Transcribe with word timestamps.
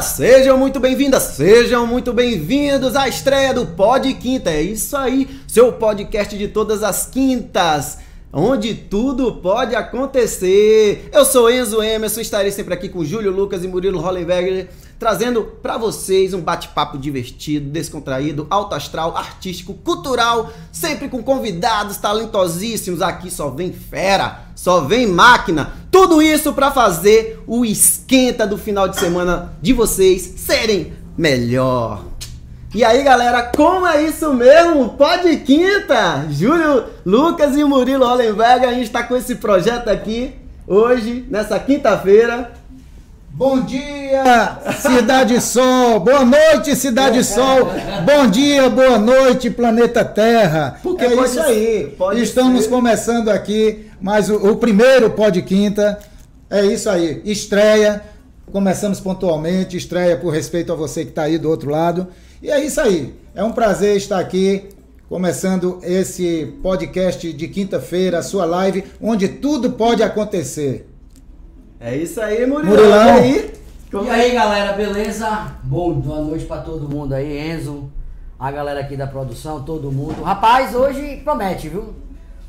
sejam 0.00 0.56
muito 0.56 0.80
bem-vindas, 0.80 1.22
sejam 1.22 1.86
muito 1.86 2.12
bem-vindos 2.12 2.96
à 2.96 3.06
estreia 3.06 3.52
do 3.52 3.66
Pod 3.66 4.12
Quinta. 4.14 4.50
É 4.50 4.62
isso 4.62 4.96
aí, 4.96 5.28
seu 5.46 5.72
podcast 5.74 6.36
de 6.38 6.48
todas 6.48 6.82
as 6.82 7.06
quintas, 7.06 7.98
onde 8.32 8.74
tudo 8.74 9.36
pode 9.36 9.74
acontecer. 9.76 11.10
Eu 11.12 11.24
sou 11.26 11.50
Enzo 11.50 11.82
Emerson, 11.82 12.20
estarei 12.20 12.50
sempre 12.50 12.72
aqui 12.72 12.88
com 12.88 13.04
Júlio 13.04 13.30
Lucas 13.30 13.62
e 13.62 13.68
Murilo 13.68 14.00
Hollenberger, 14.00 14.68
trazendo 15.00 15.42
para 15.62 15.78
vocês 15.78 16.34
um 16.34 16.42
bate-papo 16.42 16.98
divertido, 16.98 17.70
descontraído, 17.70 18.46
alto 18.50 18.74
astral, 18.74 19.16
artístico, 19.16 19.72
cultural, 19.72 20.52
sempre 20.70 21.08
com 21.08 21.22
convidados 21.22 21.96
talentosíssimos. 21.96 23.00
Aqui 23.00 23.30
só 23.30 23.48
vem 23.48 23.72
fera, 23.72 24.42
só 24.54 24.82
vem 24.82 25.06
máquina. 25.06 25.72
Tudo 25.90 26.20
isso 26.20 26.52
para 26.52 26.70
fazer 26.70 27.42
o 27.46 27.64
esquenta 27.64 28.46
do 28.46 28.58
final 28.58 28.86
de 28.88 29.00
semana 29.00 29.54
de 29.62 29.72
vocês 29.72 30.34
serem 30.36 30.92
melhor. 31.16 32.04
E 32.74 32.84
aí, 32.84 33.02
galera, 33.02 33.44
como 33.56 33.86
é 33.86 34.02
isso 34.02 34.34
mesmo? 34.34 34.90
Pode 34.90 35.34
quinta! 35.38 36.26
Júlio, 36.30 36.84
Lucas 37.06 37.56
e 37.56 37.64
Murilo 37.64 38.04
Hollenberg, 38.04 38.66
a 38.66 38.74
gente 38.74 38.84
está 38.84 39.02
com 39.02 39.16
esse 39.16 39.36
projeto 39.36 39.88
aqui 39.88 40.34
hoje, 40.66 41.24
nessa 41.30 41.58
quinta-feira. 41.58 42.59
Bom 43.32 43.62
dia, 43.62 44.58
Cidade 44.80 45.40
Sol. 45.40 46.00
Boa 46.00 46.24
noite, 46.24 46.74
Cidade 46.76 47.24
Sol. 47.24 47.70
Bom 48.04 48.26
dia, 48.28 48.68
boa 48.68 48.98
noite, 48.98 49.48
planeta 49.50 50.04
Terra. 50.04 50.78
Porque 50.82 51.04
é 51.04 51.14
isso 51.14 51.40
aí. 51.40 51.94
pode 51.96 52.20
Estamos 52.22 52.64
ser. 52.64 52.70
começando 52.70 53.28
aqui 53.30 53.86
mais 54.00 54.28
o, 54.28 54.50
o 54.50 54.56
primeiro 54.56 55.10
Pod 55.10 55.40
Quinta. 55.42 55.98
É 56.50 56.64
isso 56.66 56.90
aí. 56.90 57.22
Estreia. 57.24 58.02
Começamos 58.52 59.00
pontualmente. 59.00 59.76
Estreia 59.76 60.16
por 60.16 60.30
respeito 60.30 60.72
a 60.72 60.76
você 60.76 61.04
que 61.04 61.10
está 61.10 61.22
aí 61.22 61.38
do 61.38 61.48
outro 61.48 61.70
lado. 61.70 62.08
E 62.42 62.50
é 62.50 62.62
isso 62.62 62.80
aí. 62.80 63.14
É 63.34 63.42
um 63.44 63.52
prazer 63.52 63.96
estar 63.96 64.18
aqui. 64.18 64.68
Começando 65.08 65.80
esse 65.82 66.52
podcast 66.62 67.32
de 67.32 67.48
quinta-feira, 67.48 68.18
a 68.18 68.22
sua 68.22 68.44
live, 68.44 68.84
onde 69.00 69.26
tudo 69.28 69.70
pode 69.72 70.02
acontecer. 70.02 70.89
É 71.80 71.96
isso 71.96 72.20
aí, 72.20 72.46
Murilo. 72.46 72.70
Murilão. 72.74 73.06
E 73.06 73.10
aí? 73.10 73.54
Como 73.90 74.04
E 74.04 74.08
é? 74.08 74.12
aí 74.12 74.32
galera, 74.32 74.72
beleza? 74.74 75.52
Bom, 75.62 75.94
boa 75.94 76.20
noite 76.20 76.44
pra 76.44 76.58
todo 76.58 76.86
mundo 76.88 77.14
aí, 77.14 77.50
Enzo, 77.52 77.90
a 78.38 78.50
galera 78.50 78.80
aqui 78.80 78.96
da 78.96 79.06
produção, 79.06 79.62
todo 79.62 79.90
mundo. 79.90 80.22
Rapaz, 80.22 80.74
hoje 80.74 81.22
promete, 81.24 81.68
viu? 81.70 81.94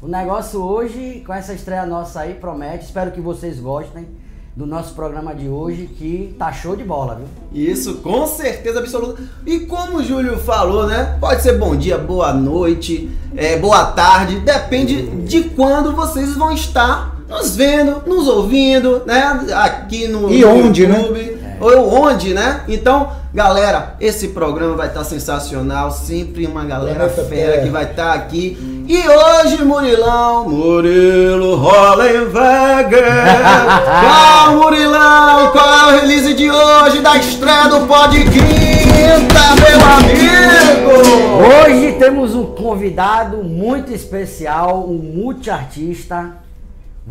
O 0.02 0.08
negócio 0.08 0.62
hoje, 0.62 1.24
com 1.26 1.34
essa 1.34 1.54
estreia 1.54 1.86
nossa 1.86 2.20
aí, 2.20 2.34
promete. 2.34 2.84
Espero 2.86 3.12
que 3.12 3.22
vocês 3.22 3.60
gostem 3.60 4.06
do 4.54 4.66
nosso 4.66 4.94
programa 4.94 5.34
de 5.34 5.48
hoje, 5.48 5.88
que 5.88 6.36
tá 6.38 6.52
show 6.52 6.76
de 6.76 6.84
bola, 6.84 7.16
viu? 7.16 7.28
Isso, 7.54 7.96
com 8.00 8.28
certeza 8.28 8.80
absoluta. 8.80 9.24
E 9.46 9.62
como 9.62 10.00
o 10.00 10.04
Júlio 10.04 10.38
falou, 10.40 10.86
né? 10.88 11.18
Pode 11.22 11.42
ser 11.42 11.58
bom 11.58 11.74
dia, 11.74 11.98
boa 11.98 12.34
noite, 12.34 13.10
é, 13.36 13.58
boa 13.58 13.86
tarde, 13.94 14.42
depende 14.42 15.04
de 15.26 15.46
quando 15.52 15.96
vocês 15.96 16.36
vão 16.36 16.52
estar 16.52 17.21
nos 17.32 17.56
vendo, 17.56 18.04
nos 18.06 18.28
ouvindo, 18.28 19.04
né? 19.06 19.40
Aqui 19.56 20.06
no, 20.06 20.30
E 20.30 20.44
onde, 20.44 20.86
né? 20.86 21.00
YouTube. 21.00 21.42
Ou 21.62 22.02
onde, 22.04 22.34
né? 22.34 22.62
Então, 22.68 23.10
galera, 23.34 23.96
esse 24.02 24.30
programa 24.30 24.76
vai 24.76 24.88
estar 24.88 25.06
sensacional. 25.06 25.92
Sempre 25.92 26.46
uma 26.46 26.66
galera 26.66 27.08
Planeta 27.08 27.24
fera 27.24 27.52
Terra. 27.54 27.64
que 27.64 27.70
vai 27.70 27.84
estar 27.86 28.14
aqui. 28.14 28.86
E 28.88 28.98
hoje, 29.08 29.64
Murilão, 29.64 30.50
Murilo 30.50 31.56
Hollenberger. 31.56 33.06
Qual, 34.02 34.58
Murilão? 34.58 35.52
Qual 35.52 35.74
é 35.74 35.86
o 35.86 36.02
release 36.02 36.34
de 36.34 36.52
hoje 36.52 37.00
da 37.00 37.16
estreia 37.16 37.70
do 37.70 37.88
Pod 37.88 38.18
Quinta, 38.18 39.56
meu 39.56 39.80
amigo? 39.96 41.64
Hoje 41.64 41.94
temos 41.98 42.36
um 42.36 42.48
convidado 42.48 43.38
muito 43.38 43.94
especial, 43.94 44.86
um 44.90 44.98
multiartista. 44.98 46.41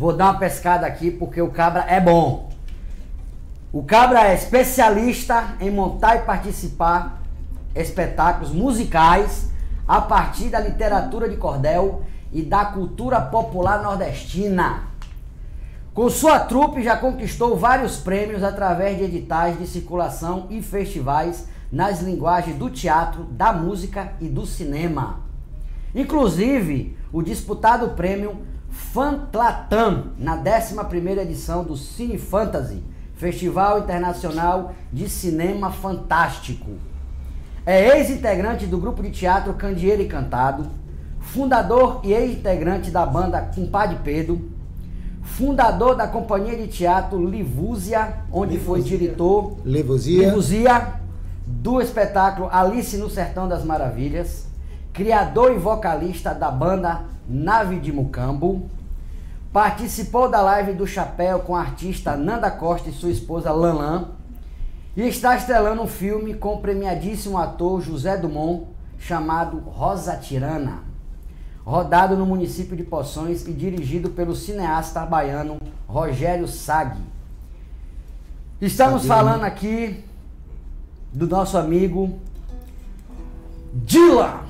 Vou 0.01 0.13
dar 0.13 0.31
uma 0.31 0.39
pescada 0.39 0.87
aqui 0.87 1.11
porque 1.11 1.39
o 1.39 1.51
cabra 1.51 1.85
é 1.87 2.01
bom. 2.01 2.49
O 3.71 3.83
cabra 3.83 4.29
é 4.29 4.33
especialista 4.33 5.49
em 5.59 5.69
montar 5.69 6.15
e 6.15 6.21
participar 6.21 7.21
espetáculos 7.75 8.51
musicais 8.51 9.51
a 9.87 10.01
partir 10.01 10.49
da 10.49 10.59
literatura 10.59 11.29
de 11.29 11.37
cordel 11.37 12.01
e 12.33 12.41
da 12.41 12.65
cultura 12.65 13.21
popular 13.21 13.83
nordestina. 13.83 14.85
Com 15.93 16.09
sua 16.09 16.39
trupe 16.39 16.81
já 16.81 16.97
conquistou 16.97 17.55
vários 17.55 17.97
prêmios 17.97 18.41
através 18.43 18.97
de 18.97 19.03
editais 19.03 19.59
de 19.59 19.67
circulação 19.67 20.47
e 20.49 20.63
festivais 20.63 21.47
nas 21.71 22.01
linguagens 22.01 22.57
do 22.57 22.71
teatro, 22.71 23.25
da 23.25 23.53
música 23.53 24.13
e 24.19 24.27
do 24.27 24.47
cinema. 24.47 25.19
Inclusive, 25.93 26.97
o 27.13 27.21
disputado 27.21 27.89
prêmio 27.89 28.49
Fantlatam 28.71 30.11
na 30.17 30.37
11ª 30.37 31.19
edição 31.19 31.63
do 31.63 31.75
Cine 31.75 32.17
Fantasy, 32.17 32.81
Festival 33.15 33.79
Internacional 33.79 34.73
de 34.91 35.09
Cinema 35.09 35.71
Fantástico. 35.71 36.71
É 37.65 37.97
ex-integrante 37.97 38.65
do 38.65 38.77
grupo 38.77 39.03
de 39.03 39.11
teatro 39.11 39.53
Candeeiro 39.53 40.01
e 40.01 40.07
Cantado, 40.07 40.67
fundador 41.19 41.99
e 42.03 42.13
ex-integrante 42.13 42.89
da 42.89 43.05
banda 43.05 43.41
Compadre 43.41 43.99
Pedro, 44.03 44.49
fundador 45.21 45.95
da 45.95 46.07
companhia 46.07 46.57
de 46.57 46.67
teatro 46.67 47.23
Livúzia, 47.23 48.23
onde 48.31 48.57
foi 48.57 48.79
Livuzia. 48.79 48.97
diretor 48.97 49.57
Livuzia. 49.65 50.25
Livuzia, 50.25 50.93
do 51.45 51.81
espetáculo 51.81 52.49
Alice 52.51 52.97
no 52.97 53.09
Sertão 53.09 53.47
das 53.47 53.63
Maravilhas, 53.63 54.47
criador 54.93 55.51
e 55.51 55.57
vocalista 55.57 56.33
da 56.33 56.49
banda 56.49 57.10
Nave 57.31 57.79
de 57.79 57.93
Mucambo, 57.93 58.69
participou 59.53 60.29
da 60.29 60.41
live 60.41 60.73
do 60.73 60.85
Chapéu 60.85 61.39
com 61.39 61.55
a 61.55 61.61
artista 61.61 62.17
Nanda 62.17 62.51
Costa 62.51 62.89
e 62.89 62.93
sua 62.93 63.09
esposa 63.09 63.51
Lanlan, 63.51 64.09
e 64.95 65.07
está 65.07 65.37
estrelando 65.37 65.81
um 65.81 65.87
filme 65.87 66.33
com 66.33 66.55
o 66.55 66.59
premiadíssimo 66.59 67.37
ator 67.37 67.81
José 67.81 68.17
Dumont, 68.17 68.67
chamado 68.99 69.59
Rosa 69.59 70.17
Tirana, 70.17 70.79
rodado 71.65 72.17
no 72.17 72.25
município 72.25 72.75
de 72.75 72.83
Poções 72.83 73.47
e 73.47 73.53
dirigido 73.53 74.09
pelo 74.09 74.35
cineasta 74.35 75.05
baiano 75.05 75.57
Rogério 75.87 76.47
Sag. 76.47 76.97
Estamos 78.59 79.03
Sabino. 79.03 79.15
falando 79.15 79.43
aqui 79.45 80.03
do 81.13 81.27
nosso 81.27 81.57
amigo 81.57 82.19
Dila 83.73 84.43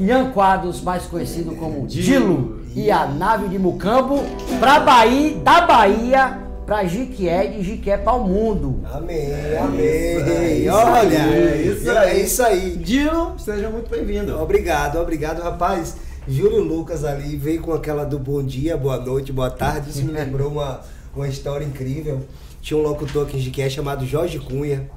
Ian 0.00 0.30
Quadros, 0.30 0.80
mais 0.80 1.04
conhecido 1.04 1.54
como 1.56 1.86
Dilo, 1.86 2.60
e 2.74 2.90
a 2.90 3.06
nave 3.06 3.48
de 3.48 3.58
Mucambo 3.58 4.22
para 4.58 4.80
Bahia, 4.80 5.36
da 5.40 5.60
Bahia 5.60 6.38
para 6.64 6.84
Jiquié, 6.84 7.48
de 7.48 7.62
Jiquié 7.62 7.98
para 7.98 8.14
o 8.14 8.26
mundo. 8.26 8.80
Amém, 8.90 9.34
aí, 9.34 9.56
amém. 9.58 10.62
isso 10.62 10.72
Olha, 10.72 11.00
aí, 11.00 11.14
é 11.16 11.62
isso 11.62 11.90
é 11.90 11.98
aí. 11.98 12.22
isso 12.22 12.42
aí. 12.42 12.76
Dilo, 12.76 13.34
seja 13.38 13.68
muito 13.68 13.90
bem-vindo. 13.90 14.40
Obrigado, 14.40 14.98
obrigado, 14.98 15.42
rapaz. 15.42 15.96
Júlio 16.26 16.62
Lucas 16.62 17.04
ali 17.04 17.36
veio 17.36 17.60
com 17.60 17.72
aquela 17.72 18.04
do 18.04 18.18
bom 18.18 18.42
dia, 18.42 18.76
boa 18.76 18.98
noite, 18.98 19.32
boa 19.32 19.50
tarde. 19.50 19.90
Isso 19.90 20.04
me 20.04 20.12
lembrou 20.16 20.50
uma, 20.50 20.80
uma 21.14 21.28
história 21.28 21.64
incrível. 21.64 22.20
Tinha 22.62 22.78
um 22.78 22.82
locutor 22.82 23.26
aqui 23.26 23.36
em 23.36 23.40
Jiqué 23.40 23.68
chamado 23.68 24.06
Jorge 24.06 24.38
Cunha. 24.38 24.88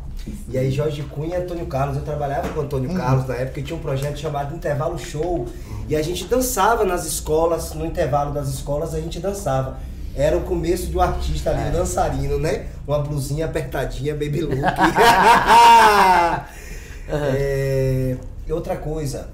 E 0.49 0.57
aí, 0.57 0.71
Jorge 0.71 1.03
Cunha 1.03 1.37
e 1.37 1.41
Antônio 1.41 1.65
Carlos. 1.65 1.97
Eu 1.97 2.03
trabalhava 2.03 2.49
com 2.49 2.59
o 2.59 2.63
Antônio 2.63 2.93
Carlos 2.93 3.27
na 3.27 3.35
época 3.35 3.59
e 3.59 3.63
tinha 3.63 3.75
um 3.75 3.81
projeto 3.81 4.17
chamado 4.17 4.55
Intervalo 4.55 4.97
Show. 4.97 5.47
E 5.87 5.95
a 5.95 6.01
gente 6.01 6.25
dançava 6.25 6.85
nas 6.85 7.05
escolas, 7.05 7.73
no 7.73 7.85
intervalo 7.85 8.33
das 8.33 8.47
escolas 8.47 8.93
a 8.93 8.99
gente 8.99 9.19
dançava. 9.19 9.77
Era 10.15 10.37
o 10.37 10.41
começo 10.41 10.87
de 10.87 10.97
um 10.97 11.01
artista 11.01 11.49
ali, 11.49 11.69
um 11.69 11.71
dançarino, 11.71 12.37
né? 12.37 12.67
Uma 12.87 12.99
blusinha 12.99 13.45
apertadinha, 13.45 14.13
baby 14.13 14.41
look. 14.41 14.59
É, 17.09 18.15
e 18.47 18.53
outra 18.53 18.77
coisa. 18.77 19.29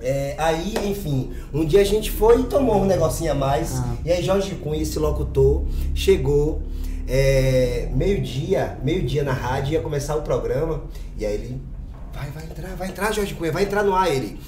é, 0.00 0.34
aí, 0.36 0.74
enfim, 0.84 1.32
um 1.52 1.64
dia 1.64 1.80
a 1.80 1.84
gente 1.84 2.10
foi 2.10 2.42
e 2.42 2.44
tomou 2.44 2.76
um 2.76 2.84
negocinho 2.84 3.32
a 3.32 3.34
mais. 3.34 3.78
Ah. 3.78 3.94
E 4.04 4.12
aí 4.12 4.22
Jorge 4.22 4.54
Cunha, 4.56 4.82
esse 4.82 4.98
locutor, 4.98 5.64
chegou 5.94 6.60
é, 7.08 7.88
meio-dia, 7.94 8.78
meio-dia 8.82 9.22
na 9.22 9.32
rádio, 9.32 9.74
ia 9.74 9.80
começar 9.80 10.16
o 10.16 10.22
programa. 10.22 10.82
E 11.16 11.24
aí 11.24 11.34
ele. 11.34 11.62
Vai, 12.12 12.30
vai 12.30 12.44
entrar, 12.44 12.68
vai 12.76 12.88
entrar, 12.88 13.12
Jorge 13.12 13.34
Cunha, 13.34 13.52
vai 13.52 13.64
entrar 13.64 13.82
no 13.82 13.94
ar 13.94 14.08
ele. 14.08 14.40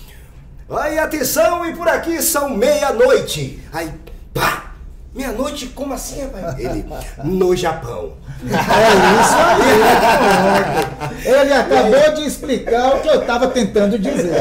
Aí, 0.69 0.99
atenção, 0.99 1.65
e 1.69 1.75
por 1.77 1.89
aqui 1.89 2.21
são 2.21 2.51
meia-noite. 2.51 3.63
Aí, 3.73 3.93
pá! 4.35 4.73
Meia-noite, 5.15 5.69
como 5.69 5.95
assim, 5.95 6.21
rapaz? 6.21 6.59
Ele, 6.59 6.85
no 7.25 7.57
Japão. 7.57 8.13
É 8.43 8.49
isso 9.23 9.37
aí. 11.25 11.41
Ele 11.41 11.53
acabou 11.55 12.15
de 12.15 12.27
explicar 12.27 12.97
o 12.97 13.01
que 13.01 13.09
eu 13.09 13.21
estava 13.21 13.49
tentando 13.49 13.99
dizer. 13.99 14.35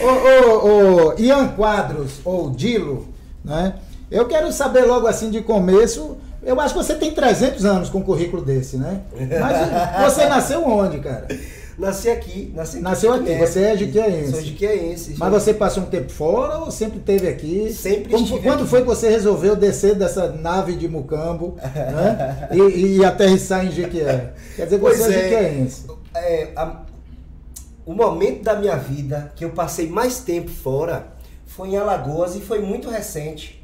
o, 0.00 0.06
o, 0.06 1.08
o 1.08 1.20
Ian 1.20 1.48
Quadros, 1.48 2.20
ou 2.24 2.50
Dilo, 2.50 3.08
né? 3.44 3.74
Eu 4.10 4.28
quero 4.28 4.52
saber 4.52 4.84
logo 4.84 5.08
assim 5.08 5.28
de 5.28 5.40
começo, 5.42 6.16
Eu 6.42 6.58
acho 6.60 6.74
que 6.74 6.82
você 6.82 6.94
tem 6.94 7.12
300 7.12 7.64
anos 7.64 7.88
com 7.90 7.98
um 7.98 8.02
currículo 8.02 8.44
desse, 8.44 8.76
né? 8.76 9.00
Mas 9.40 10.12
você 10.12 10.26
nasceu 10.26 10.64
onde, 10.66 10.98
cara? 11.00 11.26
Nasci 11.76 12.10
aqui, 12.10 12.52
nasci 12.56 12.80
Nasceu 12.80 13.12
aqui, 13.12 13.30
É, 13.30 13.38
você 13.46 13.60
é 13.62 13.76
jiquiaense. 13.76 14.32
Sou 14.32 14.40
jiquiaense. 14.40 15.14
Mas 15.16 15.30
você 15.30 15.54
passou 15.54 15.84
um 15.84 15.86
tempo 15.86 16.10
fora 16.10 16.58
ou 16.58 16.70
sempre 16.72 16.98
esteve 16.98 17.28
aqui? 17.28 17.72
Sempre 17.72 18.10
Como- 18.12 18.24
estive 18.24 18.42
Quando 18.42 18.60
aqui. 18.62 18.68
foi 18.70 18.80
que 18.80 18.86
você 18.86 19.08
resolveu 19.08 19.54
descer 19.54 19.94
dessa 19.94 20.32
nave 20.32 20.74
de 20.74 20.88
Mucambo 20.88 21.56
né? 21.62 22.48
e, 22.52 22.96
e 22.98 23.04
aterrissar 23.04 23.64
em 23.64 23.70
Jequié? 23.70 24.32
Quer 24.56 24.64
dizer, 24.64 24.78
você 24.78 24.98
Pois 24.98 25.00
é 25.00 25.18
é. 25.18 25.22
jiquiaense. 25.22 25.84
É, 26.16 26.48
a- 26.56 26.80
o 27.86 27.92
momento 27.94 28.42
da 28.42 28.56
minha 28.56 28.76
vida 28.76 29.32
que 29.36 29.44
eu 29.44 29.50
passei 29.50 29.88
mais 29.88 30.18
tempo 30.18 30.50
fora 30.50 31.06
foi 31.46 31.68
em 31.68 31.76
Alagoas 31.76 32.34
e 32.34 32.40
foi 32.40 32.60
muito 32.60 32.90
recente. 32.90 33.57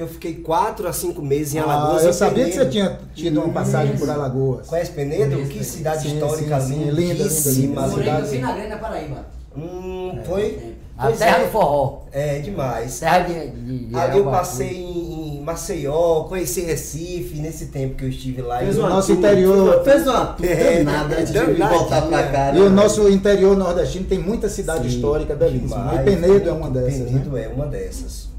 Que 0.00 0.04
eu 0.04 0.08
fiquei 0.08 0.32
quatro 0.36 0.88
a 0.88 0.94
cinco 0.94 1.20
meses 1.20 1.54
em 1.54 1.58
Ah, 1.58 1.64
Alagoas. 1.64 2.04
eu 2.04 2.08
em 2.08 2.12
sabia 2.14 2.44
que 2.46 2.52
você 2.52 2.58
Penedo. 2.60 2.70
tinha 2.72 2.98
tido 3.14 3.38
uma 3.42 3.52
passagem 3.52 3.98
por 3.98 4.08
Alagoas. 4.08 4.66
Conhece 4.66 4.92
Penedo? 4.92 5.32
Conheço, 5.32 5.50
Que 5.50 5.62
cidade 5.62 6.02
Sim, 6.08 6.14
histórica 6.14 6.58
sim, 6.58 6.68
sim. 6.72 6.84
Linda, 6.90 7.12
lindíssima. 7.12 7.86
linda. 7.86 8.04
Campina 8.22 8.52
Grande, 8.52 8.68
na 8.70 8.76
Paraíba. 8.78 9.26
Hum, 9.54 10.12
É, 10.18 10.24
foi? 10.24 10.42
tempo. 10.52 10.72
A 10.96 11.06
Pois 11.08 11.18
terra 11.18 11.36
é. 11.36 11.44
do 11.44 11.50
forró. 11.50 11.98
É, 12.12 12.38
demais. 12.38 12.98
Terra 12.98 13.18
de. 13.18 13.50
de, 13.50 13.84
de 13.88 13.94
Ali 13.94 14.18
eu 14.20 14.24
passei 14.24 14.74
em, 14.74 15.36
em 15.36 15.40
Maceió, 15.42 16.22
conheci 16.24 16.62
Recife 16.62 17.38
nesse 17.38 17.66
tempo 17.66 17.96
que 17.96 18.04
eu 18.06 18.08
estive 18.08 18.40
lá. 18.40 18.60
Fez 18.60 18.76
E- 18.76 18.78
o 18.78 18.82
uma 18.82 18.88
nosso 18.88 19.12
interior- 19.12 19.84
Fez 19.84 20.06
uma 20.06 20.24
tour 20.28 20.46
É, 20.46 20.82
danada 20.82 21.14
antes 21.18 21.30
de 21.30 21.38
voltar 21.40 22.02
pra 22.08 22.22
cá. 22.28 22.52
E 22.54 22.58
né? 22.58 22.60
o 22.62 22.70
nosso 22.70 23.06
interior 23.10 23.54
nordestino 23.54 24.06
tem 24.06 24.18
muita 24.18 24.48
cidade 24.48 24.88
Sim, 24.88 24.96
histórica 24.96 25.34
belíssima. 25.34 25.76
demais. 25.76 26.00
E 26.00 26.04
Penedo 26.04 26.48
é 26.48 26.52
uma 26.52 26.70
dessas. 26.70 27.02
Penedo 27.06 27.30
Né? 27.32 27.44
é 27.44 27.48
uma 27.48 27.66
dessas. 27.66 28.29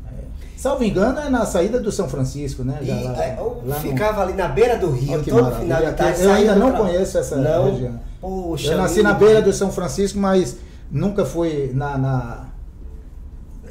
Salvo 0.62 0.84
engano, 0.84 1.20
é 1.20 1.28
na 1.28 1.44
saída 1.44 1.80
do 1.80 1.92
São 1.92 2.08
Francisco, 2.08 2.64
né? 2.64 2.78
E 2.84 2.86
Já 2.86 2.94
lá- 2.94 3.24
é, 3.26 3.36
lá 3.36 3.76
no- 3.76 3.82
ficava 3.82 4.22
ali 4.22 4.34
na 4.34 4.48
beira 4.48 4.78
do 4.78 4.92
rio, 4.92 5.24
todo 5.24 5.52
final 5.56 5.84
de 5.84 5.92
tarde. 5.94 6.22
Eu 6.22 6.32
ainda 6.32 6.54
não 6.56 6.70
pra- 6.70 6.82
conheço 6.82 7.18
essa 7.18 7.36
não, 7.38 7.72
região. 7.72 8.00
Poxa, 8.22 8.74
Eu 8.74 8.78
nasci 8.78 8.98
lindo. 8.98 9.08
na 9.10 9.14
beira 9.16 9.42
do 9.42 9.52
São 9.52 9.72
Francisco, 9.72 10.20
mas 10.20 10.58
nunca 10.92 11.26
fui 11.26 11.72
na, 11.74 11.98
na, 11.98 12.46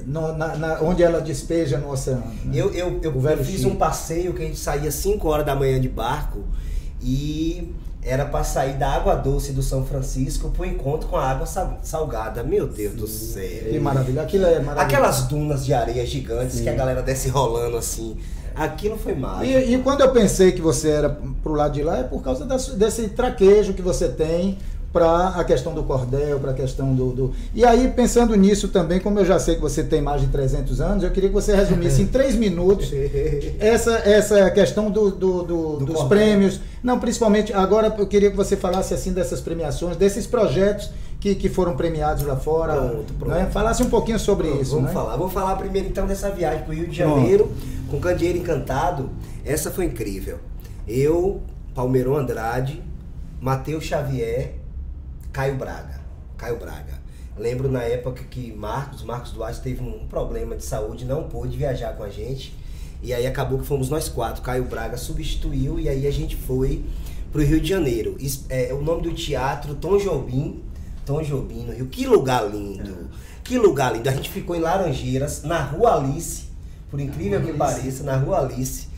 no- 0.04 0.36
na- 0.36 0.56
na- 0.56 0.80
onde 0.82 1.00
ela 1.04 1.20
despeja 1.20 1.78
no 1.78 1.90
oceano. 1.92 2.24
né? 2.44 2.52
Eu, 2.52 2.72
eu, 2.72 2.98
eu, 3.04 3.12
eu 3.30 3.44
fiz 3.44 3.60
Chico. 3.60 3.70
um 3.70 3.76
passeio 3.76 4.32
que 4.34 4.42
a 4.42 4.46
gente 4.46 4.58
saía 4.58 4.90
5 4.90 5.28
horas 5.28 5.46
da 5.46 5.54
manhã 5.54 5.80
de 5.80 5.88
barco 5.88 6.40
e 7.00 7.72
era 8.02 8.24
para 8.24 8.42
sair 8.44 8.74
da 8.78 8.88
água 8.90 9.14
doce 9.14 9.52
do 9.52 9.62
São 9.62 9.84
Francisco 9.84 10.50
pro 10.50 10.64
encontro 10.64 11.08
com 11.08 11.16
a 11.16 11.28
água 11.30 11.46
sal- 11.46 11.78
salgada. 11.82 12.42
Meu 12.42 12.66
Deus 12.66 12.94
do 12.94 13.06
céu. 13.06 13.42
Que 13.70 13.78
maravilha. 13.78 14.22
Aquilo 14.22 14.46
é 14.46 14.58
maravilhoso. 14.60 14.80
Aquelas 14.80 15.22
dunas 15.24 15.64
de 15.64 15.74
areia 15.74 16.04
gigantes 16.06 16.60
que 16.60 16.68
a 16.68 16.74
galera 16.74 17.02
desce 17.02 17.28
rolando 17.28 17.76
assim. 17.76 18.16
Aquilo 18.54 18.96
foi 18.98 19.14
mágico. 19.14 19.58
E, 19.58 19.74
e 19.74 19.78
quando 19.82 20.00
eu 20.00 20.10
pensei 20.12 20.52
que 20.52 20.60
você 20.60 20.90
era 20.90 21.10
pro 21.42 21.52
lado 21.52 21.72
de 21.72 21.82
lá, 21.82 21.98
é 21.98 22.02
por 22.02 22.22
causa 22.22 22.58
su- 22.58 22.74
desse 22.76 23.08
traquejo 23.08 23.74
que 23.74 23.82
você 23.82 24.08
tem 24.08 24.58
para 24.92 25.28
a 25.28 25.44
questão 25.44 25.72
do 25.72 25.84
cordel, 25.84 26.40
para 26.40 26.50
a 26.50 26.54
questão 26.54 26.92
do, 26.94 27.10
do- 27.12 27.32
E 27.54 27.64
aí, 27.64 27.86
pensando 27.94 28.34
nisso 28.34 28.68
também, 28.68 28.98
como 28.98 29.20
eu 29.20 29.24
já 29.24 29.38
sei 29.38 29.54
que 29.54 29.60
você 29.60 29.84
tem 29.84 30.00
mais 30.02 30.20
de 30.20 30.26
300 30.26 30.80
anos, 30.80 31.04
eu 31.04 31.10
queria 31.12 31.28
que 31.28 31.34
você 31.34 31.54
resumisse 31.54 32.02
em 32.02 32.06
três 32.08 32.34
minutos 32.34 32.90
essa, 33.60 33.92
essa 33.98 34.50
questão 34.50 34.90
do, 34.90 35.10
do- 35.10 35.42
do- 35.42 35.76
Do 35.76 35.84
dos 35.86 35.94
cordel. 35.96 36.08
prêmios. 36.08 36.60
Não, 36.82 36.98
principalmente, 36.98 37.52
agora 37.52 37.94
eu 37.98 38.06
queria 38.06 38.30
que 38.30 38.36
você 38.36 38.56
falasse 38.56 38.92
assim 38.92 39.12
dessas 39.12 39.40
premiações, 39.40 39.96
desses 39.96 40.26
projetos 40.26 40.90
que, 41.20 41.34
que 41.34 41.48
foram 41.48 41.76
premiados 41.76 42.24
lá 42.24 42.34
fora. 42.36 42.74
Pronto, 42.74 43.12
pronto. 43.18 43.34
né? 43.34 43.48
Falasse 43.52 43.82
um 43.82 43.90
pouquinho 43.90 44.18
sobre 44.18 44.48
isso. 44.48 44.72
Vamos 44.72 44.86
né? 44.88 44.92
falar. 44.92 45.16
Vamos 45.16 45.32
falar 45.32 45.54
primeiro 45.56 45.86
então 45.88 46.06
dessa 46.06 46.30
viagem 46.30 46.64
pro 46.64 46.74
Rio 46.74 46.88
de 46.88 47.00
Pronto. 47.02 47.16
Janeiro, 47.20 47.52
com 47.90 48.00
Candeeiro 48.00 48.38
Encantado. 48.38 49.08
Essa 49.44 49.70
foi 49.70 49.84
incrível. 49.84 50.38
Eu, 50.88 51.40
Palmeirão 51.74 52.16
Andrade, 52.16 52.82
Matheus 53.40 53.84
Xavier, 53.84 54.54
Caio 55.32 55.56
Braga. 55.56 56.00
Caio 56.36 56.56
Braga. 56.58 57.00
Lembro 57.36 57.70
na 57.70 57.82
época 57.82 58.24
que 58.24 58.52
Marcos, 58.52 59.02
Marcos 59.02 59.32
Duarte 59.32 59.60
teve 59.60 59.82
um 59.82 60.06
problema 60.06 60.56
de 60.56 60.64
saúde, 60.64 61.04
não 61.04 61.24
pôde 61.24 61.56
viajar 61.56 61.96
com 61.96 62.02
a 62.02 62.10
gente. 62.10 62.54
E 63.02 63.14
aí 63.14 63.26
acabou 63.26 63.58
que 63.58 63.66
fomos 63.66 63.88
nós 63.88 64.08
quatro. 64.08 64.42
Caio 64.42 64.64
Braga 64.64 64.96
substituiu 64.96 65.78
e 65.80 65.88
aí 65.88 66.06
a 66.06 66.10
gente 66.10 66.36
foi 66.36 66.84
pro 67.32 67.42
Rio 67.42 67.60
de 67.60 67.68
Janeiro. 67.68 68.16
É, 68.48 68.74
o 68.74 68.82
nome 68.82 69.02
do 69.02 69.14
teatro, 69.14 69.74
Tom 69.74 69.96
Jobim. 69.96 70.62
Tom 71.06 71.22
Jobim 71.22 71.64
no 71.64 71.72
Rio. 71.72 71.86
Que 71.86 72.06
lugar 72.06 72.50
lindo. 72.50 73.08
Que 73.42 73.56
lugar 73.56 73.94
lindo. 73.94 74.08
A 74.08 74.12
gente 74.12 74.28
ficou 74.28 74.54
em 74.54 74.60
Laranjeiras, 74.60 75.42
na 75.44 75.62
Rua 75.62 75.96
Alice. 75.96 76.44
Por 76.90 77.00
incrível 77.00 77.40
Rua 77.40 77.52
que 77.52 77.62
Alice. 77.62 77.80
pareça, 77.80 78.02
na 78.04 78.16
Rua 78.16 78.40
Alice. 78.40 78.88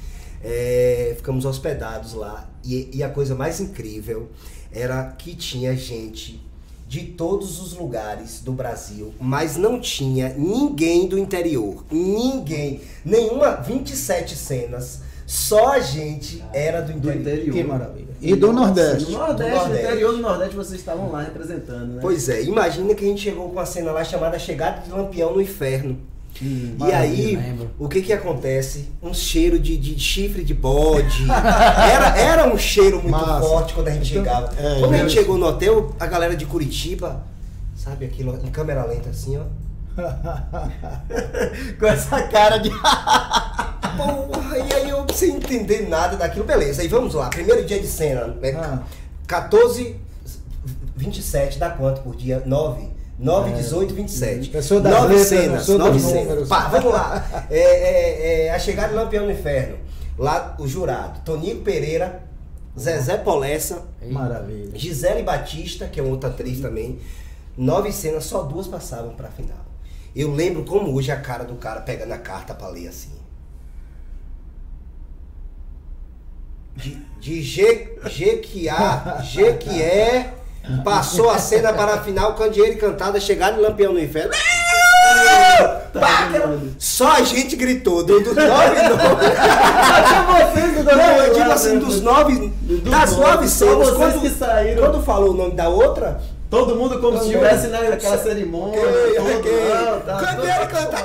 É, 0.43 1.15
ficamos 1.17 1.45
hospedados 1.45 2.15
lá. 2.15 2.51
E, 2.65 2.91
e 2.93 3.03
a 3.03 3.09
coisa 3.09 3.35
mais 3.35 3.61
incrível 3.61 4.31
era 4.75 5.05
que 5.19 5.35
tinha 5.35 5.75
gente 5.77 6.41
de 6.89 7.05
todos 7.05 7.61
os 7.61 7.73
lugares 7.75 8.41
do 8.43 8.53
Brasil, 8.53 9.15
mas 9.19 9.57
não 9.57 9.81
tinha 9.81 10.35
ninguém 10.37 11.07
do 11.07 11.19
interior. 11.19 11.85
Ninguém. 11.91 12.81
Nenhuma 13.05 13.53
27 13.57 14.37
cenas. 14.37 15.01
Só 15.27 15.69
a 15.73 15.81
gente 15.81 16.45
era 16.53 16.83
do 16.83 16.93
Do 16.93 17.09
interior. 17.11 17.21
interior. 17.21 17.53
Que 17.55 17.65
maravilha. 17.65 18.09
E 18.21 18.35
do 18.37 18.53
Nordeste. 18.53 19.11
No 19.11 19.19
Nordeste, 19.19 19.43
Do 19.45 19.51
no 19.51 19.57
Nordeste. 19.63 19.85
interior 19.87 20.13
do 20.13 20.19
Nordeste, 20.19 20.57
vocês 20.57 20.79
estavam 20.81 21.11
lá 21.11 21.23
representando, 21.23 21.95
né? 21.95 21.99
Pois 22.03 22.29
é, 22.29 22.43
imagina 22.43 22.95
que 22.95 23.05
a 23.05 23.09
gente 23.09 23.23
chegou 23.23 23.49
com 23.49 23.59
a 23.59 23.65
cena 23.65 23.93
lá 23.93 24.05
chamada 24.05 24.39
Chegada 24.39 24.83
de 24.83 24.91
Lampião 24.91 25.33
no 25.33 25.41
Inferno. 25.41 25.97
Hum, 26.41 26.77
E 26.81 26.93
aí, 26.93 27.37
lembro. 27.37 27.71
o 27.79 27.89
que 27.89 28.01
que 28.03 28.13
acontece? 28.13 28.89
Um 29.03 29.13
cheiro 29.13 29.59
de, 29.59 29.77
de 29.77 29.99
chifre 29.99 30.43
de 30.45 30.55
bode. 30.55 31.25
Era, 31.31 32.17
era 32.19 32.53
um 32.53 32.57
cheiro 32.59 32.97
muito 33.03 33.11
Massa. 33.17 33.47
forte 33.47 33.75
quando 33.75 33.89
a 33.89 33.91
gente 33.93 34.11
Então, 34.17 34.25
chegava. 34.25 34.53
é, 34.61 34.81
quando 34.81 34.95
a 34.95 34.99
gente 34.99 35.13
chegou 35.13 35.37
no 35.39 35.47
hotel, 35.47 35.95
a 36.01 36.07
galera 36.07 36.35
de 36.37 36.47
Curitiba, 36.47 37.23
sabe 37.77 38.07
aquilo 38.07 38.39
em 38.43 38.51
câmera 38.51 38.85
lenta 38.85 39.11
assim, 39.11 39.37
ó. 39.39 39.43
Com 41.79 41.87
essa 41.87 42.23
cara 42.23 42.57
de. 42.59 42.71
Porra, 43.97 44.59
e 44.59 44.73
aí 44.73 44.89
eu 44.91 45.05
sem 45.13 45.37
entender 45.37 45.87
nada 45.89 46.17
daquilo. 46.17 46.45
Beleza, 46.47 46.81
aí 46.83 46.89
vamos 46.89 47.15
lá. 47.15 47.29
Primeiro 47.29 47.65
dia 47.65 47.79
de 47.79 47.87
cena. 47.87 48.27
né? 48.41 48.53
Ah. 48.57 48.79
14, 49.27 49.97
27, 50.97 51.59
dá 51.59 51.71
quanto 51.71 52.01
por 52.03 52.17
dia? 52.17 52.43
9. 52.47 52.89
9, 53.23 53.53
18, 53.53 53.95
27. 53.95 54.51
Eu 54.53 54.63
sou 54.65 54.81
das 54.81 54.93
nove 54.93 55.15
letras, 55.15 55.31
não 55.31 55.61
cenas, 55.61 55.69
nove 55.69 56.01
cenas. 56.01 56.15
números. 56.25 56.49
Pá, 56.49 56.67
vamos 56.67 56.93
lá. 56.93 57.47
É, 57.49 57.59
é, 57.59 58.47
é, 58.47 58.51
a 58.51 58.59
chegada 58.59 58.89
de 58.89 58.95
Lampião 58.95 59.27
no 59.27 59.31
Inferno. 59.31 59.79
Lá 60.19 60.57
o 60.59 60.67
jurado. 60.67 61.21
Toninho 61.25 61.61
Pereira, 61.61 62.25
Zezé 62.77 63.17
Polessa, 63.17 63.85
Maravilha. 64.11 64.77
Gisele 64.77 65.23
Batista, 65.23 65.87
que 65.87 66.01
é 66.01 66.03
outra 66.03 66.31
atriz 66.31 66.61
também. 66.61 66.99
Nove 67.57 67.93
cenas, 67.93 68.25
só 68.25 68.43
duas 68.43 68.67
passavam 68.67 69.15
pra 69.15 69.29
final. 69.29 69.65
Eu 70.17 70.33
lembro 70.33 70.65
como 70.65 70.93
hoje 70.93 71.13
a 71.13 71.21
cara 71.21 71.45
do 71.45 71.55
cara 71.55 71.81
pegando 71.81 72.13
a 72.13 72.19
carta 72.19 72.53
pra 72.53 72.69
ler 72.69 72.89
assim. 72.89 73.13
De, 76.75 76.97
de 77.21 77.41
G, 77.41 77.99
Jequiá, 78.07 79.21
Jequié, 79.23 80.35
passou 80.85 81.31
a 81.31 81.39
cena 81.39 81.73
para 81.73 81.95
a 81.95 81.99
final, 82.03 82.35
Candeeiro 82.35 82.73
e 82.73 82.77
Cantada, 82.77 83.19
chegaram 83.21 83.57
no 83.57 83.63
Lampião 83.63 83.93
no 83.93 84.01
Inferno. 84.01 84.33
Pá, 85.93 86.29
Só 86.79 87.13
a 87.13 87.23
gente 87.23 87.55
gritou, 87.57 88.03
do- 88.05 88.21
dos 88.21 88.35
nove 88.35 88.83
nomes. 88.83 90.53
vocês 90.53 90.77
do 90.77 90.85
Não, 90.85 91.17
eu 91.19 91.33
digo 91.35 91.47
né? 91.49 91.53
assim, 91.55 91.79
dos 91.79 92.01
nove. 92.01 92.53
Das 92.91 93.17
nove, 93.17 93.49
cenas, 93.49 93.77
vocês 93.91 93.97
quando, 93.97 94.21
que 94.23 94.31
saíram. 94.31 94.83
quando 94.83 95.03
falou 95.05 95.31
o 95.31 95.35
nome 95.35 95.53
da 95.55 95.69
outra, 95.69 96.21
Todo 96.49 96.77
mundo 96.77 97.01
como 97.01 97.17
se 97.19 97.25
estivesse 97.29 97.69
naquela 97.69 98.19
cerimônia. 98.19 98.79
Ok, 98.79 99.15
todo, 99.17 99.39
ok. 99.39 99.75
não, 99.87 100.01
tá, 100.01 100.17
Candeeiro 100.19 100.61
todo- 100.61 100.69
canta. 100.71 100.97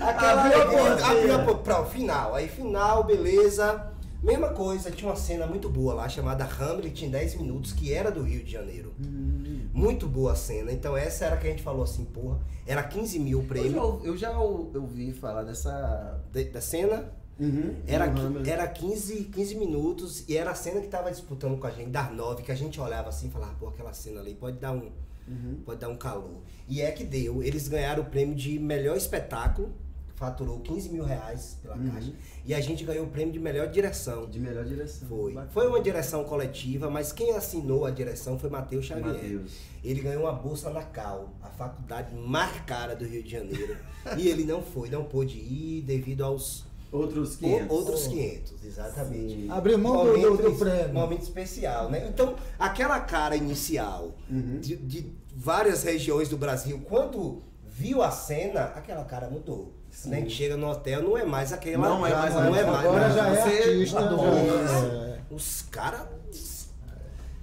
Aquela 0.00 0.32
Abriu 0.32 0.52
a 0.52 0.62
alegria, 0.62 0.78
portinha. 0.90 1.10
abriu 1.10 1.34
a 1.34 1.38
por- 1.38 1.56
pra 1.56 1.80
o 1.80 1.86
final. 1.86 2.34
Aí 2.34 2.48
final, 2.48 3.04
beleza. 3.04 3.76
Mesma 4.22 4.48
coisa, 4.48 4.90
tinha 4.90 5.08
uma 5.08 5.16
cena 5.16 5.46
muito 5.46 5.68
boa 5.70 5.94
lá 5.94 6.08
chamada 6.08 6.44
Hamlet 6.44 7.04
em 7.04 7.10
10 7.10 7.36
minutos, 7.36 7.72
que 7.72 7.92
era 7.94 8.10
do 8.10 8.22
Rio 8.22 8.42
de 8.42 8.50
Janeiro. 8.50 8.92
Hum. 9.00 9.68
Muito 9.72 10.08
boa 10.08 10.32
a 10.32 10.34
cena. 10.36 10.72
Então 10.72 10.96
essa 10.96 11.24
era 11.26 11.36
que 11.36 11.46
a 11.46 11.50
gente 11.50 11.62
falou 11.62 11.84
assim, 11.84 12.04
porra, 12.04 12.40
era 12.66 12.82
15 12.82 13.18
mil 13.20 13.38
o 13.38 13.42
Eu 13.42 13.46
já, 13.46 13.48
prêmio 13.48 13.80
ou- 13.82 14.04
eu 14.04 14.16
já 14.16 14.38
ou- 14.38 14.72
ouvi 14.74 15.12
falar 15.12 15.44
dessa. 15.44 16.20
de- 16.32 16.44
da 16.44 16.60
cena. 16.60 17.12
Uhum, 17.40 17.76
Era, 17.86 18.12
era 18.44 18.66
15, 18.66 19.22
15 19.32 19.54
minutos 19.54 20.28
e 20.28 20.36
era 20.36 20.50
a 20.50 20.54
cena 20.56 20.80
que 20.80 20.88
tava 20.88 21.08
disputando 21.08 21.56
com 21.56 21.68
a 21.68 21.70
gente, 21.70 21.90
das 21.90 22.10
9, 22.12 22.42
que 22.42 22.50
a 22.50 22.54
gente 22.56 22.80
olhava 22.80 23.10
assim 23.10 23.28
e 23.28 23.30
falava, 23.30 23.54
pô, 23.60 23.68
aquela 23.68 23.92
cena 23.92 24.18
ali 24.18 24.34
pode 24.34 24.58
dar 24.58 24.72
um, 24.72 24.90
Uhum. 25.28 25.60
pode 25.64 25.78
dar 25.78 25.88
um 25.88 25.96
calor. 25.96 26.40
E 26.68 26.80
é 26.82 26.90
que 26.90 27.04
deu. 27.04 27.40
Eles 27.40 27.68
ganharam 27.68 28.02
o 28.02 28.06
prêmio 28.06 28.34
de 28.34 28.58
melhor 28.58 28.96
espetáculo, 28.96 29.72
faturou 30.18 30.58
15 30.60 30.88
mil 30.90 31.04
reais 31.04 31.56
pela 31.62 31.76
Uhum. 31.76 31.90
caixa. 31.90 32.12
E 32.44 32.52
a 32.52 32.60
gente 32.60 32.82
ganhou 32.84 33.06
o 33.06 33.08
prêmio 33.08 33.32
de 33.32 33.38
melhor 33.38 33.68
direção. 33.68 34.28
De 34.28 34.40
melhor 34.40 34.64
direção. 34.64 35.08
Foi. 35.08 35.32
Bacana. 35.32 35.52
Foi 35.52 35.68
uma 35.68 35.80
direção 35.80 36.24
coletiva, 36.24 36.90
mas 36.90 37.12
quem 37.12 37.32
assinou 37.34 37.86
a 37.86 37.90
direção 37.90 38.38
foi 38.38 38.50
Matheus 38.50 38.84
Xavier. 38.86 39.06
Matheus. 39.14 39.52
Ele 39.84 40.00
ganhou 40.00 40.24
uma 40.24 40.32
bolsa 40.32 40.70
na 40.70 40.82
Cal, 40.82 41.30
a 41.40 41.48
faculdade 41.50 42.12
mais 42.14 42.60
cara 42.62 42.96
do 42.96 43.04
Rio 43.04 43.22
de 43.22 43.30
Janeiro. 43.30 43.76
e 44.18 44.28
ele 44.28 44.44
não 44.44 44.60
foi, 44.62 44.88
não 44.90 45.04
pôde 45.04 45.38
ir 45.38 45.82
devido 45.82 46.24
aos 46.24 46.66
Outros 46.90 47.34
O- 47.34 47.38
500. 47.40 47.70
Outros 47.70 48.06
500, 48.06 48.64
exatamente. 48.64 49.34
Sim. 49.34 49.50
Abriu 49.50 49.76
mão 49.78 50.06
do, 50.06 50.18
do, 50.36 50.36
do 50.50 50.54
prêmio. 50.58 50.94
Momento 50.94 51.20
especial, 51.22 51.90
né? 51.90 52.08
Então, 52.08 52.34
aquela 52.58 52.98
cara 53.00 53.36
inicial 53.36 54.14
Uhum. 54.30 54.58
de, 54.58 54.74
de 54.74 55.12
várias 55.36 55.82
regiões 55.82 56.30
do 56.30 56.38
Brasil, 56.38 56.80
quando 56.88 57.42
viu 57.62 58.02
a 58.02 58.10
cena, 58.10 58.72
aquela 58.74 59.04
cara 59.04 59.28
mudou. 59.28 59.74
A 60.06 60.14
gente 60.14 60.30
chega 60.30 60.56
no 60.56 60.70
hotel, 60.70 61.02
não 61.02 61.18
é 61.18 61.24
mais 61.24 61.52
aquela. 61.52 61.88
Não 61.88 62.06
é 62.06 62.10
mais 62.14 62.34
não 62.34 62.54
é 62.54 62.64
mais. 62.64 62.86
Agora 62.86 63.10
já 63.10 63.28
é 63.28 63.42
artista. 63.42 64.00
Nossa, 64.10 64.86
é. 64.86 65.18
Os 65.34 65.62
caras. 65.62 66.06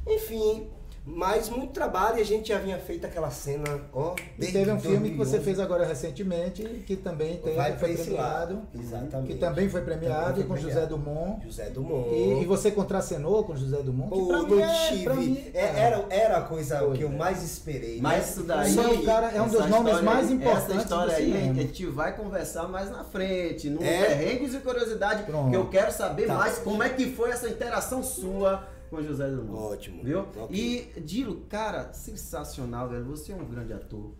Enfim, 0.07 0.67
mas 1.05 1.49
muito 1.49 1.71
trabalho 1.71 2.17
e 2.17 2.21
a 2.21 2.25
gente 2.25 2.49
já 2.49 2.57
vinha 2.57 2.79
feito 2.79 3.05
aquela 3.05 3.29
cena, 3.29 3.63
ó. 3.93 4.15
E 4.39 4.47
teve 4.51 4.71
um 4.71 4.79
filme 4.79 5.11
que 5.11 5.17
você 5.17 5.37
2011. 5.37 5.39
fez 5.43 5.59
agora 5.59 5.85
recentemente, 5.85 6.63
que 6.85 6.95
também 6.95 7.37
tem, 7.37 7.55
Vai 7.55 7.77
foi 7.77 7.93
pra 7.93 8.03
premiado. 8.03 8.53
lado. 8.55 8.61
Exatamente. 8.79 9.27
Que 9.33 9.39
também 9.39 9.69
foi 9.69 9.81
premiado 9.81 10.25
Também 10.41 10.47
foi 10.47 10.57
com 10.57 10.57
José. 10.57 10.85
Dumont. 10.85 11.45
José 11.45 11.69
Dumont. 11.69 12.09
E, 12.09 12.41
e 12.41 12.45
você 12.45 12.71
contracenou 12.71 13.43
com 13.43 13.55
José 13.55 13.77
Dumont, 13.83 14.09
que 14.11 14.19
Pô, 14.19 14.27
pra 14.27 14.37
não 14.37 14.47
mim, 14.49 14.61
é, 14.61 14.87
tive. 14.89 15.03
pra 15.03 15.13
mim 15.13 15.43
É, 15.53 15.79
era, 15.79 16.05
era 16.09 16.37
a 16.37 16.41
coisa 16.41 16.79
Foi, 16.79 16.97
que 16.97 17.03
eu 17.03 17.09
né? 17.09 17.17
mais 17.17 17.43
esperei. 17.43 18.01
Mas 18.01 18.17
né? 18.17 18.29
isso 18.31 18.43
daí. 18.43 18.71
Só 18.73 18.93
o 18.93 19.03
cara 19.05 19.31
é 19.31 19.41
um 19.41 19.47
dos 19.47 19.67
nomes 19.69 20.01
mais 20.01 20.27
aí- 20.27 20.33
importantes 20.33 20.69
Essa 20.69 20.81
história 20.83 21.13
do 21.13 21.17
aí 21.17 21.25
cinema. 21.25 21.51
a 21.51 21.53
gente 21.53 21.85
vai 21.85 22.15
conversar 22.15 22.67
mais 22.67 22.89
na 22.89 23.03
frente, 23.03 23.69
no 23.69 23.83
É? 23.83 24.05
perrengues 24.05 24.53
e 24.53 24.59
curiosidade, 24.59 25.23
Pronto. 25.23 25.51
que 25.51 25.55
eu 25.55 25.67
quero 25.69 25.91
saber 25.91 26.25
Tá. 26.27 26.33
mais 26.33 26.57
como 26.57 26.81
é 26.81 26.89
que 26.89 27.11
foi 27.11 27.29
essa 27.29 27.47
interação 27.47 28.01
sua 28.01 28.67
com 28.89 29.01
José 29.01 29.29
Dumont. 29.29 29.73
Ótimo. 29.73 30.03
Viu? 30.03 30.19
Ok. 30.21 30.49
E 30.51 30.99
Dilo, 30.99 31.41
cara, 31.49 31.93
sensacional, 31.93 32.89
velho. 32.89 33.05
Você 33.05 33.31
é 33.31 33.35
um 33.35 33.45
grande 33.45 33.73
ator. 33.73 34.11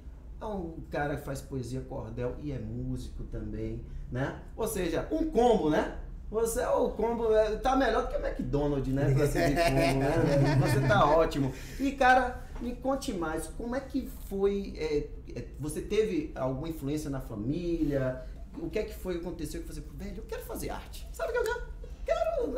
É 0.42 0.46
um 0.46 0.78
cara 0.92 1.16
que 1.16 1.24
faz 1.24 1.42
poesia 1.42 1.82
cordel 1.82 2.36
e 2.42 2.52
é 2.52 2.60
músico 2.60 3.24
também, 3.26 3.82
né? 4.12 4.42
Ou 4.56 4.68
seja, 4.68 5.08
um 5.12 5.30
combo, 5.30 5.70
né? 5.70 5.98
Você 6.30 6.60
é 6.62 6.70
o 6.70 6.90
combo, 6.90 7.34
é, 7.34 7.56
tá 7.58 7.76
melhor 7.76 8.04
do 8.04 8.10
que 8.10 8.18
o 8.18 8.26
McDonald's, 8.26 8.94
né? 8.94 9.14
Pra 9.14 9.28
ser 9.28 9.50
de 9.50 9.56
combo, 9.56 10.00
né? 10.00 10.58
Você 10.62 10.88
tá 10.88 11.06
ótimo. 11.06 11.54
E, 11.80 11.92
cara, 11.92 12.44
me 12.60 12.76
conte 12.76 13.14
mais, 13.14 13.48
como 13.48 13.76
é 13.76 13.80
que 13.80 14.10
foi. 14.28 14.74
é, 14.78 15.08
é, 15.36 15.46
você 15.60 15.82
teve 15.82 16.32
alguma 16.36 16.70
influência 16.70 17.10
na 17.10 17.20
família? 17.22 18.24
O 18.58 18.70
que 18.70 18.80
é 18.80 18.84
que 18.84 18.96
foi 18.96 19.16
que 19.16 19.20
aconteceu 19.20 19.62
que 19.62 19.68
você, 19.68 19.82
velho, 19.94 20.18
eu 20.18 20.24
quero 20.24 20.44
fazer 20.44 20.70
arte. 20.70 21.08
Sabe 21.12 21.30
o 21.30 21.34
que 21.34 21.40
eu 21.40 21.44
quero? 21.44 21.75
Quero, 22.06 22.58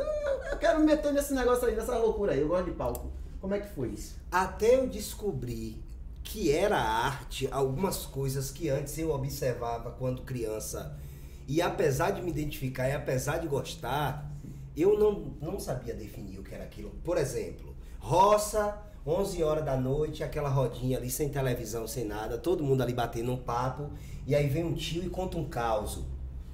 eu 0.50 0.58
quero 0.58 0.80
me 0.80 0.86
meter 0.86 1.12
nesse 1.12 1.32
negócio 1.34 1.66
aí, 1.66 1.74
nessa 1.74 1.96
loucura 1.96 2.32
aí. 2.32 2.40
Eu 2.40 2.48
gosto 2.48 2.66
de 2.66 2.72
palco. 2.72 3.10
Como 3.40 3.54
é 3.54 3.60
que 3.60 3.68
foi 3.68 3.88
isso? 3.88 4.16
Até 4.30 4.76
eu 4.76 4.88
descobrir 4.88 5.82
que 6.22 6.52
era 6.52 6.78
arte, 6.78 7.48
algumas 7.50 8.04
coisas 8.04 8.50
que 8.50 8.68
antes 8.68 8.98
eu 8.98 9.10
observava 9.10 9.90
quando 9.92 10.22
criança. 10.22 10.98
E 11.46 11.62
apesar 11.62 12.10
de 12.10 12.20
me 12.20 12.30
identificar 12.30 12.88
e 12.88 12.92
apesar 12.92 13.38
de 13.38 13.48
gostar, 13.48 14.30
eu 14.76 14.98
não, 14.98 15.32
não 15.40 15.58
sabia 15.58 15.94
definir 15.94 16.38
o 16.38 16.42
que 16.42 16.54
era 16.54 16.64
aquilo. 16.64 16.90
Por 17.02 17.16
exemplo, 17.16 17.74
roça, 17.98 18.76
11 19.06 19.42
horas 19.42 19.64
da 19.64 19.76
noite, 19.76 20.22
aquela 20.22 20.50
rodinha 20.50 20.98
ali 20.98 21.10
sem 21.10 21.30
televisão, 21.30 21.86
sem 21.88 22.04
nada, 22.04 22.36
todo 22.36 22.62
mundo 22.62 22.82
ali 22.82 22.92
batendo 22.92 23.32
um 23.32 23.38
papo, 23.38 23.90
e 24.26 24.34
aí 24.34 24.46
vem 24.48 24.64
um 24.64 24.74
tio 24.74 25.02
e 25.02 25.08
conta 25.08 25.38
um 25.38 25.48
caos. 25.48 26.00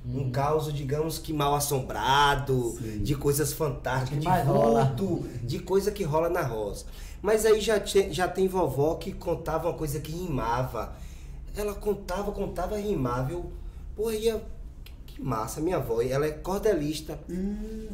Um 0.06 0.30
caos, 0.30 0.72
digamos 0.72 1.18
que 1.18 1.32
mal 1.32 1.54
assombrado, 1.54 2.74
Sim. 2.78 3.02
de 3.02 3.14
coisas 3.14 3.52
fantásticas, 3.54 4.20
de 4.22 4.28
vulto, 4.44 5.26
de 5.42 5.58
coisa 5.60 5.90
que 5.90 6.02
rola 6.04 6.28
na 6.28 6.42
roça. 6.42 6.84
Mas 7.22 7.46
aí 7.46 7.58
já, 7.60 7.80
te- 7.80 8.12
já 8.12 8.28
tem 8.28 8.46
vovó 8.46 8.96
que 8.96 9.12
contava 9.12 9.68
uma 9.68 9.74
coisa 9.78 9.98
que 10.00 10.12
rimava. 10.12 10.94
Ela 11.56 11.72
contava, 11.74 12.32
contava, 12.32 12.76
rimava. 12.76 13.32
Eu, 13.32 13.50
porra, 13.96 14.14
ia, 14.14 14.42
que 15.06 15.22
massa, 15.22 15.58
minha 15.60 15.76
avó. 15.78 16.02
Ela 16.02 16.26
é 16.26 16.32
cordelista. 16.32 17.18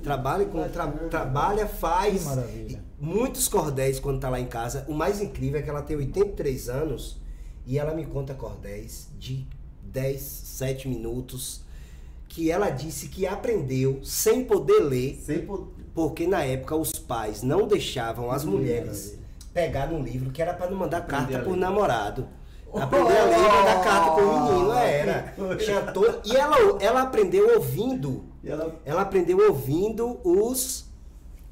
trabalha, 0.02 0.47
com, 0.47 0.69
tra- 0.69 0.88
trabalha, 1.09 1.69
faz 1.69 2.19
Que 2.23 2.25
maravilha. 2.29 2.85
muitos 2.99 3.47
cordéis 3.47 4.00
quando 4.00 4.19
tá 4.19 4.29
lá 4.29 4.40
em 4.40 4.47
casa. 4.47 4.85
O 4.88 4.95
mais 4.95 5.21
incrível 5.21 5.61
é 5.61 5.62
que 5.62 5.71
ela 5.71 5.83
tem 5.83 5.97
83 5.97 6.69
anos 6.69 7.21
e 7.64 7.79
ela 7.79 7.95
me 7.95 8.05
conta 8.07 8.35
cordéis 8.35 9.09
de 9.17 9.47
10, 9.85 10.21
7 10.21 10.88
minutos. 10.88 11.62
Que 12.30 12.50
ela 12.50 12.70
disse 12.70 13.08
que 13.08 13.26
aprendeu 13.26 13.99
sem 14.04 14.44
poder 14.44 14.80
ler 14.84 15.20
Sem 15.22 15.44
po- 15.44 15.68
porque 15.92 16.26
na 16.26 16.44
época 16.44 16.76
os 16.76 16.92
pais 16.92 17.42
não 17.42 17.66
deixavam 17.66 18.30
as 18.30 18.44
mulheres 18.44 19.18
pegar 19.52 19.88
no 19.90 20.00
livro 20.00 20.30
que 20.30 20.40
era 20.40 20.54
para 20.54 20.70
não 20.70 20.78
mandar 20.78 20.99
Aprender 20.99 21.32
carta 21.32 21.44
por 21.44 21.56
namorado. 21.56 22.28
Aprender 22.72 23.16
a 23.18 23.25
ler 23.25 23.37
e 23.37 23.42
mandar 23.42 23.82
carta 23.82 24.10
pro 24.12 24.44
menino, 24.44 24.72
era. 24.72 25.34
E 26.25 26.37
ela, 26.37 26.56
ela 26.80 27.02
aprendeu 27.02 27.56
ouvindo. 27.56 28.25
Ela 28.44 28.76
Ela 28.84 29.02
aprendeu 29.02 29.38
ouvindo 29.49 30.18
os 30.25 30.88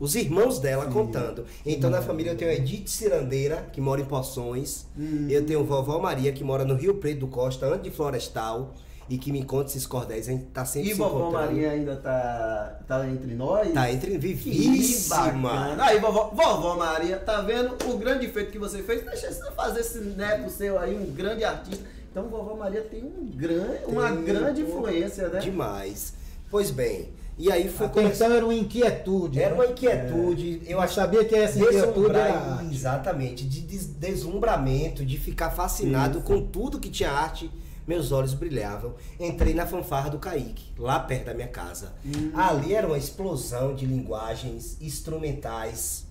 os 0.01 0.15
irmãos 0.15 0.61
dela 0.61 0.87
contando. 0.87 1.45
Então 1.67 1.91
na 1.91 2.01
família 2.01 2.31
eu 2.31 2.37
tenho 2.37 2.53
a 2.53 2.55
Edith 2.55 2.87
Cirandeira, 2.87 3.69
que 3.73 3.81
mora 3.81 4.01
em 4.01 4.05
Poções. 4.05 4.87
Hum. 4.97 5.27
Eu 5.29 5.45
tenho 5.45 5.65
vovó 5.65 5.99
Maria, 5.99 6.31
que 6.33 6.45
mora 6.45 6.65
no 6.65 6.77
Rio 6.77 6.95
Preto 6.95 7.19
do 7.21 7.27
Costa, 7.27 7.67
antes 7.67 7.83
de 7.83 7.91
Florestal. 7.91 8.75
E 9.11 9.17
que 9.17 9.33
me 9.33 9.43
conta 9.43 9.71
esses 9.71 9.87
cordéis. 9.87 10.29
A 10.29 10.33
gente 10.33 10.45
tá 10.47 10.65
sempre 10.67 10.91
E 10.91 10.93
se 10.93 10.99
vovó. 10.99 11.31
Maria 11.31 11.71
ainda 11.71 11.97
tá, 11.97 12.79
tá 12.87 13.09
entre 13.09 13.35
nós? 13.35 13.73
Tá 13.73 13.91
entre 13.91 14.11
Que 14.13 14.19
vivíssima. 14.19 15.17
bacana. 15.51 15.85
Aí, 15.85 15.99
vovó, 15.99 16.31
vovó 16.35 16.77
Maria, 16.77 17.17
tá 17.19 17.41
vendo 17.41 17.75
o 17.91 17.97
grande 17.97 18.29
feito 18.29 18.51
que 18.53 18.59
você 18.59 18.83
fez? 18.83 19.03
Deixa 19.05 19.33
você 19.33 19.51
fazer 19.53 19.81
esse 19.81 19.99
neto 20.01 20.51
seu 20.51 20.79
aí, 20.79 20.95
um 20.95 21.11
grande 21.13 21.43
artista. 21.43 21.85
Então, 22.11 22.25
vovó 22.29 22.55
Maria 22.55 22.83
tem 22.83 23.03
um 23.05 23.27
grande, 23.35 23.85
uma 23.87 24.09
Tem, 24.13 24.25
grande 24.25 24.63
pô, 24.63 24.69
influência, 24.79 25.29
né? 25.29 25.41
Demais. 25.41 26.13
Pois 26.51 26.71
bem, 26.71 27.09
e 27.39 27.51
aí 27.53 27.69
foi 27.71 27.87
Até 27.87 28.03
então 28.03 28.33
era 28.33 28.45
uma 28.45 28.55
inquietude. 28.55 29.41
Era 29.41 29.51
né? 29.51 29.55
uma 29.55 29.67
inquietude, 29.67 30.63
eu 30.67 30.77
Mas 30.79 30.87
acho 30.87 30.95
sabia 30.97 31.25
que 31.25 31.35
essa 31.35 31.59
inquietude 31.59 32.15
era 32.17 32.61
exatamente, 32.71 33.45
de 33.47 33.61
des- 33.63 33.87
deslumbramento, 33.87 35.05
de 35.05 35.17
ficar 35.19 35.51
fascinado 35.51 36.19
Isso. 36.19 36.27
com 36.27 36.41
tudo 36.47 36.79
que 36.79 36.91
tinha 36.91 37.11
arte. 37.11 37.51
Meus 37.89 38.13
olhos 38.13 38.35
brilhavam. 38.35 38.95
Entrei 39.19 39.55
na 39.55 39.67
fanfarra 39.67 40.11
do 40.11 40.19
Kaique, 40.19 40.73
lá 40.79 41.01
perto 41.01 41.25
da 41.27 41.35
minha 41.35 41.49
casa. 41.49 41.95
Hum. 42.05 42.31
Ali 42.35 42.75
era 42.75 42.87
uma 42.87 42.99
explosão 42.99 43.75
de 43.75 43.87
linguagens 43.87 44.77
instrumentais, 44.81 46.07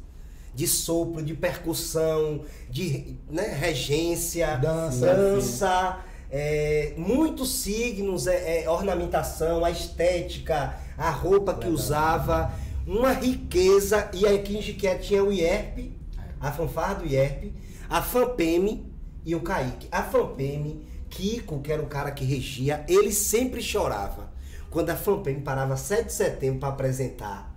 de 0.54 0.68
sopro, 0.68 1.22
de 1.24 1.36
percussão, 1.36 2.42
de 2.70 3.16
né, 3.30 3.56
regência, 3.58 4.58
Dança. 4.58 5.06
dança 5.06 6.04
é, 6.30 6.94
muitos 6.98 7.50
signos, 7.50 8.28
é, 8.28 8.64
é, 8.64 8.70
ornamentação, 8.70 9.64
a 9.64 9.72
estética, 9.72 10.78
a 10.98 11.10
roupa 11.10 11.54
que 11.54 11.68
usava, 11.68 12.52
uma 12.86 13.14
riqueza. 13.14 14.10
E 14.14 14.26
aqui 14.26 14.58
em 14.58 14.62
Jiqué 14.62 14.96
tinha 14.96 15.24
o 15.24 15.32
IERP, 15.32 15.92
a 16.40 16.52
fanfarra 16.52 16.96
do 16.96 17.06
IERP, 17.06 17.54
a 17.90 18.02
FAMPEME 18.02 18.86
e 19.26 19.36
o 19.36 19.42
Kaique. 19.42 19.88
A 19.92 20.04
FAMPEME, 20.04 20.82
Kiko, 21.18 21.60
que 21.62 21.72
era 21.72 21.82
o 21.82 21.88
cara 21.88 22.12
que 22.12 22.24
regia, 22.24 22.86
ele 22.88 23.12
sempre 23.12 23.60
chorava. 23.62 24.30
Quando 24.70 24.92
a 24.92 24.96
FAMPEME 24.96 25.42
parava 25.42 25.76
7 25.76 26.06
de 26.06 26.14
setembro 26.14 26.60
para 26.60 26.70
apresentar 26.70 27.56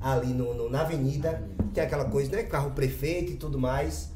ali 0.00 0.28
no, 0.34 0.52
no- 0.54 0.68
na 0.68 0.82
avenida, 0.82 1.42
tem 1.72 1.82
aquela 1.82 2.04
coisa, 2.04 2.30
né? 2.36 2.42
Carro 2.42 2.72
prefeito 2.72 3.32
e 3.32 3.36
tudo 3.36 3.58
mais. 3.58 4.10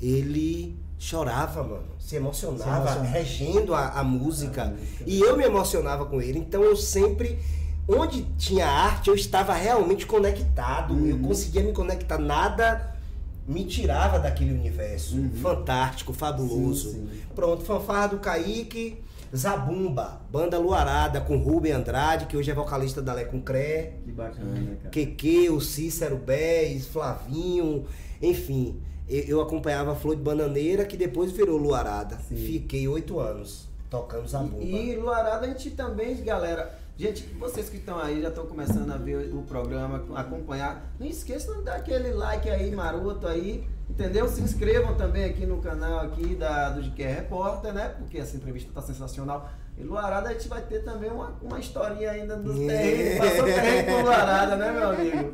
Ele 0.00 0.76
chorava, 0.98 1.62
mano. 1.62 1.84
Se 2.00 2.16
emocionava, 2.16 2.64
Se 2.64 2.70
emocionava. 2.70 3.04
regendo 3.04 3.74
a, 3.74 3.88
a 3.90 4.02
música. 4.02 4.74
E 5.06 5.20
eu 5.20 5.36
me 5.36 5.44
emocionava 5.44 6.04
com 6.06 6.20
ele. 6.20 6.38
Então 6.40 6.62
eu 6.64 6.74
sempre. 6.76 7.38
Onde 7.86 8.22
tinha 8.38 8.66
arte, 8.66 9.08
eu 9.08 9.14
estava 9.14 9.52
realmente 9.54 10.04
conectado. 10.06 11.06
Eu 11.06 11.18
conseguia 11.20 11.62
me 11.62 11.72
conectar. 11.72 12.18
Nada 12.18 12.91
me 13.46 13.64
tirava 13.64 14.18
daquele 14.18 14.52
universo. 14.52 15.16
Fantástico, 15.40 16.12
fabuloso. 16.12 16.90
Sim, 16.90 17.08
sim. 17.10 17.20
Pronto, 17.34 17.64
fanfarra 17.64 18.08
do 18.08 18.18
Kaique. 18.18 18.98
Zabumba, 19.34 20.20
banda 20.30 20.58
Luarada 20.58 21.18
com 21.18 21.38
Rubem 21.38 21.72
Andrade, 21.72 22.26
que 22.26 22.36
hoje 22.36 22.50
é 22.50 22.54
vocalista 22.54 23.00
da 23.00 23.14
Lé 23.14 23.24
com 23.24 23.40
Cré. 23.40 23.94
Que 24.04 24.12
bacana, 24.12 24.76
cara. 24.76 24.90
Keke, 24.90 25.48
o 25.48 25.58
Cícero 25.58 26.16
Bez, 26.16 26.86
Flavinho, 26.86 27.86
enfim. 28.20 28.78
Eu, 29.08 29.24
eu 29.24 29.40
acompanhava 29.40 29.92
a 29.92 29.94
Flor 29.94 30.16
de 30.16 30.22
Bananeira, 30.22 30.84
que 30.84 30.98
depois 30.98 31.32
virou 31.32 31.56
Luarada. 31.56 32.18
Sim. 32.28 32.36
Fiquei 32.36 32.86
oito 32.86 33.18
anos 33.18 33.68
tocando 33.88 34.28
zabumba. 34.28 34.62
E, 34.62 34.90
e 34.90 34.96
Luarada 34.96 35.46
a 35.46 35.48
gente 35.48 35.70
também, 35.70 36.22
galera. 36.22 36.78
Gente, 36.96 37.24
vocês 37.38 37.68
que 37.68 37.78
estão 37.78 37.98
aí, 37.98 38.20
já 38.20 38.28
estão 38.28 38.46
começando 38.46 38.90
a 38.92 38.96
ver 38.96 39.32
o 39.34 39.42
programa, 39.42 40.04
acompanhar. 40.14 40.92
Não 41.00 41.06
esqueçam 41.06 41.56
de 41.58 41.62
dar 41.64 41.76
aquele 41.76 42.12
like 42.12 42.48
aí, 42.48 42.70
maroto 42.70 43.26
aí, 43.26 43.66
entendeu? 43.88 44.28
Se 44.28 44.40
inscrevam 44.42 44.94
também 44.94 45.24
aqui 45.24 45.46
no 45.46 45.58
canal 45.60 46.00
aqui 46.00 46.34
da, 46.34 46.68
do 46.68 46.82
GQ 46.82 47.02
Repórter, 47.02 47.72
né? 47.72 47.94
Porque 47.98 48.18
essa 48.18 48.36
entrevista 48.36 48.70
tá 48.74 48.82
sensacional. 48.82 49.48
E 49.76 49.82
Luarada 49.82 50.28
a 50.28 50.32
gente 50.34 50.46
vai 50.48 50.60
ter 50.60 50.84
também 50.84 51.10
uma, 51.10 51.34
uma 51.42 51.58
historinha 51.58 52.10
ainda 52.10 52.36
dos 52.36 52.60
É. 52.60 52.66
terrenos. 52.66 53.18
Passou 53.26 53.44
terreno 53.46 53.96
com 53.96 54.02
Luarada, 54.02 54.56
né, 54.56 54.70
meu 54.72 54.88
amigo? 54.90 55.32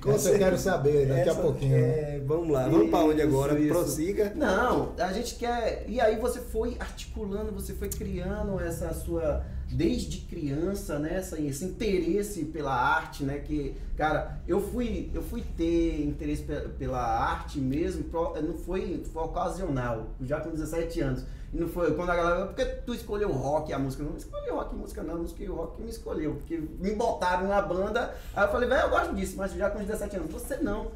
Conta, 0.00 0.28
eu 0.28 0.38
quero 0.38 0.56
saber 0.56 1.06
daqui 1.08 1.28
Essa- 1.28 1.38
a 1.40 1.42
pouquinho. 1.42 1.72
né? 1.72 1.78
é, 2.16 2.22
vamos 2.24 2.48
lá, 2.48 2.68
vamos 2.68 2.90
para 2.90 3.04
onde 3.04 3.20
agora? 3.20 3.58
isso. 3.58 3.68
Prossiga. 3.74 4.32
Não, 4.36 4.92
a 4.98 5.12
gente 5.12 5.34
quer. 5.34 5.84
E 5.88 6.00
aí 6.00 6.16
você 6.16 6.40
foi 6.40 6.76
articulando, 6.78 7.52
você 7.52 7.74
foi 7.74 7.88
criando 7.88 8.58
essa 8.60 8.94
sua. 8.94 9.44
Desde 9.72 10.18
criança, 10.20 10.98
né? 10.98 11.16
Essa, 11.16 11.40
esse 11.40 11.64
interesse 11.64 12.44
pela 12.44 12.72
arte, 12.72 13.24
né? 13.24 13.38
Que, 13.38 13.74
cara, 13.96 14.40
eu 14.46 14.60
fui, 14.60 15.10
eu 15.12 15.20
fui 15.22 15.42
ter 15.56 16.04
interesse 16.06 16.42
pe- 16.42 16.68
pela 16.78 17.00
arte 17.00 17.58
mesmo, 17.58 18.04
não 18.44 18.54
foi, 18.54 19.02
foi 19.12 19.22
ocasional, 19.24 20.10
já 20.22 20.40
com 20.40 20.50
17 20.50 21.00
anos. 21.00 21.24
E 21.52 21.58
não 21.58 21.68
foi 21.68 21.92
quando 21.94 22.10
a 22.10 22.16
galera. 22.16 22.46
Por 22.46 22.54
que 22.54 22.64
tu 22.64 22.94
escolheu 22.94 23.30
rock 23.32 23.72
a 23.72 23.78
música? 23.78 24.02
Eu 24.02 24.10
Não 24.10 24.16
escolhi 24.16 24.50
rock 24.50 24.74
música, 24.74 25.02
não, 25.02 25.16
não 25.18 25.24
escolhi 25.24 25.46
rock 25.46 25.82
me 25.82 25.90
escolheu. 25.90 26.34
Porque 26.34 26.58
me 26.58 26.92
botaram 26.94 27.48
na 27.48 27.60
banda. 27.60 28.14
Aí 28.34 28.44
eu 28.44 28.50
falei, 28.52 28.68
velho, 28.68 28.82
eu 28.82 28.90
gosto 28.90 29.14
disso, 29.14 29.36
mas 29.36 29.52
já 29.52 29.68
com 29.70 29.78
17 29.80 30.16
anos. 30.16 30.30
Você 30.30 30.56
não. 30.58 30.90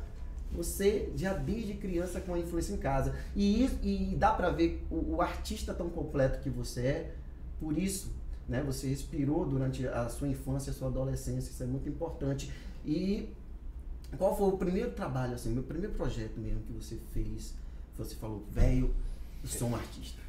Você 0.53 1.11
já 1.15 1.33
desde 1.33 1.75
criança 1.75 2.21
com 2.21 2.35
a 2.35 2.39
influência 2.39 2.73
em 2.73 2.77
casa. 2.77 3.15
E, 3.37 3.65
e 3.83 4.17
dá 4.17 4.33
pra 4.33 4.51
ver 4.51 4.85
o, 4.91 5.17
o 5.17 5.23
artista 5.23 5.73
tão 5.73 5.89
completo 5.89 6.41
que 6.41 6.51
você 6.51 6.81
é, 6.81 7.15
por 7.61 7.79
isso, 7.79 8.13
né? 8.51 8.63
Você 8.65 8.89
respirou 8.89 9.47
durante 9.47 9.87
a 9.87 10.09
sua 10.09 10.27
infância, 10.27 10.73
a 10.73 10.75
sua 10.75 10.89
adolescência, 10.89 11.51
isso 11.51 11.63
é 11.63 11.67
muito 11.67 11.89
importante. 11.89 12.53
E 12.85 13.33
qual 14.19 14.37
foi 14.37 14.49
o 14.49 14.59
primeiro 14.59 14.91
trabalho, 14.91 15.35
assim, 15.35 15.51
meu 15.51 15.63
primeiro 15.63 15.95
projeto 15.95 16.37
mesmo 16.39 16.61
que 16.63 16.73
você 16.73 16.99
fez? 17.13 17.55
Você 17.97 18.17
falou, 18.17 18.45
velho, 18.51 18.93
eu 19.43 19.49
sou 19.49 19.69
um 19.69 19.77
artista. 19.77 20.21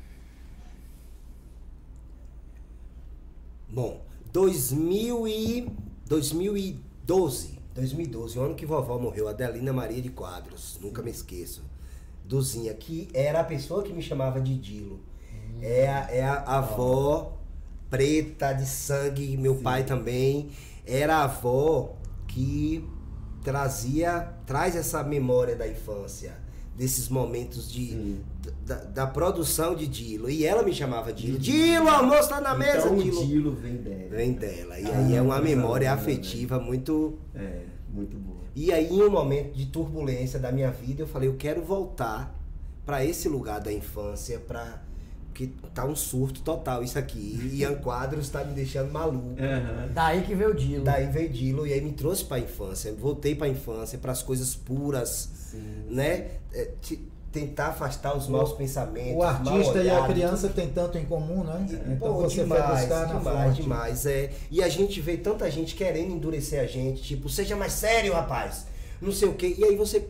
Bom, 3.67 4.05
2000 4.31 5.27
e 5.27 5.71
2012. 6.05 7.59
2012, 7.73 8.37
o 8.37 8.41
ano 8.41 8.55
que 8.55 8.65
vovó 8.65 8.99
morreu, 8.99 9.29
Adelina 9.29 9.71
Maria 9.71 10.01
de 10.01 10.09
Quadros, 10.09 10.77
nunca 10.81 11.01
me 11.01 11.09
esqueço. 11.09 11.63
Duzinha, 12.25 12.73
que 12.73 13.07
era 13.13 13.39
a 13.39 13.43
pessoa 13.45 13.81
que 13.81 13.93
me 13.93 14.01
chamava 14.01 14.41
de 14.41 14.57
Dilo. 14.57 14.99
É, 15.61 15.87
a, 15.87 16.11
é 16.11 16.23
a 16.23 16.57
avó 16.57 17.40
preta 17.91 18.53
de 18.53 18.65
sangue, 18.65 19.37
meu 19.37 19.55
pai 19.55 19.83
também. 19.83 20.49
Era 20.87 21.17
a 21.17 21.23
avó 21.25 21.95
que 22.27 22.83
trazia, 23.43 24.29
traz 24.45 24.75
essa 24.75 25.03
memória 25.03 25.55
da 25.55 25.67
infância, 25.67 26.33
desses 26.75 27.09
momentos 27.09 27.71
de, 27.71 27.89
Sim. 27.89 28.21
da, 28.65 28.75
da 28.75 29.07
produção 29.07 29.75
de 29.75 29.85
Dilo. 29.87 30.29
E 30.29 30.45
ela 30.45 30.63
me 30.63 30.73
chamava 30.73 31.11
Dilo. 31.11 31.37
Dilo, 31.37 31.89
almoço 31.89 32.29
tá 32.29 32.39
na 32.39 32.55
mesa, 32.55 32.87
então, 32.87 32.97
Dilo. 32.97 33.21
o 33.21 33.27
Dilo 33.27 33.51
vem 33.51 33.75
dela. 33.75 34.09
Vem 34.09 34.33
dela. 34.33 34.79
E 34.79 34.85
Ah, 34.85 34.97
aí 34.97 35.15
é 35.15 35.21
uma 35.21 35.39
memória 35.41 35.89
boa, 35.89 36.01
afetiva 36.01 36.59
muito. 36.59 37.19
É, 37.35 37.63
muito 37.89 38.17
boa. 38.17 38.41
E 38.55 38.71
aí, 38.71 38.87
em 38.89 39.01
um 39.03 39.09
momento 39.11 39.53
de 39.53 39.65
turbulência 39.67 40.39
da 40.39 40.51
minha 40.51 40.71
vida, 40.71 41.03
eu 41.03 41.07
falei, 41.07 41.29
eu 41.29 41.35
quero 41.35 41.61
voltar 41.61 42.33
para 42.85 43.03
esse 43.05 43.29
lugar 43.29 43.59
da 43.59 43.71
infância, 43.71 44.39
para 44.39 44.81
que 45.33 45.47
tá 45.73 45.85
um 45.85 45.95
surto 45.95 46.41
total 46.41 46.83
isso 46.83 46.97
aqui. 46.99 47.39
E 47.53 47.59
Ian 47.61 47.75
Quadros 47.75 48.29
tá 48.29 48.43
me 48.43 48.53
deixando 48.53 48.91
maluco. 48.91 49.35
Aham. 49.39 49.89
Daí 49.93 50.21
que 50.23 50.35
veio 50.35 50.51
o 50.51 50.53
Dilo. 50.53 50.83
Daí 50.83 51.07
veio 51.07 51.29
Dilo 51.29 51.65
e 51.67 51.73
aí 51.73 51.81
me 51.81 51.91
trouxe 51.93 52.23
para 52.25 52.37
a 52.37 52.39
infância. 52.39 52.93
Voltei 52.93 53.33
para 53.35 53.47
a 53.47 53.49
infância, 53.49 53.97
para 53.97 54.11
as 54.11 54.21
coisas 54.21 54.55
puras, 54.55 55.29
Sim. 55.51 55.85
né? 55.89 56.27
É, 56.53 56.71
te- 56.81 57.07
tentar 57.31 57.67
afastar 57.67 58.15
os 58.17 58.27
maus 58.27 58.51
pensamentos. 58.51 59.15
O 59.15 59.23
artista 59.23 59.75
mal 59.75 59.83
e 59.85 59.89
a 59.89 60.05
criança 60.05 60.49
têm 60.49 60.67
tanto 60.67 60.97
em 60.97 61.05
comum, 61.05 61.43
né? 61.45 61.65
Então 61.87 62.13
Pô, 62.13 62.21
você 62.23 62.41
demais, 62.43 62.61
foi 62.65 62.75
buscar 62.79 63.07
na 63.07 63.13
demais, 63.19 63.47
fonte. 63.49 63.61
demais, 63.61 64.05
é. 64.05 64.31
E 64.51 64.61
a 64.61 64.67
gente 64.67 64.99
vê 64.99 65.15
tanta 65.15 65.49
gente 65.49 65.73
querendo 65.73 66.11
endurecer 66.11 66.59
a 66.59 66.65
gente, 66.67 67.01
tipo, 67.01 67.29
seja 67.29 67.55
mais 67.55 67.71
sério, 67.71 68.11
rapaz. 68.13 68.65
Não 69.01 69.13
sei 69.13 69.29
o 69.29 69.33
quê. 69.33 69.55
E 69.57 69.63
aí 69.63 69.75
você 69.77 70.07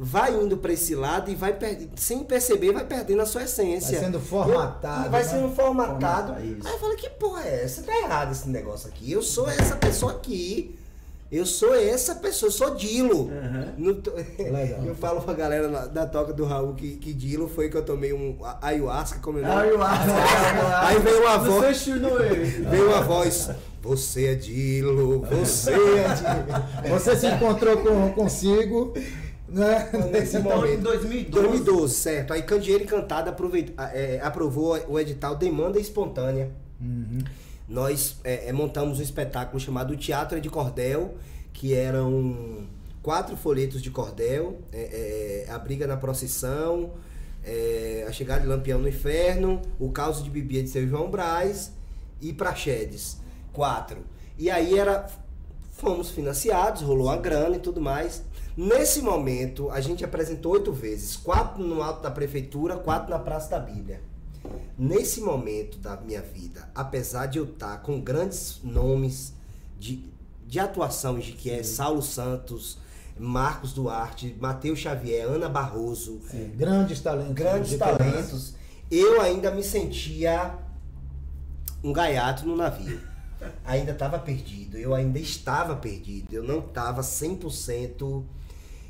vai 0.00 0.32
indo 0.32 0.56
pra 0.56 0.72
esse 0.72 0.94
lado 0.94 1.28
e 1.30 1.34
vai 1.34 1.52
per- 1.52 1.88
sem 1.96 2.22
perceber, 2.22 2.72
vai 2.72 2.84
perdendo 2.84 3.20
a 3.20 3.26
sua 3.26 3.42
essência. 3.42 3.98
Vai 3.98 4.06
sendo 4.06 4.20
formatado, 4.20 5.06
Eu- 5.06 5.10
vai 5.10 5.22
né? 5.24 5.28
sendo 5.28 5.48
formatado. 5.54 6.34
Formatar, 6.34 6.44
isso. 6.46 6.66
aí 6.68 6.72
eu 6.72 6.78
falo, 6.78 6.96
que 6.96 7.10
porra 7.10 7.42
é 7.42 7.64
essa? 7.64 7.82
Tá 7.82 7.96
errado 7.98 8.30
esse 8.32 8.48
negócio 8.48 8.88
aqui. 8.88 9.10
Eu 9.10 9.22
sou 9.22 9.48
essa 9.48 9.74
pessoa 9.76 10.12
aqui. 10.12 10.74
Eu 11.30 11.44
sou 11.44 11.74
essa 11.74 12.14
pessoa, 12.14 12.48
eu 12.48 12.52
sou 12.52 12.74
Dilo. 12.74 13.30
Tô- 14.02 14.12
Legal. 14.42 14.82
Eu 14.86 14.94
falo 14.94 15.20
pra 15.20 15.34
galera 15.34 15.68
da 15.88 16.06
toca 16.06 16.32
do 16.32 16.46
Raul 16.46 16.72
que, 16.74 16.96
que 16.96 17.12
Dilo 17.12 17.46
foi 17.48 17.68
que 17.68 17.76
eu 17.76 17.84
tomei 17.84 18.14
um 18.14 18.38
ayahuasca, 18.62 19.18
como 19.20 19.36
eu 19.38 19.42
não. 19.42 19.58
Aí, 19.58 20.98
veio 21.00 21.20
uma 21.22 21.36
voz. 21.38 21.84
Veio 22.70 22.86
uma 22.88 23.02
voz, 23.02 23.50
você 23.82 24.26
é 24.28 24.34
Dilo, 24.36 25.20
você 25.30 25.72
é 25.72 26.08
Dilo. 26.14 26.98
Você 26.98 27.16
se 27.16 27.26
encontrou 27.26 27.76
com, 27.78 28.10
consigo, 28.12 28.94
né? 29.48 29.90
Nesse 30.12 30.36
Então, 30.38 30.52
em 30.52 30.70
momento. 30.76 30.82
2012. 30.82 31.48
2012, 31.48 31.94
certo. 31.94 32.32
Aí 32.32 32.42
Candeeiro 32.42 32.84
Encantado 32.84 33.30
aproveit- 33.30 33.72
é, 33.92 34.20
aprovou 34.22 34.78
o 34.88 34.98
edital 34.98 35.34
Demanda 35.36 35.78
Espontânea. 35.80 36.50
Uhum. 36.80 37.18
Nós 37.68 38.16
é, 38.24 38.48
é, 38.48 38.52
montamos 38.52 38.98
um 38.98 39.02
espetáculo 39.02 39.60
chamado 39.60 39.96
Teatro 39.96 40.40
de 40.40 40.48
Cordel, 40.48 41.14
que 41.52 41.74
eram 41.74 42.66
quatro 43.02 43.36
folhetos 43.36 43.82
de 43.82 43.90
cordel, 43.90 44.58
é, 44.72 45.44
é, 45.48 45.50
a 45.52 45.58
briga 45.58 45.86
na 45.86 45.96
procissão, 45.96 46.92
é, 47.44 48.04
a 48.08 48.12
chegada 48.12 48.40
de 48.42 48.46
Lampião 48.46 48.78
no 48.78 48.88
Inferno, 48.88 49.60
o 49.78 49.90
caos 49.90 50.22
de 50.22 50.30
Bibia 50.30 50.62
de 50.62 50.68
seu 50.68 50.86
João 50.86 51.10
Braz 51.10 51.72
e 52.20 52.32
Praxedes. 52.32 53.18
Quatro. 53.52 53.98
E 54.38 54.50
aí 54.50 54.78
era. 54.78 55.06
Fomos 55.72 56.10
financiados, 56.10 56.82
rolou 56.82 57.08
a 57.08 57.16
grana 57.16 57.54
e 57.56 57.60
tudo 57.60 57.80
mais. 57.80 58.22
Nesse 58.58 59.00
momento, 59.00 59.70
a 59.70 59.80
gente 59.80 60.04
apresentou 60.04 60.54
oito 60.54 60.72
vezes: 60.72 61.14
quatro 61.16 61.62
no 61.62 61.80
alto 61.80 62.02
da 62.02 62.10
prefeitura, 62.10 62.76
quatro 62.76 63.08
na 63.08 63.18
Praça 63.20 63.50
da 63.50 63.60
Bíblia. 63.60 64.02
Nesse 64.76 65.20
momento 65.20 65.78
da 65.78 65.96
minha 65.96 66.20
vida, 66.20 66.68
apesar 66.74 67.26
de 67.26 67.38
eu 67.38 67.44
estar 67.44 67.80
com 67.82 68.00
grandes 68.00 68.58
nomes 68.64 69.32
de, 69.78 70.04
de 70.44 70.58
atuação, 70.58 71.20
de 71.20 71.30
que 71.32 71.48
é 71.52 71.62
Saulo 71.62 72.02
Santos, 72.02 72.78
Marcos 73.16 73.72
Duarte, 73.72 74.36
Matheus 74.40 74.80
Xavier, 74.80 75.28
Ana 75.28 75.48
Barroso, 75.48 76.20
Grandes 76.56 77.00
talentos. 77.00 77.34
grandes 77.34 77.70
de 77.70 77.78
talentos, 77.78 78.54
eu 78.90 79.20
ainda 79.20 79.52
me 79.52 79.62
sentia 79.62 80.58
um 81.84 81.92
gaiato 81.92 82.44
no 82.44 82.56
navio. 82.56 83.00
Ainda 83.64 83.92
estava 83.92 84.18
perdido, 84.18 84.76
eu 84.76 84.92
ainda 84.92 85.20
estava 85.20 85.76
perdido, 85.76 86.32
eu 86.32 86.42
não 86.42 86.58
estava 86.58 87.02
100%. 87.02 88.24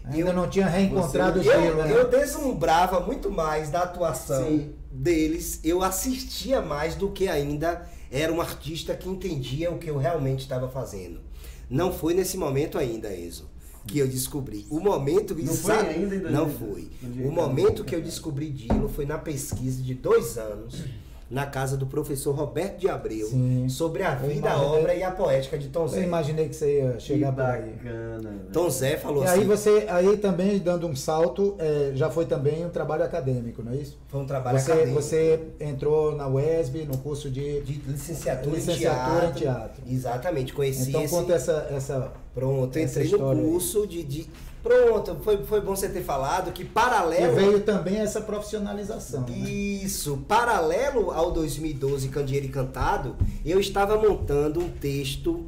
Ainda 0.09 0.31
eu, 0.31 0.35
não 0.35 0.49
tinha 0.49 0.67
reencontrado 0.67 1.39
o 1.39 1.43
eu, 1.43 1.45
gelo, 1.45 1.83
né? 1.83 1.93
eu 1.93 2.09
deslumbrava 2.09 3.01
muito 3.01 3.31
mais 3.31 3.71
da 3.71 3.83
atuação 3.83 4.47
Sim. 4.49 4.73
deles, 4.91 5.61
eu 5.63 5.83
assistia 5.83 6.61
mais 6.63 6.95
do 6.95 7.11
que 7.11 7.29
ainda 7.29 7.87
era 8.11 8.33
um 8.33 8.41
artista 8.41 8.95
que 8.95 9.09
entendia 9.09 9.71
o 9.71 9.79
que 9.79 9.89
eu 9.89 9.99
realmente 9.99 10.41
estava 10.41 10.69
fazendo. 10.69 11.21
Não 11.69 11.93
foi 11.93 12.15
nesse 12.15 12.39
momento 12.39 12.79
ainda, 12.79 13.15
Enzo, 13.15 13.51
que 13.87 13.99
eu 13.99 14.09
descobri. 14.09 14.67
O 14.71 14.81
momento 14.81 15.35
Não 15.35 15.55
foi 15.55 15.77
ainda 15.77 16.15
em 16.15 16.21
Não 16.21 16.47
2000? 16.47 16.59
foi. 16.59 16.91
O 17.27 17.31
momento 17.31 17.85
que 17.85 17.95
eu 17.95 18.01
descobri 18.01 18.51
Dilo 18.51 18.89
foi 18.89 19.05
na 19.05 19.19
pesquisa 19.19 19.83
de 19.83 19.95
dois 19.95 20.39
anos 20.39 20.85
na 21.31 21.45
casa 21.45 21.77
do 21.77 21.87
professor 21.87 22.35
Roberto 22.35 22.79
de 22.79 22.89
Abreu 22.89 23.27
Sim. 23.27 23.69
sobre 23.69 24.03
a 24.03 24.19
Eu 24.23 24.29
vida, 24.31 24.51
a 24.51 24.63
obra 24.63 24.95
e 24.95 25.03
a 25.03 25.11
poética 25.11 25.59
de 25.59 25.69
Tom 25.69 25.83
Eu 25.83 25.89
Zé. 25.89 26.03
imaginei 26.03 26.49
que 26.49 26.57
você 26.57 26.79
ia 26.79 26.99
chegar 26.99 27.33
por 27.33 27.43
aí. 27.45 27.71
bacana. 27.71 28.31
velho. 28.31 28.41
Tom 28.53 28.71
Zé 28.71 28.97
falou 28.97 29.23
E 29.23 29.27
assim. 29.27 29.41
aí 29.41 29.47
você, 29.47 29.87
aí 29.91 30.17
também 30.17 30.59
dando 30.59 30.87
um 30.87 30.97
salto, 30.97 31.55
é, 31.59 31.93
já 31.95 32.09
foi 32.11 32.25
também 32.25 32.65
um 32.65 32.71
trabalho 32.71 33.05
acadêmico, 33.05 33.63
não 33.63 33.73
é 33.73 33.77
isso? 33.77 33.99
Foi 34.09 34.21
um 34.21 34.27
trabalho 34.27 34.59
Você, 34.59 34.73
acadêmico. 34.73 35.03
você 35.03 35.41
entrou 35.61 36.17
na 36.17 36.27
UESB 36.29 36.85
no 36.87 36.97
curso 36.97 37.31
de. 37.31 37.61
de 37.61 37.75
licenciatura, 37.87 38.57
Licenciatura 38.57 39.27
em, 39.27 39.29
em 39.29 39.33
teatro. 39.33 39.39
teatro. 39.41 39.83
Exatamente, 39.87 40.53
conheci 40.55 40.89
então 40.89 41.03
esse... 41.03 41.15
conta 41.15 41.35
essa, 41.35 41.69
essa. 41.71 42.13
Pronto, 42.35 42.79
essa 42.79 43.03
entrei 43.03 43.19
no 43.21 43.37
curso 43.37 43.87
de, 43.87 44.03
de... 44.05 44.31
Pronto, 44.63 45.17
foi, 45.23 45.45
foi 45.45 45.61
bom 45.61 45.75
você 45.77 45.89
ter 45.89 46.03
falado 46.03 46.53
que 46.53 46.63
E 46.63 46.67
paralelo... 46.67 47.35
veio 47.37 47.61
também 47.61 47.97
essa 47.99 48.21
profissionalização. 48.21 49.21
né? 49.23 49.37
Isso, 49.39 50.19
paralelo 50.29 51.11
ao 51.11 51.31
2012 51.31 52.09
Candeeiro 52.09 52.47
e 52.47 52.49
Cantado, 52.49 53.17
eu 53.45 53.61
estava 53.61 53.97
montando 53.97 54.61
um 54.61 54.69
texto 54.69 55.47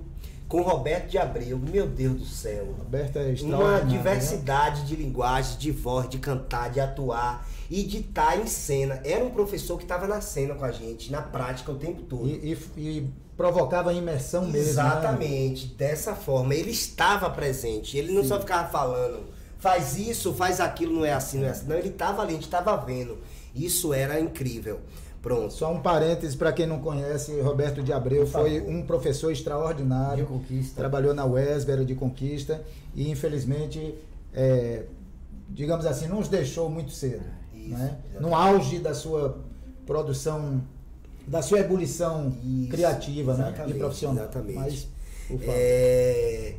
com 0.48 0.62
Roberto 0.62 1.08
de 1.10 1.18
Abreu. 1.18 1.58
Meu 1.58 1.86
Deus 1.86 2.16
do 2.18 2.24
céu. 2.26 2.74
Roberto 2.78 3.16
é 3.18 3.34
Uma 3.42 3.78
né? 3.78 3.84
diversidade 3.84 4.84
de 4.86 4.96
linguagem, 4.96 5.56
de 5.58 5.70
voz, 5.70 6.08
de 6.08 6.18
cantar, 6.18 6.70
de 6.70 6.80
atuar 6.80 7.46
e 7.70 7.82
de 7.84 7.98
estar 7.98 8.36
em 8.38 8.46
cena. 8.46 9.00
Era 9.04 9.24
um 9.24 9.30
professor 9.30 9.76
que 9.76 9.84
estava 9.84 10.08
na 10.08 10.20
cena 10.20 10.54
com 10.54 10.64
a 10.64 10.72
gente, 10.72 11.12
na 11.12 11.22
prática 11.22 11.70
o 11.70 11.76
tempo 11.76 12.02
todo. 12.02 12.26
E, 12.28 12.52
e- 12.76 12.80
e 12.80 13.10
provocava 13.40 13.90
imersão 13.94 14.42
mesmo. 14.42 14.52
né? 14.52 14.60
Exatamente, 14.68 15.66
dessa 15.68 16.14
forma. 16.14 16.54
Ele 16.54 16.70
estava 16.70 17.30
presente, 17.30 17.96
ele 17.96 18.12
não 18.12 18.22
só 18.22 18.38
ficava 18.38 18.68
falando, 18.68 19.20
faz 19.58 19.96
isso, 19.96 20.34
faz 20.34 20.60
aquilo, 20.60 20.96
não 20.96 21.06
é 21.06 21.14
assim, 21.14 21.38
não 21.38 21.46
é 21.46 21.50
assim. 21.50 21.66
Não, 21.66 21.76
ele 21.76 21.88
estava 21.88 22.20
ali, 22.20 22.32
a 22.32 22.34
gente 22.34 22.44
estava 22.44 22.76
vendo. 22.76 23.16
Isso 23.54 23.94
era 23.94 24.20
incrível. 24.20 24.80
Pronto. 25.22 25.54
Só 25.54 25.72
um 25.72 25.80
parêntese 25.80 26.36
para 26.36 26.52
quem 26.52 26.66
não 26.66 26.80
conhece, 26.80 27.40
Roberto 27.40 27.82
de 27.82 27.94
Abreu 27.94 28.26
foi 28.26 28.60
um 28.60 28.82
professor 28.82 29.32
extraordinário. 29.32 30.24
De 30.24 30.30
Conquista. 30.30 30.74
Trabalhou 30.76 31.14
na 31.14 31.24
UESB, 31.24 31.72
era 31.72 31.84
de 31.84 31.94
Conquista 31.94 32.62
e 32.94 33.10
infelizmente, 33.10 33.94
é, 34.34 34.84
digamos 35.48 35.86
assim, 35.86 36.08
nos 36.08 36.28
deixou 36.28 36.68
muito 36.68 36.90
cedo. 36.90 37.24
Isso, 37.54 37.70
né? 37.70 37.96
exatamente. 38.04 38.20
No 38.20 38.34
auge 38.34 38.78
da 38.78 38.92
sua 38.92 39.38
produção, 39.86 40.60
da 41.26 41.42
sua 41.42 41.60
ebulição 41.60 42.36
Isso, 42.42 42.70
criativa 42.70 43.34
né? 43.34 43.48
exatamente, 43.48 43.76
e 43.76 43.78
profissional. 43.78 44.24
exatamente. 44.24 44.54
Mas. 44.58 44.88
É... 45.42 46.54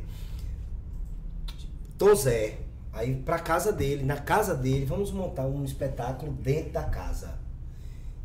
Tom 1.98 2.14
Zé, 2.14 2.58
aí 2.92 3.14
pra 3.14 3.38
casa 3.38 3.72
dele, 3.72 4.02
na 4.02 4.16
casa 4.16 4.54
dele, 4.54 4.84
vamos 4.84 5.12
montar 5.12 5.46
um 5.46 5.64
espetáculo 5.64 6.32
dentro 6.32 6.72
da 6.72 6.82
casa. 6.82 7.38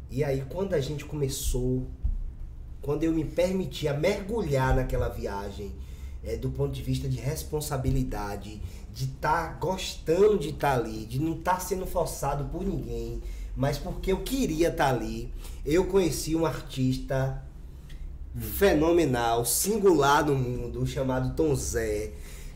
E 0.10 0.24
aí 0.24 0.44
quando 0.50 0.74
a 0.74 0.80
gente 0.80 1.06
começou, 1.06 1.86
quando 2.82 3.04
eu 3.04 3.12
me 3.12 3.26
permitia 3.26 3.94
mergulhar 3.94 4.76
naquela 4.76 5.10
viagem, 5.10 5.74
é, 6.24 6.38
do 6.38 6.50
ponto 6.50 6.72
de 6.74 6.82
vista 6.82 7.08
de 7.08 7.18
responsabilidade, 7.18 8.62
de 8.94 9.06
estar 9.06 9.60
gostando 9.60 10.40
de 10.40 10.50
estar 10.50 10.74
ali, 10.74 11.06
de 11.06 11.20
não 11.20 11.34
estar 11.34 11.60
sendo 11.62 11.86
forçado 11.86 12.46
por 12.46 12.66
ninguém, 12.66 13.22
mas 13.58 13.78
porque 13.78 14.12
eu 14.12 14.20
queria 14.20 14.70
estar 14.70 14.90
ali, 14.94 15.34
eu 15.66 15.86
conheci 15.86 16.36
um 16.36 16.46
artista 16.46 17.44
fenomenal, 18.40 19.44
singular 19.46 20.24
no 20.26 20.36
mundo, 20.36 20.86
chamado 20.86 21.36
Tom 21.36 21.56
Zé, 21.56 22.12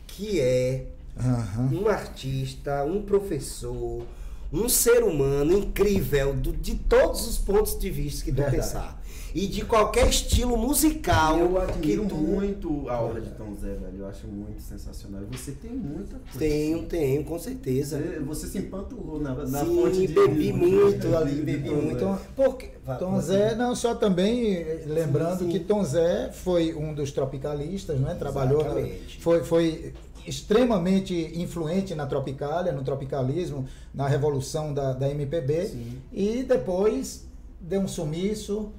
que 0.06 0.40
é 0.40 0.86
Aham. 1.18 1.70
um 1.72 1.88
artista, 1.88 2.84
um 2.84 3.02
professor, 3.02 4.06
um 4.52 4.68
ser 4.68 5.02
humano 5.02 5.52
incrível 5.58 6.34
do- 6.34 6.52
de 6.52 6.76
todos 6.76 7.26
os 7.26 7.36
pontos 7.38 7.76
de 7.78 7.90
vista 7.90 8.24
que 8.24 8.30
tu 8.30 8.36
Verdade. 8.36 8.56
pensar. 8.58 9.01
E 9.34 9.46
de 9.46 9.64
qualquer 9.64 10.08
estilo 10.08 10.56
musical 10.58 11.38
Eu 11.38 11.48
que 11.52 11.58
admiro 11.58 12.06
tu 12.06 12.14
muito 12.16 12.88
a 12.88 13.00
obra 13.00 13.20
de 13.20 13.30
Tom 13.30 13.54
Zé, 13.54 13.68
velho. 13.74 14.00
Eu 14.00 14.06
acho 14.06 14.26
muito 14.26 14.60
sensacional. 14.60 15.22
Você 15.32 15.52
tem 15.52 15.70
muita 15.72 16.18
coisa. 16.18 16.38
tenho, 16.38 16.82
tenho, 16.84 17.24
com 17.24 17.38
certeza. 17.38 17.98
Você, 17.98 18.18
você 18.20 18.46
se 18.48 18.58
empanturrou 18.58 19.18
na, 19.20 19.34
na 19.34 19.64
Sim, 19.64 19.74
fonte 19.76 20.06
de 20.06 20.08
bebi 20.08 20.52
muito 20.52 21.08
de- 21.08 21.16
ali, 21.16 21.42
bebi 21.42 21.68
Tom 21.70 21.76
Zé. 21.76 21.82
muito. 21.82 21.98
Tom- 22.00 22.18
Porque, 22.36 22.70
Tom. 22.98 23.20
Zé, 23.20 23.54
não, 23.54 23.74
só 23.74 23.94
também 23.94 24.54
eh, 24.54 24.84
lembrando 24.86 25.38
Sim, 25.38 25.44
sim. 25.46 25.50
que 25.52 25.60
Tom 25.60 25.82
Zé 25.82 26.30
foi 26.32 26.74
um 26.74 26.92
dos 26.94 27.10
tropicalistas, 27.10 27.98
né? 27.98 28.14
Trabalhou, 28.14 28.62
na- 28.64 28.86
foi, 29.20 29.42
foi 29.44 29.94
extremamente 30.26 31.32
influente 31.34 31.94
na 31.94 32.06
Tropicália, 32.06 32.70
no 32.72 32.82
tropicalismo, 32.84 33.66
na 33.94 34.06
revolução 34.06 34.72
da, 34.74 34.92
da 34.92 35.08
MPB. 35.10 35.66
Sim. 35.66 35.98
E 36.12 36.42
depois 36.42 37.26
deu 37.60 37.80
um 37.80 37.88
sumiço, 37.88 38.72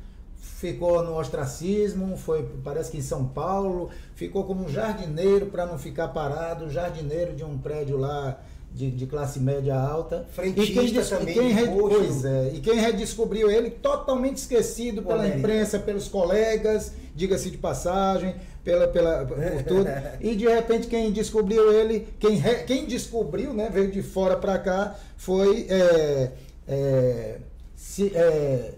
ficou 0.44 1.02
no 1.04 1.18
ostracismo, 1.18 2.18
foi, 2.18 2.46
parece 2.64 2.92
que 2.92 2.98
em 2.98 3.02
São 3.02 3.26
Paulo, 3.26 3.90
ficou 4.16 4.44
como 4.44 4.66
um 4.66 4.70
jardineiro 4.70 5.48
para 5.48 5.66
não 5.66 5.78
ficar 5.78 6.10
parado, 6.10 6.70
jardineiro 6.70 7.34
de 7.34 7.44
um 7.44 7.58
prédio 7.58 7.98
lá 7.98 8.40
de, 8.72 8.90
de 8.92 9.06
classe 9.06 9.40
média 9.40 9.76
alta. 9.76 10.26
Frentista 10.34 10.72
e 10.72 10.74
quem, 10.76 10.94
des- 10.94 11.08
e 11.08 11.10
também, 11.18 11.34
quem 11.34 11.52
re- 11.52 11.68
pois 11.68 12.26
é, 12.26 12.52
e 12.54 12.60
quem 12.60 12.76
redescobriu 12.76 13.50
ele 13.50 13.70
totalmente 13.70 14.38
esquecido 14.38 15.02
pela 15.02 15.16
Polêmica. 15.18 15.38
imprensa, 15.40 15.80
pelos 15.80 16.08
colegas, 16.08 16.92
diga-se 17.16 17.50
de 17.52 17.58
passagem, 17.58 18.36
pela, 18.64 18.88
pela, 18.88 19.26
por 19.26 19.38
tudo. 19.64 19.86
E 20.22 20.36
de 20.36 20.48
repente 20.48 20.88
quem 20.88 21.12
descobriu 21.12 21.72
ele, 21.72 22.08
quem, 22.20 22.36
re- 22.36 22.64
quem 22.64 22.86
descobriu, 22.86 23.54
né, 23.54 23.70
veio 23.72 23.92
de 23.92 24.02
fora 24.02 24.36
para 24.38 24.58
cá, 24.58 24.96
foi 25.18 25.68
é, 25.70 26.32
é, 26.68 27.38
se- 27.76 28.12
é, 28.16 28.74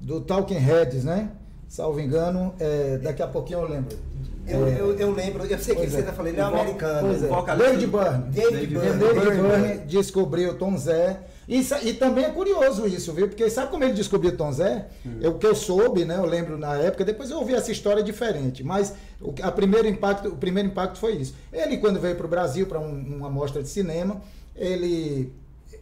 do 0.00 0.20
Talking 0.20 0.58
Heads, 0.58 1.04
né? 1.04 1.30
Salvo 1.68 2.00
engano, 2.00 2.54
é, 2.58 2.98
daqui 2.98 3.22
a 3.22 3.26
pouquinho 3.26 3.60
eu 3.60 3.68
lembro. 3.68 3.96
Eu, 4.46 4.66
É, 4.66 4.80
eu, 4.80 4.94
eu 4.96 5.10
lembro, 5.12 5.44
eu 5.44 5.58
sei 5.58 5.74
que 5.74 5.86
você 5.86 5.98
é. 5.98 6.02
tá 6.02 6.12
falando, 6.12 6.32
ele 6.32 6.40
é 6.40 6.44
americano. 6.44 7.12
É. 7.12 7.56
David 7.56 7.86
Byrne. 7.86 8.24
David 8.30 8.66
Byrne. 8.66 8.98
David 8.98 9.42
Byrne. 9.42 9.78
Descobriu 9.86 10.54
Tom 10.54 10.76
Zé. 10.78 11.20
E, 11.46 11.60
e 11.60 11.94
também 11.94 12.24
é 12.24 12.30
curioso 12.30 12.86
isso, 12.86 13.12
viu? 13.12 13.28
Porque 13.28 13.48
sabe 13.50 13.70
como 13.70 13.84
ele 13.84 13.92
descobriu 13.92 14.36
Tom 14.36 14.52
Zé? 14.52 14.86
Eu, 15.20 15.32
o 15.32 15.38
que 15.38 15.46
eu 15.46 15.54
soube, 15.54 16.04
né? 16.04 16.16
Eu 16.16 16.26
lembro 16.26 16.58
na 16.58 16.76
época, 16.76 17.04
depois 17.04 17.30
eu 17.30 17.38
ouvi 17.38 17.54
essa 17.54 17.70
história 17.70 18.02
diferente. 18.02 18.62
Mas 18.64 18.94
o, 19.20 19.34
a 19.42 19.50
primeiro 19.50 19.88
impacto, 19.88 20.28
o 20.28 20.36
primeiro 20.36 20.68
impacto 20.68 20.98
foi 20.98 21.16
isso. 21.16 21.34
Ele, 21.52 21.76
quando 21.78 22.00
veio 22.00 22.16
para 22.16 22.26
o 22.26 22.28
Brasil 22.28 22.66
para 22.66 22.78
uma 22.78 23.28
mostra 23.28 23.62
de 23.62 23.68
cinema, 23.68 24.20
ele. 24.56 25.32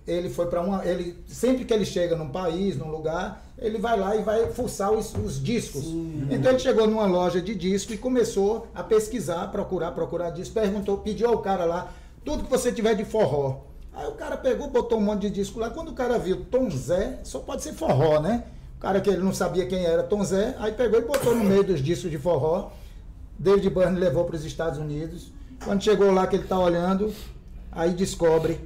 Ele 0.07 0.31
foi 0.31 0.47
para 0.47 0.61
uma. 0.61 0.85
Ele, 0.85 1.17
sempre 1.27 1.65
que 1.65 1.75
ele 1.75 1.85
chega 1.85 2.15
num 2.15 2.29
país, 2.29 2.77
num 2.77 2.89
lugar, 2.89 3.45
ele 3.59 3.79
vai 3.79 3.99
lá 3.99 4.15
e 4.15 4.23
vai 4.23 4.51
fuçar 4.53 4.93
os, 4.93 5.15
os 5.15 5.43
discos. 5.43 5.85
Então 6.31 6.53
ele 6.53 6.59
chegou 6.59 6.87
numa 6.87 7.07
loja 7.07 7.41
de 7.41 7.55
disco 7.55 7.93
e 7.93 7.99
começou 7.99 8.69
a 8.75 8.83
pesquisar, 8.83 9.47
procurar, 9.49 9.93
procurar 9.93 10.31
disco, 10.31 10.55
perguntou, 10.55 10.99
pediu 10.99 11.29
ao 11.29 11.39
cara 11.39 11.65
lá, 11.65 11.91
tudo 12.25 12.45
que 12.45 12.51
você 12.51 12.71
tiver 12.71 12.95
de 12.95 13.05
forró. 13.05 13.61
Aí 13.93 14.07
o 14.09 14.13
cara 14.13 14.37
pegou, 14.37 14.69
botou 14.69 14.99
um 14.99 15.03
monte 15.03 15.23
de 15.23 15.31
disco 15.31 15.59
lá. 15.59 15.71
Quando 15.71 15.89
o 15.89 15.95
cara 15.95 16.19
viu 16.19 16.45
Tom 16.45 16.69
Zé, 16.71 17.19
só 17.23 17.39
pode 17.39 17.63
ser 17.63 17.73
forró, 17.73 18.21
né? 18.21 18.45
O 18.77 18.81
cara 18.81 19.01
que 19.01 19.09
ele 19.09 19.23
não 19.23 19.33
sabia 19.33 19.67
quem 19.67 19.85
era 19.87 20.03
Tom 20.03 20.23
Zé, 20.23 20.55
aí 20.59 20.73
pegou 20.73 20.99
e 20.99 21.03
botou 21.03 21.35
no 21.35 21.43
meio 21.43 21.65
dos 21.65 21.83
discos 21.83 22.11
de 22.11 22.19
forró. 22.19 22.73
David 23.39 23.71
Byrne 23.71 23.99
levou 23.99 24.25
para 24.25 24.37
os 24.37 24.45
Estados 24.45 24.79
Unidos. 24.79 25.33
Quando 25.65 25.83
chegou 25.83 26.11
lá 26.11 26.27
que 26.27 26.37
ele 26.37 26.45
tá 26.45 26.59
olhando, 26.59 27.11
aí 27.73 27.93
descobre 27.93 28.61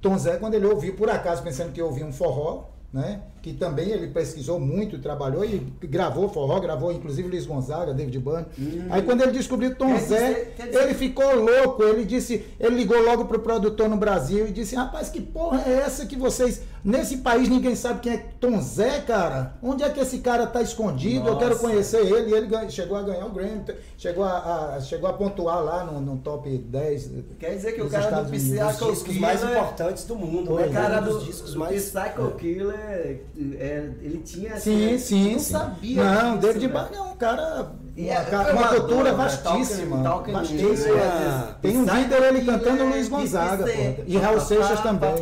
Tom 0.00 0.16
Zé, 0.16 0.36
quando 0.36 0.54
ele 0.54 0.66
ouviu, 0.66 0.94
por 0.94 1.10
acaso, 1.10 1.42
pensando 1.42 1.72
que 1.72 1.82
ouvia 1.82 2.06
um 2.06 2.12
forró, 2.12 2.66
né? 2.92 3.22
Que 3.46 3.52
também 3.52 3.90
ele 3.90 4.08
pesquisou 4.08 4.58
muito, 4.58 4.98
trabalhou 4.98 5.44
e 5.44 5.60
gravou 5.82 6.28
forró, 6.28 6.58
gravou 6.58 6.90
inclusive 6.92 7.28
Luiz 7.28 7.46
Gonzaga, 7.46 7.94
David 7.94 8.18
Byrne. 8.18 8.46
Aí 8.90 9.02
quando 9.02 9.20
ele 9.22 9.30
descobriu 9.30 9.72
Tom 9.76 9.86
Quer 9.86 10.00
Zé, 10.00 10.28
dizer- 10.28 10.54
dizer- 10.66 10.82
ele 10.82 10.94
ficou 10.94 11.32
louco. 11.36 11.80
Ele 11.84 12.04
disse, 12.04 12.44
ele 12.58 12.74
ligou 12.74 13.00
logo 13.00 13.26
pro 13.26 13.38
produtor 13.38 13.88
no 13.88 13.96
Brasil 13.96 14.48
e 14.48 14.50
disse: 14.50 14.74
Rapaz, 14.74 15.10
que 15.10 15.20
porra 15.20 15.62
é 15.64 15.74
essa 15.74 16.06
que 16.06 16.16
vocês. 16.16 16.62
Nesse 16.84 17.18
país 17.18 17.48
ninguém 17.48 17.74
sabe 17.76 17.98
quem 18.00 18.12
é 18.14 18.26
Tom 18.40 18.60
Zé, 18.60 19.00
cara? 19.00 19.54
Onde 19.62 19.82
é 19.84 19.90
que 19.90 19.98
esse 20.00 20.18
cara 20.18 20.46
tá 20.46 20.62
escondido? 20.62 21.28
Eu 21.28 21.36
quero 21.36 21.50
Nossa. 21.50 21.60
conhecer 21.68 22.00
ele. 22.04 22.30
E 22.30 22.34
ele 22.34 22.70
chegou 22.70 22.96
a 22.96 23.02
ganhar 23.02 23.26
o 23.26 23.30
Grammy, 23.30 23.62
chegou 23.98 24.22
a, 24.24 24.74
a- 24.76 24.80
chegou 24.80 25.08
a 25.08 25.12
pontuar 25.12 25.62
lá 25.64 25.84
no, 25.84 26.00
no 26.00 26.16
top 26.18 26.48
10. 26.58 27.10
Quer 27.38 27.54
dizer 27.56 27.72
que 27.74 27.82
o 27.82 27.88
cara 27.90 28.02
do 28.04 28.08
Estados 28.08 28.30
Unidos. 28.30 28.66
Psycho 28.76 28.84
Os 28.90 28.94
discos 28.98 29.16
mais 29.18 29.40
Killer- 29.40 29.56
importantes 29.56 30.04
do 30.04 30.16
mundo, 30.16 30.46
Pois 30.48 30.62
né? 30.62 30.68
O 30.68 30.72
cara 30.82 31.00
do, 31.00 31.12
dos 31.14 31.24
discos 31.24 31.52
do 31.54 31.58
mais. 31.60 31.84
Psycho 31.90 32.30
Killer, 32.38 33.20
é, 33.58 33.90
ele 34.00 34.18
tinha. 34.24 34.56
Sim, 34.58 34.94
assim, 34.94 34.98
sim. 34.98 35.32
Não 35.32 35.38
sim. 35.38 35.52
sabia. 35.52 36.04
Não, 36.04 36.36
David 36.38 36.66
velho. 36.66 36.72
Byrne 36.80 36.96
é 36.96 37.02
um 37.02 37.16
cara. 37.16 37.72
E 37.96 38.02
Uma, 38.04 38.12
é- 38.12 38.50
é 38.50 38.52
uma 38.52 38.68
cultura 38.68 39.10
né? 39.12 39.16
vastíssima. 39.16 40.02
Talking- 40.02 40.32
talking 40.32 40.32
vastíssima. 40.32 40.94
news. 40.96 41.54
Tem 41.62 41.76
um 41.78 41.84
vídeo 41.86 42.08
dele 42.20 42.40
Killer, 42.40 42.44
cantando 42.58 42.84
Luiz 42.84 43.08
Gonzaga, 43.08 43.64
pô. 43.64 44.02
E 44.06 44.16
Raul 44.18 44.40
Seixas 44.40 44.80
também. 44.80 45.14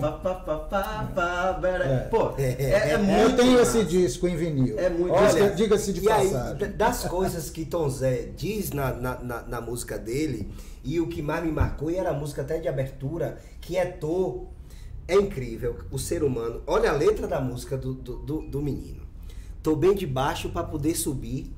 É. 1.85 1.98
Pô, 2.11 2.33
é, 2.37 2.44
é 2.90 2.94
Eu 2.94 2.98
muito. 2.98 3.20
Eu 3.31 3.37
tenho 3.37 3.61
esse 3.61 3.85
disco 3.85 4.27
em 4.27 4.37
vinil. 4.37 4.79
É 4.79 4.90
muito- 4.90 5.14
Diga-se 5.57 5.92
de 5.92 6.00
passagem. 6.00 6.72
das 6.77 7.05
coisas 7.05 7.50
que 7.50 7.64
Tom 7.64 7.88
Zé 7.88 8.29
diz 8.37 8.70
na, 8.72 8.92
na, 8.92 9.18
na, 9.20 9.42
na 9.42 9.61
música 9.61 9.98
dele, 9.98 10.50
e 10.83 11.00
o 11.00 11.07
que 11.07 11.22
mais 11.22 11.44
me 11.44 11.53
marcou, 11.53 11.90
e 11.90 11.96
era 11.96 12.11
a 12.11 12.14
música 12.14 12.42
até 12.42 12.59
de 12.59 12.68
abertura, 12.68 13.37
que 13.61 13.77
é 13.77 13.85
Tô, 13.87 14.46
é 15.08 15.14
incrível, 15.14 15.76
o 15.90 15.98
ser 15.98 16.22
humano. 16.22 16.62
Olha 16.66 16.90
a 16.90 16.94
letra 16.94 17.26
da 17.26 17.40
música 17.40 17.76
do, 17.76 17.94
do, 17.94 18.16
do, 18.18 18.40
do 18.42 18.62
menino. 18.62 19.02
Tô 19.62 19.74
bem 19.76 19.94
de 19.94 20.06
baixo 20.06 20.48
pra 20.50 20.62
poder 20.62 20.94
subir, 20.94 21.50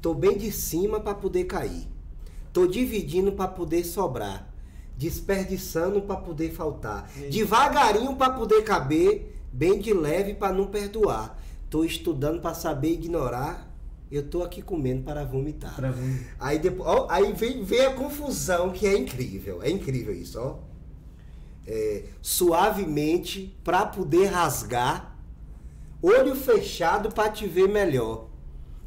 tô 0.00 0.12
bem 0.14 0.36
de 0.36 0.50
cima 0.50 0.98
pra 1.00 1.14
poder 1.14 1.44
cair, 1.44 1.86
tô 2.52 2.66
dividindo 2.66 3.32
pra 3.32 3.46
poder 3.46 3.84
sobrar, 3.84 4.52
desperdiçando 4.96 6.02
pra 6.02 6.16
poder 6.16 6.50
faltar, 6.52 7.08
devagarinho 7.30 8.16
pra 8.16 8.30
poder 8.30 8.62
caber, 8.64 9.36
bem 9.52 9.78
de 9.78 9.92
leve 9.92 10.34
pra 10.34 10.52
não 10.52 10.66
perdoar. 10.66 11.38
Tô 11.70 11.84
estudando 11.84 12.40
pra 12.40 12.52
saber 12.54 12.92
ignorar. 12.92 13.70
Eu 14.10 14.28
tô 14.28 14.42
aqui 14.42 14.60
comendo 14.60 15.02
para 15.04 15.24
vomitar. 15.24 15.74
Pra 15.74 15.90
vom- 15.90 16.18
Aí 16.38 16.58
depois, 16.58 16.86
ó, 16.86 17.06
aí 17.08 17.32
vem, 17.32 17.62
vem 17.64 17.80
a 17.86 17.94
confusão 17.94 18.70
que 18.70 18.86
é 18.86 18.94
incrível. 18.98 19.62
É 19.62 19.70
incrível 19.70 20.14
isso, 20.14 20.38
ó. 20.38 20.58
É, 21.66 22.04
suavemente 22.20 23.56
pra 23.62 23.86
poder 23.86 24.26
rasgar, 24.26 25.16
olho 26.02 26.34
fechado 26.34 27.10
pra 27.12 27.28
te 27.30 27.46
ver 27.46 27.68
melhor, 27.68 28.26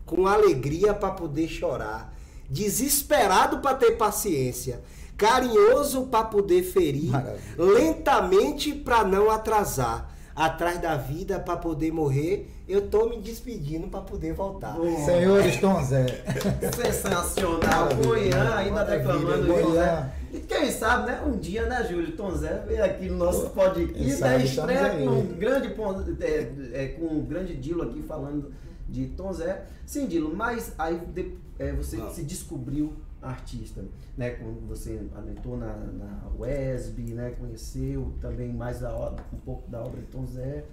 com 0.05 0.27
alegria 0.27 0.93
pra 0.93 1.11
poder 1.11 1.47
chorar, 1.47 2.13
desesperado 2.49 3.59
pra 3.59 3.73
ter 3.75 3.91
paciência, 3.91 4.81
carinhoso 5.15 6.07
pra 6.07 6.25
poder 6.25 6.63
ferir, 6.63 7.11
Maravilha. 7.11 7.39
lentamente 7.57 8.73
pra 8.73 9.05
não 9.05 9.31
atrasar, 9.31 10.13
atrás 10.35 10.77
da 10.81 10.97
vida 10.97 11.39
para 11.39 11.55
poder 11.55 11.93
morrer, 11.93 12.51
eu 12.67 12.89
tô 12.89 13.07
me 13.07 13.21
despedindo 13.21 13.87
para 13.87 14.01
poder 14.01 14.33
voltar. 14.33 14.75
Senhores 15.05 15.61
Tom 15.61 15.81
Zé. 15.81 16.25
Sensacional. 16.75 17.87
O 18.05 18.17
Ian 18.17 18.53
ainda 18.55 18.83
declamando 18.83 19.59
isso, 19.59 19.69
né? 19.69 20.11
E 20.35 20.39
quem 20.41 20.69
sabe, 20.69 21.07
né? 21.11 21.21
Um 21.25 21.37
dia, 21.37 21.65
né, 21.65 21.81
Júlio? 21.89 22.11
Tom 22.17 22.31
Zé 22.31 22.61
veio 22.67 22.83
aqui 22.83 23.07
no 23.07 23.17
nosso 23.17 23.49
podcast, 23.51 23.97
né? 24.21 24.43
Estreia 24.43 24.43
estamos 24.43 24.75
aí. 24.75 25.05
com 25.05 25.11
um 25.11 25.25
grande 25.37 25.73
é, 26.21 26.51
é, 26.73 26.87
com 26.89 27.05
um 27.05 27.25
grande 27.25 27.55
Dilo 27.55 27.83
aqui 27.83 28.01
falando 28.01 28.51
de 28.89 29.07
Tom 29.07 29.31
Zé. 29.31 29.65
Sim, 29.85 30.07
Dilo, 30.07 30.35
mas 30.35 30.73
aí 30.77 30.97
de- 31.13 31.37
é, 31.57 31.71
você 31.71 31.95
Não. 31.95 32.11
se 32.11 32.23
descobriu 32.23 32.91
artista, 33.21 33.81
né? 34.17 34.31
Quando 34.31 34.67
você 34.67 34.99
adentrou 35.15 35.57
na, 35.57 35.67
na 35.73 36.29
WESB, 36.37 37.13
né? 37.13 37.33
Conheceu 37.39 38.11
também 38.19 38.51
mais 38.53 38.83
a 38.83 38.93
obra, 38.93 39.23
um 39.33 39.37
pouco 39.37 39.69
da 39.71 39.79
obra 39.81 40.01
de 40.01 40.07
Tom 40.07 40.25
Zé. 40.27 40.65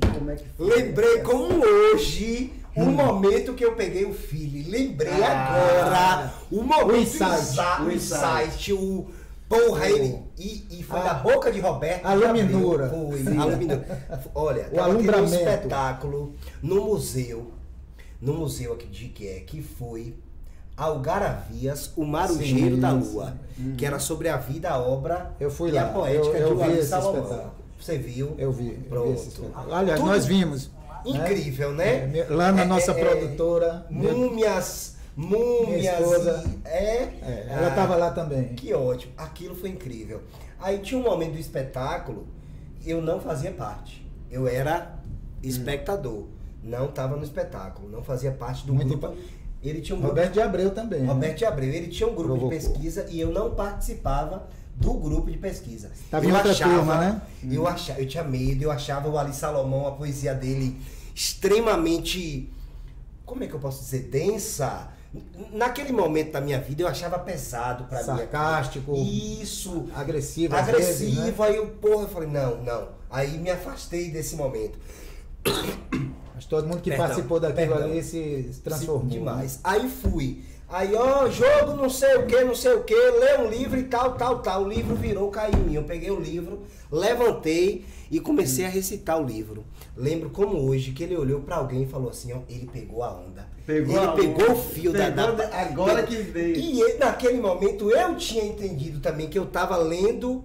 E 0.00 0.06
como 0.06 0.30
é 0.30 0.36
que 0.36 0.44
foi? 0.56 0.66
Lembrei 0.76 1.14
essa- 1.16 1.24
como 1.24 1.64
hoje 1.64 2.52
o 2.76 2.84
momento 2.84 3.54
que 3.54 3.64
eu 3.64 3.74
peguei 3.74 4.04
o 4.04 4.14
filho. 4.14 4.70
Lembrei 4.70 5.12
Hum. 5.12 5.22
Ah. 5.24 5.88
agora 5.88 6.32
o 6.50 6.62
momento 6.62 6.92
O 6.92 6.96
insight. 6.96 7.82
O 7.86 7.90
insight, 7.92 8.72
o 8.72 9.06
porra, 9.48 9.86
ele 9.90 10.18
e, 10.38 10.66
e 10.78 10.82
foi 10.82 10.98
A- 11.00 11.02
da 11.02 11.14
boca 11.14 11.52
de 11.52 11.60
Roberto. 11.60 12.06
a 12.06 12.14
luminura. 12.14 12.88
Foi, 12.88 13.18
Sim. 13.22 13.36
a. 13.38 13.84
Olha, 14.34 14.62
O 14.68 14.70
tendo 14.70 14.80
um 14.80 14.84
alumbramento. 14.84 15.34
espetáculo 15.34 16.34
no 16.62 16.84
museu, 16.86 17.52
no 18.20 18.32
museu 18.34 18.72
aqui 18.72 18.86
de 18.86 19.04
Iquié, 19.06 19.40
que 19.40 19.60
foi 19.62 20.14
Algaravias, 20.74 21.92
o 21.96 22.04
Marujeiro 22.04 22.76
Sim, 22.76 22.80
da 22.80 22.90
sim. 22.92 23.12
Lua, 23.12 23.34
que 23.76 23.84
era 23.84 23.98
sobre 23.98 24.28
a 24.30 24.38
vida, 24.38 24.70
a 24.70 24.78
obra 24.80 25.30
Eu 25.38 25.50
fui 25.50 25.68
e 25.68 25.72
lá. 25.72 25.82
a 25.82 25.86
poética 25.88 26.38
Eu- 26.38 26.48
eu 26.48 26.56
de 26.56 26.78
esse 26.78 26.88
Salomão. 26.88 27.50
Você 27.82 27.98
viu? 27.98 28.34
Eu 28.38 28.52
vi, 28.52 28.68
eu 28.68 28.88
Pronto. 28.88 29.08
vi 29.08 29.14
esse 29.14 29.28
espetáculo. 29.30 29.74
Aliás, 29.74 29.98
Tudo 30.00 30.10
nós 30.12 30.24
vimos. 30.24 30.70
Incrível, 31.04 31.72
né? 31.72 32.16
É, 32.16 32.26
lá 32.30 32.52
na 32.52 32.62
É, 32.62 32.64
nossa 32.64 32.92
é, 32.92 33.00
é, 33.00 33.04
produtora. 33.04 33.86
Múmias, 33.90 34.94
múmias. 35.16 35.84
esposa. 35.98 36.44
é, 36.64 36.78
é, 36.78 37.46
ela 37.50 37.66
Ah, 37.66 37.70
estava 37.70 37.96
lá 37.96 38.12
também. 38.12 38.54
Que 38.54 38.72
ótimo. 38.72 39.12
Aquilo 39.16 39.56
foi 39.56 39.70
incrível. 39.70 40.20
Aí 40.60 40.78
tinha 40.78 41.00
um 41.00 41.02
momento 41.02 41.32
do 41.32 41.40
espetáculo, 41.40 42.24
eu 42.86 43.02
não 43.02 43.18
fazia 43.20 43.50
parte. 43.50 44.06
Eu 44.30 44.46
era 44.46 44.94
espectador. 45.42 46.26
Não 46.62 46.86
estava 46.86 47.16
no 47.16 47.24
espetáculo. 47.24 47.88
Não 47.90 48.04
fazia 48.04 48.30
parte 48.30 48.64
do 48.64 48.72
Muito 48.72 48.96
grupo. 48.96 49.16
Ele 49.60 49.80
tinha 49.80 49.96
um 49.96 50.00
grupo. 50.00 50.14
Roberto 50.14 50.34
de 50.34 50.40
Abreu 50.40 50.70
também. 50.70 51.00
né? 51.00 51.08
Roberto 51.08 51.38
de 51.38 51.44
Abreu, 51.44 51.70
ele 51.72 51.88
tinha 51.88 52.08
um 52.08 52.14
grupo 52.14 52.30
Provocou. 52.38 52.50
de 52.50 52.54
pesquisa 52.68 53.06
e 53.10 53.20
eu 53.20 53.32
não 53.32 53.54
participava 53.56 54.46
do 54.76 54.94
grupo 54.94 55.30
de 55.30 55.38
pesquisa. 55.38 55.90
Em 56.12 56.28
eu 56.28 56.34
outra 56.34 56.54
turma, 56.54 56.98
né? 56.98 57.22
Eu 57.50 57.66
achava, 57.66 58.00
eu 58.00 58.06
tinha 58.08 58.24
medo, 58.24 58.62
eu 58.64 58.70
achava 58.70 59.08
o 59.08 59.18
Ali 59.18 59.34
Salomão, 59.34 59.86
a 59.86 59.92
poesia 59.92 60.34
dele 60.34 60.80
extremamente 61.14 62.50
como 63.24 63.44
é 63.44 63.46
que 63.46 63.54
eu 63.54 63.60
posso 63.60 63.82
dizer, 63.82 64.10
densa. 64.10 64.88
Naquele 65.52 65.92
momento 65.92 66.32
da 66.32 66.40
minha 66.40 66.60
vida 66.60 66.82
eu 66.82 66.88
achava 66.88 67.18
pesado 67.18 67.84
pra 67.84 67.98
mim. 68.00 68.04
Sarcástico. 68.04 68.94
Isso. 68.94 69.88
Agressivo. 69.94 70.54
Agressivo, 70.54 71.22
vezes, 71.22 71.38
né? 71.38 71.46
aí 71.46 71.56
eu, 71.56 71.66
porra, 71.68 72.02
eu 72.04 72.08
falei, 72.08 72.28
não, 72.28 72.62
não. 72.62 72.88
Aí 73.10 73.38
me 73.38 73.50
afastei 73.50 74.10
desse 74.10 74.36
momento. 74.36 74.78
Mas 76.34 76.46
todo 76.46 76.66
mundo 76.66 76.80
que 76.80 76.90
Perdão, 76.90 77.06
participou 77.06 77.40
daquilo 77.40 77.74
perdão. 77.74 77.90
ali 77.90 78.02
se 78.02 78.60
transformou. 78.64 79.04
né? 79.04 79.10
Demais. 79.10 79.60
Aí 79.62 79.88
fui. 79.88 80.44
Aí, 80.72 80.94
ó, 80.94 81.28
jogo 81.28 81.74
não 81.76 81.90
sei 81.90 82.14
o 82.16 82.26
que, 82.26 82.42
não 82.44 82.54
sei 82.54 82.72
o 82.72 82.82
que, 82.82 82.94
lê 82.94 83.36
um 83.38 83.48
livro 83.50 83.78
e 83.78 83.82
tal, 83.82 84.14
tal, 84.14 84.38
tal. 84.38 84.62
O 84.64 84.68
livro 84.68 84.94
virou, 84.96 85.28
caiu 85.30 85.52
em 85.54 85.62
mim. 85.64 85.74
Eu 85.74 85.84
peguei 85.84 86.10
o 86.10 86.18
livro, 86.18 86.60
levantei 86.90 87.84
e 88.10 88.18
comecei 88.18 88.64
a 88.64 88.68
recitar 88.68 89.20
o 89.20 89.24
livro. 89.26 89.64
Lembro 89.94 90.30
como 90.30 90.56
hoje 90.66 90.92
que 90.92 91.02
ele 91.04 91.14
olhou 91.14 91.40
pra 91.40 91.56
alguém 91.56 91.82
e 91.82 91.86
falou 91.86 92.08
assim, 92.08 92.32
ó, 92.32 92.38
ele 92.48 92.66
pegou 92.72 93.02
a 93.02 93.12
onda. 93.12 93.46
Pegou 93.66 93.94
ele 93.96 94.12
pegou 94.12 94.44
onda. 94.44 94.52
o 94.52 94.56
fio 94.56 94.92
da, 94.94 95.10
Pegou 95.10 95.32
da- 95.36 95.44
de- 95.44 95.54
agora 95.54 96.02
que 96.04 96.16
veio. 96.16 96.56
E 96.56 96.80
ele- 96.80 96.98
naquele 96.98 97.38
momento 97.38 97.90
eu 97.90 98.16
tinha 98.16 98.44
entendido 98.44 98.98
também 99.00 99.28
que 99.28 99.38
eu 99.38 99.44
tava 99.44 99.76
lendo 99.76 100.42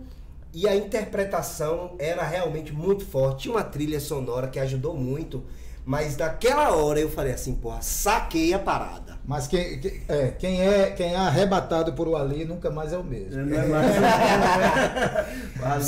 e 0.53 0.67
a 0.67 0.75
interpretação 0.75 1.95
era 1.97 2.23
realmente 2.23 2.73
muito 2.73 3.05
forte. 3.05 3.43
Tinha 3.43 3.55
uma 3.55 3.63
trilha 3.63 3.99
sonora 4.01 4.47
que 4.49 4.59
ajudou 4.59 4.93
muito. 4.93 5.43
Mas 5.89 6.17
naquela 6.17 6.75
hora 6.75 6.99
eu 6.99 7.09
falei 7.09 7.31
assim, 7.31 7.55
porra, 7.55 7.81
saquei 7.81 8.53
a 8.53 8.59
parada. 8.59 9.17
Mas 9.25 9.47
quem, 9.47 9.79
quem- 9.79 10.01
é, 10.09 10.27
quem 10.31 10.61
é 10.61 10.91
quem 10.91 11.13
é 11.13 11.15
arrebatado 11.15 11.93
por 11.93 12.09
o 12.09 12.17
Ali 12.17 12.43
nunca 12.43 12.69
mais 12.69 12.91
é 12.91 12.97
o 12.97 13.03
mesmo. 13.05 13.45
Não 13.45 13.57
é 13.57 13.65
mais- 13.65 13.95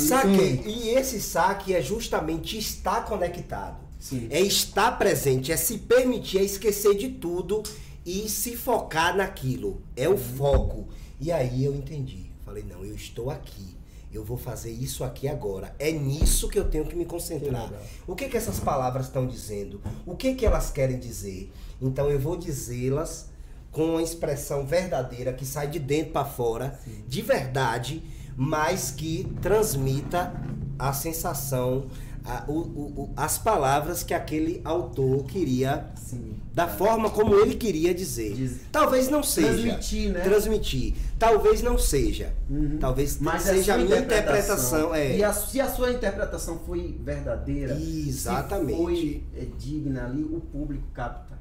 Saquei. 0.00 0.62
E 0.66 0.88
esse 0.90 1.20
saque 1.20 1.74
é 1.74 1.82
justamente 1.82 2.56
estar 2.58 3.04
conectado. 3.04 3.76
Sim. 3.98 4.26
É 4.30 4.40
estar 4.40 4.92
presente, 4.92 5.52
é 5.52 5.56
se 5.58 5.76
permitir, 5.76 6.38
é 6.38 6.42
esquecer 6.44 6.94
de 6.96 7.10
tudo 7.10 7.62
e 8.04 8.26
se 8.30 8.56
focar 8.56 9.14
naquilo. 9.14 9.82
É 9.94 10.08
o 10.08 10.16
foco. 10.16 10.88
E 11.20 11.30
aí 11.30 11.62
eu 11.62 11.74
entendi. 11.74 12.30
Falei, 12.46 12.64
não, 12.64 12.82
eu 12.84 12.94
estou 12.94 13.30
aqui. 13.30 13.76
Eu 14.12 14.24
vou 14.24 14.36
fazer 14.36 14.70
isso 14.70 15.04
aqui 15.04 15.28
agora. 15.28 15.74
É 15.78 15.92
nisso 15.92 16.48
que 16.48 16.58
eu 16.58 16.68
tenho 16.68 16.84
que 16.84 16.96
me 16.96 17.04
concentrar. 17.04 17.68
Que. 17.68 18.10
O 18.10 18.16
que 18.16 18.28
que 18.28 18.36
essas 18.36 18.58
palavras 18.58 19.06
estão 19.06 19.26
dizendo? 19.26 19.80
O 20.04 20.16
que 20.16 20.34
que 20.34 20.44
elas 20.44 20.70
querem 20.70 20.98
dizer? 20.98 21.52
Então 21.80 22.10
eu 22.10 22.18
vou 22.18 22.36
dizê-las 22.36 23.30
com 23.70 23.84
uma 23.92 24.02
expressão 24.02 24.66
verdadeira 24.66 25.32
que 25.32 25.46
sai 25.46 25.68
de 25.68 25.78
dentro 25.78 26.12
para 26.12 26.24
fora, 26.24 26.78
de 27.06 27.22
verdade, 27.22 28.02
mas 28.36 28.90
que 28.90 29.32
transmita 29.40 30.32
a 30.78 30.92
sensação, 30.92 31.86
a- 32.30 32.44
o- 32.48 32.52
o- 32.58 33.10
as 33.16 33.38
palavras 33.38 34.02
que 34.02 34.14
aquele 34.14 34.60
autor 34.64 35.24
queria, 35.24 35.86
Sim. 35.96 36.34
da 36.54 36.68
forma 36.68 37.10
como 37.10 37.34
ele 37.34 37.54
queria 37.56 37.92
dizer. 37.94 38.34
Diz- 38.34 38.60
Talvez 38.70 39.08
não 39.08 39.22
seja. 39.22 39.48
Transmitir, 39.48 40.12
né? 40.12 40.20
Transmitir. 40.20 40.94
Talvez 41.18 41.62
não 41.62 41.76
seja. 41.78 42.32
Uhum. 42.48 42.78
Talvez 42.78 43.18
Mas 43.20 43.42
seja 43.42 43.74
a 43.74 43.78
minha 43.78 43.98
interpretação. 43.98 44.94
É. 44.94 45.16
E 45.16 45.24
a, 45.24 45.32
se 45.32 45.60
a 45.60 45.68
sua 45.68 45.90
interpretação 45.92 46.58
foi 46.66 46.96
verdadeira, 47.02 47.74
Exatamente. 47.74 48.76
se 48.76 48.82
foi 48.82 49.22
é, 49.36 49.46
digna 49.58 50.04
ali, 50.06 50.22
o 50.24 50.40
público 50.40 50.84
capta, 50.94 51.38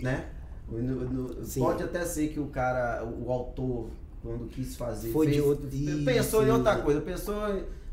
né? 0.00 0.26
No- 0.70 0.80
no- 0.80 1.34
pode 1.58 1.82
até 1.82 2.04
ser 2.06 2.28
que 2.28 2.40
o 2.40 2.46
cara, 2.46 3.04
o 3.04 3.30
autor, 3.30 3.90
quando 4.22 4.46
quis 4.48 4.74
fazer, 4.76 5.10
Foi 5.10 5.26
de 5.26 5.34
fez- 5.34 5.44
outro- 5.44 5.68
pensou 6.04 6.42
em 6.42 6.46
Isso. 6.46 6.54
outra 6.56 6.76
coisa, 6.76 7.00
pensou, 7.00 7.34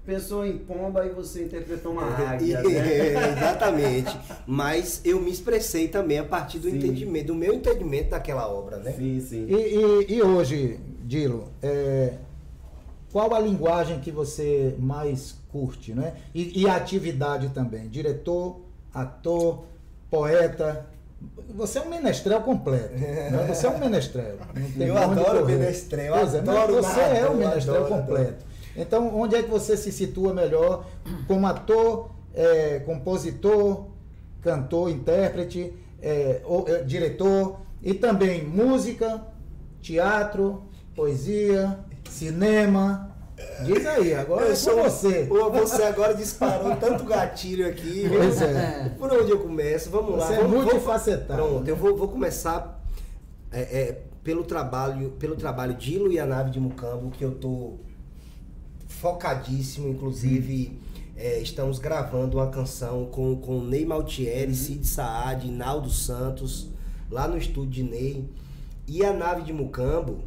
pensou 0.10 0.44
em 0.44 0.58
pomba 0.58 1.06
e 1.06 1.10
você 1.10 1.44
interpretou 1.44 1.92
uma 1.92 2.04
águia, 2.32 2.58
É, 2.58 2.64
né? 2.68 3.32
exatamente. 3.38 4.18
Mas 4.48 5.02
eu 5.06 5.22
me 5.22 5.30
expressei 5.30 5.88
também 5.88 6.18
a 6.18 6.24
partir 6.24 6.58
do 6.58 6.68
Sim. 6.70 6.78
entendimento, 6.78 7.28
do 7.28 7.36
meu 7.36 7.54
entendimento 7.54 8.10
daquela 8.10 8.52
obra, 8.52 8.78
né? 8.78 8.92
Sim, 8.94 9.22
sim. 9.22 9.46
E, 9.48 9.54
e- 9.54 10.16
e 10.16 10.22
hoje, 10.24 10.80
Dilo, 11.04 11.50
é, 11.62 12.14
qual 13.12 13.34
a 13.36 13.40
linguagem 13.40 14.00
que 14.00 14.10
você 14.10 14.76
mais 14.80 15.36
curte, 15.52 15.94
né? 15.94 16.14
E, 16.34 16.62
e 16.64 16.68
a 16.68 16.76
atividade 16.76 17.50
também, 17.50 17.88
diretor, 17.88 18.60
ator, 18.94 19.66
poeta. 20.10 20.88
Você 21.54 21.78
é 21.80 21.82
um 21.82 21.90
menestrel 21.90 22.42
completo. 22.42 22.94
né? 22.96 23.46
Você 23.54 23.68
é 23.68 23.70
um 23.70 23.78
menestrel. 23.78 24.38
Eu 24.80 24.98
adoro 24.98 25.46
menestrel, 25.46 26.14
Pois 26.18 26.34
é, 26.34 26.38
adoro 26.40 26.76
Você 26.76 26.88
nada, 27.02 27.18
é 27.18 27.24
um 27.30 27.34
eu 27.34 27.36
menestrel 27.36 27.86
adoro, 27.86 28.02
completo. 28.02 28.46
Então, 28.76 29.16
onde 29.20 29.36
é 29.36 29.44
que 29.44 29.50
você 29.50 29.76
se 29.76 29.92
situa 29.92 30.34
melhor 30.34 30.86
como 31.28 31.46
ator, 31.48 32.12
é, 32.34 32.80
compositor, 32.80 33.88
cantor, 34.42 34.90
intérprete, 34.90 35.74
é, 36.02 36.42
ou, 36.46 36.68
é, 36.68 36.84
diretor 36.84 37.60
e 37.82 37.94
também 37.94 38.46
música, 38.46 39.22
teatro, 39.82 40.64
poesia, 40.96 41.80
cinema. 42.10 43.10
Diz 43.66 43.86
aí, 43.86 44.14
agora 44.14 44.52
é 44.52 44.56
com 44.56 44.84
você. 44.84 45.26
Pô, 45.26 45.50
você 45.50 45.84
agora 45.84 46.14
disparou 46.14 46.76
tanto 46.76 47.06
gatilho 47.06 47.68
aqui. 47.68 48.06
Pois 48.10 48.42
é. 48.42 48.92
Por 48.98 49.12
onde 49.14 49.32
eu 49.32 49.40
começo? 49.40 49.90
Vamos 49.90 50.18
lá. 50.18 50.28
Você 50.28 50.34
é 50.34 50.38
vamos, 50.38 50.66
multifacetado. 50.66 51.42
Pronto, 51.42 51.68
eu 51.68 51.76
vou, 51.76 51.96
vou 51.96 52.10
começar 52.10 52.84
é, 53.52 53.62
é, 53.62 54.02
pelo 54.24 54.44
trabalho 54.44 55.12
pelo 55.12 55.36
trabalho 55.36 55.74
de 55.74 55.96
e 55.96 56.22
nave 56.26 56.52
de 56.52 56.60
Mucambo, 56.60 57.10
que 57.12 57.24
eu 57.24 57.32
tô 57.32 57.78
focadíssimo, 59.00 59.88
inclusive 59.88 60.78
é, 61.16 61.40
estamos 61.40 61.80
gravando 61.80 62.38
uma 62.38 62.48
canção 62.48 63.06
com, 63.06 63.36
com 63.38 63.62
Ney 63.62 63.86
Maltieri, 63.86 64.54
Cid 64.54 64.86
Saad, 64.86 65.50
Naldo 65.50 65.90
Santos, 65.90 66.68
lá 67.10 67.28
no 67.28 67.38
estúdio 67.38 67.84
de 67.84 67.84
Ney. 67.84 68.30
E 68.86 69.06
a 69.06 69.14
nave 69.14 69.44
de 69.44 69.54
Mucambo, 69.54 70.24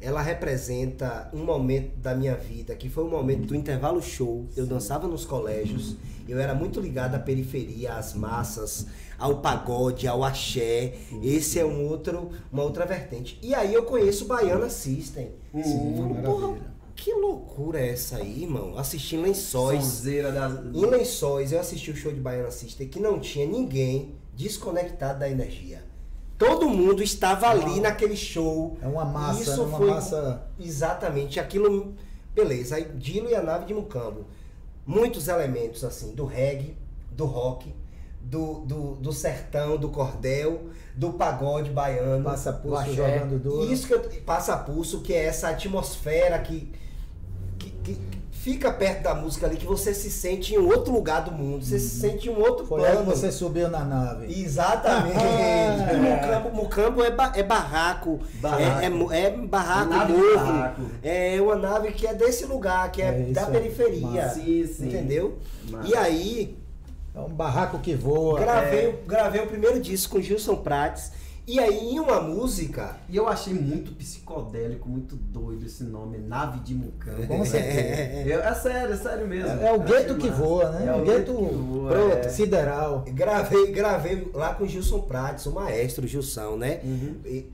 ela 0.00 0.20
representa 0.20 1.30
um 1.32 1.44
momento 1.44 1.96
da 1.98 2.14
minha 2.14 2.34
vida, 2.34 2.74
que 2.74 2.88
foi 2.88 3.04
o 3.04 3.08
momento 3.08 3.46
do 3.46 3.54
intervalo 3.54 4.02
show. 4.02 4.46
Eu 4.56 4.66
dançava 4.66 5.06
nos 5.06 5.24
colégios, 5.24 5.96
eu 6.28 6.40
era 6.40 6.54
muito 6.54 6.80
ligado 6.80 7.14
à 7.14 7.20
periferia, 7.20 7.94
às 7.94 8.14
massas, 8.14 8.86
ao 9.16 9.38
pagode, 9.38 10.08
ao 10.08 10.24
axé. 10.24 10.94
Esse 11.22 11.60
é 11.60 11.64
um 11.64 11.86
outro, 11.86 12.30
uma 12.50 12.64
outra 12.64 12.84
vertente. 12.84 13.38
E 13.40 13.54
aí 13.54 13.72
eu 13.72 13.84
conheço 13.84 14.24
o 14.24 14.28
Baiana 14.28 14.68
System. 14.68 15.30
Maravilha. 15.52 16.22
porra, 16.24 16.71
que 16.94 17.12
loucura 17.12 17.80
é 17.80 17.90
essa 17.90 18.16
aí, 18.18 18.42
irmão? 18.42 18.76
Assisti 18.78 19.16
em 19.16 19.22
Lençóis. 19.22 19.82
Sonzeira 19.84 20.30
da. 20.32 20.48
Em 20.74 20.86
Lençóis, 20.86 21.52
eu 21.52 21.60
assisti 21.60 21.90
o 21.90 21.96
show 21.96 22.12
de 22.12 22.20
Baiana 22.20 22.50
Sister 22.50 22.88
que 22.88 23.00
não 23.00 23.18
tinha 23.18 23.46
ninguém 23.46 24.14
desconectado 24.34 25.18
da 25.20 25.28
energia. 25.28 25.82
Todo 26.38 26.68
mundo 26.68 27.02
estava 27.02 27.48
ali 27.48 27.80
naquele 27.80 28.16
show. 28.16 28.76
É 28.82 28.86
uma 28.86 29.04
massa, 29.04 29.42
Isso 29.42 29.62
uma 29.62 29.78
foi 29.78 29.90
massa. 29.90 30.42
exatamente 30.58 31.38
aquilo. 31.38 31.94
Beleza, 32.34 32.76
aí 32.76 32.84
Dilo 32.96 33.30
e 33.30 33.34
a 33.34 33.42
nave 33.42 33.66
de 33.66 33.74
Mucambo. 33.74 34.26
Muitos 34.84 35.28
elementos 35.28 35.84
assim, 35.84 36.12
do 36.14 36.24
reggae, 36.24 36.76
do 37.12 37.26
rock, 37.26 37.72
do, 38.24 38.60
do, 38.60 38.94
do 38.96 39.12
sertão, 39.12 39.76
do 39.76 39.88
cordel, 39.88 40.68
do 40.94 41.12
pagode 41.12 41.70
baiano. 41.70 42.24
Passa 42.24 42.52
pulso 42.52 42.78
axé. 42.78 42.92
jogando 42.94 43.38
duro. 43.38 43.72
Isso 43.72 43.86
que 43.86 43.94
eu, 43.94 44.00
passa 44.24 44.56
pulso, 44.56 45.00
que 45.00 45.12
é 45.12 45.24
essa 45.26 45.48
atmosfera 45.48 46.38
que, 46.38 46.70
que, 47.58 47.70
que 47.70 47.98
fica 48.30 48.72
perto 48.72 49.02
da 49.04 49.14
música 49.14 49.46
ali, 49.46 49.56
que 49.56 49.66
você 49.66 49.94
se 49.94 50.10
sente 50.10 50.54
em 50.54 50.58
outro 50.58 50.92
lugar 50.92 51.22
do 51.22 51.30
mundo, 51.30 51.64
você 51.64 51.78
se 51.78 52.00
sente 52.00 52.28
em 52.28 52.32
um 52.32 52.40
outro 52.40 52.62
Uhum. 52.62 52.68
Foi 52.68 52.84
aí 52.84 52.92
plano. 52.92 53.12
que 53.12 53.16
você 53.18 53.30
subiu 53.30 53.68
na 53.68 53.84
nave. 53.84 54.32
Exatamente. 54.40 55.16
Ah, 55.22 56.40
Mucambo, 56.40 56.56
Mucambo 56.56 57.04
é, 57.04 57.10
ba- 57.10 57.32
é 57.36 57.42
barraco. 57.42 58.20
Barraco. 58.40 59.12
É, 59.12 59.16
é 59.18 59.26
é 59.26 59.30
barraco, 59.30 59.90
Nave 59.90 60.12
morro. 60.12 60.34
barraco. 60.36 60.82
É 61.02 61.40
uma 61.40 61.56
nave 61.56 61.92
que 61.92 62.06
é 62.06 62.14
desse 62.14 62.44
lugar, 62.46 62.90
que 62.90 63.00
é, 63.02 63.08
É 63.08 63.32
da 63.32 63.46
aí. 63.46 63.52
periferia. 63.52 64.00
Massa. 64.24 64.34
Sim, 64.40 64.66
sim. 64.66 64.88
Entendeu? 64.88 65.38
Massa. 65.70 65.88
E 65.88 65.96
aí, 65.96 66.58
É 67.14 67.20
um 67.20 67.28
barraco 67.28 67.78
que 67.80 67.94
voa. 67.94 68.40
gravei, 68.40 68.86
É. 68.86 68.98
gravei 69.06 69.40
o 69.42 69.46
primeiro 69.46 69.80
disco 69.80 70.16
com 70.16 70.22
Gilson 70.22 70.56
Prates. 70.56 71.12
E 71.44 71.58
aí, 71.58 71.90
em 71.90 71.98
uma 71.98 72.20
música. 72.20 72.96
E 73.08 73.16
eu 73.16 73.26
achei 73.28 73.52
muito 73.52 73.90
psicodélico, 73.96 74.88
muito 74.88 75.16
doido 75.16 75.66
esse 75.66 75.82
nome, 75.82 76.16
Nave 76.18 76.60
de 76.60 76.72
Mucambo. 76.72 77.26
Com 77.26 77.44
certeza. 77.44 78.28
Eu- 78.28 78.40
é 78.42 78.54
sério, 78.54 78.94
é 78.94 78.96
sério 78.96 79.26
mesmo. 79.26 79.60
É, 79.60 79.66
é 79.66 79.72
o 79.72 79.80
gueto 79.80 80.14
que 80.16 80.28
massa. 80.30 80.40
voa, 80.42 80.70
né? 80.70 80.86
É 80.86 80.94
o 80.94 81.04
gueto 81.04 81.32
pronto, 81.34 82.16
é. 82.16 82.28
sideral. 82.28 83.04
Gravei, 83.08 83.72
gravei 83.72 84.30
lá 84.32 84.54
com 84.54 84.64
Gilson 84.66 85.00
Prates, 85.00 85.44
o 85.46 85.50
maestro 85.52 86.06
Gilson, 86.06 86.56
né? 86.56 86.80
Uhum. 86.84 87.16
E 87.26 87.50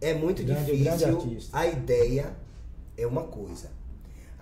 é 0.00 0.14
muito 0.14 0.44
Grande- 0.44 0.64
difícil. 0.76 1.18
grande. 1.18 1.48
A 1.52 1.66
ideia 1.66 2.26
é 2.96 3.06
uma 3.08 3.24
coisa, 3.24 3.70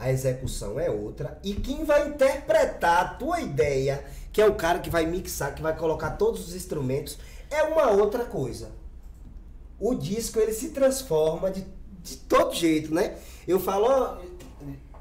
a 0.05 0.13
execução 0.13 0.79
é 0.79 0.91
outra. 0.91 1.39
E 1.43 1.55
quem 1.55 1.83
vai 1.83 2.07
interpretar 2.09 3.01
a 3.01 3.09
tua 3.15 3.41
ideia, 3.41 4.05
que 4.31 4.41
é 4.41 4.47
o 4.47 4.55
cara 4.55 4.79
que 4.79 4.91
vai 4.91 5.07
mixar, 5.07 5.55
que 5.55 5.63
vai 5.63 5.75
colocar 5.75 6.11
todos 6.11 6.47
os 6.47 6.55
instrumentos, 6.55 7.19
é 7.51 7.63
uma 7.63 7.91
outra 7.91 8.27
coisa. 8.27 8.71
O 9.81 9.95
disco 9.95 10.39
ele 10.39 10.53
se 10.53 10.69
transforma 10.71 11.51
de, 11.51 11.65
de 12.03 12.17
todo 12.19 12.55
jeito, 12.55 12.95
né? 12.95 13.17
Eu 13.49 13.59
falo, 13.59 13.87
ó, 13.87 14.19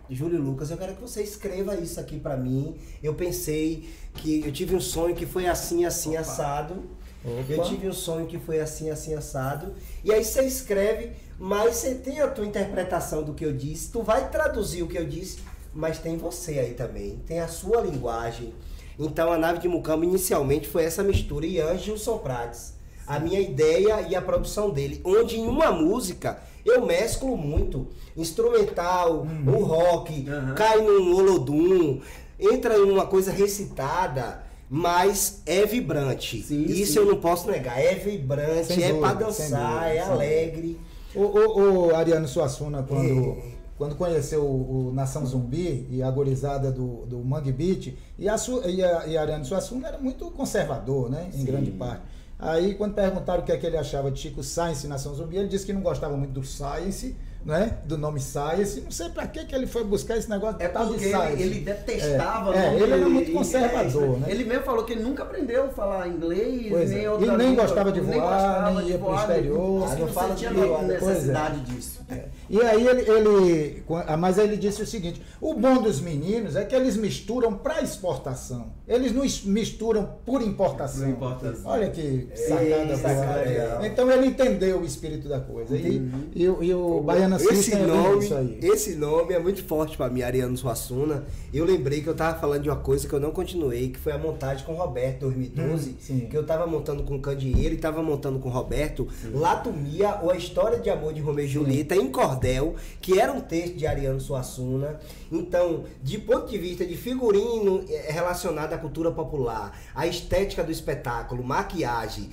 Júlio 0.10 0.42
Lucas, 0.42 0.72
eu 0.72 0.78
quero 0.78 0.96
que 0.96 1.02
você 1.02 1.22
escreva 1.22 1.76
isso 1.76 2.00
aqui 2.00 2.18
pra 2.18 2.38
mim. 2.38 2.78
Eu 3.02 3.14
pensei 3.14 3.90
que 4.14 4.42
eu 4.46 4.54
tive 4.54 4.74
um 4.74 4.82
sonho 4.82 5.14
que 5.14 5.26
foi 5.26 5.48
assim, 5.48 5.84
assim, 5.84 6.16
assado. 6.16 6.82
Eu 7.26 7.60
Opa. 7.60 7.70
tive 7.70 7.90
um 7.90 7.94
sonho 7.94 8.26
que 8.26 8.40
foi 8.40 8.62
assim, 8.62 8.90
assim, 8.90 9.14
assado. 9.14 9.74
E 10.02 10.14
aí 10.14 10.24
você 10.24 10.44
escreve, 10.44 11.12
mas 11.46 11.76
você 11.76 11.94
tem 11.96 12.22
a 12.22 12.28
tua 12.30 12.46
interpretação 12.46 13.22
do 13.22 13.34
que 13.34 13.44
eu 13.44 13.52
disse. 13.52 13.92
Tu 13.92 14.02
vai 14.02 14.30
traduzir 14.30 14.82
o 14.82 14.88
que 14.88 14.98
eu 14.98 15.06
disse, 15.06 15.40
mas 15.74 16.00
tem 16.00 16.16
você 16.16 16.58
aí 16.58 16.74
também. 16.74 17.20
Tem 17.28 17.42
a 17.42 17.50
sua 17.50 17.82
linguagem. 17.82 18.54
Então 18.98 19.30
a 19.30 19.38
nave 19.38 19.60
de 19.60 19.68
Mucambo 19.68 20.06
inicialmente 20.06 20.70
foi 20.70 20.86
essa 20.86 21.04
mistura 21.04 21.46
Ian 21.46 21.78
Gilson 21.78 22.18
Prates. 22.20 22.76
A 23.06 23.20
minha 23.20 23.42
ideia 23.42 24.08
e 24.10 24.16
a 24.16 24.22
produção 24.22 24.70
dele. 24.70 25.02
Onde 25.04 25.38
em 25.38 25.46
uma 25.46 25.70
música 25.70 26.40
eu 26.66 26.86
mesclo 26.86 27.36
muito. 27.36 27.90
Instrumental, 28.16 29.28
o 29.46 29.64
rock, 29.66 30.26
Uhum. 30.30 30.56
cai 30.56 30.78
num 30.82 31.14
holodum, 31.14 32.00
entra 32.40 32.78
em 32.78 32.90
uma 32.90 33.06
coisa 33.06 33.32
recitada, 33.34 34.44
mas 34.70 35.42
é 35.46 35.66
vibrante. 35.66 36.42
Sim, 36.42 36.64
Isso 36.64 36.94
sim. 36.94 37.00
eu 37.00 37.06
não 37.06 37.18
posso 37.18 37.52
negar. 37.52 37.78
É 37.84 37.96
vibrante, 37.96 38.68
Sem 38.76 38.84
é 38.86 38.94
dúvida, 38.94 39.16
pra 39.16 39.32
sem 39.32 39.50
dançar, 39.50 39.74
dúvida, 39.80 39.94
é 39.94 40.00
alegre. 40.00 40.80
O, 41.16 41.22
o, 41.22 41.88
o 41.88 41.96
Ariano 41.96 42.28
Suassuna, 42.28 42.84
quando, 42.84 43.38
É. 43.38 43.44
quando 43.78 43.96
conheceu 43.96 44.44
o, 44.44 44.90
o 44.90 44.94
Nação 44.94 45.26
Zumbi 45.26 45.88
e 45.90 46.02
a 46.02 46.10
gorizada 46.10 46.72
do, 46.72 47.06
do 47.06 47.20
Mangue 47.20 47.52
Beat, 47.52 47.94
e 48.18 48.28
a, 48.28 48.36
e, 48.68 48.84
a, 48.84 49.08
e 49.08 49.18
Ariano 49.18 49.46
Suassuna 49.46 49.88
era 49.90 49.98
muito 49.98 50.30
conservador, 50.32 51.10
né? 51.10 51.30
Em 51.34 51.40
Sim. 51.40 51.46
grande 51.46 51.72
parte. 51.72 52.02
Aí, 52.40 52.74
quando 52.76 52.94
perguntaram 52.94 53.42
o 53.42 53.46
que, 53.46 53.52
é 53.52 53.58
que 53.58 53.66
ele 53.66 53.78
achava 53.78 54.12
de 54.12 54.20
Chico 54.20 54.44
Science 54.44 54.86
e 54.86 54.90
Nação 54.90 55.14
Zumbi, 55.16 55.38
ele 55.38 55.48
disse 55.48 55.66
que 55.66 55.72
não 55.72 55.82
gostava 55.82 56.18
muito 56.18 56.32
do 56.34 56.44
Science, 56.44 57.16
né? 57.46 57.78
Do 57.86 57.98
nome 57.98 58.20
Science. 58.20 58.82
Não 58.82 58.92
sei 58.92 59.10
pra 59.10 59.28
que, 59.28 59.54
ele 59.56 59.68
foi 59.68 59.84
buscar 59.84 60.18
esse 60.18 60.30
negócio 60.30 60.62
É 60.62 60.68
tal 60.68 60.88
de 60.94 61.00
Science. 61.00 61.34
ele, 61.34 61.44
ele 61.44 61.60
detestava. 61.60 62.56
É, 62.56 62.66
é, 62.68 62.70
o 62.72 62.74
ele 62.84 62.94
era 62.94 63.10
muito 63.10 63.32
e- 63.32 63.34
conservador, 63.34 64.04
é, 64.16 64.20
né? 64.20 64.28
Ele 64.30 64.44
mesmo 64.46 64.64
falou 64.64 64.84
que 64.84 64.94
ele 64.94 65.04
nunca 65.04 65.24
aprendeu 65.24 65.66
a 65.66 65.70
falar 65.70 66.08
inglês, 66.08 66.68
Pois 66.70 66.92
é. 66.92 66.96
nem 66.96 67.04
E 67.04 67.08
outra 67.08 67.38
nem 67.38 67.50
língua, 67.50 67.64
gostava 67.66 67.92
de 67.92 68.00
voar, 68.00 68.16
gostava 68.20 68.72
nem 68.72 68.86
de 68.86 68.92
ia 68.92 68.98
pro 68.98 69.08
voar, 69.08 69.20
exterior. 69.30 69.84
Ah, 69.88 69.96
não 69.96 70.00
não 70.00 70.08
fala 70.14 70.30
sentia 70.30 70.50
de 70.50 70.56
voar, 70.56 70.80
pois 70.80 71.02
é. 71.02 71.10
necessidade 71.10 71.60
disso. 71.62 72.04
E 72.50 72.62
aí 72.62 72.88
ele, 72.88 73.10
ele- 73.10 73.84
mas 74.20 74.38
ele 74.38 74.56
disse 74.58 74.82
o 74.82 74.86
seguinte: 74.86 75.22
o 75.42 75.54
bom 75.54 75.82
dos 75.82 76.00
meninos 76.00 76.56
é 76.56 76.64
que 76.64 76.76
eles 76.76 76.96
misturam 76.96 77.54
para 77.56 77.82
exportação. 77.82 78.74
Eles 78.86 79.14
não 79.14 79.24
misturam 79.50 80.10
por 80.26 80.42
importação. 80.42 81.04
Por 81.06 81.10
importação. 81.12 81.72
Olha 81.72 81.90
que 81.90 82.28
sacada 82.36 82.98
sacada 82.98 83.26
boa. 83.34 83.46
legal. 83.46 83.86
Então 83.86 84.12
ele 84.12 84.28
entendeu 84.28 84.80
o 84.82 84.86
espírito 84.86 85.30
da 85.30 85.40
coisa. 85.40 85.76
E, 85.78 86.02
e, 86.36 86.50
o- 86.50 86.62
e 86.62 86.74
o 86.74 87.00
Baiana 87.00 87.38
esse 87.38 87.74
é 87.74 87.86
nome, 87.86 88.26
isso 88.26 88.36
aí. 88.36 88.60
esse 88.62 88.96
nome 88.96 89.34
é 89.34 89.40
muito 89.40 89.64
forte 89.64 89.96
pra 89.96 90.10
mim, 90.10 90.22
Ariano 90.22 90.58
Suassuna. 90.58 91.24
Eu 91.54 91.64
lembrei 91.64 92.02
que 92.02 92.08
eu 92.08 92.14
tava 92.16 92.38
falando 92.40 92.64
de 92.64 92.70
uma 92.70 92.76
coisa 92.76 93.08
que 93.08 93.14
eu 93.14 93.22
não 93.22 93.32
continuei, 93.32 93.88
que 93.90 94.00
foi 94.00 94.12
a 94.12 94.18
montagem 94.18 94.66
com 94.66 94.74
o 94.74 94.76
Roberto 94.76 95.22
2012, 95.22 95.92
Hum, 95.92 95.96
sim. 96.00 96.28
que 96.30 96.36
eu 96.38 96.46
tava 96.46 96.68
montando 96.68 97.04
com 97.04 97.16
o 97.16 97.20
Candeeiro 97.22 97.76
e 97.76 97.78
tava 97.78 98.04
montando 98.04 98.38
com 98.40 98.50
o 98.50 98.52
Roberto, 98.52 99.08
Latumia, 99.34 100.20
ou 100.22 100.30
a 100.32 100.36
história 100.36 100.80
de 100.80 100.90
amor 100.90 101.14
de 101.14 101.22
Romeu 101.22 101.46
e 101.46 101.48
Julieta 101.48 101.96
em 101.96 102.08
cordel, 102.12 102.76
que 103.00 103.18
era 103.20 103.32
um 103.32 103.40
texto 103.40 103.76
de 103.78 103.88
Ariano 103.88 104.20
Suassuna. 104.20 105.00
Então, 105.32 105.84
de 106.02 106.18
ponto 106.18 106.50
de 106.50 106.58
vista 106.58 106.86
de 106.86 106.96
figurino 106.98 107.84
eh, 107.90 108.12
relacionado 108.12 108.73
à 108.74 108.78
cultura 108.78 109.12
popular, 109.12 109.78
a 109.94 110.08
estética 110.08 110.64
do 110.64 110.72
espetáculo, 110.72 111.44
maquiagem, 111.44 112.30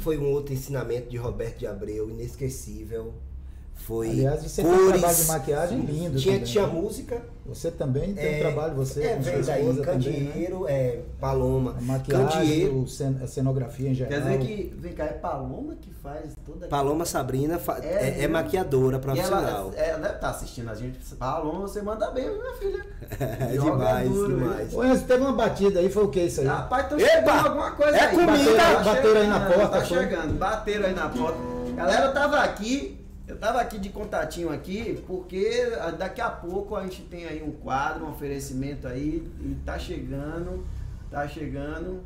foi 0.00 0.18
um 0.18 0.30
outro 0.30 0.52
ensinamento 0.52 1.08
de 1.08 1.16
Roberto 1.16 1.58
de 1.58 1.66
Abreu, 1.66 2.10
inesquecível. 2.10 3.14
Foi 3.86 4.08
Aliás, 4.10 4.42
você 4.42 4.62
tem 4.62 4.70
um 4.70 4.76
cores, 4.76 5.00
trabalho 5.00 5.16
de 5.16 5.24
maquiagem 5.26 5.78
lindo. 5.80 6.18
tinha, 6.18 6.34
também, 6.34 6.44
tinha 6.52 6.66
né? 6.66 6.72
música. 6.72 7.22
Você 7.44 7.70
também 7.72 8.14
tem 8.14 8.36
um 8.36 8.38
trabalho, 8.38 8.74
você 8.76 9.02
é, 9.02 9.16
com 9.16 9.22
sua 9.24 9.32
daí, 9.42 9.64
né? 9.72 9.84
Candeeiro, 9.84 10.68
é, 10.68 11.00
Paloma. 11.20 11.74
A 11.76 11.82
maquiagem, 11.82 12.68
o 12.68 12.86
cen- 12.86 13.16
a 13.20 13.26
cenografia 13.26 13.90
em 13.90 13.94
geral. 13.94 14.12
Quer 14.12 14.20
dizer 14.20 14.38
que, 14.38 14.72
vem 14.78 14.92
cá, 14.92 15.04
é 15.06 15.08
Paloma 15.14 15.74
que 15.74 15.90
faz 15.92 16.32
toda 16.46 16.68
Paloma 16.68 17.04
Sabrina 17.04 17.58
fa- 17.58 17.80
É, 17.82 17.86
é, 17.86 18.08
é 18.08 18.10
viu? 18.20 18.30
maquiadora 18.30 19.00
profissional. 19.00 19.72
ela, 19.74 19.84
ela 19.84 19.98
deve 19.98 20.14
estar 20.14 20.30
assistindo 20.30 20.70
a 20.70 20.74
gente. 20.76 20.98
Paloma, 21.16 21.62
você 21.62 21.82
manda 21.82 22.08
bem, 22.12 22.30
minha 22.30 22.54
filha. 22.54 22.86
É 23.18 23.54
Joga 23.56 23.70
demais, 23.72 24.08
duro, 24.08 24.36
demais. 24.38 24.74
Ô, 24.74 24.84
Enzo, 24.84 25.04
teve 25.04 25.22
uma 25.22 25.32
batida 25.32 25.80
aí, 25.80 25.90
foi 25.90 26.04
o 26.04 26.08
que 26.08 26.20
isso 26.20 26.40
aí? 26.42 26.46
Rapaz, 26.46 26.84
estão 26.84 26.98
chegando 27.00 27.46
alguma 27.46 27.70
coisa 27.72 27.96
É 27.96 28.00
aí. 28.06 28.14
comida! 28.16 28.32
Bateram, 28.36 28.56
tá 28.56 28.84
Bateram 28.84 29.20
aí 29.20 29.26
na 29.26 29.40
chegando, 29.40 29.54
porta, 29.58 29.78
Tá 29.78 29.84
chegando, 29.84 30.38
bateram 30.38 30.86
aí 30.86 30.94
na 30.94 31.08
porta. 31.08 31.38
Galera, 31.76 32.06
eu 32.06 32.14
tava 32.14 32.38
aqui, 32.40 33.01
eu 33.26 33.36
tava 33.38 33.60
aqui 33.60 33.78
de 33.78 33.88
contatinho 33.88 34.52
aqui, 34.52 35.02
porque 35.06 35.72
ah, 35.80 35.90
daqui 35.90 36.20
a 36.20 36.30
pouco 36.30 36.74
a 36.74 36.82
gente 36.82 37.02
tem 37.02 37.26
aí 37.26 37.42
um 37.42 37.52
quadro, 37.52 38.04
um 38.04 38.10
oferecimento 38.10 38.86
aí, 38.88 39.26
e 39.40 39.56
tá 39.64 39.78
chegando, 39.78 40.64
tá 41.10 41.26
chegando. 41.28 42.02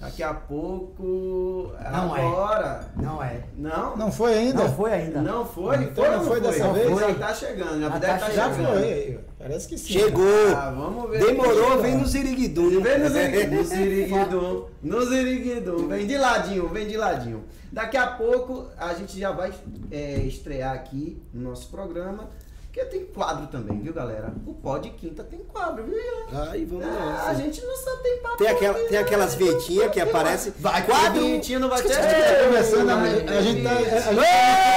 Daqui 0.00 0.22
a 0.22 0.32
pouco. 0.32 1.72
Não 1.92 2.16
é. 2.16 2.20
agora. 2.20 2.88
Não 2.96 3.22
é. 3.22 3.42
Não? 3.54 3.96
Não 3.98 4.10
foi 4.10 4.32
ainda? 4.32 4.62
Não 4.62 4.72
foi 4.72 4.92
ainda. 4.94 5.20
Não 5.20 5.44
foi? 5.44 5.76
Então 5.76 6.04
foi 6.04 6.16
não 6.16 6.24
foi 6.24 6.40
dessa 6.40 6.64
Não 6.64 6.72
vez? 6.72 6.98
Já 6.98 7.14
tá 7.14 7.34
chegando, 7.34 7.80
já, 7.80 7.88
Já 7.90 7.98
deve 7.98 8.12
tá 8.12 8.18
tá 8.18 8.30
Já 8.30 8.50
chegando. 8.50 8.80
foi. 8.80 9.20
Parece 9.38 9.68
que 9.68 9.76
sim. 9.76 9.92
Chegou! 9.92 10.56
Ah, 10.56 10.70
vamos 10.70 11.10
ver. 11.10 11.26
Demorou, 11.26 11.82
vem 11.82 11.98
no 11.98 12.06
Ziriguidum. 12.06 12.80
Vem 12.80 12.98
no 12.98 13.08
ziriguidum, 13.10 13.56
no 13.56 13.64
ziriguidum, 13.64 14.66
no 14.82 15.04
ziriguidum, 15.04 15.88
vem 15.88 16.06
de 16.06 16.16
ladinho, 16.16 16.68
vem 16.68 16.86
de 16.88 16.96
ladinho. 16.96 17.44
Daqui 17.72 17.96
a 17.96 18.06
pouco 18.08 18.68
a 18.76 18.92
gente 18.94 19.18
já 19.18 19.30
vai 19.30 19.52
é, 19.90 20.16
estrear 20.18 20.74
aqui 20.74 21.22
no 21.32 21.50
nosso 21.50 21.68
programa, 21.68 22.28
porque 22.64 22.84
tem 22.86 23.04
quadro 23.06 23.46
também, 23.46 23.80
viu 23.80 23.92
galera? 23.92 24.32
O 24.46 24.54
Pó 24.54 24.78
de 24.78 24.90
Quinta 24.90 25.22
tem 25.22 25.38
quadro, 25.40 25.84
viu? 25.84 25.96
Ai, 26.32 26.64
vamos 26.64 26.84
Ah, 26.86 27.26
a 27.28 27.34
gente 27.34 27.60
não 27.64 27.76
só 27.76 27.96
tem 27.98 28.18
papo. 28.22 28.36
Tem, 28.38 28.48
aquela, 28.48 28.74
tem 28.74 28.90
né? 28.92 28.98
aquelas 28.98 29.34
vinhetinhas 29.34 29.90
que 29.92 30.00
aparecem. 30.00 30.52
Vai, 30.58 30.84
quadro. 30.84 31.20
Vinhetinha 31.20 31.58
não 31.60 31.68
vai 31.68 31.80
ter. 31.82 31.90
Tá 31.94 32.44
começando, 32.46 32.90
a, 32.90 33.06
gente 33.42 33.62
tá. 33.62 33.72
gente- 33.72 34.70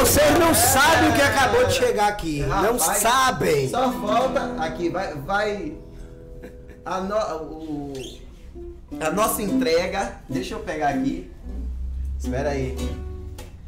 Vocês 0.00 0.38
não 0.38 0.54
sabem 0.54 1.10
o 1.10 1.12
que 1.14 1.22
acabou 1.22 1.64
de 1.66 1.72
chegar 1.74 2.08
aqui. 2.08 2.40
não 2.42 2.78
sabem. 2.78 3.68
Só 3.68 3.90
falta 3.92 4.54
aqui, 4.62 4.88
vai, 4.88 5.14
vai 5.14 5.74
a, 6.84 7.00
no- 7.00 7.42
o- 7.44 7.92
a 9.00 9.10
nossa 9.10 9.42
entrega. 9.42 10.20
Deixa 10.28 10.54
eu 10.54 10.60
pegar 10.60 10.90
aqui. 10.90 11.30
Espera 12.18 12.50
aí. 12.50 12.76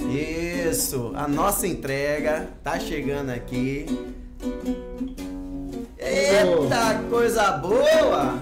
Isso, 0.01 1.13
a 1.15 1.29
nossa 1.29 1.67
entrega 1.67 2.49
tá 2.63 2.79
chegando 2.79 3.31
aqui. 3.31 3.87
Eita, 5.99 7.03
coisa 7.11 7.53
boa! 7.53 8.41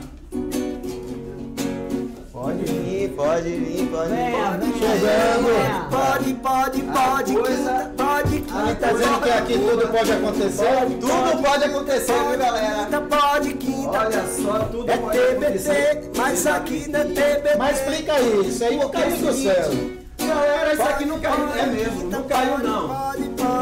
Pode 2.31 2.86
vir, 3.07 3.17
pode 3.17 3.51
vir, 3.51 3.89
pode 3.89 4.09
vir. 4.09 4.79
Chegando. 4.79 5.91
Pode, 5.91 6.35
pode, 6.35 6.83
pode, 6.83 7.35
quinta, 7.35 7.93
pode, 7.97 8.41
quinta. 8.41 8.75
tá 8.75 8.93
dizendo 8.93 9.21
que 9.23 9.31
aqui 9.31 9.59
tudo 9.59 9.89
pode 9.89 10.13
acontecer? 10.13 10.87
Tudo 11.01 11.43
pode 11.43 11.65
acontecer, 11.65 12.13
viu, 12.13 12.39
galera? 12.39 12.85
Quinta, 12.85 13.01
pode, 13.03 13.55
quinta. 13.55 13.99
Olha 13.99 14.25
só, 14.29 14.59
tudo 14.71 14.91
É. 14.91 14.97
TBT, 14.97 16.11
mas 16.17 16.47
aqui 16.47 16.89
não 16.91 17.01
é 17.01 17.05
TBT. 17.05 17.59
Mas 17.59 17.79
explica 17.81 18.13
aí, 18.15 18.49
isso 18.49 18.65
aí 18.65 18.77
não 18.77 18.89
é 18.89 18.93
caiu 18.93 19.15
o 19.15 19.19
do 19.19 19.33
céu. 19.33 19.71
Galera, 20.19 20.73
isso 20.73 20.83
aqui 20.83 21.05
não 21.05 21.21
caiu, 21.21 21.49
é 21.55 21.67
mesmo, 21.67 22.11
não 22.11 22.23
caiu 22.25 22.59
não. 22.59 22.89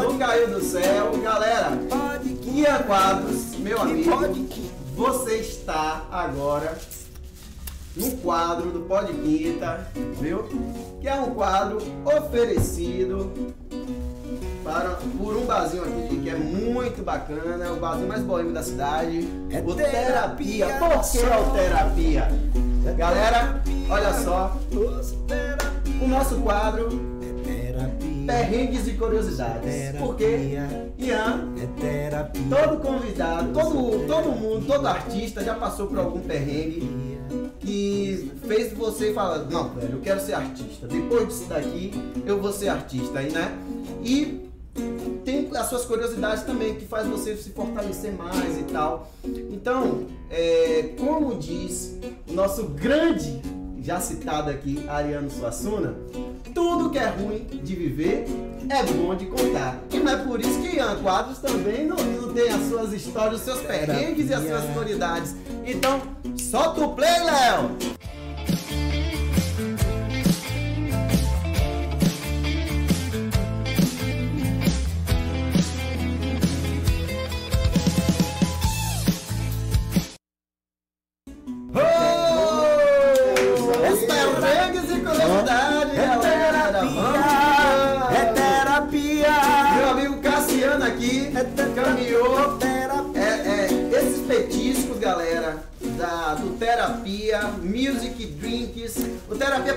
Não 0.01 0.17
caiu 0.17 0.47
do 0.49 0.61
céu, 0.63 1.11
galera. 1.23 1.71
Ian 2.43 2.83
Quadros, 2.83 3.55
meu 3.57 3.81
amigo, 3.81 4.47
você 4.95 5.35
está 5.35 6.05
agora 6.09 6.77
no 7.95 8.11
quadro 8.17 8.71
do 8.71 8.81
Pod 8.81 9.11
Quinta, 9.13 9.87
viu? 10.19 10.43
Que 10.99 11.07
é 11.07 11.15
um 11.15 11.31
quadro 11.33 11.77
oferecido 12.05 13.53
para, 14.63 14.97
por 15.17 15.37
um 15.37 15.45
barzinho 15.45 15.83
aqui 15.83 16.17
que 16.17 16.29
é 16.29 16.35
muito 16.35 17.03
bacana, 17.03 17.65
é 17.65 17.69
o 17.71 17.75
barzinho 17.75 18.07
mais 18.07 18.21
boêmio 18.23 18.51
da 18.53 18.63
cidade. 18.63 19.27
É 19.49 19.59
o 19.59 19.75
terapia. 19.75 20.67
Terapia. 20.67 20.67
Por 20.79 21.11
que 21.11 21.17
é 21.19 21.37
o 21.37 21.51
Terapia? 21.51 22.27
Galera, 22.97 23.61
olha 23.89 24.13
só, 24.13 24.57
o 26.01 26.07
nosso 26.07 26.35
quadro 26.41 26.89
Terapia. 27.43 28.25
Perrengues 28.25 28.87
e 28.87 28.93
Curiosidades. 28.93 29.95
Por 29.99 30.15
quê? 30.15 30.57
Ian, 30.97 31.53
É 31.61 31.79
terapia. 31.79 32.41
todo 32.49 32.79
convidado, 32.79 33.53
todo, 33.53 34.07
todo 34.07 34.29
mundo, 34.31 34.65
todo 34.65 34.87
artista 34.87 35.43
já 35.43 35.53
passou 35.53 35.85
por 35.87 35.99
algum 35.99 36.19
perrengue 36.21 37.14
que 37.65 38.31
fez 38.47 38.71
você 38.73 39.11
falar, 39.11 39.39
não, 39.45 39.69
velho, 39.69 39.93
eu 39.93 40.01
quero 40.01 40.21
ser 40.21 40.33
artista. 40.33 40.87
Depois 40.87 41.27
disso 41.27 41.45
daqui, 41.49 41.91
eu 42.25 42.39
vou 42.39 42.53
ser 42.53 42.69
artista, 42.69 43.19
aí, 43.19 43.31
né? 43.31 43.57
E 44.03 44.45
tem 45.23 45.49
as 45.55 45.67
suas 45.67 45.85
curiosidades 45.85 46.43
também 46.43 46.75
que 46.75 46.85
faz 46.85 47.07
você 47.07 47.35
se 47.35 47.49
fortalecer 47.49 48.13
mais 48.13 48.59
e 48.59 48.63
tal. 48.63 49.11
Então, 49.23 50.05
é, 50.29 50.93
como 50.99 51.35
diz 51.35 51.97
nosso 52.27 52.65
grande, 52.65 53.41
já 53.85 53.99
citado 53.99 54.49
aqui, 54.49 54.83
Ariano 54.89 55.29
Suassuna, 55.29 55.93
tudo 56.55 56.89
que 56.89 56.97
é 56.97 57.07
ruim 57.07 57.45
de 57.63 57.75
viver 57.75 58.25
é 58.67 58.83
bom 58.83 59.13
de 59.13 59.27
contar. 59.27 59.79
E 59.91 59.99
não 59.99 60.11
é 60.11 60.17
por 60.17 60.41
isso 60.41 60.59
que 60.59 60.75
Ian 60.75 60.95
Quadros 61.03 61.37
também 61.37 61.85
não, 61.85 61.95
não 61.95 62.33
tem 62.33 62.49
as 62.49 62.67
suas 62.67 62.91
histórias, 62.93 63.41
os 63.41 63.41
seus 63.41 63.61
perrengues 63.61 64.27
e 64.31 64.33
as 64.33 64.43
suas 64.43 64.65
curiosidades. 64.73 65.35
Então, 65.63 66.01
solta 66.35 66.81
o 66.81 66.95
play, 66.95 67.23
Léo! 67.23 67.77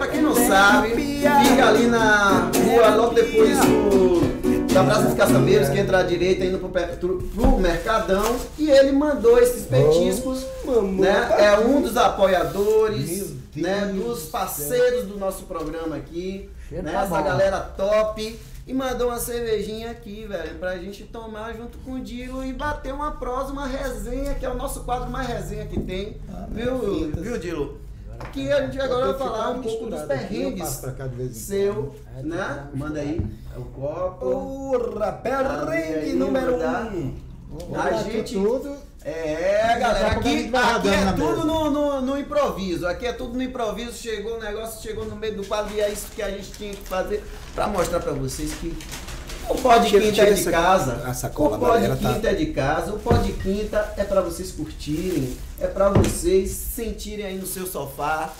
Quem 0.08 0.22
não 0.22 0.34
sabe, 0.34 0.90
fica 0.96 1.68
ali 1.68 1.86
na 1.86 2.50
rua, 2.64 2.94
logo 2.96 3.14
depois 3.14 3.58
do, 3.60 4.72
da 4.72 4.84
Praça 4.84 5.02
dos 5.02 5.14
Caçambeiros, 5.14 5.68
que 5.68 5.78
entra 5.78 5.98
à 5.98 6.02
direita, 6.02 6.44
indo 6.44 6.58
pro, 6.58 6.68
pro, 6.68 7.18
pro 7.22 7.58
Mercadão. 7.58 8.36
E 8.58 8.70
ele 8.70 8.92
mandou 8.92 9.38
esses 9.38 9.66
petiscos, 9.66 10.44
mamãe. 10.64 11.00
né? 11.00 11.28
É 11.38 11.58
um 11.58 11.80
dos 11.80 11.96
apoiadores, 11.96 13.34
né? 13.56 13.86
do 13.94 14.04
Dos 14.08 14.24
parceiros 14.26 15.04
do 15.06 15.18
nosso 15.18 15.44
programa 15.44 15.96
aqui, 15.96 16.48
Cheiro 16.68 16.84
né? 16.84 16.92
tá 16.92 17.02
Essa 17.02 17.22
galera 17.22 17.60
top. 17.60 18.38
E 18.66 18.74
mandou 18.74 19.08
uma 19.08 19.18
cervejinha 19.18 19.90
aqui, 19.90 20.26
velho, 20.28 20.56
pra 20.58 20.76
gente 20.76 21.02
tomar 21.04 21.54
junto 21.54 21.78
com 21.78 21.92
o 21.92 22.00
Dilo 22.00 22.44
e 22.44 22.52
bater 22.52 22.92
uma 22.92 23.12
prosa, 23.12 23.50
uma 23.50 23.66
resenha, 23.66 24.34
que 24.34 24.44
é 24.44 24.50
o 24.50 24.54
nosso 24.54 24.80
quadro 24.80 25.08
mais 25.10 25.26
resenha 25.26 25.64
que 25.64 25.80
tem. 25.80 26.18
Ah, 26.30 26.46
viu, 26.50 27.10
viu, 27.16 27.38
Dilo? 27.38 27.78
Aqui 28.18 28.52
a 28.52 28.62
gente 28.62 28.80
agora 28.80 29.12
vai 29.12 29.18
falar 29.18 29.50
um 29.50 29.62
pouco 29.62 29.86
dos 29.86 30.02
perrengues 30.02 30.82
seu. 31.32 31.94
É, 32.16 32.22
né? 32.22 32.36
tá 32.36 32.68
Manda 32.74 33.00
aí 33.00 33.24
é 33.54 33.58
o 33.58 33.64
copo. 33.64 34.78
Porra, 34.78 35.12
perrengue 35.12 36.12
número 36.14 36.58
tá? 36.58 36.90
um. 36.92 37.14
A 37.76 37.92
gente- 38.02 38.34
tudo. 38.34 38.88
É, 39.04 39.78
galera, 39.78 40.08
aqui, 40.08 40.50
aqui 40.52 40.88
é 40.88 41.12
tudo 41.12 41.46
no, 41.46 41.70
no, 41.70 42.00
no 42.02 42.18
improviso. 42.18 42.86
Aqui 42.86 43.06
é 43.06 43.12
tudo 43.12 43.34
no 43.34 43.42
improviso. 43.42 43.92
Chegou 43.92 44.36
o 44.36 44.40
negócio, 44.40 44.82
chegou 44.82 45.04
no 45.04 45.16
meio 45.16 45.36
do 45.36 45.46
quadro 45.46 45.72
e 45.74 45.80
é 45.80 45.88
isso 45.88 46.08
que 46.14 46.20
a 46.20 46.28
gente 46.30 46.50
tinha 46.52 46.74
que 46.74 46.86
fazer 46.86 47.24
pra 47.54 47.68
mostrar 47.68 48.00
pra 48.00 48.12
vocês 48.12 48.52
que 48.54 48.76
o 49.48 49.54
Pod 49.56 49.86
Tira- 49.88 50.00
Quinta 50.02 50.14
tira 50.14 50.28
é 50.30 50.32
de 50.32 50.40
essa- 50.40 50.50
casa. 50.50 51.02
a 51.06 51.14
sacola, 51.14 51.56
o 51.56 51.60
Pod 51.60 51.72
galera, 51.72 51.96
tá? 51.96 52.12
Quinta 52.14 52.28
é 52.30 52.34
de 52.34 52.46
casa. 52.46 52.92
O 52.94 52.98
Pod 52.98 53.32
Quinta 53.34 53.94
é 53.96 54.04
pra 54.04 54.20
vocês 54.20 54.52
curtirem. 54.52 55.36
É 55.60 55.66
pra 55.66 55.88
vocês 55.90 56.50
sentirem 56.50 57.24
aí 57.26 57.38
no 57.38 57.46
seu 57.46 57.66
sofá. 57.66 58.30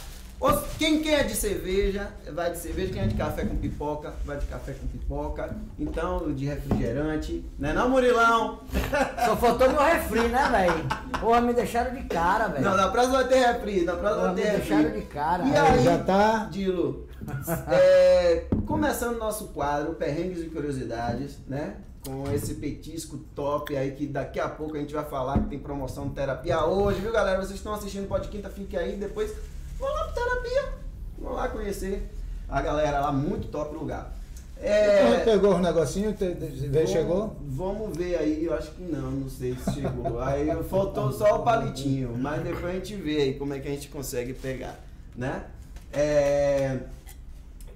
Ou 0.41 0.57
Quem, 0.79 1.03
quem 1.03 1.13
é 1.15 1.25
de 1.25 1.35
cerveja, 1.35 2.11
vai 2.33 2.53
de 2.53 2.59
cerveja. 2.59 2.93
Quem 2.93 3.03
é 3.03 3.07
de 3.09 3.17
café 3.17 3.45
com 3.45 3.57
pipoca, 3.57 4.15
vai 4.25 4.37
de 4.37 4.47
café 4.47 4.73
com 4.73 4.87
pipoca. 4.87 5.51
Então, 5.77 6.33
de 6.33 6.45
refrigerante. 6.47 7.45
Né 7.59 7.73
não, 7.73 7.89
Murilão? 7.91 8.61
Só 9.27 9.37
faltou 9.37 9.69
meu 9.69 9.83
refri, 9.83 10.29
né, 10.29 10.49
velho? 10.49 10.87
Porra, 11.21 11.41
me 11.41 11.53
deixaram 11.53 11.93
de 11.93 12.05
cara, 12.05 12.47
velho. 12.47 12.65
Não, 12.65 12.77
na 12.77 12.87
próxima 12.87 13.17
vai 13.17 13.27
ter 13.27 13.39
refri. 13.47 13.83
Na 13.85 13.95
próxima 13.97 14.21
Porra, 14.23 14.33
vai 14.33 14.35
me 14.37 14.43
ter 14.49 14.57
deixaram 14.59 14.83
refri. 14.85 15.01
de 15.01 15.07
cara. 15.07 15.43
E 15.45 15.57
Aí 15.57 15.79
aí, 15.79 15.85
já 15.85 15.99
tá. 15.99 16.49
Dilo, 16.53 17.08
é, 17.73 18.47
começando 18.67 19.17
o 19.17 19.19
nosso 19.19 19.49
quadro, 19.49 19.95
Perrengues 19.95 20.43
e 20.43 20.47
Curiosidades, 20.47 21.39
né? 21.47 21.77
Com 22.05 22.31
esse 22.33 22.55
petisco 22.55 23.19
top 23.35 23.77
aí 23.77 23.91
que 23.93 24.07
daqui 24.07 24.39
a 24.41 24.49
pouco 24.49 24.77
a 24.77 24.79
gente 24.81 24.95
vai 24.95 25.05
falar 25.05 25.41
que 25.41 25.49
tem 25.51 25.59
promoção 25.59 26.09
de 26.09 26.15
terapia 26.15 26.65
hoje, 26.65 27.01
viu 27.01 27.13
galera? 27.13 27.39
Vocês 27.39 27.57
estão 27.59 27.75
assistindo 27.75 28.05
o 28.05 28.09
Pod 28.09 28.27
Quinta, 28.29 28.49
fique 28.49 28.77
aí, 28.77 28.97
depois 28.97 29.33
vão 29.79 29.93
lá 29.93 30.05
pro 30.05 30.15
terapia. 30.15 30.73
Vão 31.19 31.33
lá 31.33 31.49
conhecer 31.49 32.09
a 32.49 32.63
galera 32.63 33.01
lá, 33.01 33.13
muito 33.13 33.49
top 33.49 33.75
lugar. 33.75 34.15
É, 34.61 35.19
pegou 35.25 35.55
os 35.55 35.61
negocinhos, 35.61 36.17
te- 36.19 36.35
vamos- 36.71 36.91
chegou? 36.91 37.37
Vamos 37.47 37.97
ver 37.97 38.17
aí, 38.19 38.45
eu 38.45 38.55
acho 38.55 38.71
que 38.73 38.83
não, 38.83 39.11
não 39.11 39.29
sei 39.31 39.55
se 39.57 39.73
chegou. 39.73 40.21
Aí 40.21 40.49
faltou 40.65 41.13
só 41.13 41.37
o 41.41 41.43
palitinho, 41.45 42.17
mas 42.19 42.43
depois 42.43 42.65
a 42.65 42.73
gente 42.73 42.95
vê 42.97 43.19
aí 43.23 43.35
como 43.35 43.55
é 43.55 43.61
que 43.61 43.69
a 43.69 43.71
gente 43.71 43.89
consegue 43.89 44.33
pegar, 44.33 44.79
né? 45.17 45.45
É, 45.93 46.79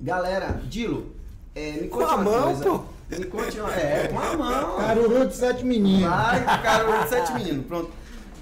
Galera, 0.02 0.60
Dilo, 0.64 1.06
é, 1.54 1.72
me 1.72 1.88
conte 1.88 2.04
Com 2.06 2.10
a 2.10 2.14
uma 2.16 2.24
mão, 2.24 2.42
coisa. 2.42 2.64
pô? 2.64 2.80
Me 3.16 3.24
conte 3.26 3.60
uma. 3.60 3.72
É, 3.74 4.08
com 4.08 4.18
a 4.18 4.36
mão. 4.36 4.76
Caruru 4.78 5.26
de 5.28 5.36
sete 5.36 5.64
meninos. 5.64 6.10
Vai, 6.10 6.44
cara, 6.62 7.06
sete 7.06 7.32
meninos, 7.34 7.66
pronto. 7.66 7.90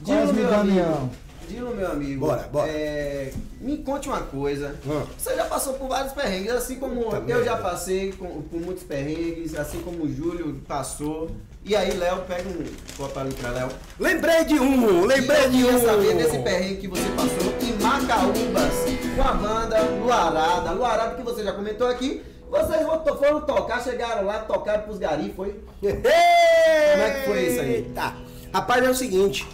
Dilo, 0.02 0.32
meu 0.32 0.48
Damião. 0.48 0.94
amigo. 0.94 1.10
Dilo, 1.48 1.74
meu 1.74 1.90
amigo. 1.90 2.20
Bora, 2.26 2.48
bora. 2.50 2.70
é, 2.70 3.32
me 3.60 3.76
conte 3.78 4.08
uma 4.08 4.20
coisa. 4.22 4.74
Hum. 4.86 5.02
Você 5.18 5.34
já 5.34 5.44
passou 5.46 5.74
por 5.74 5.88
vários 5.88 6.12
perrengues, 6.12 6.52
assim 6.52 6.76
como 6.76 7.02
Puta 7.02 7.16
eu 7.28 7.44
já 7.44 7.52
merda. 7.56 7.68
passei 7.68 8.12
com- 8.12 8.40
por 8.42 8.60
muitos 8.60 8.84
perrengues, 8.84 9.54
assim 9.58 9.80
como 9.80 10.04
o 10.04 10.08
Júlio 10.14 10.62
passou. 10.66 11.30
E 11.62 11.76
aí, 11.76 11.92
Léo, 11.92 12.22
pega 12.22 12.48
um 12.48 12.64
copo 12.96 13.18
ali 13.18 13.34
pra 13.34 13.50
Léo. 13.50 13.68
Lembrei 13.98 14.44
de 14.44 14.58
um, 14.58 15.04
lembrei 15.04 15.44
eu 15.44 15.50
de 15.50 15.56
queria 15.58 15.76
um. 15.76 15.84
saber 15.84 16.16
desse 16.16 16.38
perrengue 16.38 16.76
que 16.76 16.88
você 16.88 17.04
passou 17.10 17.54
em 17.60 17.82
Macaúbas 17.82 18.72
com 19.14 19.22
a 19.22 19.32
banda 19.34 19.80
Luarada. 19.82 20.72
Luarada 20.72 21.14
que 21.16 21.22
você 21.22 21.44
já 21.44 21.52
comentou 21.52 21.86
aqui. 21.86 22.22
Vocês 22.50 22.82
foram 22.82 23.16
foram 23.16 23.40
tocar, 23.42 23.82
chegaram 23.84 24.26
lá, 24.26 24.40
tocaram 24.40 24.82
pros 24.82 24.98
garis, 24.98 25.32
foi? 25.36 25.62
Como 25.80 25.92
é 25.94 27.10
que 27.10 27.26
foi 27.26 27.46
isso 27.46 27.60
aí? 27.60 27.92
Tá. 27.94 28.16
Rapaz, 28.52 28.84
é 28.84 28.90
o 28.90 28.94
seguinte. 28.94 29.46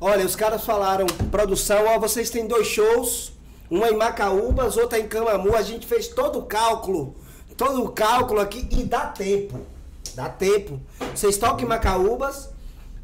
Olha, 0.00 0.24
os 0.24 0.36
caras 0.36 0.64
falaram, 0.64 1.06
produção, 1.32 1.86
ó, 1.86 1.98
vocês 1.98 2.30
têm 2.30 2.46
dois 2.46 2.66
shows, 2.68 3.32
uma 3.70 3.88
em 3.88 3.96
Macaúbas, 3.96 4.76
outra 4.76 4.98
em 4.98 5.08
Camamu. 5.08 5.56
A 5.56 5.62
gente 5.62 5.86
fez 5.86 6.06
todo 6.08 6.38
o 6.38 6.42
cálculo, 6.42 7.16
todo 7.56 7.82
o 7.82 7.88
cálculo 7.90 8.38
aqui 8.38 8.68
e 8.70 8.84
dá 8.84 9.06
tempo. 9.06 9.73
Dá 10.14 10.28
tempo. 10.28 10.80
Vocês 11.14 11.36
tocam 11.36 11.64
em 11.64 11.68
Macaúbas, 11.68 12.50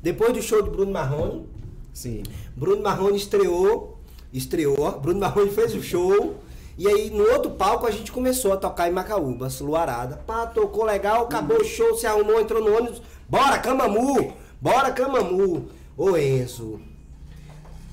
depois 0.03 0.33
do 0.33 0.43
show 0.43 0.63
do 0.63 0.71
Bruno 0.71 0.93
Marrone. 0.93 1.49
Sim. 1.93 2.23
Bruno 2.57 2.83
Marrone 2.83 3.17
estreou, 3.17 3.99
estreou, 4.33 5.01
Bruno 5.01 5.21
Marrone 5.21 5.51
fez 5.51 5.75
o 5.75 5.83
show 5.83 6.37
E 6.79 6.87
aí 6.87 7.11
no 7.11 7.25
outro 7.33 7.51
palco 7.51 7.87
a 7.87 7.91
gente 7.91 8.13
começou 8.13 8.53
a 8.53 8.57
tocar 8.57 8.89
em 8.89 8.93
Macaúbas, 8.93 9.61
Luarada. 9.61 10.17
Pá, 10.27 10.47
tocou 10.47 10.85
legal, 10.85 11.25
acabou 11.25 11.61
o 11.61 11.65
show, 11.65 11.95
se 11.95 12.07
arrumou, 12.07 12.41
entrou 12.41 12.65
no 12.65 12.75
ônibus. 12.75 13.03
Bora, 13.29 13.59
Camamu! 13.59 14.33
Bora, 14.61 14.91
Camamu! 14.91 15.69
Ô 15.97 16.17
Enzo, 16.17 16.81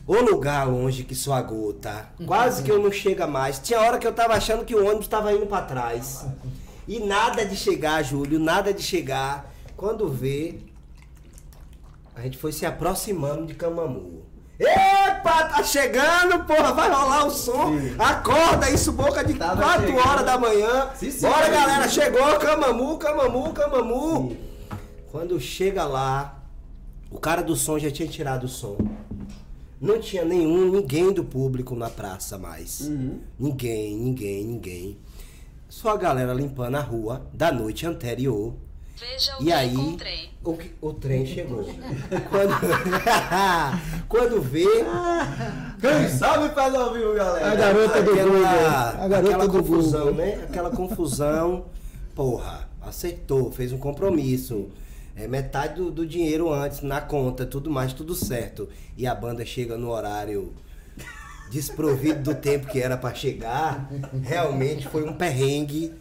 o 0.06 0.16
lugar 0.22 0.66
longe 0.70 1.04
que 1.04 1.14
sua 1.14 1.42
gota. 1.42 2.08
Quase 2.26 2.64
que 2.64 2.72
eu 2.72 2.82
não 2.82 2.92
chega 2.92 3.28
mais. 3.28 3.60
Tinha 3.60 3.82
hora 3.82 3.98
que 3.98 4.08
eu 4.08 4.14
tava 4.14 4.36
achando 4.36 4.64
que 4.64 4.74
o 4.74 4.86
ônibus 4.86 5.10
tava 5.10 5.34
indo 5.34 5.46
para 5.48 5.66
trás. 5.66 6.26
E 6.88 7.00
nada 7.00 7.46
de 7.46 7.56
chegar, 7.56 8.02
Júlio, 8.04 8.40
nada 8.40 8.74
de 8.74 8.82
chegar. 8.82 9.54
Quando 9.76 10.08
vê, 10.08 10.60
a 12.16 12.22
gente 12.22 12.38
foi 12.38 12.52
se 12.52 12.66
aproximando 12.66 13.46
de 13.46 13.54
Camamu. 13.54 14.24
Epa, 14.60 15.44
tá 15.50 15.64
chegando, 15.64 16.44
porra, 16.46 16.74
vai 16.74 16.90
rolar 16.90 17.28
o 17.28 17.30
som. 17.30 17.78
Sim. 17.78 17.96
Acorda, 18.00 18.72
isso 18.72 18.92
boca 18.92 19.24
de 19.24 19.36
4 19.36 19.96
horas 19.98 20.26
da 20.26 20.38
manhã. 20.38 20.90
Sim, 20.96 21.12
sim, 21.12 21.28
Bora, 21.28 21.50
galera, 21.50 21.88
chegou, 21.88 22.40
Camamu, 22.40 22.98
Camamu, 22.98 23.54
Camamu. 23.54 24.38
Quando 25.12 25.40
chega 25.40 25.86
lá, 25.86 26.42
o 27.12 27.20
cara 27.20 27.44
do 27.44 27.56
som 27.56 27.78
já 27.78 27.92
tinha 27.92 28.08
tirado 28.08 28.46
o 28.46 28.50
som. 28.50 28.78
Não 29.80 30.00
tinha 30.00 30.26
nenhum, 30.26 30.72
ninguém 30.72 31.14
do 31.14 31.24
público 31.24 31.76
na 31.76 31.90
praça 31.90 32.36
mais. 32.36 32.82
Uhum. 32.82 33.20
Ninguém, 33.40 33.96
ninguém, 33.96 34.44
ninguém. 34.44 34.98
Só 35.70 35.92
a 35.92 35.98
galera 35.98 36.34
limpando 36.34 36.76
a 36.76 36.82
rua 36.82 37.28
da 37.34 37.52
noite 37.52 37.86
anterior 37.86 38.56
Veja 39.00 39.38
o 39.38 39.44
e 39.44 39.46
que 39.46 39.52
aí, 39.54 39.74
encontrei. 39.74 40.30
O, 40.44 40.58
o 40.82 40.94
trem 40.94 41.26
chegou. 41.26 41.64
quando, 42.32 42.56
quando 44.10 44.42
vê. 44.42 44.66
Quem 45.80 46.10
sabe 46.10 46.54
faz 46.56 46.74
ao 46.74 46.94
vivo, 46.94 47.14
galera. 47.14 47.52
A 47.52 47.56
garota 47.56 48.02
do 48.02 48.16
Google. 48.16 48.46
A 48.46 49.08
garota 49.08 49.18
aquela 49.18 49.48
do 49.48 49.52
confusão, 49.52 50.08
Google. 50.08 50.26
né? 50.26 50.44
Aquela 50.44 50.72
confusão. 50.72 51.66
Porra, 52.16 52.68
acertou, 52.82 53.52
fez 53.52 53.72
um 53.72 53.78
compromisso. 53.78 54.70
É 55.16 55.28
metade 55.28 55.76
do, 55.76 55.92
do 55.92 56.06
dinheiro 56.06 56.52
antes, 56.52 56.82
na 56.82 57.00
conta, 57.00 57.46
tudo 57.46 57.70
mais, 57.70 57.94
tudo 57.94 58.16
certo. 58.16 58.68
E 58.96 59.06
a 59.06 59.14
banda 59.14 59.46
chega 59.46 59.78
no 59.78 59.92
horário 59.92 60.54
desprovido 61.50 62.22
do 62.22 62.36
tempo 62.36 62.68
que 62.68 62.82
era 62.82 62.98
para 62.98 63.14
chegar. 63.16 63.90
Realmente 64.24 64.88
foi 64.88 65.04
um 65.04 65.14
perrengue 65.14 65.94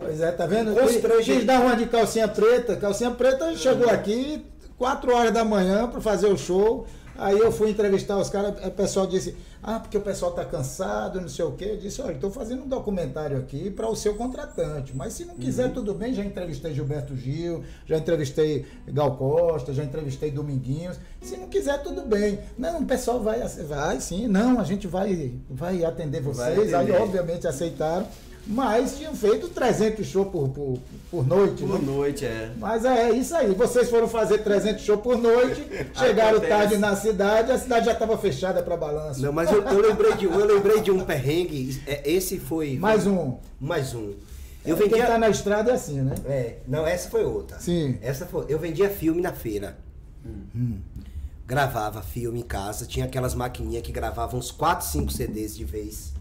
Pois 0.00 0.20
é, 0.20 0.30
tá 0.30 0.46
vendo? 0.46 0.74
Quis 1.22 1.44
dar 1.44 1.60
uma 1.60 1.74
de 1.74 1.86
calcinha 1.86 2.28
preta. 2.28 2.76
Calcinha 2.76 3.10
preta 3.10 3.54
chegou 3.56 3.90
aqui 3.90 4.44
4 4.76 5.14
horas 5.14 5.32
da 5.32 5.44
manhã 5.44 5.88
para 5.88 6.00
fazer 6.00 6.28
o 6.28 6.36
show. 6.36 6.86
Aí 7.18 7.36
eu 7.36 7.50
fui 7.50 7.70
entrevistar 7.70 8.16
os 8.16 8.30
caras, 8.30 8.64
o 8.64 8.70
pessoal 8.70 9.04
disse, 9.04 9.34
ah, 9.60 9.80
porque 9.80 9.98
o 9.98 10.00
pessoal 10.00 10.30
tá 10.30 10.44
cansado, 10.44 11.20
não 11.20 11.28
sei 11.28 11.44
o 11.44 11.50
quê. 11.50 11.70
Eu 11.72 11.76
disse, 11.76 12.00
olha, 12.00 12.12
estou 12.12 12.30
fazendo 12.30 12.62
um 12.62 12.68
documentário 12.68 13.36
aqui 13.36 13.70
para 13.70 13.88
o 13.88 13.96
seu 13.96 14.14
contratante. 14.14 14.96
Mas 14.96 15.14
se 15.14 15.24
não 15.24 15.34
quiser, 15.34 15.66
uhum. 15.66 15.72
tudo 15.72 15.94
bem, 15.94 16.14
já 16.14 16.24
entrevistei 16.24 16.72
Gilberto 16.72 17.16
Gil, 17.16 17.64
já 17.84 17.98
entrevistei 17.98 18.66
Gal 18.86 19.16
Costa, 19.16 19.74
já 19.74 19.82
entrevistei 19.82 20.30
Dominguinhos. 20.30 20.96
Se 21.20 21.36
não 21.36 21.48
quiser, 21.48 21.82
tudo 21.82 22.02
bem. 22.02 22.38
Não, 22.56 22.82
o 22.82 22.86
pessoal 22.86 23.20
vai, 23.20 23.40
vai 23.40 24.00
sim, 24.00 24.28
não, 24.28 24.60
a 24.60 24.64
gente 24.64 24.86
vai, 24.86 25.34
vai 25.50 25.84
atender 25.84 26.22
vocês. 26.22 26.70
Vai 26.70 26.86
Aí, 26.86 26.92
obviamente, 26.92 27.48
aceitaram. 27.48 28.06
Mas 28.46 28.96
tinham 28.96 29.14
feito 29.14 29.48
300 29.48 30.06
shows 30.06 30.28
por, 30.28 30.48
por, 30.48 30.78
por 31.10 31.26
noite. 31.26 31.62
Por 31.62 31.80
né? 31.80 31.86
noite, 31.86 32.24
é. 32.24 32.50
Mas 32.56 32.84
é 32.84 33.10
isso 33.10 33.36
aí. 33.36 33.54
Vocês 33.54 33.90
foram 33.90 34.08
fazer 34.08 34.38
300 34.38 34.82
shows 34.82 35.00
por 35.00 35.18
noite, 35.18 35.66
chegaram 35.94 36.40
tarde 36.40 36.78
na 36.78 36.96
cidade, 36.96 37.52
a 37.52 37.58
cidade 37.58 37.86
já 37.86 37.92
estava 37.92 38.16
fechada 38.16 38.62
para 38.62 38.76
balanço. 38.76 39.20
Não, 39.20 39.32
mas 39.32 39.50
eu, 39.50 39.62
eu, 39.62 39.80
lembrei 39.80 40.14
de, 40.14 40.24
eu 40.24 40.46
lembrei 40.46 40.80
de 40.80 40.90
um 40.90 41.04
perrengue. 41.04 41.80
É, 41.86 42.10
esse 42.10 42.38
foi. 42.38 42.78
Mais 42.78 43.06
um. 43.06 43.36
Mais 43.60 43.94
um. 43.94 44.14
Eu 44.64 44.76
é, 44.76 44.78
vendia... 44.78 44.98
Quem 44.98 45.06
tá 45.06 45.18
na 45.18 45.28
estrada 45.28 45.70
é 45.70 45.74
assim, 45.74 46.00
né? 46.00 46.14
É. 46.26 46.56
Não, 46.66 46.86
essa 46.86 47.08
foi 47.08 47.24
outra. 47.24 47.58
Sim. 47.58 47.98
Essa 48.02 48.26
foi. 48.26 48.46
Eu 48.48 48.58
vendia 48.58 48.88
filme 48.88 49.20
na 49.20 49.32
feira. 49.32 49.76
Hum. 50.24 50.78
Gravava 51.46 52.02
filme 52.02 52.40
em 52.40 52.44
casa. 52.44 52.86
Tinha 52.86 53.06
aquelas 53.06 53.34
maquininhas 53.34 53.82
que 53.82 53.92
gravavam 53.92 54.38
uns 54.38 54.50
4, 54.50 54.86
5 54.86 55.12
CDs 55.12 55.56
de 55.56 55.64
vez. 55.64 56.12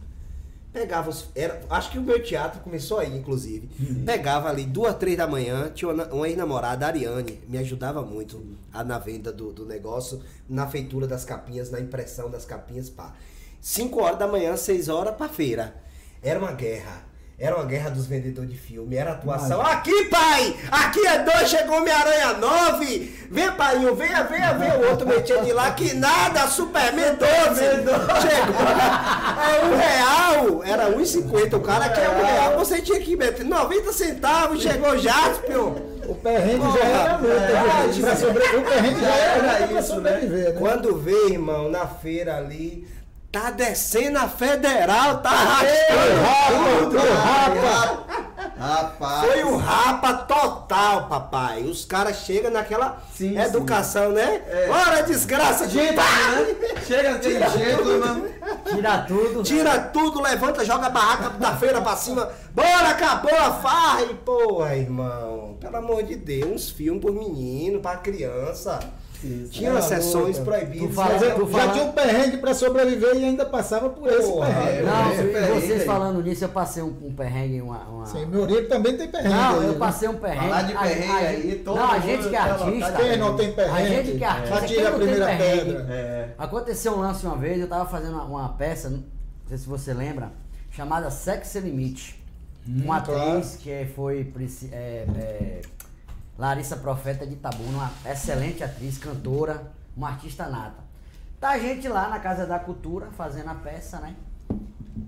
Pegava 0.77 1.09
os. 1.09 1.25
Era, 1.33 1.59
acho 1.71 1.89
que 1.89 1.97
o 1.97 2.03
meu 2.03 2.21
teatro 2.21 2.59
começou 2.61 2.99
aí, 2.99 3.17
inclusive. 3.17 3.67
Uhum. 3.79 4.05
Pegava 4.05 4.47
ali 4.47 4.63
duas, 4.63 4.93
três 4.95 5.17
da 5.17 5.25
manhã, 5.25 5.71
tinha 5.73 5.89
uma, 5.89 6.05
uma 6.05 6.27
ex-namorada, 6.27 6.85
Ariane, 6.85 7.41
me 7.47 7.57
ajudava 7.57 8.03
muito 8.03 8.45
a, 8.71 8.83
na 8.83 8.99
venda 8.99 9.33
do, 9.33 9.51
do 9.51 9.65
negócio, 9.65 10.21
na 10.47 10.67
feitura 10.67 11.07
das 11.07 11.25
capinhas, 11.25 11.71
na 11.71 11.79
impressão 11.79 12.29
das 12.29 12.45
capinhas, 12.45 12.91
pá. 12.91 13.15
Cinco 13.59 14.03
horas 14.03 14.19
da 14.19 14.27
manhã, 14.27 14.55
seis 14.55 14.87
horas 14.87 15.15
pra 15.15 15.27
feira. 15.27 15.73
Era 16.21 16.37
uma 16.37 16.51
guerra. 16.51 17.06
Era 17.39 17.55
uma 17.55 17.65
guerra 17.65 17.91
dos 17.91 18.07
vendedores 18.07 18.49
de 18.49 18.57
filme, 18.57 18.95
era 18.95 19.11
atuação. 19.11 19.61
Mas... 19.61 19.73
Aqui, 19.73 20.05
pai! 20.05 20.57
Aqui 20.71 21.05
é 21.05 21.19
dois, 21.19 21.47
chegou 21.47 21.77
Homem-Aranha 21.77 22.33
9! 22.33 23.27
Vem, 23.29 23.51
pai, 23.51 23.77
venha, 23.95 24.23
venha, 24.23 24.53
venha. 24.53 24.77
O 24.79 24.89
outro 24.89 25.07
metia 25.07 25.43
de 25.43 25.53
lá, 25.53 25.71
que 25.71 25.93
nada, 25.93 26.47
Superman 26.47 27.13
12! 27.13 27.61
Chegou! 27.61 28.55
É 29.37 29.65
um 29.65 29.77
real! 29.77 30.63
Era 30.63 30.89
1,50. 30.89 31.53
O 31.53 31.59
cara 31.59 31.89
quer 31.89 32.09
um 32.09 32.25
real. 32.25 32.57
Você 32.57 32.81
tinha 32.81 32.99
que 32.99 33.15
meter 33.15 33.45
90 33.45 33.93
centavos, 33.93 34.59
chegou 34.59 34.97
Jaspion! 34.97 35.75
O 36.07 36.15
perrengue 36.15 36.65
já 36.71 36.85
era 36.85 37.17
muito, 37.19 38.07
é, 38.07 38.15
sobre... 38.15 38.43
O 38.43 38.63
perrengue 38.63 38.99
já 38.99 39.15
era 39.15 39.79
isso, 39.79 40.01
né? 40.01 40.21
né? 40.21 40.51
Quando 40.57 40.97
vê, 40.97 41.33
irmão, 41.33 41.69
na 41.69 41.85
feira 41.85 42.35
ali, 42.37 42.87
Tá 43.31 43.51
descendo 43.51 44.17
a 44.17 44.27
federal, 44.27 45.17
tá 45.21 45.29
arrastando 45.29 46.85
tudo, 46.85 46.97
rapa. 46.97 48.07
Rapaz. 48.57 49.25
Foi 49.25 49.43
um 49.43 49.57
rapa 49.57 50.13
total, 50.13 51.07
papai. 51.07 51.61
Os 51.63 51.85
caras 51.85 52.17
chegam 52.17 52.49
naquela 52.49 52.97
sim, 53.13 53.37
educação, 53.37 54.07
sim. 54.07 54.13
né? 54.15 54.41
É. 54.47 54.69
Ora, 54.69 55.03
desgraça, 55.03 55.69
gente. 55.69 55.95
Né? 55.95 56.55
Chega 56.85 57.13
daquele 57.13 57.49
jeito, 57.49 57.85
mano. 57.85 58.29
Tira 58.65 58.97
tudo. 59.07 59.43
Tira 59.43 59.79
tudo, 59.79 60.21
levanta, 60.21 60.65
joga 60.65 60.87
a 60.87 60.89
barraca 60.89 61.29
da 61.31 61.55
feira 61.55 61.81
pra 61.81 61.95
cima. 61.95 62.29
Bora, 62.51 62.89
acabou 62.89 63.35
a 63.37 63.53
farra. 63.53 64.01
E, 64.03 64.13
porra, 64.15 64.75
irmão, 64.75 65.55
pelo 65.59 65.77
amor 65.77 66.01
de 66.01 66.15
Deus, 66.15 66.49
uns 66.49 66.69
filmes 66.71 67.01
por 67.01 67.11
menino, 67.11 67.79
pra 67.79 67.97
criança. 67.97 68.79
Isso. 69.23 69.51
Tinha 69.51 69.71
é 69.71 69.81
sessões 69.81 70.37
proibidas. 70.37 70.93
Fala, 70.93 71.17
já, 71.17 71.35
já 71.35 71.71
tinha 71.71 71.85
um 71.85 71.91
perrengue 71.91 72.37
para 72.37 72.53
sobreviver 72.53 73.15
e 73.15 73.25
ainda 73.25 73.45
passava 73.45 73.89
por 73.89 74.07
esse 74.07 74.31
Porra, 74.31 74.47
perrengue. 74.47 74.83
Não, 74.83 75.37
é, 75.37 75.59
vocês 75.59 75.83
falando 75.83 76.21
nisso, 76.21 76.43
eu 76.43 76.49
passei 76.49 76.83
um, 76.83 76.95
um 77.01 77.13
perrengue. 77.13 77.61
Uma, 77.61 77.79
uma... 77.85 78.05
Sim, 78.05 78.25
meu 78.27 78.41
Uribe 78.41 78.67
também 78.67 78.95
tem 78.95 79.07
perrengue. 79.07 79.33
Não, 79.33 79.63
eu 79.63 79.73
né? 79.73 79.79
passei 79.79 80.07
um 80.07 80.17
perrengue. 80.17 80.43
Falar 80.43 80.61
de 80.61 80.73
perrengue 80.73 81.11
a, 81.11 81.29
aí, 81.29 81.61
todo 81.65 81.75
Não, 81.77 81.91
a 81.91 81.99
gente 81.99 82.29
que 82.29 82.35
é 82.35 82.39
artista. 82.39 82.91
Quem 82.93 83.17
não 83.17 83.35
tem 83.35 83.51
perrengue? 83.53 83.81
A 83.81 83.85
gente 83.85 84.17
que 84.17 84.23
é 84.23 84.27
artista. 84.27 84.59
Já 84.59 84.67
tira 84.67 84.89
a 84.89 84.91
primeira 84.93 85.25
pedra. 85.25 85.87
É. 85.89 86.29
Aconteceu 86.37 86.93
um 86.93 86.99
lance 86.99 87.25
uma 87.25 87.37
vez, 87.37 87.59
eu 87.59 87.67
tava 87.67 87.89
fazendo 87.89 88.13
uma, 88.13 88.23
uma, 88.23 88.49
peça, 88.49 88.89
não 88.89 89.03
sei 89.47 89.57
se 89.57 89.67
você 89.67 89.93
lembra, 89.93 90.31
chamada 90.71 91.09
Sex 91.09 91.55
Limite. 91.55 92.23
Hum, 92.67 92.81
uma 92.83 92.97
atriz 92.97 93.15
claro. 93.15 93.57
que 93.61 93.85
foi. 93.95 94.31
É, 94.71 94.75
é, 94.75 95.61
Larissa 96.37 96.77
Profeta 96.77 97.25
de 97.25 97.33
Itabuna, 97.33 97.77
uma 97.77 98.11
excelente 98.11 98.63
atriz, 98.63 98.97
cantora, 98.97 99.71
uma 99.95 100.09
artista 100.09 100.47
nata. 100.47 100.85
Tá 101.39 101.49
a 101.49 101.59
gente 101.59 101.87
lá 101.87 102.07
na 102.09 102.19
Casa 102.19 102.45
da 102.45 102.59
Cultura 102.59 103.07
fazendo 103.17 103.49
a 103.49 103.55
peça, 103.55 103.99
né? 103.99 104.15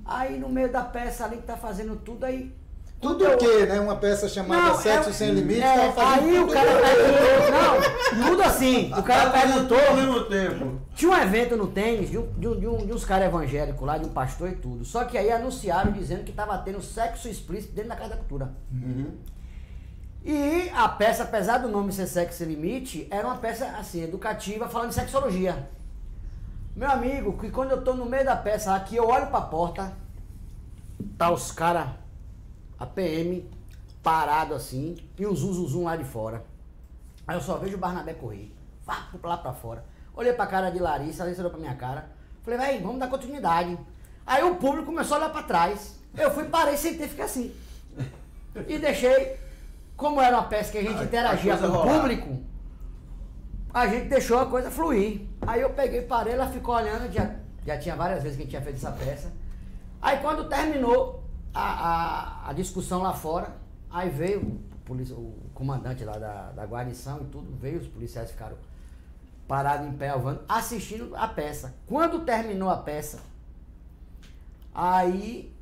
Aí 0.05 0.39
no 0.39 0.49
meio 0.49 0.71
da 0.71 0.82
peça 0.82 1.25
ali 1.25 1.38
que 1.38 1.43
tá 1.43 1.57
fazendo 1.57 1.95
tudo 1.97 2.25
aí. 2.25 2.53
Tudo 2.99 3.25
o 3.25 3.38
quê, 3.38 3.65
né? 3.65 3.80
Uma 3.80 3.95
peça 3.95 4.27
chamada 4.27 4.73
não, 4.73 4.77
Sexo 4.77 5.09
é, 5.09 5.13
Sem 5.13 5.32
Limites. 5.32 5.63
É, 5.63 5.93
aí 5.97 6.39
o 6.39 6.47
cara 6.47 6.71
perguntou. 6.82 8.19
Não, 8.19 8.30
tudo 8.30 8.43
assim. 8.43 8.93
O 8.93 9.03
cara 9.03 9.30
perguntou. 9.30 9.95
Mesmo 9.95 10.23
tempo. 10.25 10.82
Tinha 10.95 11.11
um 11.11 11.17
evento 11.17 11.55
no 11.55 11.67
tênis 11.67 12.09
de, 12.09 12.17
um, 12.17 12.27
de, 12.34 12.47
um, 12.47 12.59
de, 12.59 12.67
um, 12.67 12.86
de 12.86 12.93
uns 12.93 13.05
caras 13.05 13.27
evangélicos 13.27 13.88
lá, 13.88 13.97
de 13.97 14.05
um 14.05 14.09
pastor 14.09 14.49
e 14.49 14.55
tudo. 14.55 14.84
Só 14.84 15.05
que 15.05 15.17
aí 15.17 15.32
anunciaram 15.32 15.93
dizendo 15.93 16.25
que 16.25 16.32
tava 16.34 16.57
tendo 16.57 16.82
sexo 16.82 17.30
explícito 17.30 17.73
dentro 17.73 17.89
da 17.89 17.95
Casa 17.95 18.09
da 18.09 18.17
Cultura. 18.17 18.51
Uhum. 18.71 19.11
E 20.24 20.70
a 20.70 20.88
peça, 20.89 21.24
apesar 21.24 21.59
do 21.59 21.70
nome 21.70 21.93
ser 21.93 22.07
Sexo 22.07 22.43
Limite, 22.43 23.07
era 23.09 23.26
uma 23.26 23.38
peça 23.38 23.65
assim, 23.78 24.03
educativa, 24.03 24.67
falando 24.67 24.89
de 24.89 24.95
sexologia. 24.95 25.70
Meu 26.76 26.89
amigo, 26.89 27.38
que 27.38 27.49
quando 27.49 27.72
eu 27.72 27.84
tô 27.84 27.93
no 27.93 28.05
meio 28.05 28.26
da 28.26 28.36
peça 28.36 28.76
aqui, 28.76 28.95
eu 28.95 29.07
olho 29.07 29.28
pra 29.28 29.41
porta, 29.41 29.93
tá 31.17 31.32
os 31.32 31.51
caras, 31.51 31.88
a 32.78 32.86
PM, 32.86 33.49
parado 34.03 34.53
assim, 34.53 34.97
e 35.17 35.26
o 35.26 35.36
zum 35.36 35.84
lá 35.84 35.95
de 35.95 36.03
fora. 36.03 36.43
Aí 37.28 37.36
eu 37.36 37.41
só 37.41 37.57
vejo 37.57 37.76
o 37.76 37.80
Barnabé 37.80 38.13
correr, 38.13 38.53
vá 38.86 39.07
lá 39.24 39.38
pra 39.38 39.53
fora. 39.53 39.86
Olhei 40.13 40.34
pra 40.34 40.47
cara 40.47 40.70
de 40.70 40.80
Larissa, 40.80 41.24
Larissa 41.24 41.41
olhou 41.41 41.51
pra 41.51 41.59
minha 41.59 41.76
cara. 41.76 42.09
Falei, 42.43 42.59
véi, 42.59 42.82
vamos 42.82 42.99
dar 42.99 43.07
continuidade. 43.07 43.78
Aí 44.26 44.43
o 44.43 44.55
público 44.55 44.88
começou 44.88 45.15
a 45.15 45.20
olhar 45.22 45.30
pra 45.30 45.43
trás. 45.43 45.95
Eu 46.15 46.32
fui, 46.32 46.45
parei, 46.45 46.76
sentei 46.76 47.07
fiquei 47.07 47.24
assim. 47.24 47.55
E 48.67 48.78
deixei 48.78 49.38
como 50.00 50.22
era 50.22 50.38
uma 50.38 50.47
peça 50.47 50.72
que 50.72 50.78
a 50.78 50.82
gente 50.82 50.97
a, 50.97 51.04
interagia 51.04 51.54
a 51.54 51.58
com 51.58 51.68
o 51.68 51.82
público, 51.84 52.39
a 53.74 53.86
gente 53.86 54.08
deixou 54.08 54.39
a 54.39 54.45
coisa 54.45 54.72
fluir. 54.72 55.28
Aí 55.45 55.60
eu 55.60 55.72
peguei, 55.72 56.02
parei, 56.04 56.34
ela 56.34 56.47
ficou 56.47 56.74
olhando, 56.74 57.12
já, 57.12 57.36
já 57.66 57.78
tinha 57.78 57.97
várias 57.97 58.24
vezes 58.24 58.38
que 58.38 58.43
a 58.43 58.45
gente 58.45 58.52
tinha 58.52 58.62
feito 58.62 58.78
essa 58.78 58.93
peça. 58.93 59.32
Aí 60.02 60.18
quando 60.20 60.47
terminou 60.47 61.26
a, 61.54 62.45
a, 62.45 62.50
a 62.50 62.54
discussão 62.54 63.02
lá 63.02 63.14
fora, 63.14 63.58
aí 63.91 64.10
veio 64.10 64.62
o, 64.88 64.93
o 64.93 65.50
comandante 65.54 66.06
lá 66.06 66.18
da, 66.18 66.52
da 66.52 66.66
guarnição 66.66 67.22
e 67.22 67.26
tudo, 67.26 67.54
veio, 67.58 67.80
os 67.80 67.88
policiais 67.88 68.32
ficaram 68.32 68.56
parados 69.50 69.86
em 69.86 69.91
pé, 69.91 70.10
alvando, 70.10 70.41
assistindo 70.47 71.14
a 71.14 71.28
peça. 71.28 71.76
Quando 71.86 72.22
terminou 72.22 72.70
a 72.70 72.78
peça, 72.78 73.20
aí, 74.74 75.54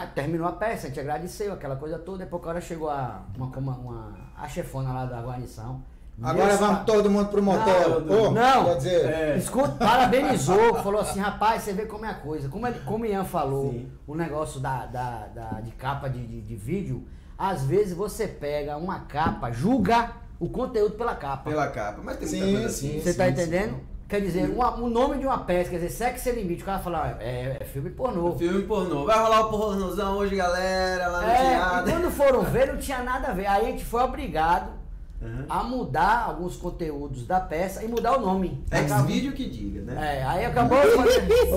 aí 0.00 0.06
terminou 0.08 0.46
a 0.46 0.52
peça, 0.52 0.86
a 0.86 0.88
gente 0.88 1.00
agradeceu 1.00 1.52
aquela 1.52 1.76
coisa 1.76 1.98
toda, 1.98 2.18
depois 2.18 2.42
que 2.42 2.48
a 2.48 2.50
hora 2.52 2.60
chegou 2.60 2.90
a, 2.90 3.22
uma, 3.36 3.46
uma, 3.46 3.72
uma- 3.76 4.14
a 4.36 4.48
chefona 4.48 4.92
lá 4.92 5.06
da 5.06 5.20
guarnição. 5.22 5.82
Agora 6.22 6.46
Nessa- 6.46 6.66
vamos 6.66 6.84
todo 6.86 7.10
mundo 7.10 7.28
pro 7.28 7.42
motel. 7.42 8.00
Não, 8.00 8.22
Ô, 8.24 8.30
não. 8.30 8.64
Quer 8.64 8.76
dizer, 8.76 9.04
É. 9.06 9.36
Escuta, 9.36 9.72
parabenizou, 9.72 10.74
falou 10.76 11.00
assim, 11.00 11.20
rapaz, 11.20 11.62
você 11.62 11.72
vê 11.74 11.84
como 11.84 12.06
é 12.06 12.10
a 12.10 12.14
coisa. 12.14 12.48
Como, 12.48 12.66
ele, 12.66 12.78
como 12.80 13.04
o 13.04 13.06
Ian 13.06 13.24
falou, 13.24 13.70
Sim. 13.72 13.90
o 14.06 14.14
negócio 14.14 14.58
da, 14.60 14.86
da, 14.86 15.26
da- 15.34 15.60
de 15.60 15.72
capa 15.72 16.08
de, 16.08 16.26
de, 16.26 16.40
de 16.40 16.56
vídeo, 16.56 17.06
às 17.36 17.64
vezes 17.64 17.92
você 17.94 18.26
pega 18.26 18.78
uma 18.78 19.00
capa, 19.00 19.50
julga 19.52 20.12
o 20.40 20.48
conteúdo 20.48 20.94
pela 20.96 21.14
capa. 21.14 21.50
Pela 21.50 21.68
capa. 21.68 22.00
Mas 22.02 22.16
tem 22.16 22.28
Sim, 22.28 22.38
muita 22.38 22.52
coisa 22.52 22.66
assim. 22.68 22.92
sim, 22.92 23.00
Você 23.02 23.14
tá 23.14 23.24
sim, 23.26 23.30
entendendo? 23.32 23.80
Quer 24.08 24.20
dizer, 24.20 24.48
uma- 24.48 24.76
o 24.76 24.88
nome 24.88 25.18
de 25.18 25.26
uma 25.26 25.38
peça, 25.38 25.68
quer 25.70 25.76
dizer, 25.76 25.90
Sex 25.90 26.20
Sem 26.20 26.34
Limite, 26.34 26.62
o 26.62 26.66
cara 26.66 26.78
fala, 26.78 27.16
é, 27.20 27.56
é 27.60 27.64
filme 27.64 27.90
pornô. 27.90 28.36
Filme 28.36 28.62
pornô. 28.62 29.04
Vai 29.04 29.18
rolar 29.18 29.46
o 29.46 29.50
pornozão 29.50 30.16
hoje, 30.18 30.36
galera, 30.36 31.08
lá 31.08 31.20
no 31.22 31.28
É, 31.28 31.34
e 31.34 31.48
teatro. 31.56 31.90
quando 31.92 32.10
foram 32.12 32.42
ver, 32.42 32.68
não 32.72 32.78
tinha 32.78 33.02
nada 33.02 33.28
a 33.28 33.32
ver. 33.32 33.46
Aí 33.46 33.66
a 33.66 33.70
gente 33.70 33.84
foi 33.84 34.02
obrigado 34.02 34.70
Uhum. 35.20 35.44
a 35.48 35.64
mudar 35.64 36.24
alguns 36.28 36.56
conteúdos 36.56 37.26
da 37.26 37.40
peça 37.40 37.82
e 37.82 37.88
mudar 37.88 38.16
o 38.16 38.20
nome. 38.20 38.62
Ex-vídeo 38.70 39.32
que 39.32 39.48
diga, 39.48 39.80
né? 39.82 40.18
É, 40.20 40.22
aí 40.24 40.44
acabou. 40.44 40.78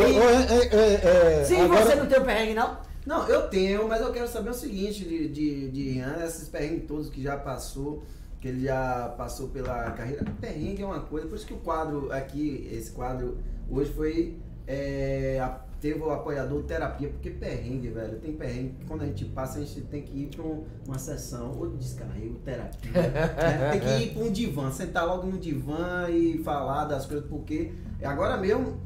é, 0.02 0.76
é, 0.76 1.42
é, 1.42 1.44
Sim, 1.44 1.62
agora- 1.62 1.86
você 1.86 1.96
não 1.96 2.06
tem 2.08 2.20
o 2.20 2.26
perrengue, 2.26 2.54
não? 2.56 2.78
Não, 3.06 3.28
eu 3.28 3.48
tenho, 3.48 3.88
mas 3.88 4.02
eu 4.02 4.12
quero 4.12 4.28
saber 4.28 4.50
o 4.50 4.54
seguinte 4.54 5.04
de, 5.04 5.28
de, 5.30 5.70
de 5.70 5.82
Ian, 5.98 6.16
esses 6.26 6.48
perrengues 6.50 6.88
todos 6.88 7.10
que 7.10 7.22
já 7.22 7.38
passou, 7.38 8.04
que 8.40 8.48
ele 8.48 8.64
já 8.66 9.14
passou 9.18 9.50
pela 9.50 9.92
carreira. 9.92 10.24
Perrengue 10.40 10.82
é 10.82 10.86
uma 10.86 11.02
coisa, 11.02 11.28
por 11.28 11.36
isso 11.36 11.46
que 11.46 11.54
o 11.54 11.58
quadro 11.58 12.12
aqui, 12.12 12.68
esse 12.72 12.92
quadro, 12.92 13.38
hoje 13.70 13.92
foi. 13.94 14.38
é, 14.72 15.40
a- 15.42 15.62
teve 15.82 15.98
o 16.00 16.12
apoiador 16.12 16.62
terapia, 16.64 17.10
porque 17.10 17.32
perrengue, 17.32 17.88
velho, 17.88 18.20
tem 18.20 18.34
perrengue 18.34 18.76
que 18.80 18.86
quando 18.86 19.02
a 19.02 19.06
gente 19.08 19.26
passa, 19.26 19.58
a 19.58 19.62
gente 19.62 19.82
tem 19.82 20.04
que 20.04 20.16
ir 20.16 20.28
pra 20.28 20.44
um- 20.46 20.64
uma 20.86 21.00
sessão, 21.00 21.58
ou 21.58 21.70
de 21.70 21.78
descarrego, 21.78 22.36
terapia. 22.46 22.92
né? 22.92 23.72
Tem 23.72 23.80
que 23.80 23.88
ir 24.04 24.14
pra 24.14 24.24
um 24.24 24.32
divã, 24.32 24.70
sentar 24.72 25.08
logo 25.08 25.26
no 25.26 25.40
divã 25.40 26.08
e 26.10 26.38
falar 26.44 26.86
das 26.86 27.06
coisas, 27.08 27.26
porque 27.28 27.72
agora 28.04 28.38
mesmo 28.38 28.78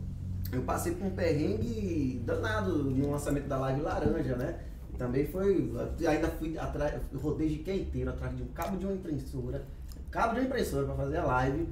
eu 0.54 0.62
passei 0.62 0.94
por 0.94 1.08
um 1.08 1.12
perrengue 1.12 2.22
danado 2.26 2.84
no 2.84 3.12
lançamento 3.12 3.48
da 3.48 3.58
live 3.58 3.82
laranja, 3.82 4.36
né? 4.38 4.60
Também 5.04 5.28
foi. 5.28 5.70
Ainda 6.08 6.30
fui 6.30 6.58
atrás, 6.58 7.02
rodei 7.14 7.50
de 7.50 7.58
quem 7.58 7.82
inteiro 7.82 8.10
atrás 8.10 8.34
de 8.38 8.42
um 8.42 8.48
cabo 8.48 8.78
de 8.78 8.86
uma 8.86 8.94
impressora. 8.94 9.62
Cabo 10.10 10.34
de 10.36 10.40
uma 10.40 10.46
impressora 10.46 10.86
pra 10.86 10.96
fazer 10.96 11.18
a 11.18 11.26
live. 11.26 11.68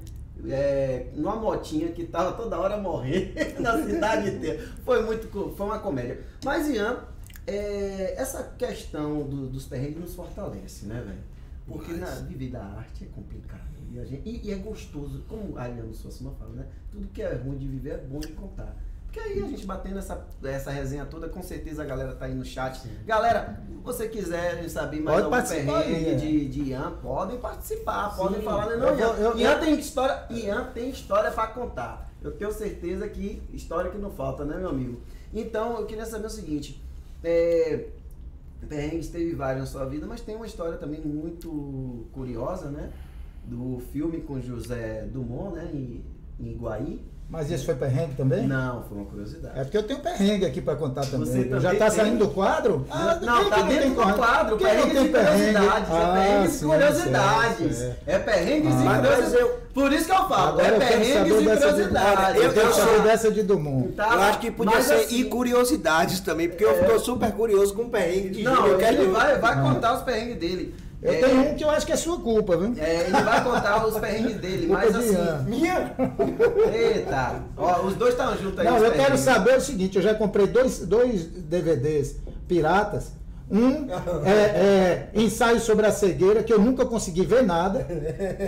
É, 0.49 1.07
numa 1.15 1.35
motinha 1.37 1.89
que 1.93 2.03
tava 2.07 2.33
toda 2.33 2.59
hora 2.59 2.75
morrendo 2.77 3.31
na 3.61 3.81
cidade 3.85 4.31
inteira. 4.35 4.67
Foi 4.83 5.01
muito. 5.05 5.29
Foi 5.55 5.65
uma 5.65 5.79
comédia. 5.79 6.19
Mas 6.43 6.67
Ian, 6.67 7.05
é, 7.47 8.15
essa 8.17 8.43
questão 8.57 9.23
do- 9.23 9.47
dos 9.47 9.65
perrengues 9.65 9.99
nos 9.99 10.13
fortalece, 10.13 10.87
né, 10.87 11.01
velho? 11.05 11.19
Porque 11.65 11.93
na, 11.93 12.07
viver 12.07 12.49
da 12.49 12.63
arte 12.65 13.05
é 13.05 13.07
complicado. 13.15 13.61
E, 13.93 14.05
gente, 14.05 14.27
e, 14.27 14.47
e 14.47 14.51
é 14.51 14.55
gostoso, 14.55 15.23
como 15.29 15.57
a 15.57 15.61
Ariana 15.63 15.93
Suassuna 15.93 16.31
fala, 16.31 16.51
né? 16.51 16.65
Tudo 16.91 17.07
que 17.07 17.21
é 17.21 17.33
ruim 17.35 17.57
de 17.57 17.67
viver 17.67 17.91
é 17.93 17.97
bom 17.97 18.19
de 18.19 18.29
contar. 18.33 18.75
Porque 19.11 19.19
aí 19.19 19.43
a 19.43 19.47
gente 19.47 19.65
batendo 19.65 19.99
essa, 19.99 20.25
essa 20.41 20.71
resenha 20.71 21.05
toda, 21.05 21.27
com 21.27 21.43
certeza 21.43 21.81
a 21.83 21.85
galera 21.85 22.15
tá 22.15 22.25
aí 22.27 22.33
no 22.33 22.45
chat. 22.45 22.81
Galera, 23.05 23.61
se 23.67 23.75
você 23.83 24.07
quiser 24.07 24.69
saber 24.69 25.01
mais 25.01 25.21
Pode 25.21 25.35
algum 25.35 25.49
perrengue 25.49 26.09
é. 26.11 26.15
de, 26.15 26.47
de 26.47 26.61
Ian, 26.69 26.91
podem 27.01 27.37
participar, 27.37 28.15
podem 28.15 28.39
Sim. 28.39 28.45
falar. 28.45 28.77
Não, 28.77 28.87
Eu 28.87 28.97
Ian, 28.97 29.07
eu- 29.17 29.37
Ian 29.37 29.51
eu- 29.51 29.59
tem 29.59 29.77
história, 29.77 30.23
Ian 30.29 30.63
tem 30.73 30.89
história 30.89 31.29
para 31.29 31.47
contar. 31.47 32.09
Eu 32.23 32.31
tenho 32.31 32.53
certeza 32.53 33.05
que 33.09 33.43
história 33.51 33.91
que 33.91 33.97
não 33.97 34.11
falta, 34.11 34.45
né, 34.45 34.55
meu 34.57 34.69
amigo? 34.69 35.01
Então, 35.33 35.77
eu 35.77 35.85
queria 35.85 36.05
saber 36.05 36.27
o 36.27 36.29
seguinte, 36.29 36.81
é, 37.21 37.87
perrengues 38.69 39.09
teve 39.09 39.35
vários 39.35 39.59
na 39.59 39.65
sua 39.65 39.85
vida, 39.85 40.05
mas 40.07 40.21
tem 40.21 40.37
uma 40.37 40.45
história 40.45 40.77
também 40.77 41.01
muito 41.01 42.05
curiosa, 42.13 42.69
né? 42.69 42.89
Do 43.43 43.81
filme 43.91 44.21
com 44.21 44.39
José 44.39 45.01
Dumont, 45.11 45.55
né? 45.57 45.69
Em, 45.73 46.01
em 46.41 46.51
Iguaí. 46.51 47.11
Mas 47.29 47.49
isso 47.49 47.63
foi 47.65 47.75
perrengue 47.75 48.13
também? 48.15 48.45
Não, 48.45 48.83
foi 48.83 48.97
uma 48.97 49.05
curiosidade. 49.05 49.57
É 49.57 49.63
porque 49.63 49.77
eu 49.77 49.83
tenho 49.83 50.01
perrengue 50.01 50.45
aqui 50.45 50.59
pra 50.59 50.75
contar 50.75 51.05
também. 51.05 51.25
Você 51.25 51.43
já 51.49 51.61
também 51.61 51.79
tá 51.79 51.85
tem? 51.89 51.95
saindo 51.95 52.17
do 52.17 52.27
quadro? 52.27 52.85
Ah, 52.91 53.17
não, 53.21 53.49
tá 53.49 53.57
não 53.59 53.67
dentro 53.69 53.83
tem 53.83 53.89
do 53.93 54.13
quadro, 54.15 54.57
Quem 54.57 54.67
não 54.67 54.73
perrengues 54.73 54.93
tem 54.97 55.05
e 55.05 55.09
perrengue? 55.09 55.53
curiosidades. 55.53 55.89
Ah, 55.91 56.19
é 56.19 56.27
perrengues 56.27 56.51
sim, 56.51 56.65
e 56.65 56.67
curiosidades. 56.67 57.77
certo, 57.77 57.97
É 58.05 58.19
perrengues 58.19 58.75
Ah, 58.75 58.81
e 58.81 58.83
mas 58.83 58.97
curiosidades. 58.99 59.33
eu- 59.33 59.61
Por 59.73 59.93
isso 59.93 60.05
que 60.05 60.11
eu 60.11 60.27
falo, 60.27 60.47
Agora 60.49 60.67
é 60.67 60.71
quero 60.71 60.79
perrengues 60.81 61.13
saber 61.13 61.29
e 61.29 61.37
de, 61.37 61.43
curiosidades. 61.45 62.43
eu 62.43 62.53
quero 62.53 62.67
Eu 62.67 62.73
saber 62.73 62.91
sou- 62.95 63.01
dessa 63.03 63.31
de 63.31 63.43
Dumont. 63.43 63.91
Tá? 63.93 64.13
eu 64.13 64.21
acho 64.23 64.39
que 64.39 64.51
podia 64.51 64.75
Mas 64.75 64.85
ser 64.85 64.93
assim, 64.95 65.15
e 65.21 65.23
curiosidades 65.23 66.19
também, 66.19 66.49
porque 66.49 66.65
eu 66.65 66.85
tô 66.85 66.99
super 66.99 67.31
curioso 67.31 67.73
com 67.73 67.83
o 67.83 67.89
perrengue 67.89 68.29
de 68.31 68.43
Não. 68.43 68.67
Eu 68.67 68.77
quero 68.77 69.03
ele 69.03 69.09
vai, 69.09 69.39
vai 69.39 69.55
Não. 69.55 69.73
contar 69.73 69.93
os 69.95 70.01
perrengues 70.01 70.35
dele. 70.37 70.75
Eu 71.01 71.13
É, 71.13 71.19
tenho 71.19 71.41
um 71.41 71.55
que 71.55 71.63
eu 71.63 71.69
acho 71.71 71.85
que 71.85 71.91
é 71.91 71.95
sua 71.95 72.19
culpa, 72.19 72.55
viu? 72.55 72.73
é, 72.77 73.01
ele 73.07 73.11
vai 73.23 73.43
contar 73.43 73.85
os 73.87 73.97
perrengues 73.97 74.35
dele, 74.37 74.67
mas 74.67 74.95
assim. 74.95 75.17
Minha? 75.47 75.95
Eita! 76.71 77.41
Ó, 77.57 77.81
os 77.85 77.95
dois 77.95 78.11
estão 78.13 78.37
juntos 78.37 78.59
aí. 78.59 78.65
Não, 78.65 78.77
eu 78.77 78.91
quero 78.91 79.17
saber 79.17 79.57
o 79.57 79.61
seguinte, 79.61 79.95
eu 79.97 80.01
já 80.03 80.13
comprei 80.13 80.45
dois, 80.47 80.79
dois 80.85 81.25
DVDs 81.25 82.17
piratas. 82.47 83.13
Um 83.51 83.87
é, 84.25 84.31
é 84.31 85.09
ensaio 85.13 85.59
sobre 85.59 85.85
a 85.85 85.91
cegueira, 85.91 86.41
que 86.41 86.53
eu 86.53 86.59
nunca 86.59 86.85
consegui 86.85 87.25
ver 87.25 87.43
nada, 87.43 87.85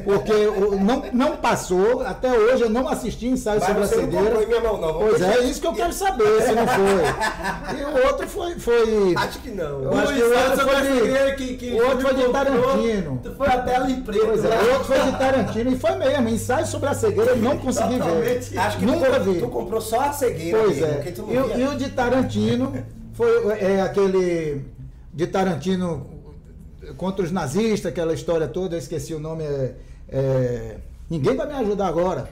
porque 0.05 0.31
não, 0.79 1.03
não 1.11 1.37
passou, 1.37 1.99
até 2.01 2.31
hoje 2.31 2.63
eu 2.63 2.69
não 2.69 2.87
assisti 2.87 3.27
ensaio 3.27 3.59
Mas 3.59 3.67
sobre 3.67 3.83
a 3.83 3.87
você 3.87 3.95
não 3.97 4.03
cegueira. 4.11 4.47
minha 4.47 4.61
mão, 4.61 4.79
não. 4.79 4.93
Pois 4.93 5.21
é, 5.21 5.33
é 5.35 5.43
isso 5.43 5.59
que 5.59 5.67
eu 5.67 5.73
quero 5.73 5.91
saber, 5.91 6.41
se 6.43 6.51
não 6.53 6.65
foi. 6.67 7.77
E 7.79 7.83
o 7.83 8.07
outro 8.07 8.27
foi. 8.27 8.55
foi 8.59 9.13
Acho 9.17 9.39
que 9.39 9.51
não. 9.51 9.83
Eu 9.83 9.93
acho 9.93 10.13
que 10.13 10.21
Ui, 10.23 10.29
o 10.29 10.33
outro 10.37 10.55
sobre 10.57 10.63
foi 10.73 10.75
a 10.75 10.81
de- 10.81 10.99
cegueira 10.99 11.35
que, 11.35 11.57
que 11.57 11.71
o 11.73 11.83
outro 11.83 12.01
foi 12.01 12.13
de 12.13 12.21
Júlio 12.21 12.33
comprou? 12.33 12.61
Tarantino. 12.63 13.21
Foi 13.37 13.47
a 13.47 13.57
tela 13.61 13.91
em 13.91 14.01
preto. 14.01 14.25
Pois 14.25 14.45
é, 14.45 14.47
lá. 14.47 14.55
o 14.63 14.67
outro 14.71 14.83
foi 14.85 14.99
de 14.99 15.11
Tarantino 15.17 15.71
e 15.71 15.75
foi 15.77 15.95
mesmo, 15.95 16.29
ensaio 16.29 16.65
sobre 16.65 16.89
a 16.89 16.93
cegueira 16.93 17.31
eu 17.31 17.37
não 17.37 17.57
consegui 17.57 17.93
ver. 17.95 17.99
Totalmente. 17.99 18.57
Acho 18.57 18.77
que 18.77 18.85
Nunca 18.85 19.19
tu, 19.19 19.23
vi. 19.31 19.39
tu 19.39 19.47
comprou 19.49 19.81
só 19.81 19.99
a 20.01 20.13
cegueira. 20.13 20.57
Pois 20.59 20.75
mesmo, 20.77 20.85
é. 20.85 20.93
porque 20.95 21.11
tu 21.11 21.21
não 21.23 21.57
E, 21.57 21.61
e 21.61 21.67
o 21.67 21.75
de 21.75 21.89
Tarantino 21.89 22.73
foi 23.13 23.29
é, 23.59 23.81
aquele 23.81 24.65
de 25.13 25.27
Tarantino 25.27 26.09
contra 26.97 27.23
os 27.23 27.31
nazistas, 27.31 27.91
aquela 27.91 28.13
história 28.13 28.47
toda, 28.47 28.75
eu 28.75 28.79
esqueci 28.79 29.13
o 29.13 29.19
nome. 29.19 29.43
É, 29.43 29.75
é, 30.09 30.77
ninguém 31.09 31.35
vai 31.35 31.47
me 31.47 31.53
ajudar 31.53 31.87
agora. 31.87 32.29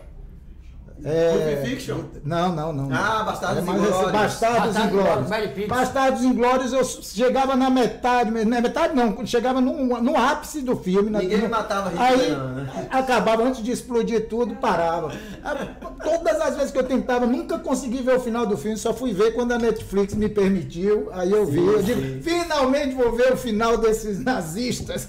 É, 1.03 1.31
Pulp 1.55 1.65
Fiction? 1.67 1.97
Não, 2.23 2.53
não, 2.55 2.71
não. 2.71 2.89
Ah, 2.95 3.23
Bastardos 3.23 3.57
É 3.67 3.71
Inglórios. 3.71 4.11
Bastardos 4.11 4.75
Bastardos 4.75 4.77
Inglórios. 4.77 5.67
Bastardos 5.67 6.23
Inglórios, 6.23 6.73
eu 6.73 6.83
chegava 6.83 7.55
na 7.55 7.69
metade, 7.69 8.29
na 8.45 8.61
metade 8.61 8.95
não, 8.95 9.25
chegava 9.25 9.59
no, 9.59 9.99
no 10.01 10.15
ápice 10.17 10.61
do 10.61 10.75
filme. 10.75 11.09
na- 11.09 11.19
Ninguém 11.19 11.41
no- 11.41 11.49
matava 11.49 11.89
Hitler, 11.89 12.07
Aí 12.07 12.29
não, 12.31 12.49
né? 12.49 12.87
acabava 12.89 13.43
antes 13.43 13.63
de 13.63 13.71
explodir 13.71 14.27
tudo, 14.27 14.55
parava. 14.55 15.11
Ah, 15.43 15.55
Todas 16.03 16.39
as 16.41 16.55
vezes 16.55 16.71
que 16.71 16.77
eu 16.77 16.83
tentava, 16.83 17.25
nunca 17.25 17.57
consegui 17.59 18.01
ver 18.01 18.15
o 18.17 18.19
final 18.19 18.45
do 18.45 18.57
filme, 18.57 18.77
só 18.77 18.93
fui 18.93 19.13
ver 19.13 19.33
quando 19.33 19.51
a 19.53 19.57
Netflix 19.57 20.13
me 20.13 20.27
permitiu. 20.29 21.09
Aí 21.13 21.31
eu 21.31 21.45
vi, 21.45 21.65
eu 21.65 21.81
digo, 21.81 22.21
finalmente 22.23 22.93
vou 22.95 23.11
ver 23.11 23.33
o 23.33 23.37
final 23.37 23.77
desses 23.77 24.23
nazistas. 24.23 25.07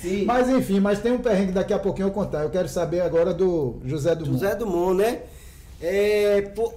Sim. 0.00 0.24
Mas 0.24 0.48
enfim, 0.48 0.78
mas 0.78 1.00
tem 1.00 1.10
um 1.12 1.18
perrengue 1.18 1.50
daqui 1.52 1.72
a 1.72 1.78
pouquinho 1.78 2.06
eu 2.06 2.12
contar. 2.12 2.42
Eu 2.44 2.50
quero 2.50 2.68
saber 2.68 3.00
agora 3.00 3.34
do 3.34 3.80
José 3.84 4.14
do 4.14 4.24
José 4.24 4.54
Dumont, 4.88 4.94
né? 4.96 5.22
É. 5.80 6.42
Pô... 6.54 6.72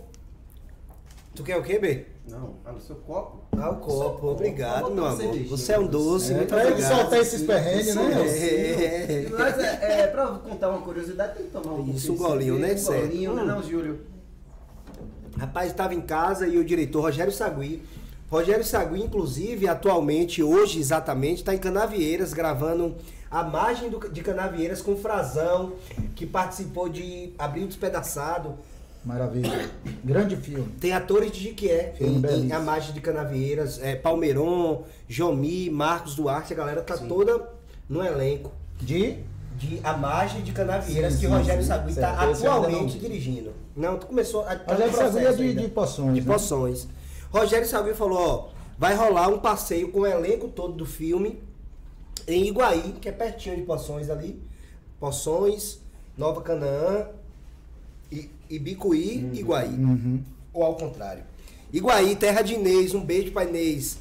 Tu 1.34 1.44
quer 1.44 1.58
o 1.58 1.64
quê, 1.64 1.80
B? 1.80 2.06
Não, 2.28 2.56
fala 2.64 2.78
o 2.78 2.82
seu 2.82 2.96
copo. 2.98 3.40
Ah, 3.58 3.72
o 3.72 3.78
copo. 3.78 4.28
Obrigado, 4.28 4.88
só 4.88 4.90
meu 4.92 5.06
amor. 5.06 5.38
Você 5.50 5.74
é 5.74 5.80
um 5.80 5.88
doce. 5.88 6.34
É, 6.34 6.38
muito 6.38 6.50
pra 6.50 6.62
ele 6.62 6.72
obrigado. 6.72 7.00
soltar 7.00 7.20
esses 7.20 7.42
perrengues, 7.44 7.96
né? 7.96 8.04
mesmo. 8.04 8.24
É. 8.24 9.26
Mas 9.38 9.60
é, 9.60 10.02
é, 10.02 10.08
pra 10.08 10.28
contar 10.28 10.70
uma 10.70 10.82
curiosidade, 10.82 11.38
tem 11.38 11.46
que 11.46 11.52
tomar 11.52 11.74
um 11.74 11.90
Isso, 11.92 12.14
um 12.14 12.18
golinho, 12.18 12.60
né? 12.60 12.76
Um 12.76 12.84
golinho, 12.84 13.34
né, 13.34 13.42
Hum. 13.44 13.46
não, 13.46 13.64
Júlio? 13.64 14.02
Rapaz, 15.38 15.72
estava 15.72 15.94
em 15.96 16.02
casa 16.02 16.48
e 16.48 16.58
o 16.58 16.64
diretor 16.64 17.02
Rogério 17.02 17.32
Sagui. 17.32 17.82
Rogério 18.30 18.64
Sagui, 18.64 19.02
inclusive, 19.02 19.68
atualmente, 19.68 20.44
hoje 20.44 20.80
exatamente, 20.80 21.38
está 21.38 21.54
em 21.56 21.58
Canavieiras, 21.58 22.34
gravando 22.34 22.96
a 23.32 23.44
margem 23.44 23.90
do- 23.90 24.10
de 24.10 24.22
Canavieiras 24.22 24.82
com 24.82 24.92
o 24.94 24.98
Frazão, 24.98 25.74
que 26.16 26.26
participou 26.26 26.90
de 26.90 27.34
Abril 27.40 27.66
Despedaçado. 27.68 28.56
Maravilha. 29.04 29.70
Grande 30.04 30.36
filme. 30.36 30.68
Tem 30.80 30.92
atores 30.94 31.32
de 31.32 31.40
Jiquié 31.40 31.94
Filme 31.98 32.28
em, 32.30 32.48
em. 32.48 32.52
A 32.52 32.60
Margem 32.60 32.94
de 32.94 33.02
Canavieiras, 33.02 33.82
é, 33.82 33.96
Palmeiron, 33.96 34.84
Jomi, 35.10 35.70
Marcos 35.72 36.14
Duarte, 36.16 36.54
a 36.54 36.56
galera 36.56 36.82
tá 36.84 36.96
toda 36.98 37.50
no 37.90 38.04
elenco 38.04 38.52
De 38.80 39.18
de 39.58 39.80
A 39.84 39.96
Margem 39.96 40.42
de 40.42 40.52
Canavieiras, 40.52 41.14
Sim, 41.14 41.20
que 41.20 41.26
sim, 41.28 41.32
o 41.34 41.38
Rogério 41.38 41.62
sim. 41.62 41.68
Sagui 41.68 41.90
está 41.92 42.20
ainda 42.20 42.32
atualmente 42.38 42.94
não- 42.94 43.00
dirigindo. 43.00 43.52
Não, 43.76 43.98
tu 43.98 44.08
começou 44.08 44.42
a 44.42 44.56
tá 44.56 44.74
Rogério 44.74 44.94
Sagui 44.96 45.26
é 45.26 45.32
de, 45.34 45.54
de 45.54 45.68
poções. 45.68 46.14
de 46.16 46.22
né? 46.22 46.34
poções. 46.34 46.88
Rogério 47.32 47.68
Savio 47.68 47.94
falou, 47.96 48.18
ó, 48.20 48.48
vai 48.78 48.96
rolar 48.96 49.28
um 49.30 49.38
passeio 49.40 49.92
com 49.92 50.00
o 50.02 50.08
elenco 50.08 50.48
todo 50.48 50.74
do 50.74 50.86
filme 50.86 51.40
em 52.28 52.48
Iguaí, 52.48 52.96
que 53.02 53.10
é 53.10 53.12
pertinho 53.12 53.56
de 53.56 53.64
Poções 53.64 54.10
ali. 54.10 54.42
Poções, 55.00 55.80
Nova 56.18 56.42
Canaã, 56.42 57.08
Ibicuí, 58.50 59.30
Iguaí. 59.34 59.70
Uhum. 59.70 60.24
Ou 60.54 60.64
ao 60.64 60.76
contrário. 60.76 61.24
Iguaí, 61.74 62.16
terra 62.16 62.42
de 62.42 62.56
Inês, 62.56 62.94
um 62.94 63.04
beijo 63.04 63.32
pra 63.32 63.46
Inês. 63.46 63.98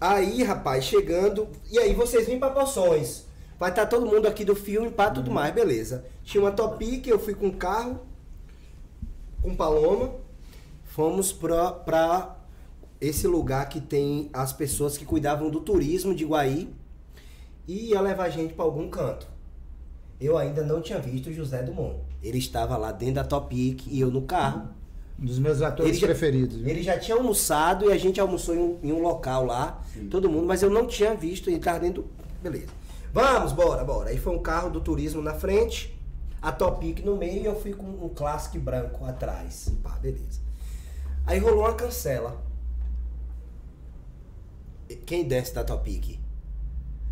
Aí, 0.00 0.42
rapaz, 0.42 0.84
chegando. 0.84 1.48
E 1.70 1.78
aí 1.78 1.94
vocês 1.94 2.26
vêm 2.26 2.38
pra 2.38 2.50
Poções. 2.50 3.24
Vai 3.58 3.70
estar 3.70 3.86
todo 3.86 4.06
mundo 4.06 4.28
aqui 4.28 4.44
do 4.44 4.54
filme, 4.54 4.90
pá, 4.90 5.10
tudo 5.10 5.30
mais, 5.30 5.52
beleza. 5.52 6.04
Tinha 6.22 6.42
uma 6.42 6.52
Topic, 6.52 7.06
eu 7.06 7.18
fui 7.18 7.34
com 7.34 7.50
carro, 7.50 8.00
com 9.42 9.56
Paloma. 9.56 10.14
Fomos 10.84 11.32
pra, 11.32 11.72
pra 11.72 12.36
esse 13.00 13.26
lugar 13.26 13.68
que 13.68 13.80
tem 13.80 14.30
as 14.32 14.52
pessoas 14.52 14.96
que 14.96 15.04
cuidavam 15.04 15.50
do 15.50 15.60
turismo 15.60 16.14
de 16.14 16.22
Iguaí. 16.22 16.72
E 17.68 17.90
ia 17.90 18.00
levar 18.00 18.24
a 18.24 18.30
gente 18.30 18.54
pra 18.54 18.64
algum 18.64 18.88
canto. 18.88 19.28
Eu 20.20 20.36
ainda 20.36 20.64
não 20.64 20.80
tinha 20.80 20.98
visto 20.98 21.28
o 21.28 21.32
José 21.32 21.62
Dumont. 21.62 22.00
Ele 22.22 22.38
estava 22.38 22.76
lá 22.76 22.90
dentro 22.90 23.16
da 23.16 23.24
Topic 23.24 23.86
e 23.86 24.00
eu 24.00 24.10
no 24.10 24.22
carro. 24.22 24.70
Um 25.20 25.26
dos 25.26 25.38
meus 25.38 25.60
atores 25.62 25.90
Ele 25.92 26.00
já- 26.00 26.06
preferidos. 26.06 26.56
viu? 26.56 26.66
Ele 26.68 26.82
já 26.82 26.98
tinha 26.98 27.16
almoçado 27.16 27.90
e 27.90 27.92
a 27.92 27.98
gente 27.98 28.20
almoçou 28.20 28.54
em 28.54 28.58
um, 28.58 28.78
em 28.84 28.92
um 28.92 29.00
local 29.02 29.44
lá, 29.44 29.80
todo 30.10 30.28
mundo, 30.30 30.46
mas 30.46 30.62
eu 30.62 30.70
não 30.70 30.86
tinha 30.86 31.14
visto, 31.14 31.50
ele 31.50 31.58
tava 31.58 31.80
dentro. 31.80 32.06
Beleza. 32.42 32.68
Vamos, 33.12 33.52
bora, 33.52 33.84
bora. 33.84 34.10
Aí 34.10 34.16
foi 34.18 34.34
um 34.34 34.38
carro 34.40 34.70
do 34.70 34.80
turismo 34.80 35.20
na 35.20 35.34
frente, 35.34 35.96
a 36.40 36.52
Topic 36.52 37.00
no 37.04 37.16
meio 37.16 37.42
e 37.42 37.46
eu 37.46 37.60
fui 37.60 37.72
com 37.74 37.84
um 37.86 38.08
Classic 38.08 38.56
branco 38.58 39.04
atrás. 39.04 39.72
Pá, 39.82 39.90
beleza. 40.00 40.40
Aí 41.26 41.38
rolou 41.38 41.60
uma 41.60 41.74
cancela. 41.74 42.40
Quem 45.04 45.24
desce 45.24 45.54
da 45.54 45.64
Topic? 45.64 46.18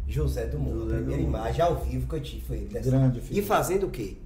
José 0.06 0.46
Dumont. 0.46 0.72
José 0.74 0.96
primeira 0.96 1.22
Dumont. 1.22 1.38
imagem 1.38 1.60
ao 1.62 1.76
vivo 1.76 2.06
que 2.08 2.14
eu 2.14 2.20
tive 2.22 2.42
foi 2.44 2.56
ele 2.58 2.66
descendo. 2.66 2.90
Grande 2.98 3.18
E 3.18 3.22
figura. 3.22 3.46
fazendo 3.46 3.86
o 3.86 3.90
quê? 3.90 4.16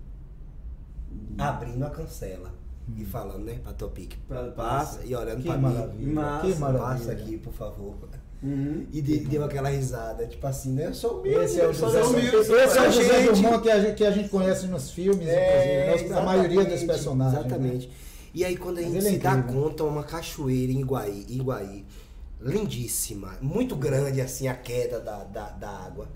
Abrindo 1.39 1.85
a 1.85 1.91
cancela. 1.91 2.51
E 2.97 3.05
falando, 3.05 3.45
né, 3.45 3.59
pra 3.62 3.72
Topic. 3.72 4.14
Passa 4.57 5.01
e 5.05 5.14
olhando 5.14 5.39
Que 5.43 5.45
pra 5.49 5.57
mim. 5.57 5.62
maravilha. 5.62 6.12
Massa, 6.12 6.47
que 6.47 6.55
maravilha. 6.59 6.83
Passa 6.89 7.12
aqui, 7.12 7.39
por 7.39 7.53
favor. 7.53 7.95
Uhum. 8.43 8.87
E 8.91 9.01
de- 9.03 9.18
deu 9.20 9.45
aquela 9.45 9.68
risada, 9.68 10.26
tipo 10.26 10.45
assim, 10.47 10.72
né? 10.72 10.87
Eu 10.87 10.95
sou 10.95 11.20
humilde. 11.20 11.45
Esse 11.45 11.61
é 11.61 11.68
o 11.68 11.72
José, 11.72 12.03
humilde, 12.03 12.26
esse 12.37 12.53
é 12.53 12.89
o 12.89 12.91
José. 12.91 13.33
Dumont 13.33 13.62
que 13.62 13.70
a, 13.70 13.81
gente, 13.81 13.95
que 13.97 14.05
a 14.05 14.11
gente 14.11 14.28
conhece 14.31 14.66
nos 14.66 14.91
filmes, 14.91 15.28
É, 15.28 15.89
inclusive, 15.89 16.12
a 16.18 16.22
maioria 16.22 16.49
dos 16.49 16.59
exatamente, 16.72 16.87
personagens. 16.87 17.35
né? 17.35 17.47
Exatamente. 17.47 17.91
E 18.33 18.45
aí 18.45 18.57
quando 18.57 18.78
a 18.78 18.83
gente 18.83 18.97
ele 18.97 19.07
é 19.09 19.11
se 19.11 19.18
dá 19.18 19.43
conta, 19.43 19.85
uma 19.85 20.03
cachoeira 20.03 20.72
em 20.72 20.81
Iguaí, 20.81 21.26
Iguaí, 21.28 21.85
lindíssima, 22.41 23.36
muito 23.41 23.76
grande 23.76 24.20
assim 24.20 24.49
a 24.49 24.55
queda 24.55 24.99
da, 24.99 25.24
da, 25.24 25.51
da 25.51 25.68
água. 25.68 26.09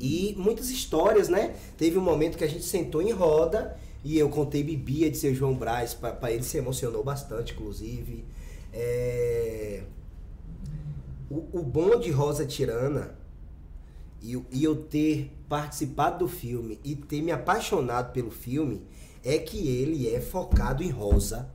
E 0.00 0.34
muitas 0.38 0.70
histórias, 0.70 1.28
né? 1.28 1.54
Teve 1.76 1.98
um 1.98 2.02
momento 2.02 2.38
que 2.38 2.44
a 2.44 2.48
gente 2.48 2.64
sentou 2.64 3.02
em 3.02 3.12
roda 3.12 3.76
e 4.04 4.18
eu 4.18 4.28
contei 4.28 4.62
Bibia 4.62 5.10
de 5.10 5.16
seu 5.16 5.34
João 5.34 5.54
Braz, 5.54 5.94
para 5.94 6.32
ele 6.32 6.42
se 6.42 6.56
emocionou 6.56 7.04
bastante, 7.04 7.52
inclusive. 7.52 8.24
É... 8.72 9.82
O, 11.30 11.60
o 11.60 11.62
bom 11.62 11.98
de 11.98 12.10
Rosa 12.10 12.44
Tirana 12.44 13.14
e, 14.22 14.40
e 14.50 14.64
eu 14.64 14.76
ter 14.76 15.30
participado 15.48 16.20
do 16.20 16.28
filme 16.28 16.78
e 16.84 16.94
ter 16.94 17.22
me 17.22 17.32
apaixonado 17.32 18.12
pelo 18.12 18.30
filme 18.30 18.82
é 19.24 19.38
que 19.38 19.68
ele 19.68 20.12
é 20.12 20.20
focado 20.20 20.82
em 20.82 20.90
Rosa 20.90 21.48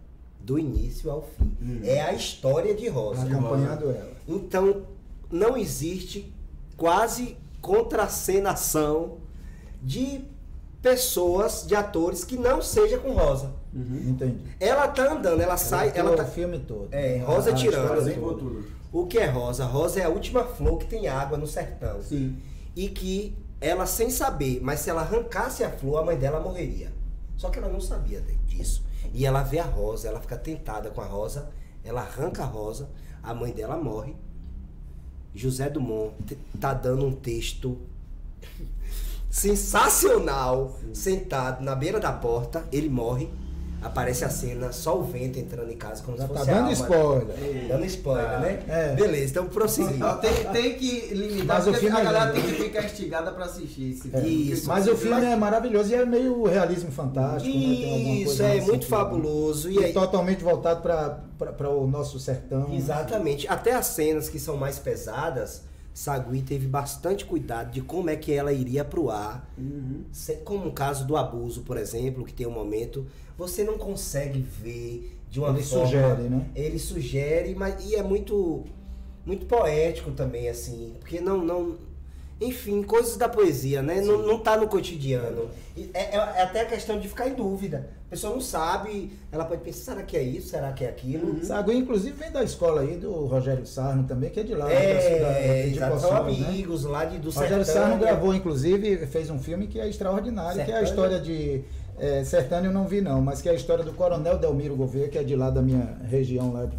do 0.47 0.57
início 0.57 1.11
ao 1.11 1.23
fim. 1.23 1.81
É 1.83 1.99
a 1.99 2.13
história 2.13 2.73
de 2.73 2.87
Rosa. 2.87 3.23
Acompanhando 3.23 3.91
ela. 3.91 4.13
Então, 4.25 4.83
não 5.29 5.57
existe 5.57 6.33
quase 6.77 7.35
contracenação 7.59 9.17
de 9.83 10.21
pessoas, 10.81 11.65
de 11.67 11.75
atores 11.75 12.23
que 12.23 12.37
não 12.37 12.61
seja 12.61 12.97
com 12.97 13.11
Rosa. 13.11 13.51
Entendi. 13.75 14.39
Ela 14.57 14.87
tá 14.87 15.11
andando, 15.11 15.41
ela 15.41 15.57
sai, 15.57 15.91
ela 15.93 16.15
tá 16.15 16.23
o 16.23 16.27
filme 16.27 16.59
todo. 16.59 16.87
É, 16.93 17.17
Rosa 17.17 17.51
A 17.51 17.53
tirando. 17.53 18.65
O 18.93 19.05
que 19.05 19.17
é 19.17 19.25
rosa? 19.25 19.65
Rosa 19.65 19.99
é 19.99 20.05
a 20.05 20.09
última 20.09 20.45
flor 20.45 20.77
que 20.77 20.85
tem 20.85 21.09
água 21.09 21.37
no 21.37 21.45
sertão. 21.45 22.01
Sim. 22.01 22.37
E 22.73 22.87
que 22.87 23.35
ela, 23.59 23.85
sem 23.85 24.09
saber, 24.09 24.61
mas 24.63 24.79
se 24.79 24.89
ela 24.89 25.01
arrancasse 25.01 25.61
a 25.61 25.69
flor, 25.69 25.97
a 25.97 26.05
mãe 26.05 26.17
dela 26.17 26.39
morreria. 26.39 26.89
Só 27.35 27.49
que 27.49 27.59
ela 27.59 27.67
não 27.67 27.81
sabia 27.81 28.23
disso. 28.45 28.86
E 29.13 29.25
ela 29.25 29.43
vê 29.43 29.59
a 29.59 29.65
rosa, 29.65 30.07
ela 30.07 30.19
fica 30.19 30.37
tentada 30.37 30.89
com 30.89 31.01
a 31.01 31.05
rosa, 31.05 31.49
ela 31.83 32.01
arranca 32.01 32.43
a 32.43 32.45
rosa, 32.45 32.89
a 33.23 33.33
mãe 33.33 33.51
dela 33.51 33.77
morre. 33.77 34.15
José 35.33 35.69
Dumont 35.69 36.13
tá 36.59 36.73
dando 36.73 37.05
um 37.05 37.13
texto 37.13 37.77
sensacional, 39.29 40.77
sentado 40.93 41.63
na 41.63 41.75
beira 41.75 41.99
da 41.99 42.11
porta, 42.11 42.67
ele 42.71 42.89
morre. 42.89 43.29
Aparece 43.87 44.25
a 44.25 44.29
cena, 44.29 44.71
só 44.73 44.97
o 44.99 45.03
vento 45.03 45.39
entrando 45.39 45.71
em 45.71 45.77
casa, 45.77 46.03
como 46.03 46.17
Já 46.17 46.23
se 46.27 46.29
tá 46.33 46.39
fosse 46.39 46.49
a 46.49 46.53
dando 46.53 46.63
alma. 46.63 46.73
spoiler. 46.73 47.67
Dando 47.69 47.85
spoiler, 47.85 48.39
né? 48.41 48.59
É. 48.67 48.95
Beleza, 48.95 49.31
então 49.31 49.45
prosseguindo. 49.47 50.05
Tem, 50.17 50.33
tem 50.51 50.73
que 50.75 51.13
limitar, 51.15 51.45
Mas 51.57 51.67
o 51.67 51.71
porque 51.71 51.79
filme 51.85 51.97
a 51.97 52.01
é 52.01 52.03
galera 52.03 52.31
lindo. 52.33 52.45
tem 52.47 52.55
que 52.55 52.63
ficar 52.63 52.83
instigada 52.85 53.31
pra 53.31 53.45
assistir 53.45 53.91
esse 53.91 54.07
É. 54.13 54.19
filme. 54.21 54.51
Isso. 54.51 54.67
Mas 54.67 54.87
o 54.87 54.95
filme 54.95 55.25
é 55.25 55.35
maravilhoso 55.35 55.89
e 55.91 55.95
é 55.95 56.05
meio 56.05 56.43
realismo 56.45 56.91
fantástico. 56.91 57.55
né? 57.57 57.63
Isso, 57.63 58.25
coisa 58.25 58.43
é 58.43 58.47
nesse 58.55 58.67
muito 58.67 58.71
sentido. 58.83 58.89
fabuloso. 58.89 59.69
E 59.71 59.75
E 59.77 59.83
aí, 59.85 59.93
totalmente 59.93 60.43
voltado 60.43 60.81
para 60.81 61.69
o 61.69 61.87
nosso 61.87 62.19
sertão. 62.19 62.67
né? 62.67 62.75
exatamente. 62.75 63.47
Até 63.47 63.73
as 63.73 63.85
cenas 63.87 64.27
que 64.27 64.39
são 64.39 64.57
mais 64.57 64.77
pesadas, 64.79 65.61
Sagui 65.97 66.43
teve 66.43 66.67
bastante 66.67 67.25
cuidado 67.25 67.71
de 67.71 67.81
como 67.81 68.07
é 68.11 68.15
que 68.15 68.31
ela 68.31 68.53
iria 68.53 68.85
pro 68.85 69.09
ar. 69.09 69.51
Uhum. 69.57 70.03
Como 70.45 70.67
o 70.67 70.71
caso 70.71 71.07
do 71.07 71.17
abuso, 71.17 71.61
por 71.63 71.75
exemplo, 71.75 72.23
que 72.23 72.31
tem 72.31 72.45
um 72.45 72.51
momento, 72.51 73.07
você 73.35 73.63
não 73.63 73.79
consegue 73.79 74.39
ver 74.39 75.17
de 75.27 75.39
uma 75.39 75.49
Ele 75.49 75.63
forma. 75.63 75.85
sugere, 75.85 76.21
né? 76.29 76.49
Ele 76.55 76.77
sugere, 76.77 77.55
mas 77.55 77.83
e 77.83 77.95
é 77.95 78.03
muito 78.03 78.63
muito 79.25 79.47
poético 79.47 80.11
também, 80.11 80.47
assim, 80.47 80.93
porque 80.99 81.19
não 81.19 81.43
não 81.43 81.75
enfim, 82.39 82.83
coisas 82.83 83.17
da 83.17 83.27
poesia, 83.27 83.81
né? 83.81 83.99
Não, 84.01 84.19
não 84.25 84.39
tá 84.39 84.55
no 84.57 84.67
cotidiano. 84.67 85.49
É, 85.93 85.99
é- 85.99 86.15
é 86.15 86.41
até 86.43 86.61
a 86.61 86.65
questão 86.65 86.99
de 86.99 87.07
ficar 87.07 87.27
em 87.27 87.33
dúvida. 87.33 87.89
A 88.07 88.09
pessoa 88.11 88.33
não 88.33 88.39
sabe, 88.41 89.11
ela 89.31 89.43
pode 89.43 89.61
pensar, 89.61 89.91
será 89.93 90.03
que 90.03 90.15
é 90.15 90.23
isso? 90.23 90.49
Será 90.49 90.71
que 90.71 90.85
é 90.85 90.89
aquilo? 90.89 91.43
Sagui, 91.43 91.75
inclusive, 91.75 92.15
vem 92.17 92.31
da 92.31 92.43
escola 92.43 92.81
aí 92.81 92.95
do 92.95 93.25
Rogério 93.25 93.65
Sarno 93.65 94.03
também, 94.05 94.29
que 94.29 94.39
é 94.39 94.43
de 94.43 94.53
lá. 94.55 94.65
da 94.65 94.71
É, 94.71 95.01
cidade 95.17 95.69
de 95.71 95.75
exato, 95.77 95.99
são 95.99 96.09
Poções, 96.11 96.39
né? 96.39 96.47
amigos 96.47 96.83
lá 96.85 97.05
de, 97.05 97.17
do 97.17 97.29
Rogério. 97.31 97.65
Sarno 97.65 97.97
gravou, 97.97 98.33
inclusive, 98.33 99.05
fez 99.07 99.29
um 99.29 99.39
filme 99.39 99.67
que 99.67 99.79
é 99.79 99.89
extraordinário, 99.89 100.63
que 100.63 100.71
é 100.71 100.75
a 100.75 100.85
Sertânia? 100.85 100.89
história 100.89 101.19
de. 101.19 101.61
É, 101.99 102.23
Sertânia 102.23 102.69
eu 102.69 102.73
não 102.73 102.87
vi, 102.87 103.01
não, 103.01 103.19
mas 103.21 103.41
que 103.41 103.49
é 103.49 103.51
a 103.51 103.55
história 103.55 103.83
do 103.83 103.91
Coronel 103.91 104.37
Delmiro 104.37 104.75
Gouveia, 104.75 105.07
que 105.09 105.17
é 105.17 105.23
de 105.23 105.35
lá 105.35 105.49
da 105.49 105.61
minha 105.63 105.97
região 106.07 106.53
lá 106.53 106.65
de, 106.65 106.77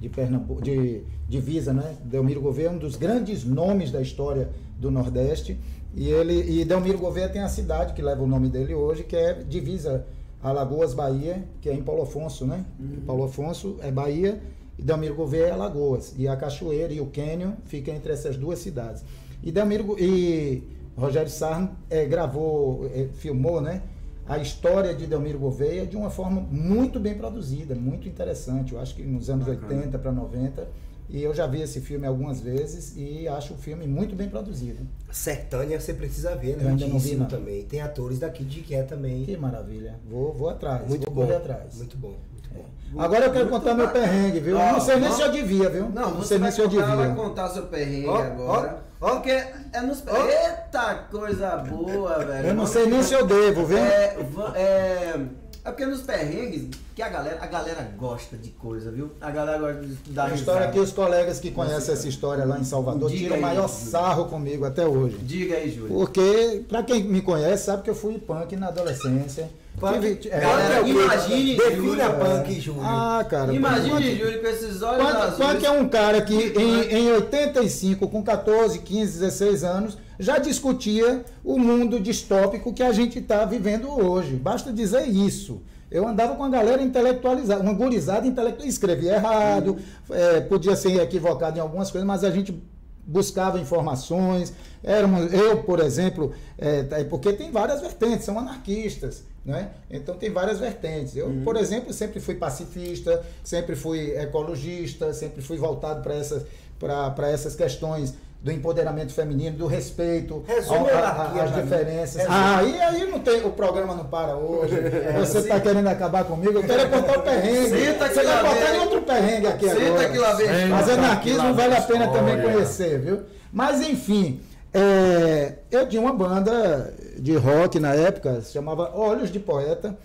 de 0.00 0.08
Pernambuco, 0.08 0.62
de 0.62 1.02
divisa, 1.28 1.72
né? 1.72 1.96
Delmiro 2.04 2.40
Gouveia 2.40 2.68
é 2.68 2.70
um 2.70 2.78
dos 2.78 2.94
grandes 2.96 3.44
nomes 3.44 3.90
da 3.90 4.00
história 4.00 4.48
do 4.82 4.90
Nordeste. 4.90 5.58
E 5.94 6.08
ele 6.08 6.60
e 6.60 6.64
Delmiro 6.64 6.98
Gouveia 6.98 7.28
tem 7.28 7.40
a 7.40 7.48
cidade 7.48 7.94
que 7.94 8.02
leva 8.02 8.22
o 8.22 8.26
nome 8.26 8.48
dele 8.48 8.74
hoje, 8.74 9.04
que 9.04 9.16
é 9.16 9.34
divisa 9.34 10.04
Alagoas, 10.42 10.92
Bahia, 10.92 11.44
que 11.60 11.68
é 11.70 11.74
em 11.74 11.82
Paulo 11.82 12.02
Afonso, 12.02 12.44
né? 12.44 12.64
Paulo 13.06 13.24
Afonso 13.24 13.76
é 13.80 13.90
Bahia 13.90 14.42
e 14.76 14.82
Delmiro 14.82 15.14
Gouveia 15.14 15.46
é 15.46 15.50
Alagoas. 15.52 16.14
E 16.18 16.26
a 16.26 16.36
Cachoeira 16.36 16.92
e 16.92 17.00
o 17.00 17.06
Quênio 17.06 17.54
ficam 17.64 17.94
entre 17.94 18.12
essas 18.12 18.36
duas 18.36 18.58
cidades. 18.58 19.04
E 19.42 19.52
Delmiro 19.52 19.96
e 19.98 20.62
Rogério 20.96 21.30
Sarno 21.30 21.70
eh, 21.88 22.04
gravou, 22.06 22.86
eh, 22.92 23.08
filmou, 23.14 23.60
né? 23.60 23.82
A 24.26 24.38
história 24.38 24.94
de 24.94 25.06
Delmiro 25.06 25.38
Gouveia 25.38 25.86
de 25.86 25.96
uma 25.96 26.10
forma 26.10 26.40
muito 26.40 26.98
bem 26.98 27.14
produzida, 27.14 27.74
muito 27.74 28.08
interessante. 28.08 28.72
Eu 28.72 28.80
acho 28.80 28.94
que 28.94 29.02
nos 29.02 29.28
anos 29.28 29.46
80 29.46 29.98
para 29.98 30.12
90. 30.12 30.68
E 31.08 31.22
eu 31.22 31.34
já 31.34 31.46
vi 31.46 31.60
esse 31.60 31.80
filme 31.80 32.06
algumas 32.06 32.40
vezes 32.40 32.94
e 32.96 33.28
acho 33.28 33.54
o 33.54 33.56
filme 33.58 33.86
muito 33.86 34.14
bem 34.16 34.28
produzido. 34.28 34.86
Sertânia 35.10 35.78
você 35.78 35.92
precisa 35.92 36.34
ver, 36.34 36.56
né? 36.56 36.64
Eu 36.64 36.68
ainda 36.70 36.86
não 36.86 36.98
vi, 36.98 37.16
não. 37.16 37.26
também. 37.26 37.64
Tem 37.64 37.80
atores 37.82 38.18
daqui 38.18 38.42
de 38.44 38.60
que 38.60 38.74
é 38.74 38.82
também. 38.82 39.24
Que 39.24 39.36
maravilha. 39.36 39.98
Vou, 40.08 40.32
vou 40.32 40.48
atrás. 40.48 40.88
Muito 40.88 41.10
vou 41.10 41.26
bom. 41.26 41.36
atrás. 41.36 41.76
Muito 41.76 41.96
bom, 41.98 42.16
muito 42.32 42.48
bom. 42.54 42.64
Agora 43.02 43.26
eu 43.26 43.32
quero 43.32 43.44
Muito 43.46 43.58
contar 43.60 43.74
meu 43.74 43.86
bacana. 43.86 44.06
perrengue, 44.06 44.40
viu? 44.40 44.56
Ó, 44.58 44.72
não 44.72 44.80
sei 44.80 44.96
nem 44.96 45.12
se 45.12 45.20
eu 45.22 45.30
devia, 45.32 45.68
viu? 45.70 45.88
Não, 45.90 46.14
você 46.14 46.28
sei 46.28 46.38
nem 46.38 46.50
se 46.50 46.60
eu 46.60 46.70
contar, 46.70 46.82
ela 46.82 46.96
vai 46.96 47.08
devia. 47.08 47.22
contar 47.22 47.48
seu 47.50 47.62
perrengue 47.66 48.08
Ó, 48.08 48.16
agora. 48.22 48.84
ó, 49.00 49.06
ó. 49.06 49.10
Porque 49.14 49.30
é 49.30 49.80
nos... 49.82 50.02
Ó. 50.06 50.26
Eita, 50.26 50.94
coisa 51.10 51.56
boa, 51.56 52.18
velho. 52.24 52.48
Eu 52.48 52.54
não 52.54 52.66
sei 52.66 52.86
nem 52.86 53.02
se 53.02 53.12
eu 53.14 53.26
devo, 53.26 53.66
viu? 53.66 53.78
É, 53.78 54.16
é, 54.54 55.20
é 55.64 55.70
porque 55.70 55.86
nos 55.86 56.02
perrengues, 56.02 56.68
que 56.94 57.02
a 57.02 57.08
galera, 57.08 57.38
a 57.42 57.46
galera 57.46 57.82
gosta 57.96 58.36
de 58.36 58.50
coisa, 58.50 58.90
viu? 58.90 59.12
A 59.20 59.30
galera 59.30 59.58
gosta 59.58 59.80
de 59.82 60.10
dar 60.12 60.24
A 60.30 60.34
história 60.34 60.60
risada. 60.60 60.72
que 60.72 60.78
os 60.80 60.92
colegas 60.92 61.38
que 61.40 61.50
conhecem 61.50 61.94
essa 61.94 62.08
história 62.08 62.44
lá 62.44 62.58
em 62.58 62.64
Salvador 62.64 63.08
Diga 63.10 63.22
tiram 63.24 63.36
o 63.38 63.40
maior 63.40 63.68
Júlio. 63.68 63.90
sarro 63.90 64.24
comigo 64.26 64.64
até 64.64 64.84
hoje. 64.86 65.18
Diga 65.18 65.56
aí, 65.56 65.70
Júlio. 65.70 65.88
Porque, 65.94 66.64
pra 66.68 66.82
quem 66.82 67.04
me 67.04 67.22
conhece, 67.22 67.66
sabe 67.66 67.82
que 67.84 67.90
eu 67.90 67.94
fui 67.94 68.18
punk 68.18 68.56
na 68.56 68.68
adolescência. 68.68 69.48
Punk, 69.82 70.28
é. 70.30 70.40
Galera, 70.40 70.74
é 70.74 70.82
quê? 70.84 70.90
imagine, 70.90 71.56
Defina 71.56 71.76
Júlio. 71.76 72.14
punk, 72.18 72.60
Júlio. 72.60 72.82
Ah, 72.84 73.26
cara. 73.28 73.52
Imagine, 73.54 73.90
punk- 73.90 74.16
Júlio, 74.18 74.40
com 74.40 74.46
esses 74.48 74.82
olhos 74.82 75.06
Punk, 75.06 75.16
azuis. 75.16 75.48
Punk 75.48 75.64
é 75.66 75.70
um 75.70 75.88
cara 75.88 76.22
que 76.22 76.34
em, 76.34 76.80
em 76.98 77.12
85, 77.12 78.08
com 78.08 78.22
14, 78.22 78.78
15, 78.78 79.18
16 79.18 79.64
anos, 79.64 79.98
já 80.18 80.38
discutia 80.38 81.24
o 81.44 81.58
mundo 81.58 81.98
distópico 81.98 82.72
que 82.72 82.82
a 82.82 82.92
gente 82.92 83.18
está 83.18 83.44
vivendo 83.44 83.88
hoje. 83.90 84.36
Basta 84.36 84.72
dizer 84.72 85.06
isso. 85.08 85.62
Eu 85.90 86.08
andava 86.08 86.34
com 86.36 86.44
a 86.44 86.48
galera 86.48 86.80
intelectualizada, 86.80 87.60
uma 87.62 87.74
gurizada 87.74 88.26
intelectual. 88.26 88.66
Escrevia 88.66 89.12
errado, 89.16 89.76
eh, 90.10 90.40
podia 90.40 90.74
ser 90.74 90.98
equivocado 91.02 91.58
em 91.58 91.60
algumas 91.60 91.90
coisas, 91.90 92.06
mas 92.06 92.24
a 92.24 92.30
gente 92.30 92.62
buscava 93.04 93.58
informações. 93.60 94.52
Éramos, 94.82 95.32
eu, 95.32 95.62
por 95.62 95.80
exemplo, 95.80 96.32
eh, 96.58 96.82
tá- 96.84 97.04
porque 97.08 97.32
tem 97.32 97.50
várias 97.50 97.80
vertentes, 97.80 98.24
são 98.24 98.38
anarquistas. 98.38 99.24
Né? 99.44 99.70
Então 99.90 100.16
tem 100.16 100.30
várias 100.30 100.60
vertentes. 100.60 101.16
Eu, 101.16 101.40
por 101.42 101.56
exemplo, 101.56 101.92
sempre 101.92 102.20
fui 102.20 102.36
pacifista, 102.36 103.24
sempre 103.42 103.74
fui 103.74 104.12
ecologista, 104.16 105.12
sempre 105.12 105.42
fui 105.42 105.56
voltado 105.56 106.00
para 106.00 106.14
essas, 106.14 106.44
para 106.78 107.28
essas 107.28 107.56
questões 107.56 108.14
do 108.42 108.50
empoderamento 108.50 109.12
feminino, 109.12 109.56
do 109.56 109.66
respeito 109.68 110.42
Resume 110.46 110.78
ao- 110.90 110.98
a 110.98 111.08
a- 111.08 111.44
às 111.44 111.54
diferenças. 111.54 112.24
Ah, 112.28 112.62
e 112.64 112.80
aí 112.80 113.08
não 113.08 113.20
tem, 113.20 113.44
o 113.44 113.50
programa 113.50 113.94
não 113.94 114.04
para 114.04 114.34
hoje. 114.36 114.74
Você 115.20 115.38
está 115.38 115.60
querendo 115.60 115.86
acabar 115.86 116.24
comigo? 116.24 116.54
Eu 116.58 116.64
quero 116.64 116.80
é 116.82 116.86
botar 116.86 117.18
o 117.18 117.22
perrengue. 117.22 117.68
Senta 117.70 118.08
Você 118.08 118.22
vem. 118.24 118.76
em 118.76 118.80
outro 118.80 119.02
perrengue 119.02 119.46
aqui 119.46 119.68
Senta 119.68 119.86
agora. 119.86 120.08
que 120.08 120.18
lá 120.18 120.34
vem. 120.34 120.66
Mas 120.68 120.88
anarquismo 120.88 121.54
vale 121.54 121.74
a 121.76 121.82
pena 121.82 122.08
também 122.08 122.42
conhecer, 122.42 122.98
viu? 122.98 123.20
Mas 123.52 123.80
enfim, 123.80 124.40
é, 124.74 125.54
eu 125.70 125.88
tinha 125.88 126.02
uma 126.02 126.12
banda 126.12 126.92
de 127.18 127.36
rock 127.36 127.78
na 127.78 127.94
época, 127.94 128.40
se 128.40 128.52
chamava 128.52 128.90
Olhos 128.96 129.30
de 129.30 129.38
Poeta, 129.38 129.96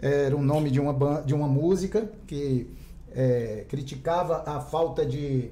era 0.00 0.34
o 0.36 0.42
nome 0.42 0.68
de 0.70 0.80
uma, 0.80 1.22
de 1.24 1.32
uma 1.32 1.46
música 1.46 2.04
que 2.26 2.74
é, 3.14 3.64
criticava 3.68 4.42
a 4.46 4.58
falta 4.60 5.06
de, 5.06 5.50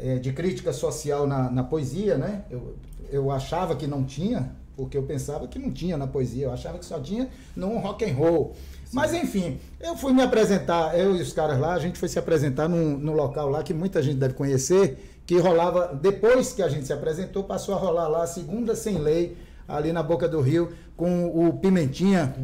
é, 0.00 0.18
de 0.18 0.32
crítica 0.32 0.72
social 0.72 1.26
na, 1.26 1.50
na 1.50 1.64
poesia, 1.64 2.16
né? 2.16 2.44
Eu, 2.50 2.76
eu 3.10 3.30
achava 3.30 3.74
que 3.76 3.86
não 3.86 4.04
tinha, 4.04 4.50
porque 4.76 4.96
eu 4.96 5.02
pensava 5.02 5.46
que 5.48 5.58
não 5.58 5.70
tinha 5.70 5.96
na 5.96 6.06
poesia, 6.06 6.46
eu 6.46 6.52
achava 6.52 6.78
que 6.78 6.84
só 6.84 7.00
tinha 7.00 7.28
no 7.54 7.78
rock 7.78 8.04
and 8.04 8.14
roll. 8.14 8.54
Mas 8.92 9.12
enfim, 9.12 9.58
eu 9.80 9.96
fui 9.96 10.12
me 10.12 10.22
apresentar, 10.22 10.98
eu 10.98 11.16
e 11.16 11.20
os 11.20 11.32
caras 11.32 11.58
lá, 11.58 11.74
a 11.74 11.78
gente 11.78 11.98
foi 11.98 12.08
se 12.08 12.18
apresentar 12.18 12.68
num, 12.68 12.96
num 12.96 13.12
local 13.12 13.48
lá 13.48 13.62
que 13.62 13.74
muita 13.74 14.02
gente 14.02 14.16
deve 14.16 14.34
conhecer, 14.34 15.20
que 15.26 15.38
rolava, 15.38 15.98
depois 16.00 16.52
que 16.52 16.62
a 16.62 16.68
gente 16.68 16.86
se 16.86 16.92
apresentou, 16.92 17.42
passou 17.44 17.74
a 17.74 17.78
rolar 17.78 18.08
lá 18.08 18.22
a 18.22 18.26
segunda 18.26 18.76
sem 18.76 18.98
lei, 18.98 19.36
ali 19.66 19.92
na 19.92 20.02
boca 20.02 20.28
do 20.28 20.40
rio, 20.40 20.72
com 20.96 21.26
o 21.26 21.52
Pimentinha. 21.54 22.34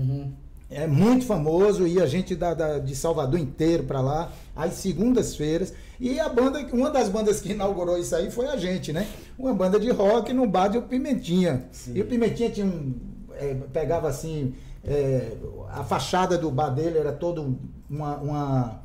É 0.75 0.87
muito 0.87 1.25
famoso 1.27 1.87
e 1.87 2.01
a 2.01 2.07
gente 2.07 2.35
da, 2.35 2.55
da- 2.55 2.79
de 2.79 2.95
Salvador 2.97 3.39
inteiro 3.39 3.85
para 3.85 4.01
lá, 4.01 4.33
às 4.57 4.75
segundas-feiras. 4.75 5.73
E 6.01 6.19
a 6.19 6.29
banda, 6.29 6.59
uma 6.73 6.91
das 6.91 7.09
bandas 7.09 7.41
que 7.41 7.53
inaugurou 7.53 7.99
isso 7.99 8.15
aí 8.17 8.31
foi 8.31 8.47
a 8.49 8.57
gente, 8.57 8.93
né? 8.93 9.07
Uma 9.39 9.55
banda 9.55 9.79
de 9.79 9.91
rock 9.91 10.33
no 10.33 10.47
bar 10.47 10.69
do 10.69 10.83
Pimentinha. 10.83 11.65
E 11.95 12.01
o 12.01 12.07
Pimentinha 12.07 12.51
tinha 12.51 12.67
um, 12.67 12.95
é, 13.39 13.55
pegava 13.73 14.09
assim, 14.09 14.55
é, 14.85 15.33
a 15.71 15.85
fachada 15.85 16.37
do 16.37 16.51
bar 16.51 16.71
dele 16.71 16.99
era 16.99 17.13
todo 17.13 17.57
uma, 17.89 18.17
uma 18.17 18.81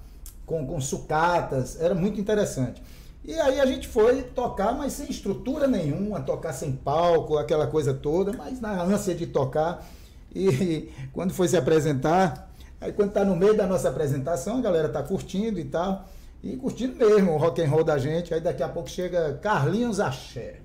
com, 0.46 0.66
com 0.68 0.80
sucatas, 0.80 1.80
era 1.82 1.96
muito 1.96 2.20
interessante. 2.20 2.82
E 3.26 3.34
aí 3.34 3.60
a 3.60 3.66
gente 3.66 3.88
foi 3.88 4.22
tocar, 4.22 4.74
mas 4.78 4.94
sem 4.94 5.10
estrutura 5.10 5.68
nenhuma, 5.68 6.22
tocar 6.22 6.54
sem 6.54 6.72
palco, 6.72 7.38
aquela 7.38 7.68
coisa 7.68 7.94
toda, 7.94 8.32
mas 8.34 8.62
na 8.62 8.82
ânsia 8.82 9.14
de 9.16 9.26
tocar. 9.28 9.86
E 10.38 10.92
quando 11.14 11.34
foi 11.34 11.48
se 11.48 11.58
apresentar, 11.58 12.52
aí 12.80 12.92
quando 12.92 13.12
tá 13.12 13.26
no 13.26 13.36
meio 13.36 13.56
da 13.56 13.66
nossa 13.66 13.90
apresentação, 13.90 14.58
a 14.58 14.62
galera 14.62 14.90
tá 14.90 15.02
curtindo 15.02 15.60
e 15.60 15.66
tal, 15.66 16.08
e 16.44 16.56
curtindo 16.56 16.96
mesmo 16.96 17.34
o 17.34 17.38
rock 17.38 17.62
and 17.62 17.70
roll 17.70 17.84
da 17.84 17.98
gente. 17.98 18.34
Aí 18.34 18.40
daqui 18.40 18.62
a 18.62 18.70
pouco 18.70 18.90
chega 18.90 19.40
Carlinhos 19.42 20.00
Axé. 20.00 20.62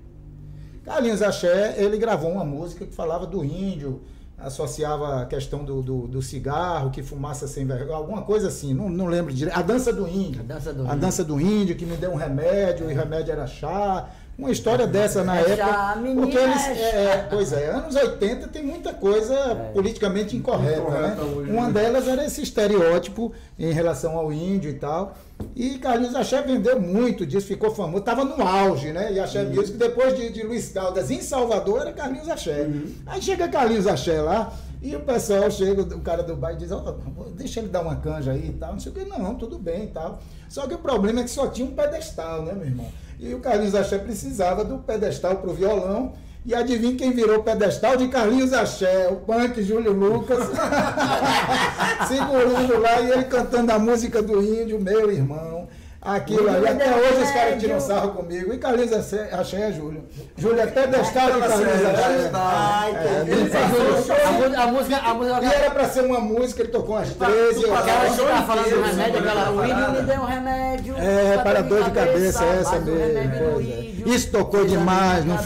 Carlinhos 0.83 1.21
Axé, 1.21 1.75
ele 1.77 1.97
gravou 1.97 2.31
uma 2.31 2.45
música 2.45 2.85
que 2.85 2.93
falava 2.93 3.25
do 3.25 3.43
índio, 3.43 4.01
associava 4.37 5.21
a 5.21 5.25
questão 5.25 5.63
do, 5.63 5.81
do, 5.81 6.07
do 6.07 6.21
cigarro, 6.21 6.91
que 6.91 7.01
fumaça 7.01 7.47
sem 7.47 7.65
vergonha, 7.65 7.95
alguma 7.95 8.21
coisa 8.23 8.49
assim, 8.49 8.73
não, 8.73 8.89
não 8.89 9.05
lembro 9.05 9.33
direito. 9.33 9.57
A 9.57 9.61
dança 9.61 9.93
do 9.93 10.07
índio. 10.07 10.41
A 10.41 10.43
dança 10.43 10.73
do 10.73 10.81
A 10.81 10.85
índio. 10.85 10.99
dança 10.99 11.23
do 11.23 11.39
índio, 11.39 11.75
que 11.75 11.85
me 11.85 11.95
deu 11.95 12.11
um 12.11 12.15
remédio, 12.15 12.89
e 12.89 12.93
o 12.93 12.95
remédio 12.95 13.31
era 13.31 13.47
chá. 13.47 14.09
Uma 14.37 14.49
história 14.51 14.87
dessa 14.87 15.23
na 15.23 15.37
É 15.37 15.41
época. 15.41 15.55
chá, 15.57 15.95
menina, 16.01 16.21
porque 16.21 16.37
eles. 16.37 16.67
é 16.67 16.71
é, 16.71 17.11
chá. 17.19 17.27
pois 17.29 17.53
é, 17.53 17.69
anos 17.69 17.95
80 17.95 18.47
tem 18.47 18.63
muita 18.63 18.91
coisa 18.91 19.35
politicamente 19.73 20.35
incorreta. 20.35 20.79
Incorreta 20.81 21.15
né? 21.15 21.21
hoje, 21.21 21.51
Uma 21.51 21.67
né? 21.67 21.73
delas 21.73 22.07
era 22.07 22.25
esse 22.25 22.41
estereótipo 22.41 23.31
em 23.59 23.71
relação 23.71 24.17
ao 24.17 24.33
índio 24.33 24.71
e 24.71 24.73
tal. 24.73 25.15
E 25.55 25.77
Carlinhos 25.77 26.15
Axé 26.15 26.41
vendeu 26.41 26.79
muito 26.79 27.25
disso, 27.25 27.45
ficou 27.47 27.69
famoso, 27.75 27.99
estava 27.99 28.23
no 28.23 28.41
auge, 28.47 28.91
né? 28.91 29.11
E 29.13 29.19
Axé 29.19 29.43
Uhum. 29.43 29.55
Music, 29.55 29.77
depois 29.77 30.15
de, 30.15 30.31
de 30.31 30.41
Luiz 30.43 30.69
Caldas 30.71 31.11
em 31.11 31.21
Salvador, 31.21 31.81
era 31.81 31.91
Carlinhos 31.91 32.29
Axé. 32.29 32.61
Uhum. 32.61 32.91
Aí 33.05 33.21
chega 33.21 33.47
Carlinhos 33.47 33.85
Axé 33.85 34.19
lá, 34.21 34.51
e 34.81 34.95
o 34.95 35.01
pessoal 35.01 35.51
chega, 35.51 35.81
o 35.83 35.99
cara 36.01 36.23
do 36.23 36.35
bairro 36.35 36.57
diz, 36.57 36.71
ó, 36.71 36.95
deixa 37.35 37.59
ele 37.59 37.69
dar 37.69 37.81
uma 37.81 37.97
canja 37.97 38.31
aí 38.31 38.47
e 38.49 38.53
tal, 38.53 38.73
não 38.73 38.79
sei 38.79 38.91
o 38.91 38.95
que, 38.95 39.05
não, 39.05 39.35
tudo 39.35 39.57
bem 39.59 39.83
e 39.83 39.87
tal. 39.87 40.19
Só 40.49 40.65
que 40.67 40.73
o 40.75 40.79
problema 40.79 41.19
é 41.21 41.23
que 41.23 41.29
só 41.29 41.47
tinha 41.47 41.67
um 41.67 41.71
pedestal, 41.71 42.43
né, 42.43 42.53
meu 42.53 42.65
irmão? 42.65 42.87
E 43.23 43.33
o 43.33 43.39
Carlinhos 43.39 43.73
Axé 43.73 43.97
precisava 43.97 44.65
do 44.65 44.79
pedestal 44.79 45.37
pro 45.37 45.53
violão. 45.53 46.11
E 46.45 46.53
adivinha 46.53 46.97
quem 46.97 47.13
virou 47.13 47.37
o 47.37 47.43
pedestal 47.43 47.95
de 47.95 48.09
Carlinhos 48.09 48.51
Axé, 48.51 49.07
o 49.07 49.15
punk 49.15 49.63
Júlio 49.63 49.93
Lucas, 49.93 50.43
segurando 52.05 52.81
lá 52.81 52.99
e 52.99 53.11
ele 53.11 53.23
cantando 53.23 53.71
a 53.71 53.79
música 53.79 54.21
do 54.21 54.43
índio, 54.43 54.77
meu 54.77 55.09
irmão. 55.09 55.69
Aquilo 56.05 56.49
ali, 56.49 56.67
até 56.67 56.93
hoje 56.95 57.23
os 57.23 57.31
caras 57.31 57.59
tiram 57.61 57.79
sarro 57.79 58.11
comigo. 58.11 58.53
E 58.53 58.57
Carlinhos 58.57 58.91
Axé, 58.91 59.29
é 59.31 59.71
Júlio. 59.71 60.03
Júlio 60.37 60.59
é 60.59 60.67
pedestal 60.67 61.31
de 61.31 61.39
Carlinhos 61.39 61.85
Axé. 61.85 62.31
Ai, 62.33 62.91
É. 62.93 64.57
A, 64.57 64.67
música, 64.67 64.97
a 64.97 65.13
música. 65.13 65.39
E 65.41 65.45
era 65.45 65.71
pra 65.71 65.85
ser 65.89 66.01
uma 66.01 66.19
música, 66.19 66.61
ele 66.61 66.71
tocou 66.71 66.95
umas 66.95 67.09
13 67.13 67.65
Aquela 67.65 67.99
horas. 67.99 68.15
que 68.15 68.25
tá 68.25 68.41
falando 68.43 68.63
do 68.63 68.69
inteiro, 68.69 68.83
remédio, 68.85 69.13
sobre 69.13 69.29
aquela. 69.29 69.49
O 69.51 69.63
índio 69.63 69.75
parada. 69.75 70.01
me 70.01 70.07
deu 70.07 70.21
um 70.21 70.25
remédio. 70.25 70.95
É, 70.97 71.37
para 71.43 71.61
dor 71.61 71.73
dor 71.79 71.83
de 71.85 71.91
cabeça, 71.91 72.43
essa 72.45 72.79
mesmo. 72.79 72.99
é. 72.99 73.93
Isso 74.05 74.31
tocou 74.31 74.65
demais. 74.65 75.23
Não 75.25 75.37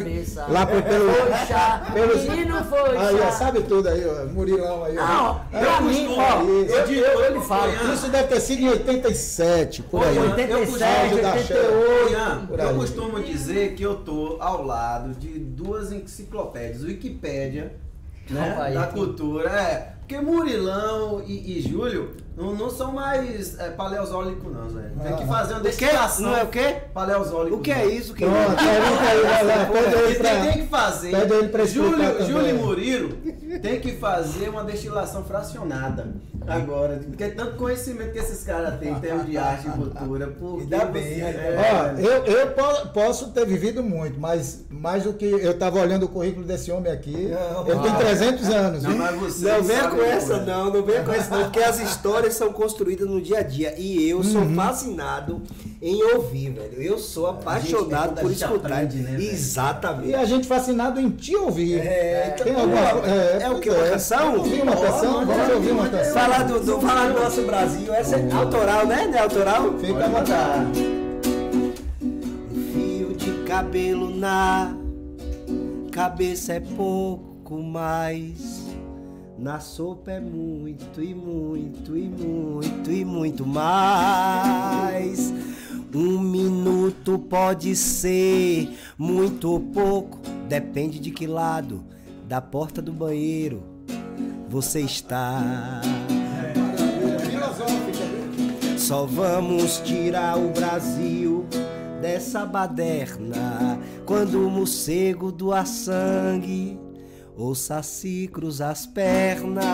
lá 0.49 0.65
pro, 0.65 0.81
pelo, 0.81 1.13
Poxa, 1.13 1.81
pelos- 1.93 2.23
menino 2.23 2.63
foi. 2.65 2.97
Aí, 2.97 3.31
sabe 3.31 3.61
tudo 3.61 3.87
aí, 3.87 4.03
ó, 4.05 4.25
Murilão 4.33 4.83
aí. 4.83 4.95
Não, 4.95 5.41
É, 5.53 5.59
pra 5.59 5.81
mim, 5.81 6.15
ó, 6.17 6.41
isso. 6.43 6.73
eu, 6.93 7.03
eu, 7.03 7.19
eu 7.25 7.33
lhe 7.35 7.39
falo. 7.45 7.71
Isso 7.93 8.07
deve 8.09 8.27
ter 8.29 8.39
sido 8.41 8.61
em 8.63 8.69
87, 8.69 9.83
por 9.83 10.03
aí. 10.03 10.17
Ô, 10.47 10.57
Ian, 10.57 10.59
87, 10.59 11.21
da 11.21 11.33
88. 11.33 12.11
Ian, 12.11 12.45
Por 12.47 12.59
eu 12.59 12.75
costumo 12.75 13.23
dizer 13.23 13.75
que 13.75 13.83
eu 13.83 13.95
tô 13.95 14.37
ao 14.39 14.63
lado 14.65 15.13
de 15.19 15.37
duas 15.39 15.91
enciclopédias, 15.91 16.83
Wikipédia, 16.83 17.75
né, 18.29 18.49
Rapaz, 18.49 18.73
da 18.73 18.87
que- 18.87 18.93
cultura, 18.93 19.49
é, 19.49 19.93
porque 19.99 20.19
Murilão 20.19 21.23
e, 21.25 21.57
e 21.57 21.61
Júlio 21.61 22.11
não, 22.37 22.53
não 22.53 22.69
são 22.69 22.91
mais 22.91 23.57
é, 23.59 23.69
paleozolicos 23.71 24.53
não, 24.53 24.69
velho. 24.69 24.91
Tem 25.03 25.15
que 25.15 25.25
fazer 25.25 25.53
uma 25.53 25.59
destilação. 25.61 26.25
Não 26.27 26.37
é 26.37 26.43
o 26.43 26.47
quê? 26.47 26.75
Paleozoico. 26.93 27.55
O 27.55 27.59
que 27.61 27.71
é 27.71 27.85
isso? 27.87 28.13
Que... 28.13 28.25
Pronto, 28.25 28.37
pergunta 28.55 29.03
aí, 29.09 29.51
aí 29.51 30.15
pra... 30.15 30.29
tem, 30.29 30.51
tem 30.53 30.61
que 30.63 30.67
fazer. 30.67 31.11
Pede 31.11 31.33
ele 31.33 31.49
pra 31.49 31.65
Júlio. 31.65 32.25
Júlio 32.25 32.55
Murilo 32.57 33.09
tem 33.61 33.79
que 33.79 33.93
fazer 33.93 34.49
uma 34.49 34.63
destilação 34.63 35.23
fracionada 35.23 36.07
agora. 36.47 37.01
Porque 37.07 37.27
tanto 37.29 37.55
conhecimento 37.57 38.11
que 38.13 38.19
esses 38.19 38.43
caras 38.43 38.79
têm 38.79 38.91
em 38.91 38.99
termos 38.99 39.25
de 39.25 39.37
arte 39.37 39.67
e 39.67 39.71
cultura. 39.71 40.27
Porque 40.27 40.61
Ainda 40.73 40.85
bem, 40.85 41.21
é, 41.21 41.55
Ó, 41.57 41.99
eu, 41.99 42.25
eu 42.25 42.47
po- 42.51 42.87
posso 42.89 43.31
ter 43.31 43.45
vivido 43.45 43.81
muito, 43.83 44.19
mas 44.19 44.65
mais 44.69 45.03
do 45.03 45.13
que 45.13 45.25
eu 45.25 45.51
estava 45.51 45.79
olhando 45.79 46.03
o 46.03 46.09
currículo 46.09 46.45
desse 46.45 46.71
homem 46.71 46.91
aqui, 46.91 47.29
Não. 47.29 47.67
ele 47.67 47.79
tem 47.79 47.95
300 47.95 48.49
anos. 48.49 48.83
Não, 48.83 48.97
mas 48.97 49.15
você 49.15 49.51
Não 49.51 49.63
venha 49.63 49.81
sabe 49.83 49.95
com 49.95 50.03
essa 50.03 50.33
é. 50.33 50.45
não, 50.45 50.73
não 50.73 50.83
venha 50.83 51.03
com 51.03 51.11
essa 51.11 51.35
não, 51.35 51.43
porque 51.43 51.59
as 51.59 51.79
histórias 51.79 52.26
são 52.33 52.51
construídas 52.51 53.07
no 53.07 53.21
dia 53.21 53.39
a 53.39 53.43
dia 53.43 53.73
e 53.77 54.07
eu 54.09 54.23
sou 54.23 54.45
fascinado 54.49 55.41
em 55.81 56.01
ouvir, 56.03 56.51
velho. 56.51 56.81
Eu 56.81 56.97
sou 56.97 57.27
apaixonado 57.27 58.09
quando 58.09 58.19
a 58.19 58.21
por 58.21 58.31
escutar. 58.31 58.71
aprende, 58.71 58.97
né? 58.97 59.17
Exatamente. 59.19 60.09
E 60.09 60.15
a 60.15 60.25
gente 60.25 60.47
fascinado 60.47 60.99
em 60.99 61.09
te 61.09 61.35
ouvir. 61.35 61.79
É, 61.79 62.35
Tem 62.37 62.51
então, 62.51 62.63
alguma 62.63 62.89
pô, 62.89 63.05
é, 63.05 63.43
é 63.43 63.49
o 63.49 63.59
que, 63.59 63.69
uma 63.69 63.85
é. 63.85 63.89
canção? 63.91 64.31
Vamos 64.31 64.47
ouvir 64.47 64.61
uma 64.61 64.75
canção? 64.75 65.25
Vamos 65.25 65.49
ouvir 65.53 65.71
uma 65.71 65.89
canção? 65.89 66.13
Falar 66.13 66.43
do, 66.43 66.59
do, 66.59 66.81
falar 66.81 67.07
do 67.09 67.19
nosso 67.19 67.41
Brasil, 67.43 67.93
essa 67.93 68.17
é 68.17 68.31
autoral, 68.31 68.87
né? 68.87 69.07
Não 69.07 69.17
é 69.17 69.21
autoral? 69.21 69.77
Fica 69.79 70.05
à 70.05 70.07
vontade. 70.07 70.81
Um 72.01 72.73
fio 72.73 73.13
de 73.15 73.31
cabelo 73.43 74.15
na 74.15 74.75
cabeça 75.91 76.53
é 76.53 76.59
pouco 76.59 77.61
mais. 77.61 78.56
Na 79.37 79.59
sopa 79.59 80.11
é 80.11 80.19
muito 80.19 80.99
e 81.01 81.13
muito 81.13 81.95
e 81.95 82.09
muito 82.09 82.91
e 82.91 83.05
muito 83.05 83.45
mais. 83.45 85.31
Um 85.93 86.19
minuto 86.19 87.19
pode 87.19 87.75
ser 87.75 88.69
muito 88.97 89.51
ou 89.51 89.59
pouco, 89.59 90.19
depende 90.49 90.99
de 90.99 91.11
que 91.11 91.27
lado 91.27 91.83
da 92.27 92.41
porta 92.41 92.81
do 92.81 92.91
banheiro. 92.91 93.61
você 94.49 94.81
está. 94.81 95.81
Só 98.77 99.05
vamos 99.05 99.79
tirar 99.79 100.37
o 100.37 100.49
Brasil 100.49 101.45
dessa 102.01 102.45
baderna 102.45 103.79
quando 104.05 104.47
o 104.47 104.49
morcego 104.49 105.31
doar 105.31 105.67
sangue 105.67 106.79
ou 107.37 107.53
saci 107.53 108.27
cruza 108.33 108.69
as 108.69 108.87
pernas. 108.87 109.65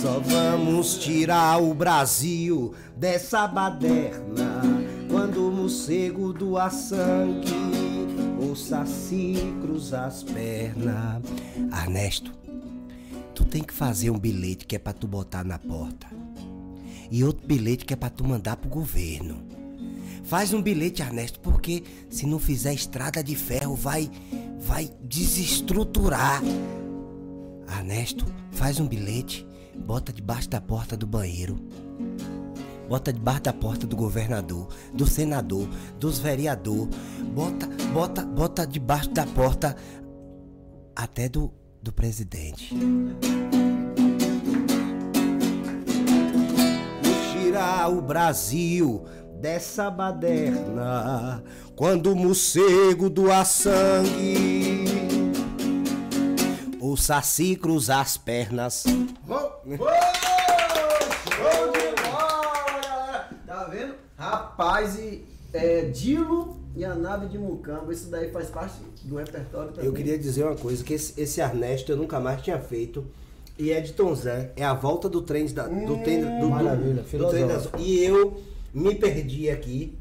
Só 0.00 0.20
vamos 0.20 0.96
tirar 0.98 1.60
o 1.60 1.74
Brasil 1.74 2.72
dessa 2.96 3.46
baderna 3.46 4.62
quando 5.10 5.48
o 5.48 5.50
morcego 5.50 6.32
doar 6.32 6.70
sangue 6.70 7.50
ou 8.40 8.54
saci 8.54 9.34
cruza 9.60 10.02
as 10.02 10.22
pernas. 10.22 11.22
Ernesto, 11.82 12.32
tu 13.34 13.44
tem 13.44 13.62
que 13.62 13.74
fazer 13.74 14.10
um 14.10 14.18
bilhete 14.18 14.64
que 14.64 14.76
é 14.76 14.78
pra 14.78 14.92
tu 14.92 15.08
botar 15.08 15.44
na 15.44 15.58
porta 15.58 16.06
e 17.10 17.24
outro 17.24 17.46
bilhete 17.46 17.84
que 17.84 17.92
é 17.92 17.96
pra 17.96 18.08
tu 18.08 18.24
mandar 18.24 18.56
pro 18.56 18.70
governo. 18.70 19.61
Faz 20.24 20.52
um 20.52 20.62
bilhete, 20.62 21.02
Ernesto, 21.02 21.40
porque 21.40 21.82
se 22.08 22.26
não 22.26 22.38
fizer 22.38 22.72
estrada 22.72 23.22
de 23.22 23.34
ferro 23.36 23.74
vai 23.74 24.10
vai 24.58 24.90
desestruturar. 25.02 26.42
Ernesto, 27.68 28.24
faz 28.52 28.78
um 28.78 28.86
bilhete, 28.86 29.46
bota 29.76 30.12
debaixo 30.12 30.48
da 30.48 30.60
porta 30.60 30.96
do 30.96 31.06
banheiro. 31.06 31.58
Bota 32.88 33.12
debaixo 33.12 33.42
da 33.42 33.52
porta 33.52 33.86
do 33.86 33.96
governador, 33.96 34.68
do 34.92 35.06
senador, 35.06 35.68
dos 35.98 36.18
vereador. 36.18 36.88
Bota, 37.34 37.66
bota, 37.92 38.22
bota 38.22 38.66
debaixo 38.66 39.10
da 39.10 39.26
porta 39.26 39.76
até 40.94 41.28
do, 41.28 41.52
do 41.82 41.92
presidente. 41.92 42.74
tirar 47.52 47.90
o 47.90 48.00
Brasil 48.00 49.04
dessa 49.42 49.90
baderna 49.90 51.42
quando 51.74 52.12
o 52.12 52.16
morcego 52.16 53.10
doar 53.10 53.44
sangue. 53.44 54.84
O 56.80 56.96
saci 56.96 57.56
cruzar 57.56 58.02
as 58.02 58.16
pernas. 58.16 58.84
Show 58.84 59.02
de 61.72 62.02
bola, 62.02 62.80
galera! 62.80 63.30
Tá 63.44 63.64
vendo? 63.64 63.94
Rapaz, 64.16 64.96
e 64.96 65.24
é, 65.52 65.86
Dilo 65.86 66.60
e 66.76 66.84
a 66.84 66.94
nave 66.94 67.26
de 67.26 67.36
Mucambo, 67.36 67.90
isso 67.90 68.08
daí 68.10 68.30
faz 68.30 68.48
parte 68.48 68.74
do 69.02 69.16
repertório 69.16 69.72
também. 69.72 69.86
Eu 69.86 69.92
queria 69.92 70.16
dizer 70.16 70.44
uma 70.44 70.54
coisa, 70.54 70.84
que 70.84 70.94
esse, 70.94 71.20
esse 71.20 71.40
Ernesto 71.40 71.90
eu 71.90 71.96
nunca 71.96 72.20
mais 72.20 72.40
tinha 72.42 72.60
feito. 72.60 73.04
E 73.58 73.72
é 73.72 73.80
de 73.80 73.92
Tom 73.92 74.14
Zé, 74.14 74.52
é 74.56 74.64
a 74.64 74.72
volta 74.72 75.08
do 75.08 75.20
trem 75.20 75.46
da, 75.46 75.66
do, 75.66 75.98
trem, 75.98 76.20
do, 76.20 76.40
do, 76.40 76.50
Maravilha, 76.50 77.02
do 77.02 77.28
trem 77.28 77.46
das. 77.46 77.68
E 77.78 78.02
eu 78.02 78.51
me 78.72 78.94
perdi 78.94 79.50
aqui. 79.50 79.98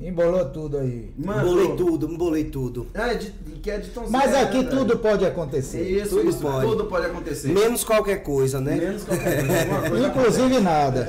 Embolou 0.00 0.44
tudo 0.50 0.78
aí. 0.78 1.12
Mano, 1.18 1.42
Embolei 1.42 1.76
tudo, 1.76 2.06
embolei 2.06 2.44
tudo. 2.44 2.86
É, 2.94 3.14
de, 3.14 3.32
que 3.60 3.68
é 3.68 3.78
de 3.78 3.90
Tom 3.90 4.06
Mas 4.08 4.30
Zé, 4.30 4.42
aqui 4.42 4.62
né, 4.62 4.70
tudo 4.70 4.86
velho? 4.86 4.98
pode 5.00 5.26
acontecer. 5.26 5.82
Isso, 5.82 6.16
tudo 6.16 6.30
isso, 6.30 6.38
pode. 6.38 6.66
tudo 6.66 6.84
pode 6.84 7.06
acontecer. 7.06 7.48
Menos 7.48 7.82
qualquer 7.82 8.22
coisa, 8.22 8.60
né? 8.60 8.76
Menos 8.76 9.02
qualquer 9.02 9.44
coisa, 9.88 9.88
coisa 9.88 10.06
Inclusive 10.06 10.60
nada. 10.60 11.04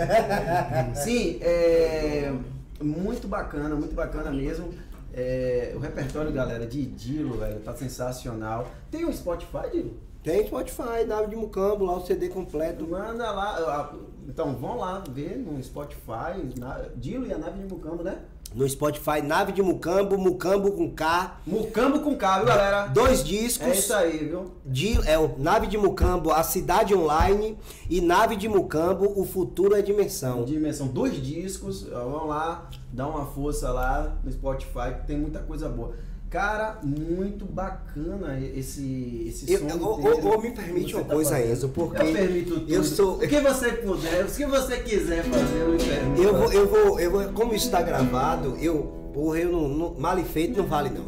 Sim, 0.95 1.37
é 1.41 2.33
muito 2.81 3.27
bacana, 3.27 3.75
muito 3.75 3.93
bacana 3.93 4.31
mesmo. 4.31 4.73
É, 5.13 5.73
o 5.75 5.79
repertório, 5.79 6.31
galera, 6.31 6.65
de 6.65 6.83
Dilo, 6.85 7.37
velho, 7.37 7.59
tá 7.59 7.75
sensacional. 7.75 8.71
Tem 8.89 9.05
um 9.05 9.13
Spotify, 9.13 9.69
Dilo? 9.71 9.97
Tem 10.23 10.47
Spotify, 10.47 11.05
Nave 11.07 11.29
de 11.29 11.35
Mucambo, 11.35 11.85
lá 11.85 11.95
o 11.95 12.05
CD 12.05 12.27
completo. 12.29 12.87
Manda 12.87 13.31
lá. 13.31 13.93
Então 14.27 14.55
vão 14.55 14.77
lá 14.77 15.03
ver 15.11 15.37
no 15.37 15.61
Spotify, 15.63 16.43
na- 16.57 16.81
Dilo 16.95 17.25
e 17.25 17.33
a 17.33 17.37
nave 17.37 17.59
de 17.63 17.73
Mucambo, 17.73 18.03
né? 18.03 18.19
No 18.53 18.67
Spotify, 18.67 19.21
Nave 19.23 19.51
de 19.51 19.61
Mucambo, 19.61 20.17
Mucambo 20.17 20.71
com 20.71 20.89
K. 20.89 21.39
Mucambo 21.45 21.99
com 21.99 22.15
K, 22.17 22.37
viu, 22.37 22.47
galera? 22.47 22.87
Dois 22.87 23.23
discos. 23.23 23.67
É 23.67 23.71
isso 23.75 23.93
aí, 23.93 24.17
viu? 24.25 24.51
De, 24.65 24.99
é 25.07 25.19
o 25.19 25.37
Nave 25.37 25.67
de 25.67 25.77
Mucambo, 25.77 26.31
A 26.31 26.41
Cidade 26.41 26.95
Online 26.95 27.55
e 27.87 28.01
Nave 28.01 28.35
de 28.35 28.49
Mucambo, 28.49 29.13
O 29.15 29.23
Futuro 29.23 29.75
é 29.75 29.83
Dimensão. 29.83 30.45
Dimensão, 30.45 30.87
dois 30.87 31.21
discos. 31.21 31.83
Vão 31.83 32.25
lá, 32.25 32.67
dá 32.91 33.07
uma 33.07 33.27
força 33.27 33.69
lá 33.71 34.17
no 34.23 34.31
Spotify, 34.31 34.95
que 34.99 35.05
tem 35.05 35.17
muita 35.19 35.37
coisa 35.39 35.69
boa. 35.69 35.93
Cara, 36.29 36.77
muito 36.83 37.43
bacana 37.45 38.39
esse, 38.39 39.25
esse 39.27 39.51
Eu, 39.51 39.59
som. 39.67 39.79
ou, 39.83 39.99
inteiro 39.99 40.27
ou- 40.27 40.33
ou 40.35 40.41
me 40.43 40.51
permite 40.51 40.93
uma 40.95 41.03
tá 41.03 41.13
coisa, 41.15 41.31
fazendo. 41.31 41.51
Enzo, 41.51 41.69
porque 41.69 42.01
eu 42.03 42.13
permito 42.13 42.53
tudo. 42.59 42.71
eu 42.71 42.83
sou- 42.83 43.15
O 43.15 43.19
que 43.27 43.39
você 43.41 43.71
puder, 43.71 44.25
o 44.25 44.27
que 44.27 44.45
você 44.45 44.77
quiser 44.77 45.23
fazer, 45.23 45.57
eu 45.59 45.71
me 45.71 45.77
permito. 45.83 46.21
Eu 46.21 46.37
vou, 46.37 46.53
eu 46.53 46.67
vou, 46.67 46.99
eu 46.99 47.11
vou, 47.11 47.23
como 47.33 47.55
isso 47.55 47.65
está 47.65 47.81
gravado, 47.81 48.55
eu, 48.61 49.09
porra, 49.11 49.39
eu 49.39 49.51
não, 49.51 49.67
não, 49.67 49.95
mal 49.95 50.19
e 50.19 50.23
feito 50.23 50.55
não 50.59 50.67
vale 50.67 50.91
não. 50.91 51.05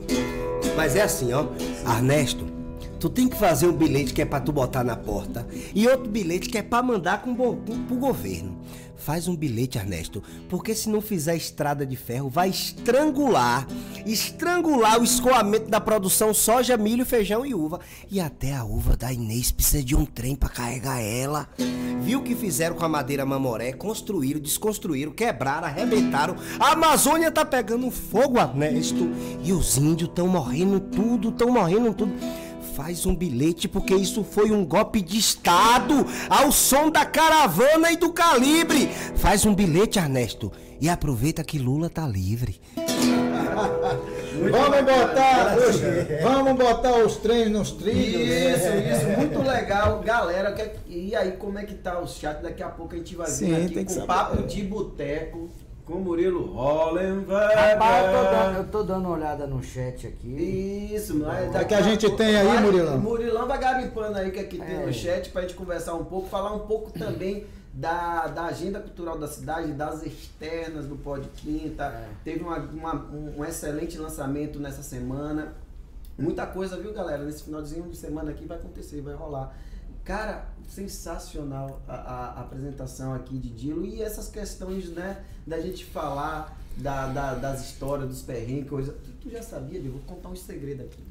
Mas 0.76 0.95
é 0.95 1.03
assim, 1.03 1.32
ó, 1.34 1.45
Ernesto, 1.88 2.47
tu 2.99 3.07
tem 3.07 3.28
que 3.28 3.38
fazer 3.38 3.67
um 3.67 3.74
bilhete 3.74 4.13
que 4.15 4.24
é 4.24 4.26
pra 4.26 4.39
tu 4.39 4.51
botar 4.51 4.84
na 4.84 4.95
porta 4.95 5.45
e 5.76 5.88
outro 5.88 6.09
bilhete 6.09 6.49
que 6.49 6.57
é 6.57 6.63
pra 6.63 6.82
mandar 6.82 7.22
com, 7.22 7.36
com, 7.36 7.55
pro 7.55 7.95
governo. 7.95 8.57
Faz 9.03 9.27
um 9.27 9.35
bilhete, 9.35 9.79
Ernesto, 9.79 10.21
porque 10.47 10.75
se 10.75 10.87
não 10.87 11.01
fizer 11.01 11.35
estrada 11.35 11.85
de 11.87 11.95
ferro, 11.95 12.29
vai 12.29 12.49
estrangular, 12.49 13.67
estrangular 14.05 14.99
o 14.99 15.03
escoamento 15.03 15.69
da 15.69 15.81
produção 15.81 16.33
soja, 16.35 16.77
milho, 16.77 17.03
feijão 17.03 17.43
e 17.43 17.53
uva. 17.53 17.79
E 18.11 18.19
até 18.19 18.53
a 18.53 18.63
uva 18.63 18.95
da 18.95 19.11
Inês 19.11 19.51
precisa 19.51 19.83
de 19.83 19.95
um 19.95 20.05
trem 20.05 20.35
pra 20.35 20.49
carregar 20.49 21.01
ela. 21.01 21.49
Viu 22.01 22.19
o 22.19 22.23
que 22.23 22.35
fizeram 22.35 22.75
com 22.75 22.85
a 22.85 22.89
madeira 22.89 23.25
mamoré? 23.25 23.73
Construíram, 23.73 24.39
desconstruíram, 24.39 25.11
quebraram, 25.11 25.67
arrebentaram. 25.67 26.35
A 26.59 26.73
Amazônia 26.73 27.31
tá 27.31 27.43
pegando 27.43 27.89
fogo, 27.89 28.39
Ernesto. 28.39 29.09
E 29.43 29.51
os 29.51 29.77
índios 29.77 30.09
estão 30.09 30.27
morrendo 30.27 30.79
tudo, 30.79 31.29
estão 31.29 31.49
morrendo 31.49 31.91
tudo. 31.91 32.13
Faz 32.76 33.05
um 33.05 33.15
bilhete 33.15 33.67
porque 33.67 33.93
isso 33.93 34.24
foi 34.24 34.51
um 34.51 34.65
golpe 34.65 35.01
de 35.01 35.17
Estado 35.17 36.05
ao 36.30 36.51
som 36.51 36.89
da 36.89 37.05
caravana 37.05 37.91
e 37.91 37.97
do 37.97 38.11
calibre. 38.13 38.88
Faz 39.15 39.45
um 39.45 39.53
bilhete, 39.53 39.99
Ernesto. 39.99 40.51
E 40.80 40.89
aproveita 40.89 41.43
que 41.43 41.59
Lula 41.59 41.89
tá 41.89 42.07
livre. 42.07 42.59
Vamos 44.49 44.82
botar, 44.82 45.57
os, 45.57 45.82
vamos 46.24 46.53
botar 46.57 46.95
os 47.05 47.17
trens 47.17 47.51
nos 47.51 47.72
trilhos. 47.72 48.22
Isso, 48.22 48.69
né? 48.69 48.91
isso, 48.97 49.19
muito 49.19 49.39
legal, 49.47 49.99
galera. 49.99 50.51
que- 50.53 50.72
E 50.89 51.15
aí, 51.15 51.34
como 51.34 51.59
é 51.59 51.63
que 51.63 51.76
tá 51.76 51.99
o 51.99 52.07
chat? 52.07 52.41
Daqui 52.41 52.63
a 52.63 52.69
pouco 52.69 52.95
a 52.95 52.97
gente 52.97 53.15
vai 53.15 53.30
vir 53.32 53.55
aqui 53.55 53.74
tem 53.76 53.86
que 53.86 53.93
com 53.93 53.99
saber. 53.99 54.07
papo 54.07 54.43
de 54.43 54.63
boteco 54.63 55.49
com 55.91 55.99
Murilo 55.99 56.45
Hollenberg. 56.53 57.53
Rapaz, 57.53 58.05
eu 58.05 58.11
tô, 58.13 58.23
dando, 58.31 58.57
eu 58.57 58.67
tô 58.71 58.83
dando 58.83 59.05
uma 59.07 59.15
olhada 59.17 59.45
no 59.45 59.61
chat 59.61 60.07
aqui. 60.07 60.89
Isso, 60.93 61.15
mas 61.17 61.53
É 61.53 61.65
que 61.65 61.73
a 61.73 61.81
gente 61.81 62.09
tem 62.15 62.37
aí, 62.37 62.47
vai- 62.47 62.61
Murilão? 62.61 62.97
Murilão 62.97 63.45
vai 63.47 63.59
garimpando 63.59 64.17
aí 64.17 64.29
o 64.29 64.31
que 64.31 64.39
aqui 64.39 64.57
tem 64.57 64.75
É. 64.81 64.85
no 64.85 64.93
chat 64.93 65.29
pra 65.31 65.41
gente 65.41 65.53
conversar 65.55 65.95
um 65.95 66.05
pouco, 66.05 66.29
falar 66.29 66.53
um 66.53 66.59
pouco 66.59 66.91
também 66.97 67.45
da, 67.73 68.27
da 68.27 68.45
agenda 68.45 68.79
cultural 68.79 69.17
da 69.17 69.27
cidade, 69.27 69.73
das 69.73 70.01
externas 70.05 70.85
do 70.85 70.95
Pod 70.95 71.27
Quinta. 71.35 71.83
É. 71.85 72.07
Teve 72.23 72.41
uma- 72.41 72.57
uma- 72.59 72.95
um, 72.95 73.39
um 73.39 73.45
excelente 73.45 73.97
lançamento 73.97 74.59
nessa 74.59 74.81
semana. 74.83 75.53
Muita 76.17 76.45
coisa, 76.45 76.77
viu, 76.77 76.93
galera? 76.93 77.23
Nesse 77.23 77.43
finalzinho 77.43 77.83
de 77.89 77.97
semana 77.97 78.31
aqui 78.31 78.45
vai 78.45 78.57
acontecer, 78.57 79.01
vai 79.01 79.13
rolar. 79.13 79.53
Cara, 80.03 80.45
sensacional 80.67 81.79
a, 81.87 81.93
a- 81.95 82.25
a 82.37 82.41
apresentação 82.41 83.13
aqui 83.13 83.37
de 83.37 83.49
Dilo 83.49 83.85
e 83.85 84.01
essas 84.01 84.27
questões, 84.29 84.89
né, 84.89 85.17
da 85.51 85.59
gente 85.61 85.85
falar 85.85 86.57
da, 86.77 87.07
da- 87.07 87.35
das 87.35 87.65
histórias, 87.65 88.07
dos 88.09 88.21
perrengues, 88.21 88.69
coisa. 88.69 88.93
Tu, 88.93 89.11
tu 89.23 89.29
já 89.29 89.41
sabia, 89.41 89.79
Dilo? 89.79 89.99
Vou 90.05 90.15
contar 90.15 90.29
um 90.29 90.35
segredo 90.35 90.81
aqui. 90.83 91.03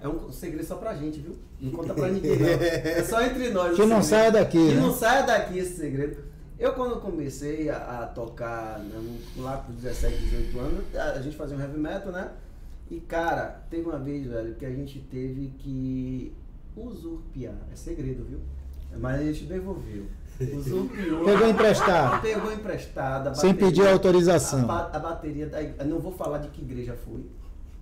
É 0.00 0.08
um 0.08 0.30
segredo 0.32 0.64
só 0.66 0.76
pra 0.76 0.94
gente, 0.94 1.18
viu? 1.20 1.36
Não 1.60 1.72
conta 1.72 1.92
pra 1.92 2.08
ninguém, 2.08 2.38
não. 2.38 2.46
É 2.48 3.02
só 3.04 3.20
entre 3.22 3.50
nós. 3.50 3.74
Que 3.76 3.84
não 3.84 4.00
segredo. 4.02 4.04
saia 4.04 4.30
daqui, 4.32 4.58
Que 4.68 4.74
né? 4.74 4.80
não 4.80 4.92
saia 4.94 5.22
daqui 5.26 5.58
esse 5.58 5.76
segredo. 5.76 6.28
Eu, 6.58 6.72
quando 6.72 7.00
comecei 7.00 7.68
a, 7.68 7.76
a 8.02 8.06
tocar 8.06 8.78
né, 8.80 9.18
lá 9.36 9.58
com 9.58 9.72
17, 9.74 10.16
18 10.16 10.58
anos, 10.58 10.84
a, 10.96 11.12
a 11.12 11.22
gente 11.22 11.36
fazia 11.36 11.56
um 11.56 11.60
heavy 11.60 11.78
metal, 11.78 12.10
né? 12.12 12.30
E, 12.90 12.98
cara, 13.00 13.60
teve 13.70 13.82
uma 13.88 13.98
vez, 13.98 14.26
velho, 14.26 14.54
que 14.54 14.64
a 14.64 14.70
gente 14.70 14.98
teve 15.10 15.52
que 15.58 16.32
usurpiar. 16.76 17.54
É 17.72 17.76
segredo, 17.76 18.24
viu? 18.24 18.38
Mas 18.98 19.20
a 19.20 19.24
gente 19.24 19.44
devolveu. 19.44 20.06
Usurpiou. 20.40 21.24
Pegou 21.24 21.48
emprestado. 21.48 22.22
Pegou 22.22 22.52
emprestada. 22.52 23.30
a 23.30 23.34
Sem 23.34 23.50
bateria- 23.52 23.68
pedir 23.68 23.88
autorização. 23.88 24.70
A, 24.70 24.90
a 24.92 24.98
bateria 24.98 25.46
da. 25.48 25.62
eu 25.62 25.86
Não 25.86 25.98
vou 25.98 26.12
falar 26.12 26.38
de 26.38 26.48
que 26.48 26.62
igreja 26.62 26.96
foi. 27.04 27.24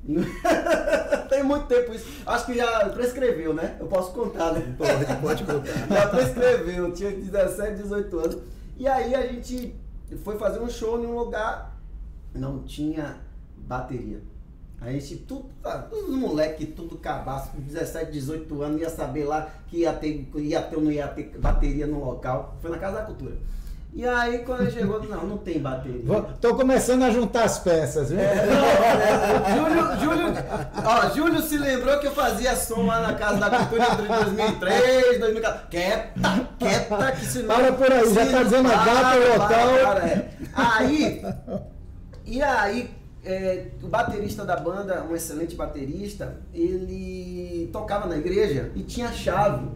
Tem 1.28 1.42
muito 1.42 1.66
tempo 1.66 1.92
isso. 1.92 2.06
Acho 2.24 2.46
que 2.46 2.54
já 2.54 2.88
prescreveu, 2.90 3.52
né? 3.52 3.76
Eu 3.80 3.86
posso 3.86 4.12
contar, 4.12 4.52
né? 4.52 4.74
Pode, 4.78 5.20
pode 5.20 5.44
contar. 5.44 5.72
Já 5.92 6.06
prescreveu, 6.08 6.92
tinha 6.92 7.10
17, 7.10 7.82
18 7.82 8.18
anos. 8.20 8.38
E 8.78 8.86
aí 8.86 9.14
a 9.14 9.26
gente 9.26 9.74
foi 10.22 10.38
fazer 10.38 10.60
um 10.60 10.68
show 10.68 11.02
em 11.02 11.06
um 11.06 11.18
lugar, 11.18 11.76
não 12.34 12.60
tinha 12.62 13.16
bateria. 13.56 14.20
A 14.80 14.92
gente, 14.92 15.16
tudo, 15.16 15.48
todos 15.62 16.08
os 16.08 16.14
moleques, 16.14 16.68
tudo 16.76 16.96
cabaço, 16.98 17.50
com 17.50 17.60
17, 17.60 18.12
18 18.12 18.62
anos, 18.62 18.80
ia 18.80 18.90
saber 18.90 19.24
lá 19.24 19.48
que 19.68 19.78
ia 19.78 19.92
ter, 19.92 20.28
ia 20.36 20.62
ter 20.62 20.76
ou 20.76 20.82
não 20.82 20.92
ia 20.92 21.08
ter 21.08 21.36
bateria 21.38 21.86
no 21.86 22.04
local. 22.04 22.56
Foi 22.60 22.70
na 22.70 22.78
Casa 22.78 22.96
da 22.98 23.02
Cultura. 23.02 23.36
E 23.96 24.06
aí, 24.06 24.40
quando 24.40 24.60
ele 24.60 24.70
chegou, 24.70 25.02
não, 25.02 25.26
não 25.26 25.38
tem 25.38 25.58
bateria. 25.58 26.02
Estou 26.34 26.54
começando 26.54 27.02
a 27.04 27.10
juntar 27.10 27.44
as 27.44 27.58
peças, 27.58 28.10
viu? 28.10 28.20
É, 28.20 28.46
não, 28.46 28.64
é, 28.66 29.56
Júlio, 29.56 30.00
Júlio, 30.00 30.34
ó, 30.84 31.08
Júlio 31.14 31.40
se 31.40 31.56
lembrou 31.56 31.98
que 31.98 32.06
eu 32.06 32.12
fazia 32.12 32.54
som 32.54 32.84
lá 32.84 33.00
na 33.00 33.14
Casa 33.14 33.38
da 33.38 33.58
Cultura 33.58 33.86
entre 33.90 34.06
2003, 34.06 35.18
2014. 35.18 35.66
Quieta, 35.70 36.12
quieta, 36.58 37.12
que 37.12 37.24
senão... 37.24 37.54
Para 37.54 37.72
por 37.72 37.90
aí, 37.90 38.14
já 38.14 38.26
tá 38.26 38.42
dizendo 38.42 38.70
a 38.70 38.84
data, 38.84 39.16
o 39.16 39.28
local. 39.32 39.68
Para, 39.82 40.06
é. 40.06 40.30
Aí, 40.54 41.22
e 42.26 42.42
aí, 42.42 42.90
é, 43.26 43.66
o 43.82 43.88
baterista 43.88 44.44
da 44.44 44.56
banda, 44.56 45.04
um 45.10 45.14
excelente 45.14 45.56
baterista, 45.56 46.36
ele 46.54 47.68
tocava 47.72 48.06
na 48.06 48.16
igreja 48.16 48.70
e 48.76 48.82
tinha 48.82 49.12
chave 49.12 49.66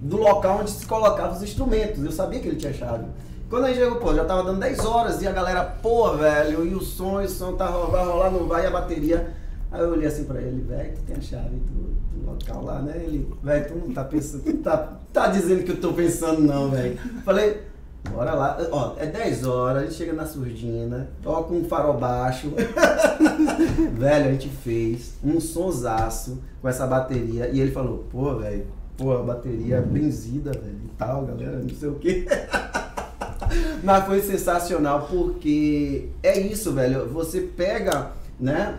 do 0.00 0.16
local 0.16 0.60
onde 0.60 0.70
se 0.70 0.86
colocava 0.86 1.34
os 1.34 1.42
instrumentos. 1.42 2.02
Eu 2.02 2.12
sabia 2.12 2.38
que 2.38 2.46
ele 2.46 2.56
tinha 2.56 2.72
chave. 2.72 3.04
Quando 3.50 3.64
a 3.64 3.68
gente 3.68 3.80
chegou, 3.80 3.98
pô, 3.98 4.14
já 4.14 4.24
tava 4.24 4.44
dando 4.44 4.60
10 4.60 4.78
horas 4.84 5.20
e 5.20 5.26
a 5.26 5.32
galera, 5.32 5.64
pô, 5.64 6.16
velho, 6.16 6.64
e 6.64 6.74
o 6.74 6.80
som, 6.80 7.20
e 7.20 7.26
o 7.26 7.28
som 7.28 7.54
tá, 7.54 7.66
vai 7.66 8.04
rolar, 8.04 8.30
não 8.30 8.46
vai, 8.46 8.62
e 8.62 8.66
a 8.66 8.70
bateria. 8.70 9.34
Aí 9.70 9.80
eu 9.80 9.90
olhei 9.90 10.06
assim 10.06 10.24
pra 10.24 10.40
ele, 10.40 10.62
velho, 10.62 10.94
tu 10.94 11.02
tem 11.02 11.16
a 11.16 11.20
chave 11.20 11.56
do, 11.56 11.94
do 12.14 12.30
local 12.30 12.64
lá, 12.64 12.80
né? 12.80 12.94
Ele, 12.96 13.28
velho, 13.42 13.68
tu 13.68 13.74
não 13.74 13.92
tá 13.92 14.04
pensando, 14.04 14.44
tu 14.44 14.56
tá, 14.58 14.96
tá 15.12 15.26
dizendo 15.26 15.64
que 15.64 15.72
eu 15.72 15.80
tô 15.80 15.92
pensando 15.92 16.40
não, 16.40 16.70
velho. 16.70 16.96
Falei, 17.24 17.62
bora 18.10 18.34
lá. 18.34 18.58
Ó, 18.70 18.94
é 18.98 19.06
10 19.06 19.46
horas, 19.46 19.82
a 19.82 19.86
gente 19.86 19.94
chega 19.94 20.12
na 20.12 20.26
surdina, 20.26 21.08
toca 21.22 21.52
um 21.52 21.64
farol 21.64 21.98
baixo. 21.98 22.52
velho, 23.94 24.28
a 24.28 24.32
gente 24.32 24.48
fez 24.48 25.14
um 25.22 25.40
sonsaço 25.40 26.42
com 26.60 26.68
essa 26.68 26.86
bateria. 26.86 27.48
E 27.48 27.60
ele 27.60 27.72
falou, 27.72 28.06
pô, 28.10 28.36
velho, 28.36 28.66
pô, 28.96 29.12
a 29.12 29.22
bateria 29.22 29.80
benzida, 29.80 30.52
velho, 30.52 30.80
e 30.84 30.88
tal, 30.98 31.24
galera, 31.26 31.58
não 31.58 31.68
sei 31.70 31.88
o 31.88 31.94
quê. 31.96 32.26
Mas 33.82 34.06
foi 34.06 34.20
sensacional 34.22 35.08
porque 35.10 36.08
é 36.22 36.38
isso, 36.40 36.72
velho. 36.72 37.08
Você 37.08 37.40
pega, 37.40 38.12
né? 38.38 38.78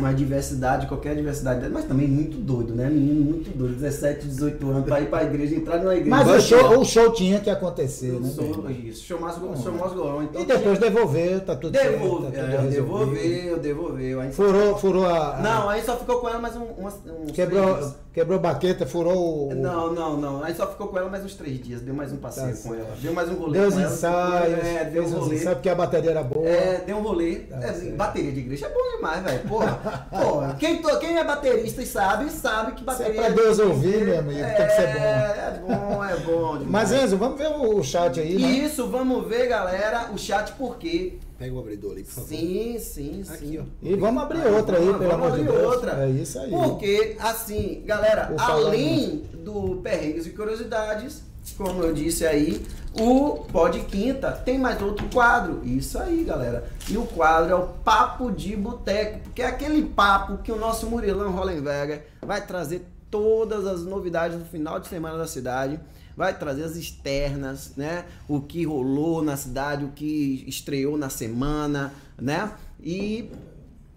Uma 0.00 0.14
diversidade, 0.14 0.86
qualquer 0.86 1.14
diversidade, 1.14 1.68
mas 1.68 1.84
também 1.84 2.08
muito 2.08 2.36
doido, 2.36 2.74
né? 2.74 2.88
Menino 2.88 3.24
muito 3.24 3.56
doido, 3.56 3.74
17, 3.74 4.26
18 4.26 4.70
anos, 4.70 4.84
pra 4.84 5.00
ir 5.00 5.06
pra 5.06 5.24
igreja, 5.24 5.54
entrar 5.54 5.78
numa 5.78 5.94
igreja. 5.94 6.16
Mas 6.16 6.28
o 6.28 6.40
show, 6.40 6.78
o 6.80 6.84
show 6.84 7.12
tinha 7.12 7.40
que 7.40 7.50
acontecer, 7.50 8.12
né? 8.18 8.30
Show, 8.34 8.70
isso, 8.70 9.04
show 9.04 9.20
mais, 9.20 9.36
show 9.36 9.72
mais 9.72 9.92
golão. 9.92 10.22
Então, 10.22 10.42
e 10.42 10.44
depois 10.44 10.78
tinha... 10.78 10.90
devolver, 10.90 11.40
tá 11.40 11.54
tudo 11.54 11.72
Devolve, 11.72 12.30
certo. 12.30 12.50
Tá 12.50 12.56
tudo 12.56 12.66
é, 12.66 12.70
devolveu, 12.70 13.58
devolveu. 13.58 14.32
Furou, 14.32 14.78
furou 14.78 15.06
a, 15.06 15.36
a, 15.36 15.40
Não, 15.40 15.68
aí 15.68 15.82
só 15.82 15.96
ficou 15.96 16.20
com 16.20 16.28
ela 16.28 16.38
mais 16.38 16.56
um, 16.56 16.62
um, 16.62 16.86
uns 16.86 17.32
Quebrou, 17.32 17.78
quebrou 18.12 18.38
a 18.38 18.42
baqueta, 18.42 18.84
furou 18.86 19.48
o... 19.50 19.54
Não, 19.54 19.92
não, 19.92 20.16
não. 20.16 20.42
Aí 20.42 20.54
só 20.54 20.66
ficou 20.66 20.88
com 20.88 20.98
ela 20.98 21.08
mais 21.08 21.24
uns 21.24 21.34
três 21.34 21.60
dias, 21.62 21.80
deu 21.80 21.94
mais 21.94 22.12
um 22.12 22.16
passeio 22.16 22.56
Tá 22.56 22.62
com 22.68 22.74
ela. 22.74 22.88
Deu 23.00 23.12
mais 23.12 23.28
um 23.28 23.34
rolê 23.34 23.58
Deu 23.60 23.68
os 23.68 23.74
com 23.74 23.80
ela. 23.80 23.92
ensaios, 23.92 24.58
É, 24.66 24.84
deu 24.84 25.04
um 25.04 25.10
rolê. 25.10 25.34
ensaios 25.36 25.54
porque 25.54 25.68
a 25.68 25.74
bateria 25.74 26.10
era 26.10 26.22
boa. 26.22 26.46
É, 26.46 26.82
deu 26.84 26.96
um 26.96 27.02
rolê. 27.02 27.36
Tá 27.36 27.56
É, 27.58 27.72
bateria 27.92 28.32
de 28.32 28.40
igreja 28.40 28.66
é 28.66 28.68
bom 28.68 28.96
demais, 28.96 29.22
velho. 29.22 29.48
Porra, 29.48 30.06
porra. 30.10 30.56
Quem, 30.58 30.82
to- 30.82 30.98
quem 30.98 31.18
é 31.18 31.24
baterista 31.24 31.82
e 31.82 31.86
sabe, 31.86 32.30
sabe 32.30 32.72
que 32.72 32.80
Isso 32.82 32.90
é 32.90 33.04
bateria. 33.04 33.22
pra 33.22 33.30
Deus 33.30 33.58
ouvir, 33.60 34.04
meu 34.04 34.18
amigo, 34.18 34.40
tem 34.56 34.66
que 34.66 34.72
ser 34.74 34.86
bom. 34.92 34.98
É, 35.00 35.54
é 35.56 35.60
bom, 35.66 36.04
é 36.04 36.16
bom. 36.16 36.58
demais. 36.58 36.90
Mas 36.90 36.92
Enzo, 36.92 37.16
vamos 37.16 37.38
ver 37.38 37.48
o 37.48 37.82
chat 37.82 38.18
aí, 38.18 38.36
né? 38.38 38.48
Isso, 38.48 38.88
vamos 38.88 39.26
ver, 39.28 39.46
galera, 39.46 40.10
o 40.12 40.18
chat 40.18 40.52
por 40.54 40.76
quê? 40.78 41.14
Pega 41.40 41.54
o 41.54 41.58
abridor 41.58 41.92
ali, 41.92 42.04
por 42.04 42.12
favor. 42.12 42.28
Sim, 42.28 42.76
sim, 42.78 43.24
sim. 43.24 43.32
Aqui, 43.32 43.58
ó. 43.58 43.64
E 43.82 43.96
vamos 43.96 44.22
abrir 44.22 44.46
outra 44.46 44.76
aí, 44.76 44.84
Vamos- 44.84 44.98
pelo 44.98 45.10
vamos 45.10 45.26
amor 45.26 45.38
de 45.38 45.48
abrir 45.48 45.58
Deus. 45.58 45.74
outra. 45.74 46.04
É 46.04 46.10
isso 46.10 46.38
aí. 46.38 46.50
Porque, 46.50 47.16
assim, 47.18 47.82
galera, 47.86 48.26
Por 48.26 48.38
além 48.42 49.24
do 49.42 49.80
Perrengues 49.82 50.26
e 50.26 50.30
Curiosidades, 50.30 51.22
como 51.56 51.82
eu 51.82 51.94
disse 51.94 52.26
aí, 52.26 52.62
o 53.00 53.38
Pod 53.50 53.80
Quinta 53.84 54.32
tem 54.32 54.58
mais 54.58 54.82
outro 54.82 55.08
quadro. 55.08 55.62
Isso 55.64 55.98
aí, 55.98 56.24
galera. 56.24 56.62
E 56.90 56.98
o 56.98 57.06
quadro 57.06 57.50
é 57.52 57.54
o 57.54 57.68
Papo 57.68 58.30
de 58.30 58.54
Boteco, 58.54 59.20
porque 59.20 59.40
é 59.40 59.46
aquele 59.46 59.82
papo 59.84 60.42
que 60.42 60.52
o 60.52 60.56
nosso 60.56 60.86
Murilão 60.88 61.30
Hollenberger 61.32 62.04
vai 62.20 62.46
trazer 62.46 62.84
todas 63.10 63.66
as 63.66 63.82
novidades 63.82 64.36
do 64.38 64.44
final 64.44 64.78
de 64.78 64.88
semana 64.88 65.16
da 65.16 65.26
cidade. 65.26 65.80
Vai 66.20 66.38
trazer 66.38 66.64
as 66.64 66.76
externas, 66.76 67.72
né? 67.78 68.04
O 68.28 68.42
que 68.42 68.62
rolou 68.66 69.22
na 69.22 69.38
cidade, 69.38 69.86
o 69.86 69.88
que 69.88 70.44
estreou 70.46 70.98
na 70.98 71.08
semana, 71.08 71.94
né? 72.20 72.52
E 72.78 73.30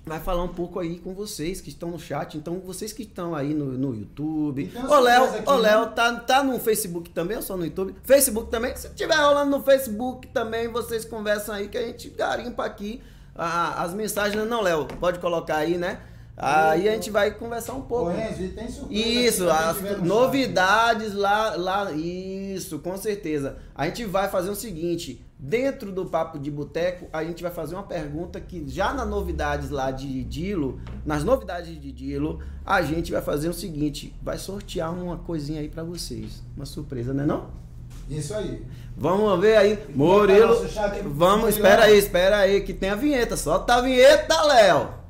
vai 0.06 0.22
falar 0.22 0.42
um 0.42 0.54
pouco 0.54 0.80
aí 0.80 1.00
com 1.00 1.14
vocês 1.14 1.60
que 1.60 1.68
estão 1.68 1.92
no 1.92 2.00
chat. 2.00 2.38
Então, 2.38 2.62
vocês 2.62 2.94
que 2.94 3.04
estão 3.04 3.36
aí 3.36 3.54
no, 3.54 3.74
no 3.74 3.94
YouTube. 3.94 4.72
Ô, 4.88 5.00
Léo, 5.00 5.26
aqui, 5.26 5.50
ô, 5.50 5.56
Léo, 5.56 5.82
né? 5.82 5.92
tá, 5.94 6.16
tá 6.16 6.42
no 6.42 6.58
Facebook 6.60 7.10
também 7.10 7.36
ou 7.36 7.44
só 7.44 7.58
no 7.58 7.66
YouTube? 7.66 7.94
Facebook 8.06 8.50
também. 8.50 8.74
Se 8.78 8.88
tiver 8.92 9.18
rolando 9.18 9.58
no 9.58 9.62
Facebook 9.62 10.26
também, 10.28 10.70
vocês 10.70 11.04
conversam 11.04 11.54
aí 11.54 11.68
que 11.68 11.78
a 11.78 11.86
gente 11.86 12.08
garimpa 12.08 12.64
aqui 12.64 13.02
ah, 13.36 13.84
as 13.84 13.94
mensagens. 13.94 14.48
Não, 14.48 14.62
Léo, 14.62 14.86
pode 14.86 15.20
colocar 15.20 15.58
aí, 15.58 15.78
né? 15.78 16.00
Aí 16.36 16.90
a 16.90 16.94
gente 16.94 17.12
vai 17.12 17.32
conversar 17.32 17.74
um 17.74 17.82
pouco. 17.82 18.10
Ô, 18.10 18.12
Enzo, 18.12 18.44
e 18.44 18.48
tem 18.50 18.68
surpresa 18.68 19.08
Isso, 19.08 19.50
as 19.50 20.02
novidades 20.02 21.14
lá, 21.14 21.56
lá, 21.56 21.92
isso, 21.92 22.80
com 22.80 22.98
certeza. 22.98 23.58
A 23.76 23.86
gente 23.86 24.04
vai 24.06 24.28
fazer 24.28 24.50
o 24.50 24.56
seguinte, 24.56 25.24
dentro 25.38 25.92
do 25.92 26.08
Papo 26.08 26.40
de 26.40 26.50
Boteco, 26.50 27.08
a 27.14 27.24
gente 27.24 27.44
vai 27.44 27.52
fazer 27.52 27.76
uma 27.76 27.84
pergunta 27.84 28.42
que 28.42 28.68
já 28.68 28.94
nas 28.94 29.08
novidades 29.08 29.70
lá 29.70 29.92
de 29.92 30.24
Dilo, 30.24 30.82
nas 31.06 31.24
novidades 31.24 31.80
de 31.80 31.92
Dilo, 31.92 32.42
a 32.66 32.82
gente 32.82 33.12
vai 33.12 33.22
fazer 33.22 33.50
o 33.50 33.54
seguinte, 33.54 34.16
vai 34.22 34.40
sortear 34.40 34.92
uma 34.92 35.18
coisinha 35.18 35.62
aí 35.62 35.70
pra 35.70 35.84
vocês, 35.84 36.42
uma 36.56 36.66
surpresa, 36.66 37.14
né 37.14 37.26
não? 37.28 37.50
Isso 38.10 38.34
aí. 38.34 38.66
Vamos 38.98 39.40
ver 39.40 39.58
aí, 39.58 39.74
aqui. 39.74 41.08
vamos, 41.08 41.50
espera 41.50 41.84
aí, 41.84 41.98
espera 41.98 42.38
aí, 42.38 42.62
que 42.62 42.74
tem 42.74 42.90
a 42.90 42.96
vinheta, 42.96 43.38
solta 43.38 43.76
a 43.76 43.82
vinheta, 43.82 44.42
Léo! 44.44 45.03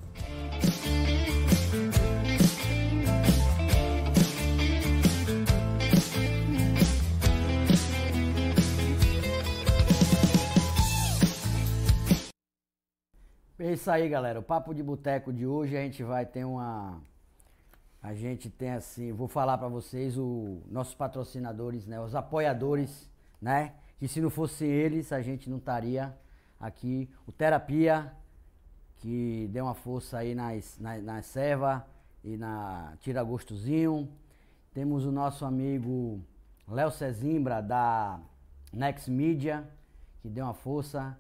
Isso 13.74 13.90
aí, 13.90 14.08
galera. 14.08 14.40
O 14.40 14.44
papo 14.44 14.74
de 14.74 14.84
boteco 14.84 15.34
de 15.34 15.46
hoje 15.46 15.76
a 15.76 15.82
gente 15.82 16.04
vai 16.04 16.26
ter 16.26 16.46
uma 16.46 17.02
a 18.02 18.14
gente 18.14 18.50
tem 18.50 18.72
assim, 18.72 19.14
vou 19.14 19.30
falar 19.30 19.58
pra 19.58 19.70
vocês 19.70 20.18
o 20.18 20.62
nossos 20.70 20.94
patrocinadores, 20.94 21.88
né, 21.88 22.02
os 22.02 22.14
apoiadores, 22.14 23.10
né, 23.42 23.76
que 23.98 24.10
se 24.10 24.20
não 24.20 24.30
fosse 24.30 24.66
eles 24.66 25.14
a 25.14 25.22
gente 25.22 25.50
não 25.50 25.58
estaria 25.58 26.14
aqui. 26.60 27.10
O 27.26 27.32
Terapia 27.32 28.14
que 28.98 29.50
deu 29.52 29.66
uma 29.66 29.74
força 29.74 30.18
aí 30.18 30.36
nas 30.36 30.78
na, 30.80 30.98
na 30.98 31.22
serva 31.22 31.86
e 32.24 32.38
na 32.38 32.94
Tira 33.00 33.24
Gostozinho. 33.24 34.10
Temos 34.74 35.06
o 35.06 35.12
nosso 35.12 35.46
amigo 35.46 36.22
Léo 36.68 36.92
Cezimbra 36.92 37.62
da 37.62 38.20
Next 38.72 39.10
Media 39.10 39.68
que 40.22 40.30
deu 40.30 40.46
uma 40.46 40.54
força. 40.54 41.18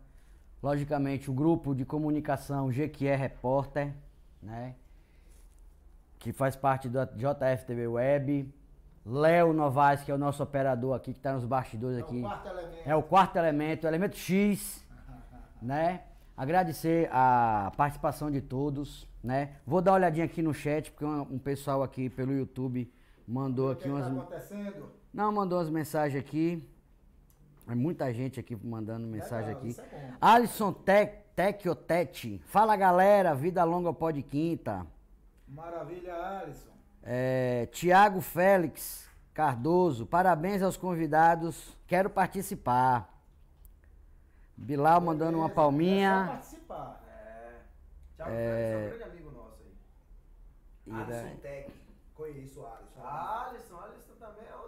Logicamente, 0.64 1.30
o 1.30 1.34
grupo 1.34 1.76
de 1.76 1.84
comunicação 1.84 2.70
GQE 2.70 3.14
Repórter, 3.18 3.94
né? 4.42 4.76
Que 6.18 6.32
faz 6.32 6.56
parte 6.56 6.88
da 6.88 7.04
JFTV 7.04 7.86
Web. 7.88 8.54
Léo 9.06 9.52
Novaes, 9.52 10.02
que 10.02 10.10
é 10.10 10.16
o 10.16 10.18
nosso 10.18 10.42
operador 10.42 10.96
aqui, 10.96 11.12
que 11.12 11.20
está 11.20 11.34
nos 11.34 11.44
bastidores 11.44 11.98
aqui. 11.98 12.22
quarto 12.22 12.48
elemento. 12.48 12.82
É 12.86 12.96
o 12.96 13.04
quarto 13.04 13.36
elemento, 13.36 13.84
o 13.84 13.88
elemento 13.90 14.16
X, 14.16 14.82
né? 15.62 16.04
Agradecer 16.38 17.10
a 17.12 17.70
participação 17.76 18.32
de 18.32 18.40
todos, 18.40 19.06
né? 19.22 19.58
Vou 19.68 19.82
dar 19.82 19.92
uma 19.92 19.98
olhadinha 19.98 20.26
aqui 20.26 20.42
no 20.42 20.54
chat, 20.54 20.90
porque 20.92 21.04
um, 21.04 21.24
um 21.24 21.38
pessoal 21.38 21.84
aqui 21.84 22.10
pelo 22.10 22.32
YouTube 22.32 22.90
mandou 23.28 23.68
O 23.68 23.72
aqui 23.72 23.84
que 23.84 23.90
umas... 23.90 24.08
está 24.08 24.22
acontecendo? 24.22 24.90
Não, 25.14 25.30
mandou 25.30 25.60
umas 25.60 25.70
mensagens 25.70 26.18
aqui. 26.18 26.66
É 27.68 27.76
muita 27.76 28.14
gente 28.14 28.40
aqui 28.40 28.56
mandando 28.56 29.08
mensagem 29.08 29.56
Legal, 29.56 29.62
aqui. 29.86 29.96
é. 29.96 30.14
Alisson 30.20 30.74
Tec. 30.74 31.24
Fala 32.46 32.76
galera, 32.76 33.34
vida 33.34 33.64
longa 33.64 33.92
pode 33.94 34.22
quinta. 34.22 34.86
Maravilha, 35.48 36.14
Alisson. 36.14 36.70
É, 37.02 37.66
Tiago 37.72 38.22
Félix 38.22 39.10
Cardoso, 39.34 40.06
parabéns 40.06 40.62
aos 40.62 40.78
convidados. 40.78 41.76
Quero 41.88 42.10
participar. 42.10 43.10
Bilal 44.56 45.02
mandando 45.02 45.38
uma 45.40 45.48
É 45.48 45.54
palminha. 45.54 46.26
participar. 46.34 47.02
Thiago 48.16 48.32
É. 48.32 48.36
Félix 48.36 48.92
é 48.92 48.96
um 48.96 48.98
grande 49.00 49.04
amigo 49.04 49.32
nosso 49.32 49.58
aí. 49.64 50.94
Alisson 51.02 51.36
Tech. 51.38 51.72
Conheço 52.14 52.60
o 52.62 52.66
Alisson. 52.68 53.02
Alisson, 53.04 53.78
Alisson 53.80 54.14
também 54.20 54.44
é. 54.46 54.63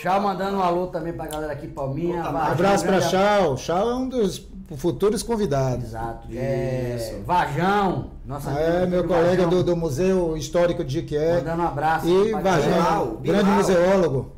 Chau 0.00 0.20
mandando 0.20 0.56
um 0.56 0.62
alô 0.62 0.86
também 0.86 1.12
pra 1.12 1.26
galera 1.26 1.52
aqui, 1.52 1.66
palminha. 1.68 2.22
Vai, 2.22 2.52
Abraço 2.52 2.84
um 2.84 2.86
pra 2.86 3.00
Chau. 3.00 3.56
Chau 3.56 3.90
é 3.90 3.94
um 3.94 4.08
dos 4.08 4.46
futuros 4.76 5.22
convidados. 5.22 5.84
Exato. 5.84 6.28
É, 6.34 6.96
Isso. 6.96 7.22
Vajão, 7.26 8.10
nossa 8.24 8.50
Ah, 8.50 8.60
é, 8.60 8.86
meu 8.86 9.04
colega 9.04 9.46
do, 9.46 9.62
do 9.62 9.76
Museu 9.76 10.36
Histórico 10.36 10.82
de 10.82 10.94
Jequié. 10.94 11.34
Mandando 11.36 11.62
um 11.62 11.66
abraço. 11.66 12.08
E 12.08 12.32
Vajão, 12.32 12.72
Bilal, 12.72 13.06
grande 13.20 13.42
Bilal. 13.44 13.56
museólogo. 13.56 14.32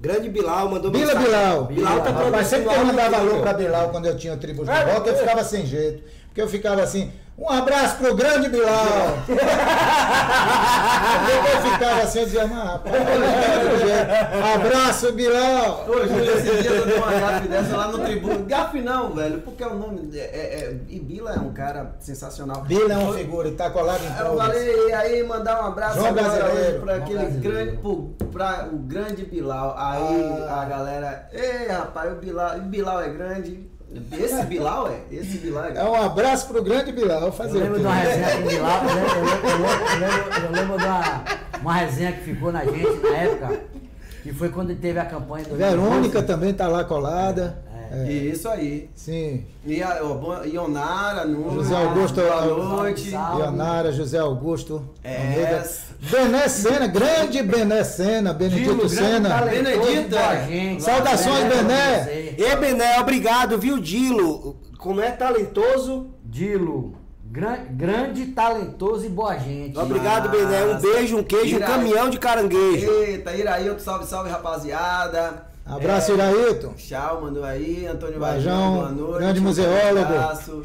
Grande 0.00 0.28
Bilal 0.30 0.70
mandou 0.70 0.90
Bila 0.90 1.06
mensagem. 1.14 1.28
Bilal. 1.28 1.64
Bilal 1.66 2.00
tá 2.00 2.10
Rapaz, 2.10 2.46
sempre 2.46 2.68
que 2.70 2.74
eu 2.74 2.84
mandava 2.86 3.16
alô 3.18 3.40
pra. 3.40 3.52
Bilal 3.52 3.88
quando 3.90 4.06
eu 4.06 4.16
tinha 4.16 4.32
o 4.34 4.36
Tribos 4.38 4.66
de 4.66 4.72
É, 4.72 4.94
Rock, 4.94 5.08
eu 5.08 5.14
é. 5.14 5.18
ficava 5.18 5.44
sem 5.44 5.66
jeito. 5.66 6.02
Porque 6.28 6.40
eu 6.40 6.48
ficava 6.48 6.82
assim, 6.82 7.12
um 7.40 7.48
abraço 7.48 7.96
pro 7.96 8.14
grande 8.14 8.48
Bilal. 8.48 9.18
eu 9.28 9.36
ficava 11.70 12.02
assim, 12.02 12.18
eu 12.20 12.24
dizia, 12.26 12.46
mas 12.46 12.64
rapaz, 12.64 12.94
eu 12.94 14.44
abraço 14.54 15.12
Bilal. 15.12 15.84
Júlio, 15.86 16.24
esse 16.36 16.62
dia 16.62 16.70
eu 16.70 16.86
dei 16.86 16.96
uma 16.98 17.12
gafe 17.12 17.48
dessa 17.48 17.76
lá 17.76 17.88
no 17.88 17.98
tribuno. 18.00 18.44
Gafe 18.44 18.80
não, 18.82 19.14
velho, 19.14 19.40
porque 19.40 19.64
o 19.64 19.74
nome. 19.74 20.10
É, 20.14 20.18
é, 20.18 20.20
é, 20.20 20.76
Ibila 20.88 21.32
é 21.32 21.38
um 21.38 21.52
cara 21.52 21.94
sensacional. 21.98 22.62
Bila 22.62 22.92
é 22.92 22.96
uma 22.98 23.14
figura, 23.14 23.48
ele 23.48 23.56
tá 23.56 23.70
colado 23.70 24.02
em 24.04 24.18
Eu 24.18 24.26
todas. 24.30 24.46
falei, 24.46 24.88
e 24.88 24.92
aí 24.92 25.22
mandar 25.26 25.62
um 25.62 25.66
abraço 25.68 25.98
João 25.98 26.12
Brasileiro. 26.12 26.80
pra 26.80 26.96
aquele 26.96 27.26
grande, 27.38 27.76
pro, 27.78 28.14
pra 28.32 28.68
o 28.70 28.76
grande 28.76 29.24
Bilal. 29.24 29.74
Aí 29.78 30.44
Ah. 30.48 30.60
a 30.62 30.64
galera, 30.66 31.28
ei 31.32 31.68
rapaz, 31.68 32.12
o 32.12 32.16
Bilal, 32.16 32.56
o 32.58 32.62
Bilal 32.62 33.00
é 33.02 33.08
grande. 33.08 33.69
Esse 34.12 34.42
Bilal 34.44 34.88
é? 34.88 35.00
Esse 35.14 35.38
Bilal 35.38 35.64
é 35.64 35.76
É 35.78 35.82
um 35.84 35.94
abraço 35.94 36.46
pro 36.48 36.62
grande 36.62 36.92
Bilal. 36.92 37.22
Eu 37.22 37.32
Fazer 37.32 37.58
lembro 37.58 37.76
o 37.76 37.80
de 37.80 37.86
uma 37.86 37.94
resenha 37.94 38.30
com 38.36 38.42
o 38.42 38.48
Bilal, 38.48 38.82
eu 38.84 38.94
lembro, 38.94 39.10
eu 39.10 39.24
lembro- 39.24 39.48
eu 39.48 39.58
lembro- 39.58 39.86
eu 39.90 39.98
lembro- 40.00 40.44
eu 40.46 40.52
lembro 40.52 40.78
de 40.78 40.84
uma, 40.84 41.24
uma 41.62 41.74
resenha 41.74 42.12
que 42.12 42.20
ficou 42.22 42.52
na 42.52 42.64
gente 42.64 43.00
na 43.02 43.16
época, 43.16 43.60
que 44.22 44.32
foi 44.32 44.48
quando 44.50 44.74
teve 44.76 44.98
a 44.98 45.04
campanha 45.04 45.44
do 45.44 45.56
Verônica 45.56 46.22
também 46.22 46.52
tá 46.54 46.68
lá 46.68 46.84
colada. 46.84 47.58
É. 47.92 48.12
Isso 48.12 48.48
aí. 48.48 48.88
Sim. 48.94 49.44
E 49.66 49.82
a 49.82 50.02
o 50.04 50.44
Ionara, 50.46 51.24
Nunes, 51.24 51.54
José 51.54 51.74
Augusto, 51.76 52.20
boa 52.20 52.44
noite. 52.68 53.10
Leonara, 53.10 53.90
José 53.92 54.18
Augusto. 54.18 54.88
É. 55.02 55.64
Bené 55.98 56.48
Sena, 56.48 56.86
grande 56.86 57.42
Bené 57.42 57.82
Sena, 57.82 58.32
Benedito 58.32 58.88
Sena. 58.88 59.42
Benedito, 59.42 60.14
é. 60.16 60.46
gente. 60.46 60.82
Saudações, 60.84 61.44
Bené. 61.52 62.34
E 62.38 62.56
Bené, 62.56 63.00
obrigado, 63.00 63.58
viu, 63.58 63.78
Dilo? 63.80 64.56
Como 64.78 65.00
é 65.00 65.10
talentoso. 65.10 66.10
Dilo, 66.24 66.94
gran- 67.26 67.64
grande, 67.72 68.26
talentoso 68.26 69.04
e 69.04 69.08
boa 69.08 69.36
gente. 69.36 69.76
Obrigado, 69.76 70.28
Bené. 70.28 70.64
Um 70.64 70.78
beijo, 70.80 71.18
um 71.18 71.24
queijo, 71.24 71.56
um 71.56 71.58
Ira- 71.58 71.66
caminhão 71.66 72.08
de 72.08 72.18
caranguejo. 72.20 72.88
Eita, 72.88 73.34
Irailton, 73.34 73.80
salve, 73.80 74.06
salve, 74.06 74.30
rapaziada. 74.30 75.49
Abraço, 75.70 76.12
É, 76.12 76.14
Iraíto. 76.14 76.74
Tchau, 76.76 77.20
mandou 77.22 77.44
aí. 77.44 77.86
Antônio 77.86 78.18
Vajão, 78.18 78.52
Vajão, 78.52 78.74
boa 78.76 78.90
noite. 78.90 79.18
grande 79.24 79.40
museólogo. 79.40 79.98
Um 80.00 80.02
abraço. 80.18 80.62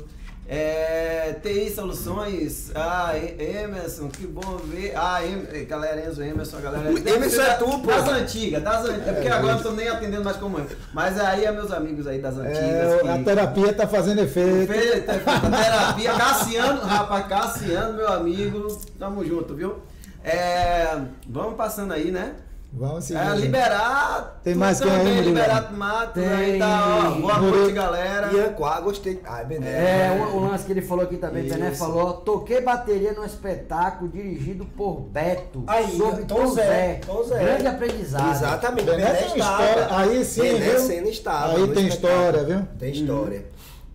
É, 0.47 1.35
TI 1.41 1.71
Soluções, 1.73 2.71
ah, 2.75 3.13
Emerson, 3.17 4.09
que 4.09 4.27
bom 4.27 4.57
ver. 4.63 4.93
Ah, 4.95 5.25
em, 5.25 5.43
eh, 5.51 5.63
galera, 5.63 6.07
Enzo 6.07 6.21
Emerson, 6.21 6.57
a 6.57 6.61
galera. 6.61 6.91
O 6.91 6.97
Emerson 7.09 7.41
é 7.41 7.53
tu, 7.55 7.65
pô. 7.79 7.87
Das 7.87 8.07
antigas, 8.07 8.61
das 8.61 8.85
antigas. 8.85 9.07
É 9.07 9.13
porque 9.13 9.27
agora 9.27 9.53
eu 9.53 9.55
não 9.55 9.63
tô 9.63 9.71
nem 9.71 9.87
atendendo 9.87 10.23
mais 10.23 10.37
como 10.37 10.59
eu. 10.59 10.67
Mas 10.93 11.19
aí 11.19 11.45
é 11.45 11.51
meus 11.51 11.71
amigos 11.71 12.05
aí 12.05 12.19
das 12.19 12.37
antigas. 12.37 12.59
É, 12.61 12.99
que- 13.01 13.07
a 13.09 13.23
terapia 13.23 13.73
tá 13.73 13.87
fazendo 13.87 14.21
efeito. 14.21 14.71
Feita, 14.71 15.13
feita 15.13 15.39
terapia. 15.63 16.13
Cassiano, 16.13 16.81
rapaz, 16.81 17.27
Cassiano, 17.27 17.93
meu 17.93 18.07
amigo. 18.07 18.67
Tamo 18.99 19.25
junto, 19.25 19.55
viu? 19.55 19.77
É, 20.23 20.95
vamos 21.27 21.55
passando 21.55 21.91
aí, 21.93 22.11
né? 22.11 22.33
Vamos 22.77 23.05
seguir. 23.05 23.19
É, 23.21 23.35
liberar. 23.35 24.41
Tem 24.43 24.53
mais 24.53 24.81
quem 24.81 24.91
aí, 24.91 24.97
também, 24.97 25.13
Murilo? 25.15 25.33
Liberato 25.35 25.73
Matos. 25.73 26.21
Aí 26.21 26.51
Tem. 26.51 26.59
tá, 26.59 27.07
ó, 27.07 27.21
boa 27.21 27.37
noite, 27.39 27.71
galera. 27.71 28.33
Ian 28.33 28.49
Quá, 28.53 28.81
gostei. 28.81 29.21
Ai, 29.23 29.45
Bené. 29.45 29.69
É, 29.69 30.11
o, 30.19 30.35
o 30.35 30.49
lance 30.49 30.65
que 30.65 30.73
ele 30.73 30.81
falou 30.81 31.05
aqui 31.05 31.15
também, 31.15 31.43
Bené 31.47 31.71
falou, 31.71 32.13
toquei 32.13 32.59
bateria 32.59 33.13
num 33.13 33.23
espetáculo 33.23 34.09
dirigido 34.11 34.65
por 34.65 34.99
Beto, 34.99 35.63
Aí, 35.67 35.95
sobre 35.97 36.25
Tom 36.25 36.35
Tom 36.35 36.47
Zé, 36.47 36.63
Zé. 36.65 37.01
Tom 37.05 37.23
Zé. 37.23 37.39
Grande 37.39 37.67
aprendizado. 37.67 38.31
Exatamente. 38.31 38.85
Bené 38.85 39.13
tem 39.13 39.27
história. 39.27 39.87
Aí 39.91 40.25
sim, 40.25 40.41
Bené 40.41 40.59
viu? 40.59 41.09
Estava 41.09 41.53
Aí 41.53 41.59
no 41.61 41.67
tem 41.73 41.87
espetáculo. 41.87 42.19
história, 42.19 42.43
viu? 42.43 42.67
Tem 42.77 42.91
história. 42.91 43.45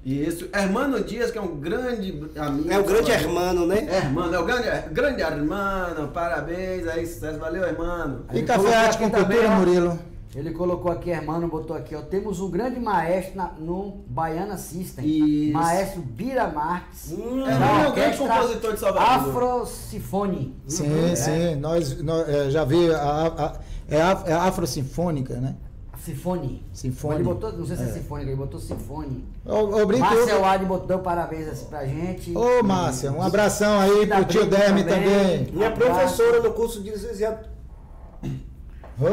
Isso. 0.05 0.49
Hermano 0.53 1.03
Dias, 1.05 1.31
que 1.31 1.37
é 1.39 1.41
um 1.43 1.57
grande 1.57 2.11
amigo. 2.37 2.71
É 2.71 2.79
o 2.79 2.85
grande 2.85 3.11
hermano, 3.11 3.67
né? 3.67 3.87
Hermano, 3.91 4.35
é 4.35 4.39
o 4.39 4.45
grande, 4.47 4.89
grande 4.93 5.21
hermano. 5.23 6.09
Parabéns 6.09 6.87
aí, 6.89 7.07
sucesso. 7.07 7.39
Valeu, 7.39 7.63
hermano. 7.65 8.25
E 8.33 8.43
café 8.43 8.75
arte 8.75 8.99
com 8.99 9.11
cultura, 9.11 9.49
ó. 9.49 9.57
Murilo. 9.57 9.99
Ele 10.35 10.53
colocou 10.53 10.93
aqui, 10.93 11.11
hermano, 11.11 11.49
botou 11.49 11.77
aqui, 11.77 11.95
ó. 11.97 12.03
Temos 12.03 12.41
um 12.41 12.49
grande 12.49 12.79
maestro 12.79 13.37
na- 13.37 13.53
no 13.59 14.05
Baiana 14.07 14.57
System. 14.57 15.05
Isso. 15.05 15.53
Maestro 15.53 16.01
Bira 16.03 16.47
Marques. 16.47 17.11
Hum. 17.13 17.45
é 17.47 17.89
o 17.89 17.93
grande 17.93 18.17
compositor 18.17 18.73
de 18.75 18.79
Salvador. 18.81 19.29
Afrocifone. 19.29 20.55
Sim, 20.69 21.11
É. 21.11 21.17
sim. 21.17 21.55
Nós, 21.57 22.01
nós 22.03 22.29
é, 22.29 22.49
já 22.51 22.65
vi. 22.65 22.93
A, 22.95 22.99
a- 23.27 23.53
é, 23.89 24.01
a, 24.01 24.23
é 24.27 24.33
afro-sinfônica, 24.35 25.35
né? 25.41 25.57
Sinfone. 26.05 26.65
Sinfone. 26.73 27.15
Ele 27.17 27.25
botou, 27.25 27.53
não 27.53 27.67
sei 27.67 27.77
se 27.77 27.83
é, 27.83 27.87
É. 27.87 27.93
sinfônica, 27.93 28.31
ele 28.31 28.37
botou 28.37 28.59
sinfone. 28.59 29.25
Ô, 29.45 29.55
ô, 29.55 30.41
Wade 30.41 30.65
botou 30.65 30.99
parabéns 31.01 31.49
assim 31.49 31.67
pra 31.67 31.85
gente. 31.87 32.35
Ô, 32.37 32.63
Márcia, 32.63 33.13
um 33.13 33.23
abração 33.23 33.79
aí 33.79 34.07
pro 34.07 34.25
tio 34.25 34.47
Derme 34.47 34.83
também. 34.85 35.45
também. 35.45 35.53
Minha 35.53 35.71
professora 35.71 36.41
no 36.43 36.53
curso 36.53 36.83
de 36.83 36.91
licenciatura. 36.91 37.60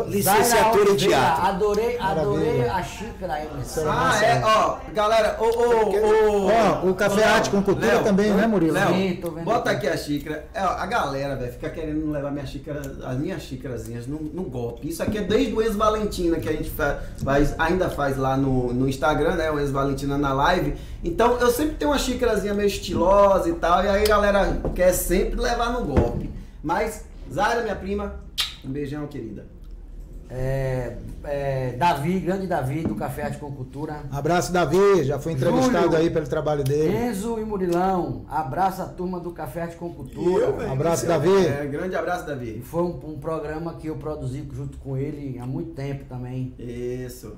Licenciatura 0.07 0.91
em 0.91 0.95
teatro. 0.95 1.45
Adorei, 1.45 1.97
adorei 1.99 2.45
Maravilha. 2.57 2.73
a 2.73 2.84
xícara 2.84 3.34
aí. 3.34 3.47
Ah, 3.88 4.23
é, 4.26 4.41
ó, 4.43 4.77
galera, 4.93 5.38
ô, 5.39 5.45
ô, 5.45 5.89
ô. 5.89 6.47
Ó, 6.51 6.89
o 6.89 6.93
Café 6.95 7.22
Léo, 7.22 7.30
Arte 7.34 7.49
com 7.49 7.61
Cultura 7.64 7.88
Léo, 7.88 8.03
também, 8.03 8.31
né, 8.31 8.45
Murilo? 8.47 8.73
Léo, 8.73 8.88
Sim, 8.93 9.15
tô 9.22 9.31
vendo 9.31 9.45
bota 9.45 9.72
aqui. 9.72 9.88
aqui 9.88 9.95
a 9.95 9.97
xícara. 9.97 10.45
É, 10.53 10.61
ó, 10.64 10.69
a 10.69 10.85
galera, 10.85 11.35
velho, 11.35 11.51
fica 11.53 11.69
querendo 11.69 12.11
levar 12.11 12.31
minha 12.31 12.45
xícara, 12.45 12.81
as 13.05 13.18
minhas 13.18 13.41
xícarazinhas 13.43 14.05
no, 14.07 14.19
no 14.19 14.43
golpe. 14.43 14.89
Isso 14.89 15.01
aqui 15.01 15.19
é 15.19 15.22
desde 15.22 15.53
o 15.53 15.61
Enzo 15.61 15.77
Valentina, 15.77 16.38
que 16.39 16.49
a 16.49 16.51
gente 16.53 16.69
fa- 16.69 16.99
faz, 17.23 17.55
ainda 17.57 17.89
faz 17.89 18.18
lá 18.18 18.35
no, 18.35 18.73
no 18.73 18.89
Instagram, 18.89 19.35
né, 19.35 19.49
o 19.49 19.59
Enzo 19.59 19.72
Valentina 19.73 20.18
na 20.18 20.34
live. 20.34 20.76
Então, 21.03 21.38
eu 21.39 21.49
sempre 21.49 21.76
tenho 21.76 21.91
uma 21.91 21.97
xícarazinha 21.99 22.53
meio 22.53 22.68
estilosa 22.68 23.49
e 23.49 23.53
tal, 23.53 23.84
e 23.84 23.88
aí 23.88 24.03
a 24.03 24.07
galera 24.07 24.59
quer 24.76 24.91
sempre 24.93 25.39
levar 25.39 25.72
no 25.72 25.85
golpe. 25.85 26.30
Mas, 26.61 27.05
Zara, 27.34 27.61
minha 27.61 27.76
prima, 27.76 28.15
um 28.65 28.69
beijão, 28.69 29.07
querida. 29.07 29.45
É, 30.29 30.97
é, 31.23 31.71
Davi, 31.77 32.19
grande 32.19 32.47
Davi, 32.47 32.81
do 32.83 32.95
Café 32.95 33.23
Arte 33.23 33.37
com 33.37 33.51
Cultura. 33.51 34.01
Abraço, 34.11 34.51
Davi. 34.51 35.03
Já 35.03 35.17
foi 35.17 35.33
entrevistado 35.33 35.85
Júlio. 35.85 35.97
aí 35.97 36.09
pelo 36.09 36.27
trabalho 36.27 36.63
dele. 36.63 36.95
Enzo 37.09 37.39
e 37.39 37.45
Murilão, 37.45 38.25
abraça 38.29 38.83
a 38.83 38.87
turma 38.87 39.19
do 39.19 39.31
Café 39.31 39.61
Arte 39.63 39.77
com 39.77 39.93
Cultura. 39.93 40.49
Um 40.51 40.71
abraço, 40.73 41.05
Davi. 41.05 41.29
É, 41.45 41.65
grande 41.65 41.95
abraço, 41.95 42.23
E 42.23 42.27
Davi. 42.27 42.61
foi 42.61 42.83
um, 42.83 42.99
um 43.03 43.19
programa 43.19 43.75
que 43.75 43.87
eu 43.87 43.95
produzi 43.95 44.45
junto 44.53 44.77
com 44.79 44.97
ele 44.97 45.39
há 45.39 45.45
muito 45.45 45.71
tempo 45.71 46.03
também. 46.09 46.53
Isso. 46.59 47.33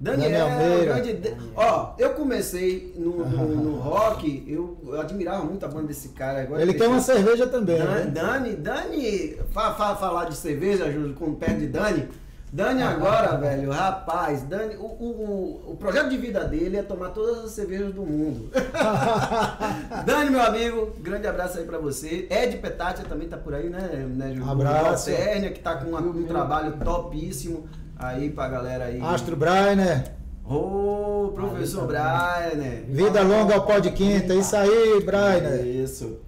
Daniel 0.00 0.30
Daniel, 0.48 0.84
grande. 0.86 1.12
de- 1.12 1.34
Ó, 1.54 1.92
eu 1.98 2.10
comecei 2.14 2.94
no, 2.96 3.18
no, 3.28 3.46
no 3.56 3.78
rock, 3.78 4.42
eu, 4.48 4.78
eu 4.86 4.98
admirava 4.98 5.44
muito 5.44 5.62
a 5.66 5.68
banda 5.68 5.88
desse 5.88 6.08
cara. 6.10 6.40
Agora 6.40 6.62
Ele 6.62 6.72
quer 6.72 6.88
uma 6.88 7.00
cerveja 7.00 7.46
também. 7.46 7.76
Dan- 7.76 7.84
né? 7.84 8.06
Dani, 8.06 8.56
Dani, 8.56 9.36
fa, 9.52 9.74
fa- 9.74 9.96
falar 9.96 10.24
de 10.24 10.36
cerveja, 10.36 10.90
Júlio, 10.90 11.12
com 11.14 11.34
perto 11.34 11.58
de 11.58 11.66
Dani. 11.66 12.08
Dani 12.50 12.82
agora, 12.82 13.36
velho, 13.38 13.70
rapaz, 13.70 14.42
Dani, 14.44 14.74
o, 14.76 14.84
o, 14.86 15.66
o- 15.68 15.72
o 15.72 15.76
projeto 15.76 16.08
de 16.08 16.16
vida 16.16 16.44
dele 16.44 16.78
é 16.78 16.82
tomar 16.82 17.10
todas 17.10 17.44
as 17.44 17.50
cervejas 17.50 17.92
do 17.92 18.00
mundo. 18.02 18.50
Dani, 20.06 20.30
meu 20.30 20.42
amigo, 20.42 20.92
grande 21.00 21.26
abraço 21.26 21.58
aí 21.58 21.64
pra 21.64 21.78
você. 21.78 22.26
Ed 22.30 22.56
Petatia 22.56 23.04
também 23.04 23.28
tá 23.28 23.36
por 23.36 23.54
aí, 23.54 23.68
né, 23.68 23.80
né 24.16 24.28
Júlio? 24.34 24.50
Abraço. 24.50 25.06
Térnia, 25.10 25.50
que 25.50 25.60
tá 25.60 25.76
com 25.76 25.94
um 25.94 26.24
trabalho 26.24 26.72
topíssimo 26.82 27.68
aí 28.00 28.30
pra 28.30 28.48
galera 28.48 28.84
aí. 28.86 29.00
Astro 29.00 29.36
Brainer. 29.36 30.12
Ô, 30.44 31.30
professor 31.34 31.86
Brian, 31.86 32.54
né? 32.56 32.82
Vida 32.88 33.22
longa 33.22 33.54
ao 33.54 33.64
pó 33.66 33.78
de 33.78 33.92
quinta. 33.92 34.34
Isso 34.34 34.56
aí, 34.56 35.00
Brainer. 35.04 35.64
Isso. 35.64 36.18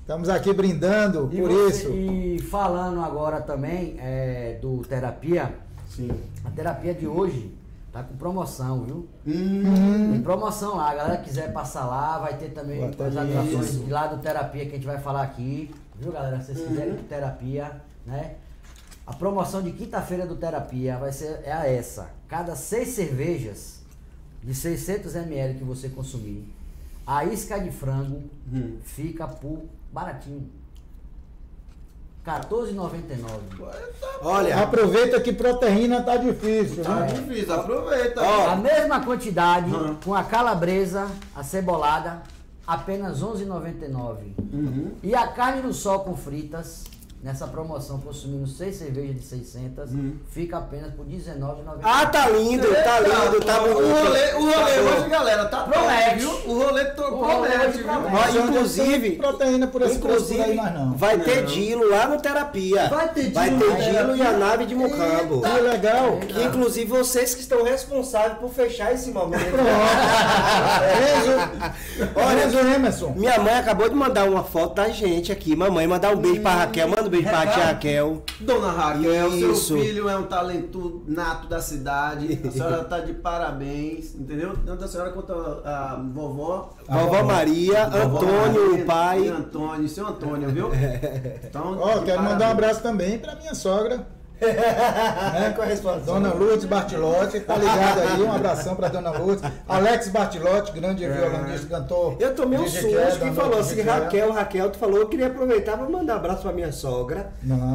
Estamos 0.00 0.28
aqui 0.28 0.52
brindando 0.52 1.28
E 1.32 1.40
por 1.40 1.48
você- 1.50 1.84
isso. 1.86 1.90
E 1.92 2.38
falando 2.40 3.00
agora 3.00 3.40
também 3.40 3.94
é, 4.00 4.58
do 4.60 4.78
terapia, 4.78 5.54
Sim. 5.88 6.10
a 6.44 6.50
terapia 6.50 6.92
de 6.92 7.06
hoje 7.06 7.54
tá 7.92 8.02
com 8.02 8.16
promoção, 8.16 8.82
viu? 8.82 9.06
Hum, 9.26 10.10
Tem 10.12 10.22
promoção 10.22 10.76
lá, 10.76 10.90
a 10.90 10.94
galera 10.94 11.16
quiser 11.18 11.52
passar 11.52 11.84
lá, 11.86 12.18
vai 12.18 12.34
ter 12.36 12.48
também 12.48 12.82
as 12.84 13.16
atrações 13.16 13.84
de 13.84 13.90
lá 13.90 14.08
do 14.08 14.16
terapia 14.20 14.64
que 14.64 14.72
a 14.72 14.74
gente 14.74 14.86
vai 14.86 14.98
falar 14.98 15.22
aqui, 15.22 15.70
viu 16.00 16.10
galera? 16.10 16.40
Se 16.40 16.52
vocês 16.52 16.66
quiserem 16.66 16.94
terapia, 17.08 17.70
né? 18.04 18.32
A 19.06 19.12
promoção 19.12 19.62
de 19.62 19.72
quinta-feira 19.72 20.26
do 20.26 20.36
terapia 20.36 20.96
vai 20.96 21.12
ser 21.12 21.40
é 21.44 21.52
a 21.52 21.66
essa. 21.66 22.10
Cada 22.28 22.54
seis 22.54 22.88
cervejas 22.90 23.80
de 24.42 24.54
600 24.54 25.14
ml 25.16 25.58
que 25.58 25.64
você 25.64 25.88
consumir, 25.88 26.44
a 27.06 27.24
isca 27.24 27.58
de 27.58 27.70
frango 27.70 28.22
Hum. 28.52 28.78
fica 28.84 29.26
por 29.26 29.64
baratinho. 29.92 30.48
14,99. 32.24 33.40
Olha, 34.22 34.62
Aproveita 34.62 35.20
que 35.20 35.32
proteína 35.32 36.02
tá 36.02 36.16
difícil. 36.16 36.84
Tá 36.84 37.00
né? 37.00 37.06
difícil, 37.08 37.52
aproveita. 37.52 38.22
Ó, 38.22 38.50
A 38.50 38.56
mesma 38.56 39.04
quantidade 39.04 39.68
Uhum. 39.72 39.96
com 39.96 40.14
a 40.14 40.22
calabresa, 40.22 41.08
a 41.34 41.42
cebolada, 41.42 42.22
apenas 42.64 43.20
11,99. 43.22 44.34
Uhum. 44.52 44.92
E 45.02 45.12
a 45.16 45.26
carne 45.28 45.62
no 45.62 45.74
sol 45.74 46.00
com 46.00 46.16
fritas, 46.16 46.84
nessa 47.22 47.46
promoção 47.46 48.00
consumindo 48.00 48.48
6 48.48 48.74
cervejas 48.74 49.14
de 49.14 49.22
600, 49.22 49.92
Uhum. 49.92 50.16
fica 50.30 50.58
apenas 50.58 50.92
por 50.92 51.04
19,99. 51.06 51.78
ah, 51.84 52.04
tá 52.06 52.28
lindo, 52.28 52.66
tá 52.66 52.98
lindo, 53.00 53.40
tá 53.46 53.62
O 53.62 53.74
bonito. 53.74 53.94
rolê, 53.94 54.32
o 54.34 54.40
rolê 54.40 54.52
Tá 54.52 54.66
hoje, 54.98 55.08
galera, 55.08 55.44
tá 55.44 55.62
Promete. 55.62 56.16
viu? 56.18 56.30
O 56.46 56.62
rolê 56.64 56.84
to- 56.86 57.02
O 57.02 57.24
rolê 57.24 57.48
promete, 57.50 57.78
viu? 58.32 58.44
inclusive- 58.44 59.10
proteína 59.12 59.68
por 59.68 59.82
esse 59.82 59.92
aí, 59.92 59.98
Inclusive, 59.98 60.54
mas 60.54 60.74
não. 60.74 60.94
vai 60.94 61.18
ter 61.20 61.42
Não. 61.42 61.46
Dilo 61.46 61.88
lá 61.90 62.08
no 62.08 62.20
Terapia. 62.20 62.88
Vai 62.88 63.08
ter 63.12 63.30
Vai 63.30 63.50
Dilo 63.50 63.60
ter 63.60 63.68
na 63.68 63.76
Dilo 64.02 64.16
e 64.16 64.22
a 64.22 64.32
nave 64.32 64.66
de 64.66 64.74
Mucambo. 64.74 65.42
Que 65.42 65.60
legal. 65.60 66.16
Que 66.18 66.42
inclusive 66.42 66.86
vocês 66.90 67.34
que 67.34 67.40
estão 67.40 67.62
responsáveis 67.62 68.38
por 68.38 68.50
fechar 68.50 68.92
esse 68.92 69.12
momento. 69.12 69.42
Olha, 72.14 72.74
Emerson. 72.74 73.12
Minha 73.16 73.38
mãe 73.38 73.54
acabou 73.54 73.88
de 73.88 73.94
mandar 73.94 74.28
uma 74.28 74.42
foto 74.42 74.74
da 74.74 74.88
gente 74.88 75.30
aqui. 75.30 75.54
Mamãe, 75.54 75.86
mandar 75.86 76.12
um 76.12 76.16
beijo 76.16 76.40
pra 76.40 76.54
Raquel. 76.56 76.88
Manda 76.88 77.08
pra 77.20 77.46
tia 77.46 77.64
Raquel. 77.66 78.22
Dona 78.40 78.70
Raquel, 78.70 79.30
seu 79.32 79.52
Isso. 79.52 79.74
filho 79.76 80.08
é 80.08 80.16
um 80.16 80.22
talento 80.24 81.02
nato 81.06 81.48
da 81.48 81.60
cidade. 81.60 82.40
A 82.46 82.50
senhora 82.50 82.84
tá 82.84 83.00
de 83.00 83.12
parabéns, 83.12 84.14
entendeu? 84.14 84.56
Tanto 84.64 84.84
a 84.84 84.88
senhora 84.88 85.10
quanto 85.10 85.32
a, 85.32 85.92
a 85.92 85.96
vovó. 85.96 86.70
Vovó 86.88 87.22
Maria, 87.24 87.88
Vovó 87.88 88.18
Antônio, 88.18 88.68
Maria, 88.70 88.82
o 88.82 88.86
pai. 88.86 89.20
e 89.24 89.28
Antônio, 89.28 89.88
seu 89.88 90.06
Antônio, 90.06 90.48
viu? 90.48 90.70
Então, 91.44 91.76
Ó, 91.78 91.98
quero 92.00 92.22
mandar 92.22 92.34
um 92.34 92.38
parabéns. 92.38 92.50
abraço 92.52 92.82
também 92.82 93.18
pra 93.18 93.34
minha 93.34 93.54
sogra. 93.54 94.06
Né? 94.46 95.52
Correspondente. 95.56 96.06
Dona 96.06 96.32
Lourdes 96.34 96.64
Bartilotti, 96.64 97.40
tá 97.40 97.56
ligado 97.56 98.00
aí? 98.00 98.22
Um 98.22 98.32
abração 98.32 98.74
pra 98.74 98.88
Dona 98.88 99.10
Lourdes. 99.10 99.42
Alex 99.68 100.08
Bartilotti, 100.08 100.72
grande 100.72 101.06
violonista, 101.08 101.66
cantor. 101.68 102.16
Eu 102.18 102.34
tomei 102.34 102.58
um 102.58 102.66
susto 102.68 103.18
que 103.18 103.24
da 103.26 103.32
falou 103.32 103.58
assim. 103.60 103.80
Raquel, 103.82 104.32
Raquel, 104.32 104.70
tu 104.70 104.78
falou, 104.78 104.98
eu 104.98 105.08
queria 105.08 105.26
aproveitar 105.28 105.76
pra 105.76 105.88
mandar 105.88 106.14
um 106.14 106.16
abraço 106.16 106.42
pra 106.42 106.52
minha 106.52 106.72
sogra. 106.72 107.30
Não, 107.42 107.56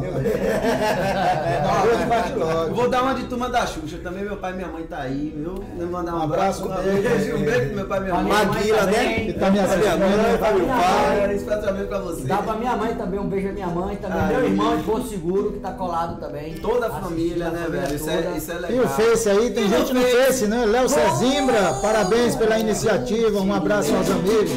Lourdes 1.84 2.00
Eu 2.02 2.06
Bartilotti. 2.08 2.70
vou 2.74 2.88
dar 2.88 3.02
uma 3.02 3.14
de 3.14 3.24
turma 3.24 3.48
da 3.48 3.66
Xuxa 3.66 3.98
também, 4.02 4.24
meu 4.24 4.36
pai 4.36 4.52
e 4.52 4.56
minha 4.56 4.68
mãe 4.68 4.82
tá 4.84 4.98
aí, 5.00 5.34
viu? 5.36 5.54
Vou 5.76 5.86
mandar 5.86 6.14
um 6.14 6.18
Um 6.18 6.22
abraço, 6.22 6.64
um 6.66 6.68
beijo. 6.74 7.36
um 7.36 7.40
beijo 7.42 7.66
pro 7.66 7.76
meu 7.76 7.86
pai 7.86 7.98
e 7.98 8.02
minha 8.02 8.14
mãe. 8.14 8.32
Maguila, 8.32 8.82
né? 8.86 9.14
Que 9.24 9.32
tá 9.34 9.50
me 9.50 9.58
Pra 9.58 9.64
minha 9.64 9.64
assistindo. 9.64 9.98
mãe, 9.98 10.38
pra 10.38 10.52
meu 10.52 10.66
pai. 10.66 10.78
Pai, 11.18 11.34
especialmente 11.34 11.86
pra 11.88 11.98
você. 11.98 12.24
Dá 12.24 12.36
pra 12.38 12.54
minha 12.54 12.76
mãe 12.76 12.94
também, 12.94 13.20
um 13.20 13.28
beijo 13.28 13.48
à 13.48 13.52
minha 13.52 13.66
mãe, 13.68 13.96
também 13.96 14.26
meu 14.28 14.44
irmão 14.44 14.76
de 14.76 14.82
Porto 14.82 15.08
Seguro, 15.08 15.52
que 15.52 15.60
tá 15.60 15.72
colado 15.72 16.20
também. 16.20 16.54
Toda 16.60 16.86
a 16.86 16.90
família, 16.90 17.46
a 17.46 17.50
né, 17.50 17.60
família 17.64 17.80
velho? 17.86 17.96
Isso 17.96 18.10
é, 18.10 18.34
isso 18.36 18.52
é 18.52 18.54
E 18.54 18.58
legal. 18.58 18.84
o 18.84 18.88
Face 18.88 19.28
aí, 19.28 19.50
tem 19.50 19.64
E 19.64 19.68
gente 19.68 19.92
no 19.94 20.02
Face? 20.02 20.46
Né? 20.46 20.64
Léo 20.66 20.88
Cezimbra, 20.88 21.74
parabéns 21.80 22.34
pela 22.34 22.58
iniciativa, 22.58 23.40
um 23.40 23.52
abraço 23.54 23.94
aos 23.94 24.10
amigos. 24.10 24.50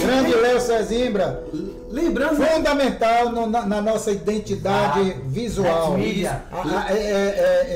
Grande 0.00 0.34
Léo 0.34 0.60
Cezimbra, 0.60 1.42
Lembrando, 1.90 2.36
fundamental 2.44 3.30
no- 3.30 3.46
na, 3.48 3.64
na 3.64 3.80
nossa 3.80 4.10
identidade 4.10 5.14
Ah, 5.16 5.20
visual. 5.26 5.96
É- 5.98 6.92
é- 6.92 6.96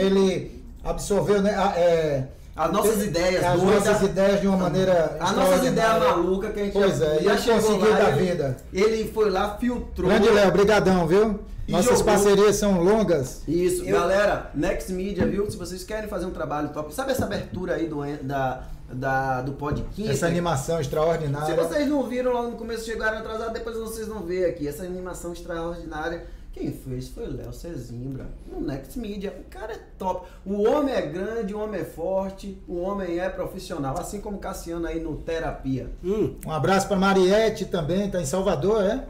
é- 0.01 0.05
ele 0.05 0.63
absorveu 0.85 1.41
né, 1.41 1.55
a- 1.57 1.73
é, 1.79 2.25
As 2.65 2.73
nossas 2.73 3.03
ideias 3.03 3.45
as 3.45 3.61
doidas. 3.61 3.85
nossas 3.87 4.03
ideias 4.03 4.41
de 4.41 4.47
uma 4.47 4.57
maneira 4.57 5.17
As 5.21 5.33
nossas 5.37 5.65
ideias 5.67 5.99
malucas 5.99 6.53
que 6.53 6.61
a 6.61 6.65
gente 6.65 6.73
Pois 6.73 6.99
já, 6.99 7.07
é, 7.07 7.21
e 7.21 7.25
já 7.25 7.33
ele 7.35 7.43
conseguiu 7.61 7.91
lá, 7.91 7.99
da 7.99 8.11
ele, 8.11 8.31
vida. 8.31 8.57
Ele 8.73 9.13
foi 9.13 9.31
lá, 9.31 9.57
filtrou. 9.59 10.09
Grande 10.11 10.29
Léo, 10.31 10.53
brigadão, 10.53 11.07
viu? 11.07 11.41
Nossas 11.69 11.99
jogou. 11.99 12.05
parcerias 12.05 12.57
são 12.57 12.83
longas. 12.83 13.43
Isso, 13.47 13.85
Eu- 13.85 13.93
galera, 13.99 14.51
Next 14.55 14.93
Media, 14.93 15.25
viu? 15.27 15.49
Se 15.51 15.57
vocês 15.57 15.85
querem 15.85 16.09
fazer 16.09 16.27
um 16.27 16.31
trabalho 16.31 16.69
top, 16.71 16.93
sabe 16.95 17.13
essa 17.13 17.25
abertura 17.25 17.75
aí 17.77 17.87
do, 17.87 18.01
da, 18.23 18.65
da, 18.93 19.41
do 19.43 19.53
podcast? 19.53 20.11
Essa 20.11 20.27
animação 20.27 20.77
Se 20.77 20.83
extraordinária. 20.83 21.55
vocês 21.57 21.89
não 21.89 22.03
viram 22.03 22.33
lá 22.33 22.43
no 22.43 22.53
começo, 22.57 22.85
chegaram 22.85 23.19
atrasados, 23.19 23.53
depois 23.55 23.77
vocês 23.77 24.09
vão 24.09 24.23
ver 24.23 24.47
aqui. 24.47 24.67
Essa 24.67 24.83
animação 24.83 25.33
extraordinária. 25.33 26.27
Quem 26.53 26.71
fez 26.71 27.09
foi 27.09 27.27
Léo 27.29 27.53
Cezimbra, 27.53 28.27
no 28.47 28.61
Next 28.61 28.99
Media. 28.99 29.35
O 29.41 29.45
cara 29.51 29.73
é 29.73 29.81
top. 29.99 30.27
O 30.45 30.63
homem 30.69 30.95
é 30.95 31.01
grande, 31.01 31.55
o 31.55 31.59
homem 31.61 31.81
é 31.81 31.85
forte, 31.85 32.63
o 32.69 32.77
homem 32.79 33.19
é 33.19 33.29
profissional. 33.31 33.99
Assim 33.99 34.21
como 34.21 34.37
Cassiano 34.39 34.87
aí 34.87 35.01
no 35.01 35.17
Terapia. 35.17 35.91
Hum, 36.05 36.35
Um 36.47 36.53
abraço 36.53 36.87
para 36.89 36.97
Mariette 36.99 37.65
também, 37.65 38.11
tá 38.11 38.21
em 38.21 38.27
Salvador, 38.27 38.85
é? 38.85 39.03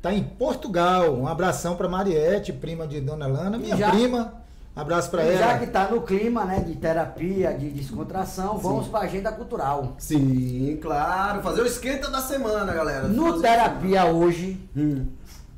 Tá 0.00 0.14
em 0.14 0.22
Portugal. 0.22 1.12
Um 1.14 1.26
abração 1.26 1.74
para 1.76 1.88
Mariette, 1.88 2.52
prima 2.52 2.86
de 2.86 3.00
Dona 3.00 3.26
Lana, 3.26 3.58
minha 3.58 3.76
Já- 3.76 3.90
prima. 3.90 4.34
Abraço 4.74 5.10
para 5.10 5.24
E 5.24 5.36
já 5.36 5.50
ela. 5.50 5.58
que 5.58 5.66
tá 5.66 5.88
no 5.90 6.00
clima, 6.02 6.44
né, 6.44 6.60
de 6.60 6.76
terapia, 6.76 7.52
de 7.52 7.68
descontração, 7.70 8.56
vamos 8.56 8.86
pra 8.86 9.00
agenda 9.00 9.30
cultural. 9.32 9.94
Sim, 9.98 10.78
claro. 10.80 11.42
Fazer 11.42 11.60
o 11.62 11.66
esquenta 11.66 12.08
da 12.08 12.20
semana, 12.20 12.72
galera. 12.72 13.08
No 13.08 13.30
Fazer- 13.32 13.42
terapia 13.42 14.04
hoje, 14.06 14.58
Hum. 14.74 15.06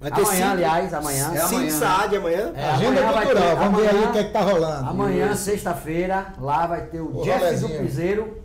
Vai 0.03 0.11
ter 0.11 0.21
amanhã, 0.21 0.37
cinco- 0.37 0.51
aliás, 0.51 0.95
amanhã. 0.95 1.33
É 1.35 1.41
amanhã. 1.41 1.71
Saad 1.71 2.17
amanhã. 2.17 2.53
É, 2.55 2.71
Agenda 2.71 3.01
amanhã 3.01 3.13
vai 3.13 3.25
cultural, 3.27 3.49
ter- 3.49 3.57
vamos 3.57 3.81
ver 3.81 3.89
aí 3.89 3.95
amanhã- 3.95 4.09
o 4.09 4.13
que 4.13 4.19
é 4.19 4.25
que 4.25 4.31
tá 4.31 4.41
rolando. 4.43 4.89
Amanhã, 4.91 5.35
sexta-feira, 5.37 6.27
lá 6.39 6.67
vai 6.67 6.83
ter 6.83 7.01
o, 7.01 7.19
O 7.19 7.23
Jeff 7.23 7.39
rolezinho. 7.39 7.79
do 7.79 7.85
Piseiro 7.85 8.43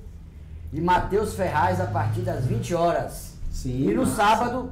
e 0.71 0.79
Matheus 0.79 1.34
Ferraz 1.34 1.81
a 1.81 1.85
partir 1.88 2.21
das 2.21 2.45
20 2.45 2.73
horas. 2.73 3.34
Sim, 3.51 3.89
E 3.89 3.93
no 3.93 4.03
massa. 4.03 4.15
sábado, 4.15 4.71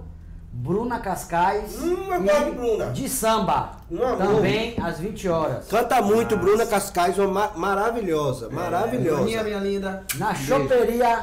Bruna 0.58 1.00
Cascais 1.00 1.76
Hum, 1.82 1.98
eu 2.14 2.22
e 2.24 2.28
gosto 2.28 2.46
de 2.46 2.52
Bruna. 2.52 2.86
de 2.92 3.10
samba. 3.10 3.72
Amor. 3.92 4.18
também 4.18 4.76
às 4.82 4.98
20 5.00 5.28
horas. 5.28 5.68
Canta 5.68 6.02
muito, 6.02 6.38
Bruna 6.38 6.66
Cascais, 6.66 7.18
uma 7.20 7.28
ma- 7.28 7.52
maravilhosa, 7.56 8.50
maravilhosa. 8.50 9.18
Bruninha, 9.18 9.44
minha 9.44 9.60
linda. 9.60 10.04
Na 10.16 10.28
Beijo. 10.28 10.44
choperia 10.46 11.22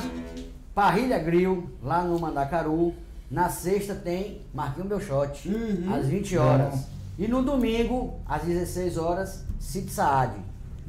Parrilha 0.75 1.19
Grill, 1.19 1.71
lá 1.83 2.03
no 2.03 2.19
Mandacaru. 2.19 2.95
Na 3.33 3.49
sexta 3.49 3.95
tem 3.95 4.43
Marquinho 4.53 4.87
Belchote, 4.87 5.49
Uhum. 5.49 5.93
às 5.95 6.07
20 6.07 6.37
horas. 6.37 6.81
E 7.19 7.27
no 7.27 7.43
domingo, 7.43 8.21
às 8.29 8.43
16 8.43 8.99
horas, 8.99 9.45
Cid 9.59 9.91
Saad. 9.91 10.35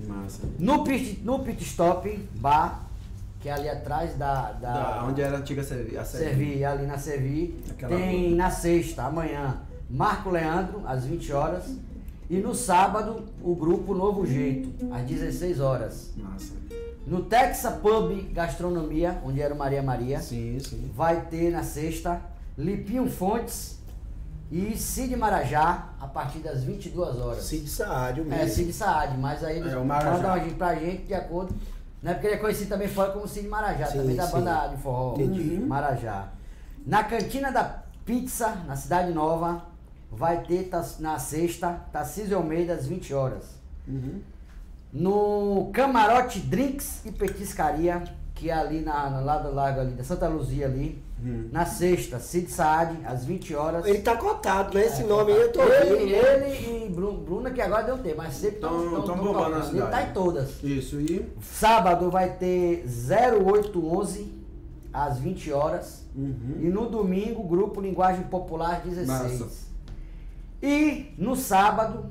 Massa. 0.08 0.42
No 0.60 0.84
pit, 0.84 1.22
no 1.24 1.40
pit 1.40 1.64
Stop 1.64 2.10
Bar, 2.36 2.84
que 3.40 3.48
é 3.48 3.54
ali 3.54 3.70
atrás 3.70 4.16
da. 4.18 4.52
da, 4.52 4.74
Da, 5.00 5.06
onde 5.08 5.22
era 5.22 5.38
a 5.38 5.40
antiga 5.40 5.64
Servi. 5.64 5.98
A 5.98 6.04
Servi. 6.04 6.26
Servi, 6.26 6.66
ali 6.66 6.86
na 6.86 6.98
Servi. 6.98 7.64
Aquela 7.70 7.96
tem 7.96 8.28
rua. 8.30 8.36
na 8.38 8.50
sexta, 8.52 9.04
amanhã, 9.04 9.62
Marco 9.90 10.30
Leandro, 10.30 10.82
às 10.86 11.06
20 11.06 11.32
horas. 11.32 11.64
E 12.30 12.38
no 12.38 12.54
sábado, 12.56 13.24
o 13.42 13.56
grupo 13.56 13.94
Novo 13.94 14.26
Jeito, 14.26 14.70
às 14.94 15.04
16 15.06 15.60
horas. 15.62 16.12
Massa. 16.18 16.54
No 17.06 17.22
Texas 17.24 17.74
Pub 17.76 18.12
Gastronomia, 18.34 19.22
onde 19.26 19.42
era 19.42 19.54
o 19.54 19.58
Maria 19.58 19.84
Maria, 19.84 20.20
Sim, 20.22 20.58
sim. 20.60 20.90
vai 20.96 21.22
ter 21.26 21.52
na 21.52 21.62
sexta 21.64 22.20
Lipinho 22.58 23.10
Fontes 23.10 23.80
e 24.52 24.78
Cid 24.78 25.16
Marajá, 25.16 25.90
a 26.00 26.08
partir 26.08 26.40
das 26.40 26.64
22 26.64 27.18
horas. 27.20 27.44
Cid 27.44 27.68
Saad, 27.68 28.22
o 28.22 28.24
É, 28.24 28.38
mesmo. 28.38 28.50
Cid 28.56 28.74
Saad, 28.74 29.18
mas 29.18 29.44
aí 29.44 29.58
eles 29.58 29.74
É, 29.74 29.76
mandam 29.78 30.16
a 30.16 30.40
pra 30.56 30.76
gente 30.76 31.06
de 31.08 31.14
acordo. 31.14 31.56
Né? 32.02 32.14
Porque 32.14 32.28
ele 32.28 32.36
é 32.36 32.40
conhecido 32.40 32.70
também 32.70 32.88
fora 32.88 33.12
como 33.14 33.28
Cid 33.28 33.48
Marajá, 33.48 33.88
Sim, 33.88 33.98
também 34.00 34.16
da 34.16 34.26
sim. 34.28 34.32
banda 34.34 34.68
de 34.68 34.78
forró 34.82 35.14
Entendi. 35.16 35.58
Marajá. 35.58 36.28
Na 36.86 37.04
cantina 37.04 37.52
da 37.52 37.84
pizza, 38.06 38.50
na 38.68 38.76
Cidade 38.76 39.12
Nova, 39.14 39.66
vai 40.12 40.44
ter 40.44 40.64
tas- 40.66 41.00
na 41.00 41.18
sexta, 41.18 41.82
Tarcísio 41.92 42.38
Almeida, 42.38 42.74
às 42.74 42.86
20 42.86 43.14
horas. 43.14 43.46
Uhum. 43.88 44.22
No 44.92 45.72
Camarote 45.74 46.40
Drinks 46.40 47.04
e 47.06 47.12
Petiscaria, 47.12 48.04
que 48.36 48.50
é 48.50 48.54
ali 48.54 48.82
na, 48.82 49.10
no 49.10 49.26
lado 49.26 49.50
do 49.50 49.56
largo 49.56 49.80
ali, 49.80 49.94
da 49.94 50.04
Santa 50.04 50.28
Luzia 50.28 50.68
ali. 50.68 51.03
Hum. 51.22 51.48
Na 51.52 51.66
sexta, 51.66 52.20
Cid 52.20 52.52
Saad, 52.52 52.98
às 53.06 53.24
20 53.26 53.56
horas. 53.56 53.86
Ele 53.86 54.00
tá 54.00 54.16
cotado, 54.18 54.78
né? 54.78 54.86
Esse 54.86 55.04
nome 55.04 55.32
aí 55.32 55.42
eu 55.42 55.52
tô 55.54 55.62
Ele, 55.64 55.94
ouvindo. 55.94 56.12
ele 56.16 56.86
e 56.86 56.90
Bru- 56.90 57.14
Bruna, 57.18 57.50
que 57.52 57.62
agora 57.62 57.84
deu 57.84 57.98
tempo, 57.98 58.18
mas 58.18 58.34
sempre 58.34 58.60
Tão- 58.60 58.70
tão- 58.70 58.92
tão 58.92 59.02
tão 59.04 59.18
bombando 59.18 59.34
na 59.34 59.40
tocando. 59.40 59.56
Ele 59.62 59.72
cidade. 59.86 59.92
tá 59.92 60.02
em 60.10 60.14
todas. 60.14 60.64
Isso, 60.64 61.00
e. 61.00 61.26
Sábado 61.42 62.12
vai 62.12 62.32
ter 62.32 62.84
0811 62.88 64.34
às 64.92 65.18
20 65.20 65.52
horas. 65.52 66.04
Uhum. 66.16 66.58
E 66.60 66.70
no 66.70 66.90
domingo, 66.90 67.44
grupo 67.44 67.80
Linguagem 67.82 68.24
Popular 68.26 68.82
16. 68.84 69.40
Massa. 69.40 69.48
E 70.62 71.14
no 71.18 71.36
sábado, 71.36 72.06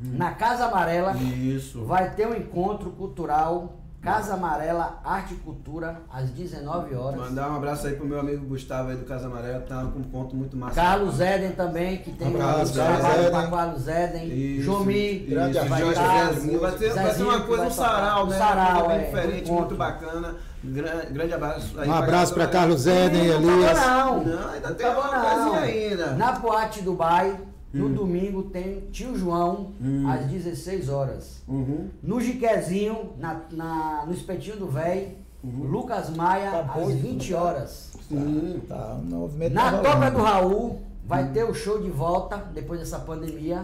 na 0.00 0.32
Casa 0.32 0.66
Amarela, 0.66 1.16
Isso. 1.16 1.84
vai 1.84 2.14
ter 2.14 2.26
um 2.26 2.34
encontro 2.34 2.90
cultural 2.90 3.80
Casa 4.06 4.34
Amarela 4.34 5.00
Arte 5.04 5.34
e 5.34 5.36
Cultura, 5.38 6.00
às 6.12 6.30
19 6.30 6.94
horas. 6.94 7.18
Mandar 7.20 7.50
um 7.50 7.56
abraço 7.56 7.86
aí 7.88 7.94
pro 7.94 8.06
meu 8.06 8.20
amigo 8.20 8.46
Gustavo 8.46 8.90
aí 8.90 8.96
do 8.96 9.04
Casa 9.04 9.26
Amarela, 9.26 9.60
que 9.62 9.68
tá 9.68 9.80
com 9.92 9.98
um 9.98 10.02
ponto 10.04 10.36
muito 10.36 10.56
massa. 10.56 10.74
Carlos 10.76 11.20
Eden 11.20 11.50
também, 11.52 11.96
que 11.98 12.12
tem 12.12 12.28
Abraço, 12.28 12.70
um 12.70 12.74
trabalho 12.74 13.02
Carlos 13.02 13.30
para 13.30 13.40
Eden. 13.42 13.50
Carlos 13.50 13.88
Eden. 13.88 14.60
Jomi, 14.60 15.18
grande 15.28 15.58
vai 15.58 15.80
Jorge 15.80 16.00
estar. 16.00 16.32
Zezinho. 16.32 16.60
Vai 16.60 16.70
ser, 16.78 16.90
vai 16.90 17.04
ser 17.04 17.08
Zezinho 17.10 17.28
uma 17.28 17.40
coisa, 17.40 17.62
um 17.64 17.70
sarau, 17.70 18.26
né? 18.26 18.34
Um 18.36 18.38
sarau, 18.38 18.90
é, 18.90 18.98
diferente, 18.98 19.50
um 19.50 19.54
muito 19.54 19.74
bacana. 19.74 20.34
Gra- 20.64 21.04
Grande 21.10 21.34
abraço 21.34 21.78
aí 21.78 21.88
Um 21.88 21.92
abraço 21.94 22.34
para 22.34 22.46
Carlos 22.46 22.86
Eden, 22.86 23.28
Não, 23.28 23.52
Elias. 23.52 23.78
Não, 23.80 24.24
Não, 24.24 24.48
ainda 24.50 24.74
tem 24.74 24.86
acabou 24.86 25.10
uma 25.10 25.20
coisinha 25.20 25.60
ainda. 25.60 26.06
Na 26.12 26.32
Boate 26.32 26.82
Dubai, 26.82 27.38
no 27.72 27.86
Hum. 27.86 27.92
domingo, 27.94 28.44
tem 28.44 28.80
Tio 28.92 29.16
João, 29.18 29.72
às 30.08 30.26
16 30.26 30.88
horas. 30.88 31.42
Uhum. 31.46 31.88
No 32.02 32.20
Jiquezinho, 32.20 33.10
na, 33.18 33.40
na- 33.50 34.04
no 34.06 34.12
Espetinho 34.12 34.56
do 34.56 34.66
Véi, 34.68 35.16
Uhum. 35.44 35.64
Lucas 35.64 36.10
Maia, 36.10 36.50
Tá 36.50 36.62
bom 36.62 36.82
às 36.86 36.94
isso, 36.94 37.02
20 37.02 37.32
tá? 37.32 37.40
horas. 37.42 37.90
Sim. 38.08 38.62
Tá, 38.68 38.98
movimento 39.02 39.52
Na 39.52 39.72
tá 39.72 39.78
Toca 39.78 40.10
do 40.10 40.18
Raul, 40.22 40.80
vai 41.06 41.28
ter 41.30 41.44
o 41.44 41.54
show 41.54 41.80
de 41.80 41.90
volta, 41.90 42.36
depois 42.54 42.80
dessa 42.80 42.98
pandemia, 43.00 43.62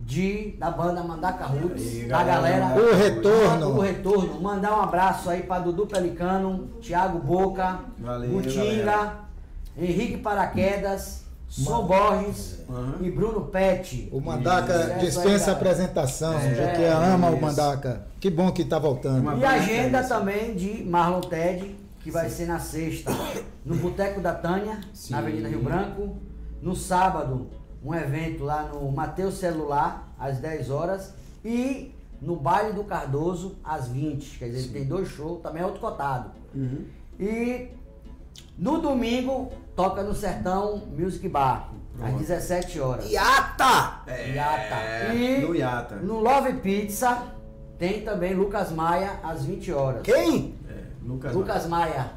de, 0.00 0.52
da 0.58 0.70
banda 0.70 1.02
Mandaca 1.02 1.44
Roots, 1.46 1.82
Aí, 1.84 2.06
da 2.08 2.22
galera. 2.22 2.66
O 2.80 2.94
retorno. 2.96 3.68
O 3.76 3.80
retorno. 3.80 4.40
Mandar 4.40 4.78
um 4.78 4.80
abraço 4.82 5.28
aí 5.28 5.42
para 5.42 5.62
Dudu 5.64 5.86
Pelicano, 5.86 6.68
Thiago 6.80 7.18
Boca, 7.18 7.80
Valeu, 7.98 8.30
Gutinga. 8.30 9.14
Henrique 9.76 10.18
Paraquedas, 10.18 11.24
Som 11.48 11.86
Borges 11.86 12.58
Uhum. 12.68 12.94
e 13.00 13.10
Bruno 13.10 13.42
Pet. 13.46 14.08
O 14.12 14.20
Mandaca 14.20 14.96
Isso. 14.96 15.06
dispensa 15.20 15.50
É, 15.50 15.54
apresentação, 15.54 16.34
É, 16.34 16.54
já 16.54 16.72
que 16.72 16.84
ama 16.84 17.30
o. 17.30 17.40
Mandaca. 17.40 18.06
Que 18.20 18.28
bom 18.28 18.50
que 18.50 18.64
tá 18.64 18.78
voltando. 18.78 19.20
Uma 19.20 19.34
E 19.34 19.36
boa 19.38 19.50
agenda 19.50 19.66
referência. 20.00 20.08
também 20.16 20.54
de 20.54 20.84
Marlon 20.84 21.20
Ted, 21.20 21.76
que 22.00 22.10
vai 22.10 22.28
ser 22.28 22.46
na 22.46 22.58
sexta, 22.58 23.12
no 23.64 23.76
Boteco 23.76 24.20
da 24.20 24.34
Tânia, 24.34 24.80
Sim. 24.92 25.12
na 25.12 25.18
Avenida 25.18 25.48
Rio 25.48 25.62
Branco. 25.62 26.16
No 26.60 26.74
sábado, 26.74 27.46
um 27.84 27.94
evento 27.94 28.42
lá 28.42 28.64
no 28.64 28.90
Mateus 28.90 29.34
Celular, 29.34 30.12
às 30.18 30.38
10 30.38 30.68
horas. 30.70 31.14
E 31.44 31.94
no 32.20 32.34
Baile 32.34 32.72
do 32.72 32.82
Cardoso, 32.82 33.56
às 33.62 33.86
20. 33.88 34.38
Quer 34.38 34.46
dizer, 34.46 34.58
ele 34.64 34.68
tem 34.72 34.84
dois 34.84 35.08
shows, 35.08 35.40
também 35.42 35.62
é 35.62 35.64
outro 35.64 35.80
cotado. 35.80 36.30
Uhum. 36.54 36.84
E 37.20 37.68
no 38.58 38.78
domingo, 38.80 39.52
toca 39.76 40.02
no 40.02 40.14
Sertão 40.14 40.82
Music 40.98 41.28
Bar, 41.28 41.70
às 42.02 42.14
17 42.14 42.80
horas. 42.80 43.10
Iata! 43.10 44.00
Iata. 44.34 45.14
E 45.14 45.40
no 45.42 45.54
Iata. 45.54 45.96
no 45.96 46.18
Love 46.18 46.54
Pizza 46.54 47.22
tem 47.78 48.00
também 48.00 48.32
Lucas 48.34 48.72
Maia 48.72 49.20
às 49.22 49.44
20 49.44 49.72
horas. 49.72 50.02
Quem? 50.02 50.54
É, 50.68 50.84
Lucas. 51.06 51.34
Lucas 51.34 51.66
Maia. 51.66 52.10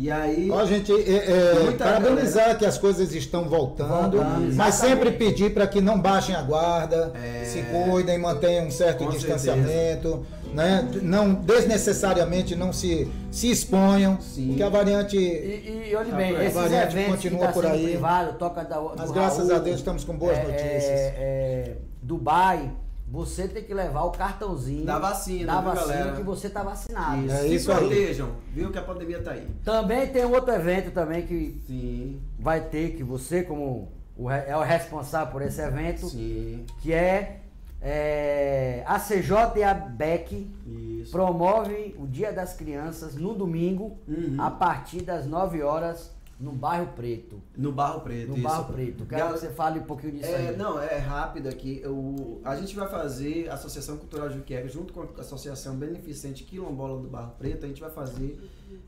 E 0.00 0.10
aí. 0.12 0.48
Ó, 0.48 0.64
gente, 0.64 0.92
é, 0.92 1.66
é, 1.68 1.72
parabenizar 1.72 2.56
que 2.56 2.64
as 2.64 2.78
coisas 2.78 3.12
estão 3.12 3.48
voltando, 3.48 4.18
Voltando, 4.18 4.54
mas 4.54 4.76
sempre 4.76 5.10
pedir 5.10 5.52
para 5.52 5.66
que 5.66 5.80
não 5.80 5.98
baixem 6.00 6.36
a 6.36 6.42
guarda, 6.42 7.12
É. 7.16 7.44
se 7.44 7.62
cuidem, 7.62 8.16
mantenham 8.16 8.66
um 8.66 8.70
certo 8.70 9.08
distanciamento, 9.10 10.24
né? 10.54 10.88
não 11.02 11.34
desnecessariamente 11.34 12.54
não 12.54 12.72
se, 12.72 13.10
se 13.30 13.50
exponham, 13.50 14.20
Sim. 14.20 14.48
porque 14.48 14.62
a 14.62 14.68
variante, 14.68 15.16
E, 15.16 15.88
e 15.90 15.96
olhe 15.96 16.12
bem, 16.12 16.36
A 16.36 16.44
esses 16.44 16.54
variante 16.54 16.92
eventos 16.96 17.14
continua 17.16 17.40
que 17.40 17.46
tá 17.46 17.52
por 17.52 17.62
sendo 17.64 17.74
aí. 17.74 17.84
privado, 17.88 18.38
toca 18.38 18.64
da, 18.64 18.80
mas 18.96 19.10
graças 19.10 19.48
Raul, 19.48 19.56
a 19.60 19.64
Deus 19.64 19.76
estamos 19.78 20.04
com 20.04 20.14
boas 20.16 20.38
é, 20.38 20.42
notícias. 20.44 20.72
é, 20.84 21.14
é, 21.18 21.76
Dubai, 22.00 22.70
você 23.10 23.48
tem 23.48 23.64
que 23.64 23.72
levar 23.72 24.02
o 24.04 24.10
cartãozinho 24.10 24.84
Da 24.84 24.98
vacina, 24.98 25.46
da 25.54 25.60
viu, 25.60 25.70
vacina 25.70 25.94
galera? 25.96 26.16
que 26.16 26.22
você 26.22 26.50
tá 26.50 26.62
vacinado. 26.62 27.24
Isso. 27.24 27.34
É 27.34 27.38
Se 27.40 27.54
isso 27.54 27.72
aí. 27.72 27.78
protejam, 27.78 28.30
viu 28.52 28.70
que 28.70 28.78
a 28.78 28.82
pandemia 28.82 29.22
tá 29.22 29.30
aí. 29.32 29.46
Também 29.64 30.06
tem 30.08 30.24
um 30.26 30.32
outro 30.32 30.52
evento 30.54 30.90
também 30.92 31.26
que 31.26 31.60
Sim, 31.66 32.20
vai 32.38 32.60
ter, 32.60 32.96
que 32.96 33.02
você 33.02 33.42
como 33.42 33.92
o, 34.16 34.30
é 34.30 34.56
o 34.56 34.62
responsável 34.62 35.32
por 35.32 35.42
esse 35.42 35.60
evento, 35.60 36.08
sim. 36.08 36.64
que 36.82 36.92
é, 36.92 37.40
é 37.80 38.82
a 38.86 38.98
CJ 38.98 39.32
e 39.56 39.62
a 39.62 39.72
BEC 39.74 40.46
Isso. 40.66 41.10
promove 41.12 41.94
o 41.98 42.06
Dia 42.06 42.32
das 42.32 42.52
Crianças 42.54 43.14
no 43.14 43.34
domingo, 43.34 43.98
Uhum. 44.06 44.36
a 44.38 44.50
partir 44.50 45.02
das 45.02 45.26
9 45.26 45.62
horas, 45.62 46.10
no 46.38 46.52
Bairro 46.52 46.92
Preto. 46.94 47.42
No 47.56 47.72
Barro 47.72 48.00
Preto. 48.00 48.28
No 48.28 48.34
isso. 48.34 48.42
Barro 48.44 48.72
Preto. 48.72 49.04
Quero 49.06 49.24
Gal- 49.24 49.32
que 49.34 49.40
você 49.40 49.50
fale 49.50 49.80
um 49.80 49.84
pouquinho 49.84 50.12
disso 50.12 50.26
É, 50.26 50.48
aí. 50.50 50.56
não, 50.56 50.80
é 50.80 50.96
rápido 50.98 51.48
aqui. 51.48 51.82
O, 51.84 52.40
a 52.44 52.54
gente 52.56 52.76
vai 52.76 52.88
fazer 52.88 53.48
a 53.48 53.54
Associação 53.54 53.96
Cultural 53.96 54.30
Juqueca, 54.30 54.68
junto 54.68 54.92
com 54.92 55.02
a 55.02 55.20
Associação 55.20 55.76
Beneficente 55.76 56.44
Quilombola 56.44 57.00
do 57.02 57.08
Barro 57.08 57.32
Preto, 57.38 57.64
a 57.64 57.68
gente 57.68 57.80
vai 57.80 57.90
fazer 57.90 58.38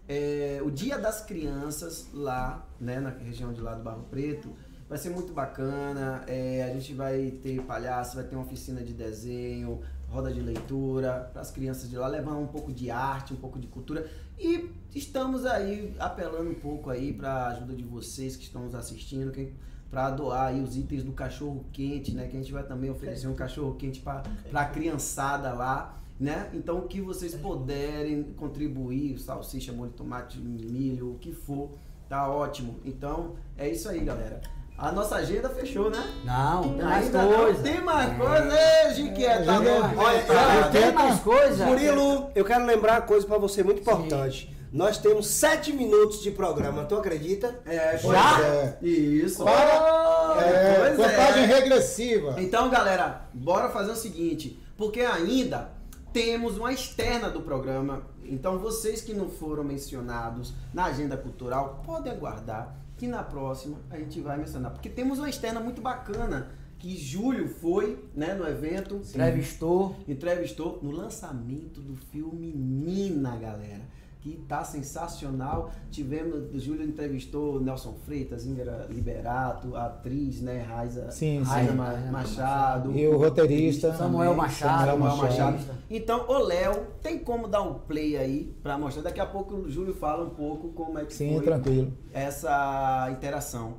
é, 0.08 0.60
o 0.64 0.70
Dia 0.70 0.98
das 0.98 1.22
Crianças 1.22 2.08
lá, 2.12 2.66
né, 2.80 3.00
na 3.00 3.10
região 3.10 3.52
de 3.52 3.60
lá 3.60 3.74
do 3.74 3.82
Barro 3.82 4.04
Preto. 4.10 4.50
Vai 4.88 4.98
ser 4.98 5.10
muito 5.10 5.32
bacana. 5.32 6.24
é, 6.26 6.64
a 6.68 6.72
gente 6.74 6.94
vai 6.94 7.30
ter 7.42 7.60
palhaço, 7.62 8.16
vai 8.16 8.24
ter 8.24 8.34
uma 8.34 8.44
oficina 8.44 8.82
de 8.82 8.92
desenho, 8.92 9.80
roda 10.08 10.32
de 10.32 10.40
leitura 10.40 11.30
para 11.32 11.42
as 11.42 11.52
crianças 11.52 11.88
de 11.88 11.96
lá, 11.96 12.08
levar 12.08 12.34
um 12.34 12.46
pouco 12.48 12.72
de 12.72 12.90
arte, 12.90 13.32
um 13.32 13.36
pouco 13.36 13.58
de 13.58 13.68
cultura. 13.68 14.08
E 14.40 14.70
estamos 14.94 15.44
aí 15.44 15.94
apelando 15.98 16.48
um 16.48 16.54
pouco 16.54 16.88
aí 16.88 17.12
para 17.12 17.30
a 17.30 17.48
ajuda 17.48 17.74
de 17.74 17.84
vocês 17.84 18.36
que 18.36 18.44
estão 18.44 18.62
nos 18.62 18.74
assistindo, 18.74 19.30
que 19.30 19.52
para 19.90 20.08
doar 20.10 20.46
aí 20.46 20.62
os 20.62 20.78
itens 20.78 21.04
do 21.04 21.12
cachorro 21.12 21.66
quente, 21.70 22.12
né? 22.12 22.26
Que 22.26 22.38
a 22.38 22.40
gente 22.40 22.50
vai 22.50 22.62
também 22.62 22.88
oferecer 22.88 23.28
um 23.28 23.34
cachorro 23.34 23.74
quente 23.74 24.00
para 24.00 24.22
a 24.54 24.64
criançada 24.64 25.52
lá, 25.52 26.00
né? 26.18 26.48
Então 26.54 26.78
o 26.78 26.88
que 26.88 27.02
vocês 27.02 27.34
puderem 27.34 28.22
contribuir, 28.32 29.18
salsicha, 29.18 29.74
molho 29.74 29.90
de 29.90 29.96
tomate, 29.98 30.38
milho, 30.38 31.12
o 31.12 31.18
que 31.18 31.32
for, 31.32 31.72
tá 32.08 32.26
ótimo. 32.26 32.80
Então 32.82 33.36
é 33.58 33.68
isso 33.68 33.90
aí, 33.90 34.00
galera. 34.00 34.40
A 34.80 34.90
nossa 34.92 35.16
agenda 35.16 35.50
fechou, 35.50 35.90
né? 35.90 36.02
Não, 36.24 36.62
tem 36.62 36.82
mais 36.82 37.04
Ainda 37.04 37.22
não 37.22 37.32
coisa. 37.34 37.62
Tem 37.62 37.80
mais 37.82 38.16
coisa, 38.16 38.58
Ei, 38.58 38.94
Giqueta, 38.94 39.44
tá? 39.44 39.58
Olha, 39.58 40.24
Olha, 40.26 40.70
Tem 40.72 40.92
mais 40.92 41.20
coisa? 41.20 41.66
Murilo, 41.66 42.30
eu 42.34 42.42
quero 42.46 42.64
lembrar 42.64 42.94
uma 42.94 43.06
coisa 43.06 43.26
pra 43.26 43.36
você 43.36 43.62
muito 43.62 43.82
importante. 43.82 44.56
Nós 44.72 44.96
temos 44.96 45.26
sete 45.26 45.70
minutos 45.70 46.22
de 46.22 46.30
programa, 46.30 46.84
tu 46.84 46.96
acredita? 46.96 47.60
É, 47.66 47.98
já? 47.98 48.40
é. 48.40 48.78
Isso. 48.80 49.44
Para- 49.44 50.36
é, 50.40 50.76
pois 50.78 50.96
contagem 50.96 51.42
é. 51.42 51.46
regressiva. 51.46 52.36
Então, 52.38 52.70
galera, 52.70 53.28
bora 53.34 53.68
fazer 53.68 53.90
o 53.92 53.96
seguinte, 53.96 54.62
porque 54.78 55.00
ainda 55.00 55.72
temos 56.10 56.56
uma 56.56 56.72
externa 56.72 57.28
do 57.28 57.42
programa. 57.42 58.02
Então, 58.24 58.58
vocês 58.58 59.02
que 59.02 59.12
não 59.12 59.28
foram 59.28 59.62
mencionados 59.62 60.54
na 60.72 60.84
agenda 60.86 61.18
cultural, 61.18 61.82
podem 61.84 62.12
aguardar 62.12 62.79
que 63.00 63.06
na 63.06 63.22
próxima 63.22 63.78
a 63.88 63.96
gente 63.96 64.20
vai 64.20 64.36
mencionar, 64.36 64.72
porque 64.72 64.90
temos 64.90 65.18
uma 65.18 65.30
externa 65.30 65.58
muito 65.58 65.80
bacana 65.80 66.50
que 66.78 66.94
Júlio 66.98 67.48
foi, 67.48 68.04
né, 68.14 68.34
no 68.34 68.46
evento, 68.46 68.96
Entrevistou. 68.96 69.96
entrevistou 70.06 70.78
no 70.82 70.90
lançamento 70.90 71.80
do 71.80 71.96
filme 71.96 72.52
Nina, 72.52 73.36
galera. 73.38 73.80
Que 74.22 74.36
tá 74.46 74.62
sensacional. 74.62 75.70
Tivemos, 75.90 76.54
o 76.54 76.58
Júlio 76.58 76.84
entrevistou 76.84 77.58
Nelson 77.58 77.94
Freitas, 78.04 78.44
Ingrid 78.44 78.68
Liberato, 78.90 79.74
a 79.74 79.86
atriz, 79.86 80.42
né, 80.42 80.60
Raiza, 80.60 81.10
Sim, 81.10 81.42
Raiza 81.42 81.70
sim. 81.70 81.76
Ma- 81.76 81.94
Machado. 82.12 82.92
E 82.94 83.08
o 83.08 83.16
roteirista. 83.16 83.94
Samuel 83.94 84.34
Machado. 84.34 84.90
Samuel 84.90 85.16
Machado. 85.16 85.52
Machado. 85.52 85.78
Então, 85.88 86.28
o 86.28 86.38
Léo, 86.38 86.86
tem 87.02 87.18
como 87.18 87.48
dar 87.48 87.62
um 87.62 87.78
play 87.78 88.18
aí 88.18 88.54
pra 88.62 88.76
mostrar? 88.76 89.02
Daqui 89.04 89.20
a 89.20 89.26
pouco 89.26 89.54
o 89.54 89.70
Júlio 89.70 89.94
fala 89.94 90.24
um 90.26 90.30
pouco 90.34 90.68
como 90.74 90.98
é 90.98 91.04
que 91.06 91.14
Sim, 91.14 91.36
foi 91.36 91.44
tranquilo. 91.44 91.90
essa 92.12 93.08
interação. 93.10 93.76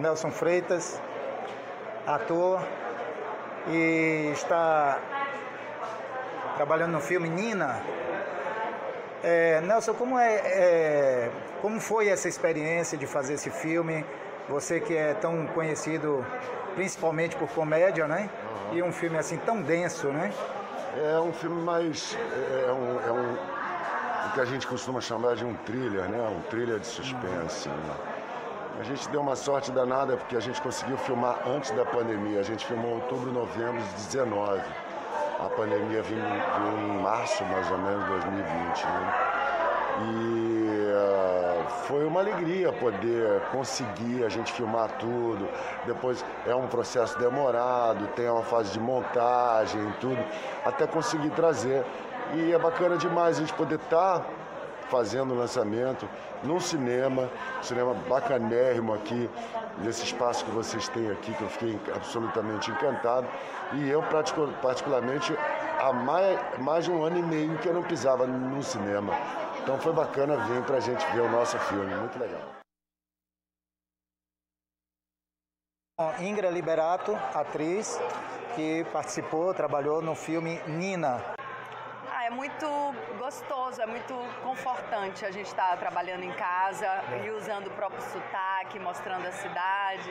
Nelson 0.00 0.30
Freitas, 0.32 1.00
ator, 2.06 2.60
e 3.68 4.30
está 4.32 5.00
trabalhando 6.56 6.92
no 6.92 7.00
filme 7.00 7.28
Nina. 7.28 7.80
É, 9.22 9.60
Nelson, 9.62 9.94
como, 9.94 10.18
é, 10.18 10.34
é, 10.34 11.30
como 11.62 11.80
foi 11.80 12.08
essa 12.08 12.28
experiência 12.28 12.96
de 12.98 13.06
fazer 13.06 13.34
esse 13.34 13.50
filme? 13.50 14.04
Você 14.48 14.80
que 14.80 14.94
é 14.96 15.14
tão 15.14 15.46
conhecido 15.48 16.24
principalmente 16.74 17.34
por 17.36 17.48
comédia, 17.48 18.06
né? 18.06 18.28
E 18.72 18.82
um 18.82 18.92
filme 18.92 19.16
assim 19.16 19.38
tão 19.38 19.62
denso, 19.62 20.08
né? 20.08 20.30
É 21.02 21.18
um 21.18 21.32
filme 21.32 21.62
mais. 21.62 22.16
É 22.68 22.72
um, 22.72 23.08
é 23.08 23.12
um- 23.12 23.34
o 24.28 24.32
que 24.34 24.40
a 24.40 24.44
gente 24.44 24.66
costuma 24.66 25.00
chamar 25.00 25.36
de 25.36 25.44
um 25.44 25.54
thriller, 25.64 26.04
né? 26.08 26.18
Um 26.28 26.40
thriller 26.50 26.78
de 26.78 26.86
suspense. 26.86 27.68
né? 27.68 27.94
A 28.80 28.82
gente 28.82 29.08
deu 29.08 29.20
uma 29.20 29.36
sorte 29.36 29.70
danada 29.70 30.16
porque 30.16 30.36
a 30.36 30.40
gente 30.40 30.60
conseguiu 30.60 30.98
filmar 30.98 31.38
antes 31.46 31.70
da 31.70 31.84
pandemia. 31.84 32.40
A 32.40 32.42
gente 32.42 32.66
filmou 32.66 32.90
em 32.90 32.94
outubro, 32.94 33.32
novembro 33.32 33.80
de 33.80 34.04
19. 34.06 34.60
A 35.44 35.50
pandemia 35.50 36.02
veio, 36.02 36.22
em 36.22 37.02
março, 37.02 37.44
mais 37.44 37.70
ou 37.70 37.76
menos, 37.76 38.02
de 38.04 38.10
2020. 38.12 38.84
Né? 38.86 39.14
E 40.00 40.90
uh, 40.90 41.70
foi 41.86 42.06
uma 42.06 42.20
alegria 42.20 42.72
poder 42.72 43.42
conseguir 43.52 44.24
a 44.24 44.30
gente 44.30 44.50
filmar 44.52 44.88
tudo. 44.98 45.46
Depois 45.84 46.24
é 46.46 46.54
um 46.54 46.66
processo 46.66 47.18
demorado, 47.18 48.06
tem 48.16 48.26
uma 48.28 48.42
fase 48.42 48.72
de 48.72 48.80
montagem 48.80 49.86
e 49.86 49.92
tudo, 50.00 50.24
até 50.64 50.86
conseguir 50.86 51.30
trazer. 51.30 51.84
E 52.32 52.50
é 52.52 52.58
bacana 52.58 52.96
demais 52.96 53.36
a 53.36 53.40
gente 53.40 53.52
poder 53.52 53.76
estar 53.76 54.20
tá 54.20 54.26
fazendo 54.88 55.34
o 55.34 55.36
lançamento 55.36 56.08
num 56.42 56.60
cinema, 56.60 57.30
cinema 57.62 57.94
bacanérrimo 57.94 58.94
aqui, 58.94 59.30
nesse 59.78 60.04
espaço 60.04 60.44
que 60.44 60.50
vocês 60.50 60.88
têm 60.88 61.10
aqui, 61.10 61.32
que 61.34 61.42
eu 61.42 61.48
fiquei 61.48 61.80
absolutamente 61.94 62.70
encantado. 62.70 63.26
E 63.72 63.88
eu, 63.88 64.02
particularmente, 64.62 65.36
há 65.80 65.92
mais, 65.92 66.38
mais 66.58 66.84
de 66.84 66.90
um 66.90 67.02
ano 67.02 67.18
e 67.18 67.22
meio 67.22 67.58
que 67.58 67.68
eu 67.68 67.74
não 67.74 67.82
pisava 67.82 68.26
no 68.26 68.62
cinema. 68.62 69.12
Então 69.62 69.78
foi 69.78 69.92
bacana 69.92 70.36
vir 70.46 70.62
para 70.64 70.76
a 70.76 70.80
gente 70.80 71.04
ver 71.12 71.20
o 71.20 71.30
nosso 71.30 71.58
filme, 71.60 71.94
muito 71.94 72.18
legal. 72.18 72.42
Ingra 76.20 76.50
Liberato, 76.50 77.14
atriz, 77.32 77.98
que 78.54 78.84
participou, 78.92 79.54
trabalhou 79.54 80.02
no 80.02 80.14
filme 80.14 80.60
Nina, 80.66 81.22
muito 82.34 82.66
gostoso, 83.18 83.80
é 83.80 83.86
muito 83.86 84.14
confortante 84.42 85.24
a 85.24 85.30
gente 85.30 85.46
estar 85.46 85.70
tá 85.70 85.76
trabalhando 85.76 86.24
em 86.24 86.32
casa 86.32 86.86
e 87.24 87.30
usando 87.30 87.68
o 87.68 87.70
próprio 87.70 88.02
sotaque, 88.02 88.78
mostrando 88.78 89.26
a 89.26 89.32
cidade. 89.32 90.10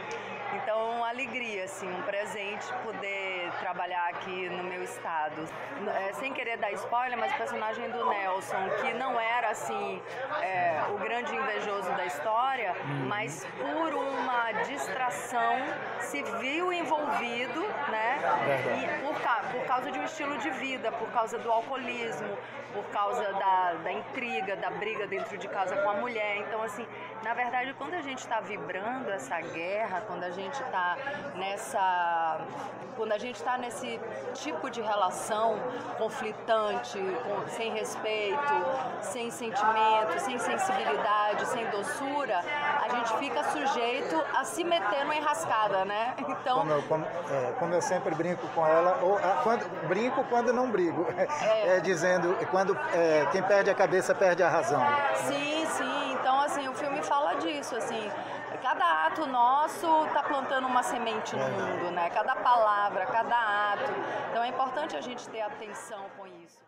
Então, 0.56 0.98
uma 0.98 1.10
alegria, 1.10 1.66
assim, 1.66 1.88
um 1.88 2.02
presente 2.04 2.66
poder 2.84 3.43
trabalhar 3.64 4.10
aqui 4.10 4.49
no 4.49 4.64
meu 4.64 4.84
estado. 4.84 5.48
É, 5.95 6.11
sem 6.14 6.34
querer 6.34 6.57
dar 6.57 6.72
spoiler, 6.73 7.18
mas 7.18 7.31
o 7.34 7.38
personagem 7.38 7.90
do 7.90 8.10
Nelson, 8.10 8.69
que 8.81 8.94
não 8.94 9.18
era, 9.18 9.52
assim, 9.52 10.02
é, 10.41 10.84
o 10.94 10.98
grande 10.98 11.34
invejoso 11.34 11.90
da 11.91 12.06
história, 12.06 12.73
uhum. 12.73 13.07
mas 13.07 13.48
por 13.57 13.94
uma 13.94 14.52
distração 14.64 15.53
se 15.99 16.22
viu 16.41 16.73
envolvido, 16.73 17.61
né? 17.90 18.19
E 18.81 19.02
por, 19.02 19.15
por 19.53 19.65
causa 19.65 19.90
de 19.90 19.98
um 19.98 20.03
estilo 20.03 20.38
de 20.40 20.49
vida, 20.49 20.91
por 20.91 21.10
causa 21.11 21.40
do 21.40 21.49
alcoolismo 21.49 22.38
por 22.73 22.84
causa 22.85 23.31
da, 23.34 23.73
da 23.84 23.91
intriga, 23.91 24.56
da 24.56 24.72
briga 24.72 25.07
dentro 25.07 25.38
de 25.38 25.48
casa 25.48 25.77
com 25.77 25.90
a 25.90 25.94
mulher. 25.94 26.38
Então, 26.38 26.61
assim, 26.61 26.85
na 27.23 27.34
verdade, 27.34 27.73
quando 27.76 27.94
a 27.94 28.02
gente 28.02 28.18
está 28.18 28.41
vibrando 28.41 29.10
essa 29.11 29.40
guerra, 29.40 30.02
quando 30.07 30.23
a 30.23 30.31
gente 30.31 30.61
está 30.61 30.98
nessa. 31.35 32.41
Quando 32.95 33.11
a 33.11 33.18
gente 33.18 33.35
está 33.35 33.53
nesse 33.58 34.00
tipo 34.34 34.70
de 34.70 34.82
relação 34.82 35.56
conflitante, 35.98 37.00
com, 37.00 37.48
sem 37.50 37.72
respeito, 37.74 38.54
sem 39.02 39.32
sentimento, 39.32 40.20
sem 40.20 40.38
sensibilidade, 40.40 41.46
sem 41.48 41.66
doçura, 41.70 42.40
a 42.82 42.90
gente 42.90 43.18
fica 43.18 43.44
sujeito 43.44 44.22
a 44.34 44.44
se 44.44 44.64
meter 44.64 45.04
numa 45.04 45.16
enrascada, 45.16 45.86
né? 45.86 46.16
Então. 46.34 46.60
Como 46.60 46.72
eu, 46.72 46.84
como, 46.84 47.06
é, 47.06 47.54
como 47.60 47.74
eu 47.74 47.82
sempre 47.82 48.16
brinco 48.16 48.48
com 48.50 48.66
ela, 48.66 49.00
ou 49.02 49.18
ah, 49.18 49.42
quando, 49.44 49.88
brinco 49.88 50.24
quando 50.26 50.52
não 50.54 50.70
brigo. 50.70 51.06
É, 51.18 51.78
é 51.78 51.80
dizendo 51.80 52.36
quando 52.50 52.78
é, 52.94 53.28
quem 53.32 53.42
perde 53.44 53.70
a 53.70 53.76
cabeça 53.76 54.14
perde 54.16 54.42
a 54.44 54.50
razão. 54.50 54.82
Sim, 55.28 55.66
sim. 55.66 56.14
Então 56.14 56.40
assim, 56.42 56.68
o 56.68 56.74
filme 56.74 57.02
fala 57.02 57.36
disso, 57.36 57.76
assim. 57.76 58.10
Cada 58.74 59.06
ato 59.06 59.28
nosso 59.28 60.06
está 60.08 60.24
plantando 60.24 60.66
uma 60.66 60.82
semente 60.82 61.36
no 61.36 61.48
mundo, 61.48 61.91
né? 61.91 62.10
Cada 62.10 62.36
palavra, 62.36 63.06
cada 63.06 63.74
ato. 63.74 63.91
Então 64.32 64.44
é 64.44 64.48
importante 64.48 64.98
a 64.98 65.02
gente 65.02 65.30
ter 65.30 65.41
atenção 65.41 66.04
com 66.18 66.26
isso. 66.26 66.60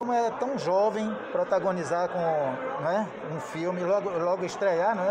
Como 0.00 0.12
é 0.12 0.28
tão 0.32 0.58
jovem 0.58 1.08
protagonizar 1.30 2.08
com 2.08 2.82
né, 2.82 3.08
um 3.30 3.38
filme, 3.38 3.80
logo, 3.84 4.10
logo 4.10 4.44
estrear, 4.44 4.92
né? 4.96 5.06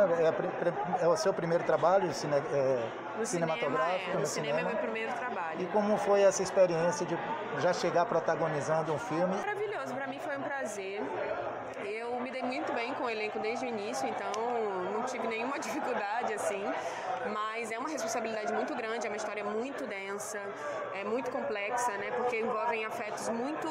É, 0.99 1.05
é 1.05 1.07
o 1.07 1.15
seu 1.15 1.33
primeiro 1.33 1.63
trabalho 1.63 2.13
cine, 2.13 2.35
é, 2.35 2.89
no 3.17 3.25
cinematográfico? 3.25 3.99
Cinema, 3.99 4.17
é, 4.17 4.19
no, 4.19 4.25
cinema, 4.25 4.57
cinema 4.57 4.59
é 4.59 4.63
meu 4.73 4.81
primeiro 4.81 5.13
trabalho. 5.13 5.61
E 5.61 5.65
como 5.67 5.97
foi 5.97 6.21
essa 6.21 6.43
experiência 6.43 7.05
de 7.05 7.17
já 7.59 7.71
chegar 7.71 8.05
protagonizando 8.07 8.91
um 8.93 8.99
filme? 8.99 9.37
Maravilhoso, 9.37 9.95
para 9.95 10.07
mim 10.07 10.19
foi 10.19 10.37
um 10.37 10.41
prazer. 10.41 11.01
Eu 12.17 12.23
me 12.23 12.31
dei 12.31 12.41
muito 12.41 12.73
bem 12.73 12.95
com 12.95 13.03
o 13.03 13.09
elenco 13.11 13.37
desde 13.37 13.63
o 13.63 13.69
início, 13.69 14.09
então 14.09 14.31
não 14.91 15.03
tive 15.03 15.27
nenhuma 15.27 15.59
dificuldade 15.61 16.33
assim. 16.33 16.63
Mas 17.31 17.71
é 17.71 17.77
uma 17.77 17.89
responsabilidade 17.89 18.51
muito 18.51 18.73
grande, 18.73 19.05
é 19.05 19.09
uma 19.09 19.17
história 19.17 19.43
muito 19.43 19.85
densa, 19.85 20.41
é 20.95 21.03
muito 21.03 21.29
complexa, 21.29 21.91
né? 21.91 22.09
Porque 22.17 22.39
envolvem 22.39 22.85
afetos 22.85 23.29
muito 23.29 23.69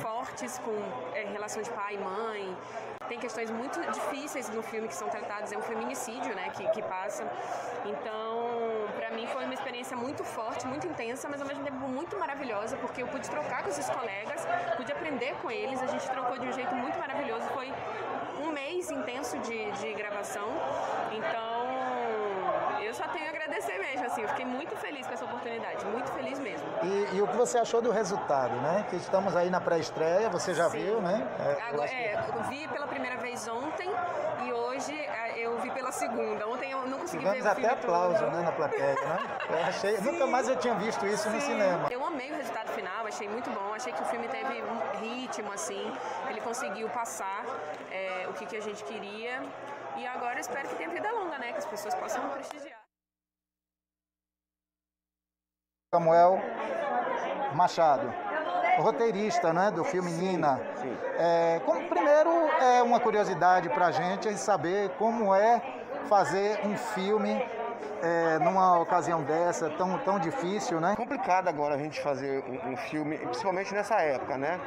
fortes 0.00 0.58
com 0.58 0.74
é, 1.14 1.22
relação 1.22 1.62
de 1.62 1.70
pai 1.70 1.94
e 1.94 1.98
mãe. 1.98 2.56
Tem 3.08 3.20
questões 3.20 3.48
muito 3.48 3.80
difíceis 3.92 4.48
no 4.48 4.62
filme 4.62 4.88
que 4.88 4.94
são 4.94 5.08
tratadas, 5.08 5.52
é 5.52 5.56
um 5.56 5.62
feminicídio, 5.62 6.34
né? 6.34 6.50
Que, 6.50 6.68
que 6.70 6.82
passa. 6.82 7.22
Então, 7.84 8.43
mim 9.14 9.26
foi 9.26 9.44
uma 9.44 9.54
experiência 9.54 9.96
muito 9.96 10.22
forte, 10.24 10.66
muito 10.66 10.86
intensa, 10.86 11.28
mas 11.28 11.40
ao 11.40 11.46
mesmo 11.46 11.64
tempo 11.64 11.76
muito 11.88 12.18
maravilhosa, 12.18 12.76
porque 12.76 13.02
eu 13.02 13.06
pude 13.06 13.28
trocar 13.28 13.62
com 13.62 13.68
esses 13.68 13.88
colegas, 13.88 14.46
pude 14.76 14.90
aprender 14.92 15.34
com 15.40 15.50
eles, 15.50 15.82
a 15.82 15.86
gente 15.86 16.08
trocou 16.10 16.38
de 16.38 16.46
um 16.46 16.52
jeito 16.52 16.74
muito 16.74 16.98
maravilhoso. 16.98 17.46
Foi 17.48 17.72
um 18.42 18.50
mês 18.50 18.90
intenso 18.90 19.38
de, 19.38 19.70
de 19.72 19.92
gravação. 19.94 20.48
Então, 21.12 21.63
eu 22.94 23.04
só 23.04 23.08
tenho 23.08 23.26
a 23.26 23.28
agradecer 23.28 23.76
mesmo, 23.76 24.06
assim, 24.06 24.22
eu 24.22 24.28
fiquei 24.28 24.44
muito 24.44 24.76
feliz 24.76 25.04
com 25.04 25.12
essa 25.12 25.24
oportunidade, 25.24 25.84
muito 25.86 26.12
feliz 26.12 26.38
mesmo. 26.38 26.64
E, 26.84 27.16
e 27.16 27.22
o 27.22 27.26
que 27.26 27.36
você 27.36 27.58
achou 27.58 27.82
do 27.82 27.90
resultado, 27.90 28.54
né? 28.60 28.86
Que 28.88 28.94
estamos 28.94 29.34
aí 29.34 29.50
na 29.50 29.60
pré-estreia, 29.60 30.30
você 30.30 30.54
já 30.54 30.70
Sim. 30.70 30.78
viu, 30.78 31.00
né? 31.00 31.26
É, 31.40 31.62
Agora, 31.70 31.90
eu, 31.90 31.96
é, 31.96 32.24
eu 32.36 32.42
vi 32.44 32.68
pela 32.68 32.86
primeira 32.86 33.16
vez 33.16 33.48
ontem 33.48 33.90
e 34.46 34.52
hoje 34.52 34.96
é, 34.96 35.38
eu 35.38 35.58
vi 35.58 35.70
pela 35.72 35.90
segunda. 35.90 36.46
Ontem 36.46 36.70
eu 36.70 36.86
não 36.86 37.00
consegui 37.00 37.24
Tivemos 37.24 37.42
ver 37.44 37.50
o 37.50 37.54
filme 37.54 37.68
até 37.68 37.80
aplauso, 37.80 38.18
todo. 38.20 38.30
né, 38.30 38.42
na 38.42 38.52
plateia, 38.52 38.94
né? 38.94 39.18
Eu 39.50 39.64
achei, 39.64 39.98
nunca 39.98 40.26
mais 40.28 40.48
eu 40.48 40.56
tinha 40.56 40.74
visto 40.74 41.04
isso 41.04 41.24
Sim. 41.24 41.34
no 41.34 41.40
cinema. 41.40 41.88
Eu 41.90 42.04
amei 42.06 42.30
o 42.30 42.36
resultado 42.36 42.70
final, 42.72 43.06
achei 43.06 43.28
muito 43.28 43.50
bom, 43.50 43.74
achei 43.74 43.92
que 43.92 44.02
o 44.02 44.06
filme 44.06 44.28
teve 44.28 44.62
um 44.62 45.00
ritmo, 45.00 45.50
assim, 45.52 45.92
ele 46.28 46.40
conseguiu 46.40 46.88
passar 46.90 47.44
é, 47.90 48.26
o 48.28 48.32
que, 48.34 48.46
que 48.46 48.56
a 48.56 48.62
gente 48.62 48.84
queria. 48.84 49.42
E 49.96 50.06
agora 50.06 50.38
espero 50.38 50.68
que 50.68 50.76
tenha 50.76 50.90
vida 50.90 51.10
longa, 51.10 51.38
né? 51.38 51.52
Que 51.52 51.58
as 51.58 51.66
pessoas 51.66 51.94
possam 51.94 52.28
prestigiar. 52.30 52.83
Samuel 55.94 56.40
Machado, 57.54 58.12
roteirista 58.78 59.52
né, 59.52 59.70
do 59.70 59.84
filme 59.84 60.10
Nina. 60.10 60.60
É, 61.16 61.60
como, 61.64 61.88
primeiro, 61.88 62.30
é 62.60 62.82
uma 62.82 62.98
curiosidade 62.98 63.68
para 63.68 63.86
a 63.86 63.92
gente 63.92 64.36
saber 64.36 64.90
como 64.98 65.32
é 65.32 65.62
fazer 66.08 66.58
um 66.66 66.76
filme 66.76 67.40
é, 68.02 68.40
numa 68.40 68.76
ocasião 68.80 69.22
dessa, 69.22 69.70
tão, 69.70 69.96
tão 69.98 70.18
difícil, 70.18 70.80
né? 70.80 70.96
Complicado 70.96 71.46
agora 71.46 71.76
a 71.76 71.78
gente 71.78 72.00
fazer 72.00 72.42
um, 72.42 72.72
um 72.72 72.76
filme, 72.76 73.16
principalmente 73.18 73.72
nessa 73.72 73.94
época, 74.00 74.36
né? 74.36 74.58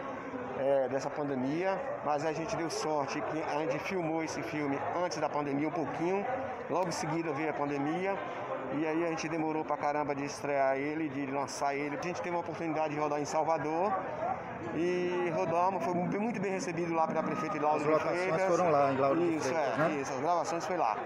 É, 0.59 0.87
dessa 0.87 1.09
pandemia, 1.09 1.77
mas 2.05 2.25
a 2.25 2.31
gente 2.31 2.55
deu 2.55 2.69
sorte 2.69 3.19
que 3.19 3.43
a 3.43 3.59
gente 3.59 3.79
filmou 3.79 4.23
esse 4.23 4.41
filme 4.43 4.79
antes 5.03 5.17
da 5.17 5.27
pandemia 5.27 5.67
um 5.67 5.71
pouquinho, 5.71 6.25
logo 6.69 6.87
em 6.87 6.91
seguida 6.91 7.31
veio 7.33 7.49
a 7.49 7.53
pandemia 7.53 8.17
e 8.75 8.85
aí 8.85 9.05
a 9.05 9.09
gente 9.09 9.29
demorou 9.29 9.63
pra 9.63 9.77
caramba 9.77 10.13
de 10.13 10.25
estrear 10.25 10.77
ele, 10.77 11.09
de 11.09 11.25
lançar 11.27 11.75
ele. 11.75 11.97
A 11.97 12.01
gente 12.01 12.21
teve 12.21 12.35
uma 12.35 12.41
oportunidade 12.41 12.93
de 12.93 12.99
rodar 12.99 13.21
em 13.21 13.25
Salvador 13.25 13.93
e 14.75 15.31
rodamos, 15.33 15.83
foi 15.83 15.93
muito 15.93 16.39
bem 16.39 16.51
recebido 16.51 16.93
lá 16.93 17.07
pela 17.07 17.23
prefeita 17.23 17.59
Laura 17.61 17.77
As 17.77 17.85
locações 17.85 18.43
foram 18.43 18.71
lá 18.71 18.91
em 18.91 18.97
Lauro 18.97 19.21
Isso, 19.23 19.47
Freitas, 19.47 19.73
é, 19.73 19.77
né? 19.77 19.97
isso, 20.01 20.13
as 20.13 20.19
gravações 20.19 20.65
foi 20.65 20.77
lá. 20.77 20.97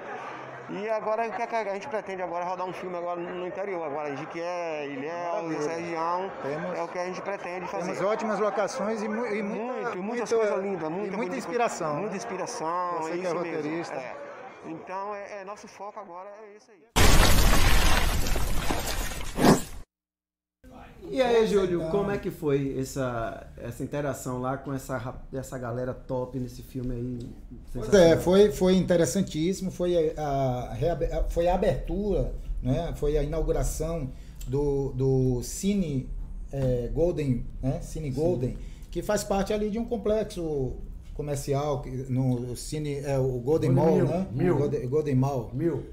E 0.69 0.89
agora 0.89 1.27
o 1.27 1.31
que, 1.31 1.41
é 1.41 1.69
a 1.69 1.73
gente 1.73 1.87
pretende 1.89 2.21
agora 2.21 2.45
rodar 2.45 2.65
um 2.65 2.71
filme 2.71 2.95
agora 2.95 3.19
no 3.19 3.45
interior, 3.45 3.85
agora 3.85 4.09
em 4.09 4.15
Jiquié, 4.15 4.87
Ilhéus, 4.87 5.53
essa 5.53 5.71
região, 5.71 6.31
temos, 6.41 6.77
é 6.77 6.81
o 6.81 6.87
que 6.87 6.97
a 6.97 7.05
gente 7.05 7.21
pretende 7.21 7.67
fazer. 7.67 7.91
Temos 7.91 8.09
ótimas 8.09 8.39
locações 8.39 9.03
e, 9.03 9.07
mu 9.07 9.25
e 9.27 9.43
muita, 9.43 9.73
muito, 9.73 10.03
muitas 10.03 10.31
coisas 10.31 10.59
lindas, 10.59 10.89
muita, 10.89 10.91
muita, 10.91 11.17
muita 11.17 11.35
inspiração. 11.35 11.95
Muita 11.95 12.15
inspiração, 12.15 12.93
Você 13.01 13.13
é 13.13 13.17
que 13.17 13.27
é 13.27 13.31
roteirista. 13.31 13.95
É. 13.95 14.30
Então 14.65 15.15
é, 15.15 15.41
é, 15.41 15.45
nosso 15.45 15.67
foco 15.67 15.99
agora 15.99 16.29
é 16.29 16.57
isso 16.57 16.71
aí. 16.71 16.81
E 21.09 21.21
aí, 21.21 21.45
Júlio, 21.47 21.89
como 21.89 22.11
é 22.11 22.17
que 22.17 22.31
foi 22.31 22.79
essa, 22.79 23.47
essa 23.57 23.83
interação 23.83 24.39
lá 24.39 24.57
com 24.57 24.71
essa, 24.71 25.21
essa 25.33 25.57
galera 25.57 25.93
top 25.93 26.39
nesse 26.39 26.61
filme 26.61 26.93
aí? 26.95 27.29
Pois 27.73 27.93
é, 27.93 28.15
foi, 28.17 28.51
foi 28.51 28.75
interessantíssimo, 28.75 29.71
foi 29.71 30.15
a, 30.15 30.71
a, 30.71 31.23
foi 31.29 31.47
a 31.47 31.55
abertura, 31.55 32.33
né? 32.61 32.93
foi 32.95 33.17
a 33.17 33.23
inauguração 33.23 34.11
do, 34.47 34.93
do 34.93 35.43
Cine 35.43 36.09
é, 36.51 36.89
Golden, 36.93 37.45
né? 37.61 37.81
Cine 37.81 38.11
Golden, 38.11 38.51
Sim. 38.51 38.57
que 38.91 39.01
faz 39.01 39.23
parte 39.23 39.51
ali 39.51 39.69
de 39.69 39.79
um 39.79 39.85
complexo 39.85 40.77
comercial 41.21 41.83
no 42.09 42.55
Cine, 42.55 42.95
é, 42.95 43.17
o 43.19 43.39
Golden, 43.39 43.43
Golden 43.43 43.71
Mall, 43.73 43.95
Mil. 43.95 44.05
né? 44.07 44.27
Mil. 44.31 44.57
Golden, 44.57 44.87
Golden 44.87 45.15
Mall. 45.15 45.51
Mil. 45.53 45.85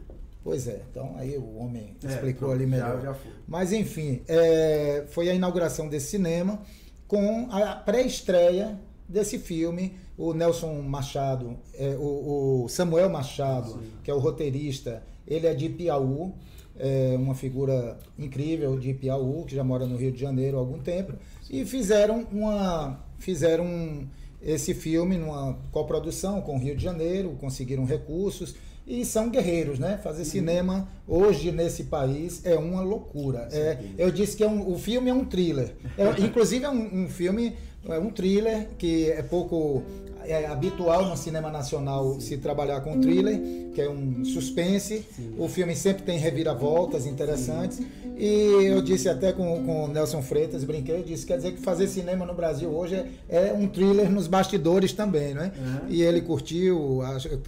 Pois 0.43 0.67
é, 0.67 0.81
então 0.91 1.15
aí 1.17 1.37
o 1.37 1.59
homem 1.59 1.95
é, 2.03 2.07
explicou 2.07 2.51
ali 2.51 2.65
Já, 2.65 2.71
melhor. 2.71 3.03
já 3.03 3.17
Mas 3.47 3.73
enfim, 3.73 4.23
é, 4.27 5.05
foi 5.09 5.29
a 5.29 5.35
inauguração 5.35 5.89
desse 5.89 6.07
cinema 6.07 6.61
com 7.07 7.49
a 7.51 7.75
pré-estreia 7.77 8.79
desse 9.07 9.39
filme. 9.39 9.97
O 10.17 10.33
Nelson 10.33 10.81
Machado, 10.83 11.57
é, 11.75 11.95
o, 11.97 12.65
o 12.65 12.69
Samuel 12.69 13.09
Machado, 13.11 13.79
que 14.03 14.11
é 14.11 14.15
o 14.15 14.19
roteirista, 14.19 15.03
ele 15.27 15.47
é 15.47 15.55
de 15.55 15.69
Piauí, 15.69 16.33
é 16.77 17.15
uma 17.17 17.35
figura 17.35 17.99
incrível 18.19 18.77
de 18.79 18.95
Piauí, 18.95 19.45
que 19.45 19.55
já 19.55 19.63
mora 19.63 19.87
no 19.87 19.97
Rio 19.97 20.11
de 20.11 20.19
Janeiro 20.21 20.57
há 20.57 20.61
algum 20.61 20.79
tempo, 20.79 21.13
e 21.51 21.65
fizeram 21.65 22.27
uma 22.33 22.99
fizeram 23.19 24.09
esse 24.43 24.75
filme 24.75 25.17
numa 25.17 25.59
coprodução 25.73 26.41
com 26.41 26.57
o 26.57 26.59
Rio 26.59 26.77
de 26.77 26.83
Janeiro, 26.83 27.37
conseguiram 27.41 27.85
recursos 27.85 28.55
e 28.89 29.05
são 29.05 29.29
guerreiros, 29.29 29.79
né? 29.79 30.01
Fazer 30.03 30.25
cinema 30.25 30.89
hoje 31.07 31.53
nesse 31.53 31.85
país 31.85 32.45
é 32.47 32.57
uma 32.57 32.81
loucura. 32.81 33.47
É, 33.53 33.79
eu 33.99 34.11
disse 34.11 34.35
que 34.35 34.43
é 34.43 34.49
um, 34.49 34.73
o 34.73 34.79
filme 34.79 35.11
é 35.11 35.15
um 35.15 35.27
thriller. 35.27 35.75
É, 35.97 36.21
inclusive 36.23 36.65
é 36.65 36.71
um, 36.71 37.03
um 37.03 37.09
filme, 37.09 37.55
é 37.87 37.99
um 37.99 38.11
thriller 38.11 38.69
que 38.79 39.11
é 39.11 39.23
pouco 39.23 39.83
é 40.29 40.47
habitual 40.47 41.07
no 41.07 41.17
cinema 41.17 41.51
nacional 41.51 42.15
Sim. 42.15 42.21
se 42.21 42.37
trabalhar 42.37 42.83
com 42.83 43.01
thriller, 43.01 43.41
que 43.73 43.81
é 43.81 43.89
um 43.89 44.25
suspense. 44.25 45.05
Sim. 45.17 45.35
O 45.39 45.49
filme 45.49 45.75
sempre 45.75 46.03
tem 46.03 46.19
reviravoltas 46.19 47.07
interessantes. 47.07 47.79
Sim. 47.79 47.87
E 48.17 48.67
eu 48.67 48.83
disse 48.83 49.09
até 49.09 49.33
com, 49.33 49.65
com 49.65 49.85
o 49.85 49.89
Nelson 49.89 50.21
Freitas, 50.21 50.65
brinquei, 50.65 50.97
eu 50.97 51.03
disse, 51.03 51.25
quer 51.25 51.37
dizer 51.37 51.53
que 51.53 51.63
fazer 51.63 51.87
cinema 51.87 52.27
no 52.27 52.35
Brasil 52.35 52.69
hoje 52.69 52.97
é, 53.29 53.49
é 53.49 53.53
um 53.55 53.67
thriller 53.69 54.11
nos 54.11 54.27
bastidores 54.27 54.93
também, 54.93 55.33
né? 55.35 55.53
Uhum. 55.57 55.89
E 55.89 56.03
ele 56.03 56.21
curtiu, 56.21 57.01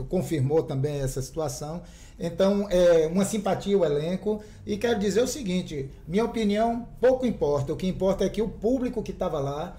confirmou 0.08 0.62
também 0.62 1.00
essa 1.00 1.20
situação. 1.20 1.82
Então, 2.18 2.68
é 2.70 3.06
uma 3.08 3.24
simpatia 3.24 3.76
o 3.76 3.84
elenco. 3.84 4.42
E 4.66 4.76
quero 4.76 4.98
dizer 4.98 5.22
o 5.22 5.26
seguinte: 5.26 5.90
minha 6.06 6.24
opinião 6.24 6.86
pouco 7.00 7.26
importa. 7.26 7.72
O 7.72 7.76
que 7.76 7.86
importa 7.86 8.24
é 8.24 8.28
que 8.28 8.40
o 8.40 8.48
público 8.48 9.02
que 9.02 9.10
estava 9.10 9.38
lá 9.40 9.76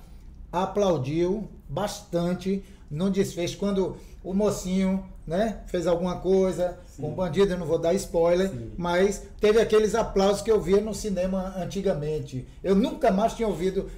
aplaudiu 0.51 1.47
bastante 1.67 2.63
no 2.89 3.09
desfecho. 3.09 3.57
Quando 3.57 3.97
o 4.23 4.33
mocinho 4.33 5.03
né, 5.25 5.59
fez 5.67 5.87
alguma 5.87 6.17
coisa 6.17 6.77
Sim. 6.85 7.03
com 7.03 7.11
o 7.11 7.15
bandido, 7.15 7.53
eu 7.53 7.57
não 7.57 7.65
vou 7.65 7.79
dar 7.79 7.93
spoiler, 7.93 8.49
Sim. 8.49 8.71
mas 8.77 9.23
teve 9.39 9.61
aqueles 9.61 9.95
aplausos 9.95 10.41
que 10.41 10.51
eu 10.51 10.59
via 10.59 10.81
no 10.81 10.93
cinema 10.93 11.53
antigamente. 11.57 12.45
Eu 12.63 12.75
nunca 12.75 13.11
mais 13.11 13.33
tinha 13.33 13.47
ouvido 13.47 13.89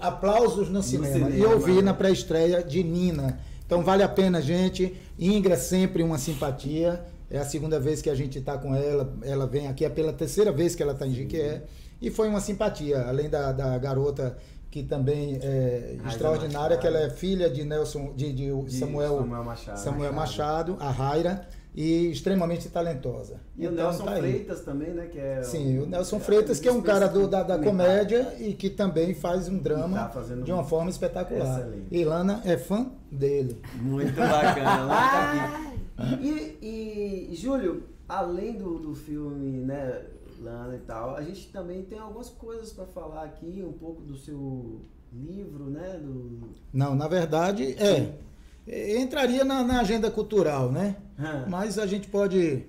aplausos 0.00 0.68
no, 0.68 0.74
no 0.74 0.82
cinema. 0.82 1.12
cinema. 1.12 1.30
E 1.30 1.40
eu 1.40 1.58
vi 1.58 1.82
na 1.82 1.94
pré-estreia 1.94 2.62
de 2.62 2.82
Nina. 2.82 3.40
Então 3.66 3.82
vale 3.82 4.02
a 4.02 4.08
pena, 4.08 4.40
gente. 4.42 4.94
Ingra 5.18 5.56
sempre 5.56 6.02
uma 6.02 6.18
simpatia. 6.18 7.02
É 7.30 7.38
a 7.38 7.44
segunda 7.44 7.80
vez 7.80 8.02
que 8.02 8.10
a 8.10 8.14
gente 8.14 8.38
está 8.38 8.58
com 8.58 8.74
ela. 8.74 9.12
Ela 9.22 9.46
vem 9.46 9.66
aqui, 9.66 9.84
é 9.84 9.88
pela 9.88 10.12
terceira 10.12 10.52
vez 10.52 10.74
que 10.74 10.82
ela 10.82 10.92
está 10.92 11.06
em 11.06 11.14
Jiquié. 11.14 11.62
E 12.00 12.10
foi 12.10 12.28
uma 12.28 12.40
simpatia, 12.40 13.00
além 13.06 13.30
da, 13.30 13.50
da 13.52 13.78
garota 13.78 14.36
que 14.74 14.82
também 14.82 15.38
é 15.40 15.98
extraordinária, 16.04 16.76
que 16.76 16.84
ela 16.84 16.98
é 16.98 17.08
filha 17.08 17.48
de 17.48 17.62
Nelson, 17.62 18.12
de, 18.16 18.32
de, 18.32 18.52
de 18.64 18.74
Samuel, 18.74 19.18
Samuel, 19.18 19.44
Machado, 19.44 19.78
Samuel 19.78 20.12
Machado, 20.12 20.76
a 20.80 20.90
Raira, 20.90 21.48
e 21.72 22.10
extremamente 22.10 22.68
talentosa. 22.68 23.36
E 23.56 23.66
então, 23.66 23.72
o 23.72 23.76
Nelson 23.76 24.04
tá 24.04 24.16
Freitas 24.16 24.60
também, 24.62 24.90
né? 24.90 25.06
Que 25.06 25.20
é 25.20 25.42
Sim, 25.44 25.78
o 25.78 25.86
Nelson 25.86 26.16
é, 26.16 26.20
Freitas, 26.20 26.58
que 26.58 26.66
é 26.66 26.72
um 26.72 26.82
cara 26.82 27.06
do, 27.06 27.28
da, 27.28 27.44
da 27.44 27.56
comédia 27.56 28.34
e 28.40 28.52
que 28.52 28.68
também 28.68 29.14
faz 29.14 29.48
um 29.48 29.58
drama 29.58 30.08
tá 30.08 30.20
de 30.20 30.50
uma 30.50 30.64
forma 30.64 30.90
espetacular. 30.90 31.60
Excelente. 31.60 31.86
E 31.92 32.04
Lana 32.04 32.42
é 32.44 32.56
fã 32.56 32.90
dele. 33.12 33.62
Muito 33.80 34.16
bacana, 34.16 34.86
Lana 34.86 35.48
tá. 35.96 36.18
E, 36.20 37.28
e 37.30 37.36
Júlio, 37.36 37.84
além 38.08 38.54
do, 38.54 38.80
do 38.80 38.92
filme, 38.92 39.60
né? 39.60 40.00
Lana 40.40 40.76
e 40.76 40.80
tal. 40.80 41.16
A 41.16 41.22
gente 41.22 41.48
também 41.48 41.82
tem 41.82 41.98
algumas 41.98 42.30
coisas 42.30 42.72
para 42.72 42.86
falar 42.86 43.24
aqui, 43.24 43.64
um 43.66 43.72
pouco 43.72 44.02
do 44.02 44.16
seu 44.16 44.80
livro, 45.12 45.64
né? 45.70 45.98
Do... 46.02 46.50
Não, 46.72 46.94
na 46.94 47.08
verdade, 47.08 47.76
é. 47.78 48.12
Entraria 48.98 49.44
na, 49.44 49.62
na 49.62 49.80
agenda 49.80 50.10
cultural, 50.10 50.72
né? 50.72 50.96
Hum. 51.18 51.44
Mas 51.48 51.78
a 51.78 51.86
gente 51.86 52.08
pode 52.08 52.64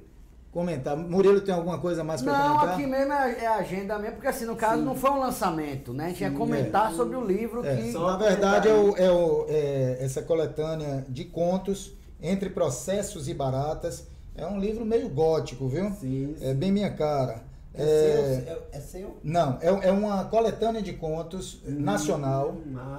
comentar. 0.56 0.96
Murilo 0.96 1.42
tem 1.42 1.54
alguma 1.54 1.78
coisa 1.78 2.02
mais 2.02 2.22
para 2.22 2.32
comentar? 2.32 2.66
Não, 2.66 2.74
aqui 2.74 2.86
mesmo 2.88 3.14
é, 3.14 3.44
é 3.44 3.48
agenda 3.48 4.00
mesmo, 4.00 4.16
porque 4.16 4.28
assim, 4.28 4.46
no 4.46 4.56
caso 4.56 4.80
Sim. 4.80 4.86
não 4.86 4.96
foi 4.96 5.10
um 5.10 5.20
lançamento, 5.20 5.94
né? 5.94 6.06
A 6.06 6.10
gente 6.10 6.22
ia 6.22 6.32
comentar 6.32 6.92
é. 6.92 6.96
sobre 6.96 7.18
o 7.18 7.26
livro 7.26 7.66
é. 7.66 7.76
que... 7.76 7.92
Na 7.92 8.16
verdade, 8.16 8.70
é, 8.70 8.74
o, 8.74 8.96
é, 8.96 9.12
o, 9.12 9.46
é 9.50 9.98
essa 10.00 10.22
coletânea 10.22 11.06
de 11.10 11.26
contos 11.26 11.94
entre 12.22 12.50
processos 12.50 13.28
e 13.28 13.34
baratas. 13.34 14.08
É 14.34 14.46
um 14.46 14.58
livro 14.58 14.86
meio 14.86 15.10
gótico, 15.10 15.68
viu? 15.68 15.90
Sim, 15.92 16.36
sim. 16.38 16.46
É 16.46 16.54
bem 16.54 16.72
minha 16.72 16.92
cara. 16.92 17.44
É, 17.78 17.84
é, 17.84 18.46
seu, 18.46 18.64
é, 18.72 18.80
seu? 18.80 19.18
Não, 19.24 19.58
é, 19.62 19.88
é 19.88 19.92
uma 19.92 20.26
coletânea 20.26 20.82
de 20.82 20.94
contos 20.94 21.62
hum, 21.66 21.80
nacional, 21.80 22.56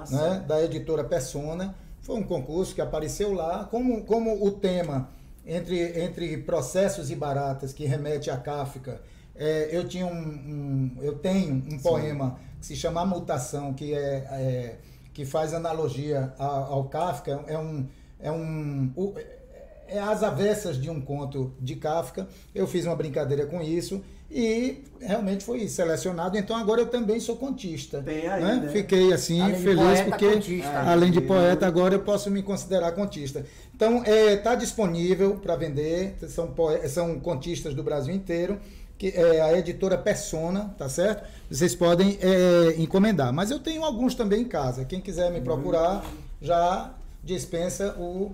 né, 0.09 0.43
da 0.47 0.63
editora 0.63 1.03
Persona. 1.03 1.75
Foi 2.01 2.15
um 2.15 2.23
concurso 2.23 2.73
que 2.73 2.81
apareceu 2.81 3.33
lá, 3.33 3.65
como, 3.65 4.03
como 4.03 4.45
o 4.45 4.51
tema 4.51 5.09
entre, 5.45 6.01
entre 6.01 6.37
processos 6.37 7.09
e 7.09 7.15
baratas 7.15 7.73
que 7.73 7.85
remete 7.85 8.29
a 8.29 8.37
Kafka. 8.37 9.01
É, 9.35 9.69
eu 9.71 9.87
tinha 9.87 10.05
um, 10.05 10.11
um, 10.11 10.97
eu 11.01 11.17
tenho 11.19 11.55
um 11.55 11.71
Sim. 11.71 11.79
poema 11.79 12.39
que 12.59 12.65
se 12.65 12.75
chama 12.75 13.01
A 13.01 13.05
Mutação, 13.05 13.73
que 13.73 13.93
é, 13.93 14.27
é 14.31 14.75
que 15.13 15.25
faz 15.25 15.53
analogia 15.53 16.33
ao, 16.37 16.73
ao 16.73 16.83
Kafka. 16.85 17.43
É 17.47 17.57
um 17.57 17.87
é 18.19 18.31
um 18.31 18.91
o, 18.95 19.13
é 19.87 19.99
as 19.99 20.21
avessas 20.21 20.79
de 20.79 20.89
um 20.89 20.99
conto 20.99 21.53
de 21.59 21.75
Kafka. 21.75 22.27
Eu 22.53 22.67
fiz 22.67 22.85
uma 22.85 22.95
brincadeira 22.95 23.45
com 23.45 23.61
isso 23.61 24.03
e 24.29 24.83
realmente 24.99 25.43
foi 25.43 25.67
selecionado. 25.67 26.37
Então 26.37 26.55
agora 26.55 26.81
eu 26.81 26.87
também 26.87 27.19
sou 27.19 27.37
contista. 27.37 28.01
Tem 28.01 28.27
aí, 28.27 28.43
né? 28.43 28.55
né? 28.55 28.69
Fiquei 28.69 29.13
assim 29.13 29.39
além 29.41 29.61
feliz 29.61 30.01
porque 30.01 30.31
contista, 30.31 30.79
além 30.79 31.11
de 31.11 31.21
poeta 31.21 31.65
agora 31.65 31.95
eu 31.95 32.01
posso 32.01 32.29
me 32.29 32.43
considerar 32.43 32.91
contista. 32.91 33.45
Então 33.75 33.99
está 33.99 34.11
é, 34.11 34.35
tá 34.35 34.55
disponível 34.55 35.35
para 35.35 35.55
vender. 35.55 36.15
São 36.27 36.53
são 36.87 37.19
contistas 37.19 37.73
do 37.73 37.83
Brasil 37.83 38.13
inteiro 38.13 38.59
que 38.97 39.09
é 39.09 39.41
a 39.41 39.57
editora 39.57 39.97
Persona, 39.97 40.73
tá 40.77 40.89
certo? 40.89 41.27
Vocês 41.49 41.75
podem 41.75 42.17
é, 42.19 42.81
encomendar. 42.81 43.31
Mas 43.31 43.51
eu 43.51 43.59
tenho 43.59 43.85
alguns 43.85 44.15
também 44.15 44.41
em 44.41 44.47
casa. 44.47 44.85
Quem 44.85 44.99
quiser 44.99 45.31
me 45.31 45.39
procurar 45.39 46.03
já 46.41 46.93
dispensa 47.23 47.95
o, 47.99 48.31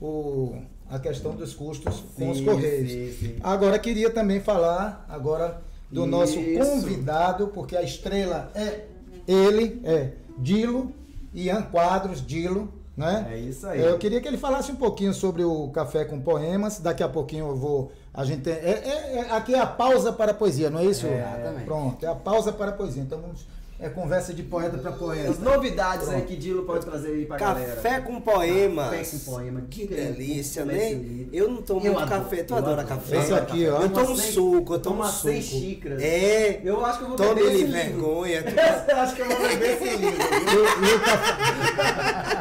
o 0.00 0.60
a 0.94 0.98
questão 1.00 1.34
dos 1.34 1.52
custos 1.54 1.96
sim, 2.16 2.24
com 2.24 2.30
os 2.30 2.40
Correios. 2.40 2.90
Sim, 2.90 3.12
sim. 3.12 3.36
Agora 3.42 3.78
queria 3.80 4.10
também 4.10 4.40
falar 4.40 5.04
agora 5.08 5.60
do 5.90 6.02
Isso. 6.02 6.10
nosso 6.10 6.36
convidado, 6.36 7.48
porque 7.48 7.76
a 7.76 7.82
estrela 7.82 8.50
é 8.54 8.84
ele, 9.26 9.80
é 9.84 10.12
Dilo, 10.38 10.92
Ian 11.34 11.62
Quadros, 11.62 12.24
Dilo, 12.24 12.72
né? 12.96 13.26
É 13.32 13.38
isso 13.38 13.66
aí. 13.66 13.80
Eu 13.80 13.98
queria 13.98 14.20
que 14.20 14.28
ele 14.28 14.38
falasse 14.38 14.70
um 14.70 14.76
pouquinho 14.76 15.12
sobre 15.12 15.42
o 15.42 15.68
Café 15.70 16.04
com 16.04 16.20
Poemas. 16.20 16.78
Daqui 16.78 17.02
a 17.02 17.08
pouquinho 17.08 17.48
eu 17.48 17.56
vou. 17.56 17.90
A 18.12 18.24
gente 18.24 18.48
é, 18.48 18.52
é, 18.52 19.16
é 19.16 19.30
aqui 19.32 19.52
é 19.52 19.58
a 19.58 19.66
pausa 19.66 20.12
para 20.12 20.30
a 20.30 20.34
poesia, 20.34 20.70
não 20.70 20.78
é 20.78 20.84
isso? 20.84 21.04
É, 21.06 21.18
exatamente. 21.18 21.64
Pronto, 21.64 22.06
é 22.06 22.08
a 22.08 22.14
pausa 22.14 22.52
para 22.52 22.70
a 22.70 22.72
poesia. 22.72 23.02
Então 23.02 23.20
vamos 23.20 23.44
é 23.78 23.88
conversa 23.88 24.32
de 24.32 24.42
poeta 24.42 24.78
para 24.78 24.92
poeta. 24.92 25.30
As 25.30 25.38
novidades 25.38 26.04
Pronto. 26.06 26.16
aí 26.16 26.22
que 26.22 26.36
Dilo 26.36 26.62
pode 26.62 26.86
trazer 26.86 27.08
aí 27.08 27.26
pra 27.26 27.36
café 27.36 27.54
galera. 27.60 27.76
Café 27.76 28.00
com 28.00 28.20
poema. 28.20 28.84
Café 28.84 29.04
com 29.04 29.18
poema. 29.18 29.62
Que 29.68 29.86
delícia, 29.86 30.64
né? 30.64 31.00
Eu 31.32 31.50
não 31.50 31.60
tomo 31.60 31.80
muito 31.80 32.06
café. 32.06 32.42
Tu 32.44 32.54
adora 32.54 32.84
café? 32.84 33.16
Esse 33.18 33.34
aqui, 33.34 33.68
ó. 33.68 33.82
Eu 33.82 33.88
tomo 33.90 34.16
suco, 34.16 34.74
eu 34.74 34.78
tomo 34.78 34.96
Toma 34.98 35.08
suco. 35.08 35.28
seis 35.28 35.44
xícaras. 35.44 36.02
É. 36.02 36.60
Eu 36.64 36.84
acho 36.86 36.98
que 36.98 37.04
eu 37.04 37.08
vou 37.08 37.16
Tome 37.16 37.34
beber 37.34 37.54
esse 37.54 37.64
vergonha. 37.64 38.40
livro. 38.40 38.54
eu 38.88 38.96
acho 38.96 39.14
que 39.16 39.22
eu 39.22 39.26
vou 39.26 39.48
beber 39.48 39.70
esse 39.72 39.96
livro. 39.96 40.22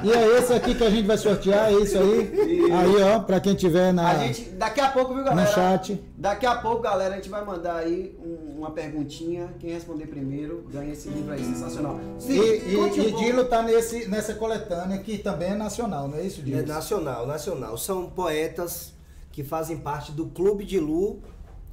e, 0.04 0.08
e, 0.08 0.12
é 0.12 0.38
esse 0.38 0.54
aqui 0.54 0.76
que 0.76 0.84
a 0.84 0.90
gente 0.90 1.08
vai 1.08 1.18
sortear, 1.18 1.70
é 1.72 1.74
isso 1.74 1.98
aí? 1.98 2.64
Isso. 2.64 2.74
Aí, 2.74 3.02
ó, 3.02 3.20
pra 3.20 3.40
quem 3.40 3.56
tiver 3.56 3.92
na... 3.92 4.12
A 4.12 4.16
gente, 4.20 4.50
daqui 4.52 4.80
a 4.80 4.90
pouco, 4.90 5.14
viu, 5.16 5.24
galera? 5.24 5.50
No 5.50 5.54
chat. 5.54 6.00
Daqui 6.24 6.46
a 6.46 6.56
pouco, 6.56 6.82
galera, 6.82 7.16
a 7.16 7.18
gente 7.18 7.28
vai 7.28 7.44
mandar 7.44 7.76
aí 7.76 8.18
um, 8.18 8.60
uma 8.60 8.72
perguntinha. 8.72 9.54
Quem 9.60 9.72
responder 9.72 10.08
primeiro 10.08 10.66
ganha 10.72 10.94
esse 10.94 11.10
livro 11.10 11.34
aí, 11.34 11.44
sensacional. 11.44 12.00
Sim, 12.18 12.40
e, 12.40 12.76
e, 12.76 13.08
e 13.08 13.12
Dilo 13.12 13.44
tá 13.44 13.62
nesse, 13.62 14.08
nessa 14.08 14.34
coletânea 14.34 15.00
que 15.00 15.18
também 15.18 15.50
é 15.50 15.54
nacional, 15.54 16.08
não 16.08 16.18
é 16.18 16.22
isso, 16.24 16.42
Dilo? 16.42 16.62
É 16.62 16.66
nacional, 16.66 17.28
nacional. 17.28 17.78
São 17.78 18.10
poetas 18.10 18.94
que 19.34 19.44
fazem 19.44 19.80
parte 19.80 20.14
do 20.14 20.28
Clube 20.28 20.64
de 20.64 20.80
Lu 20.80 21.20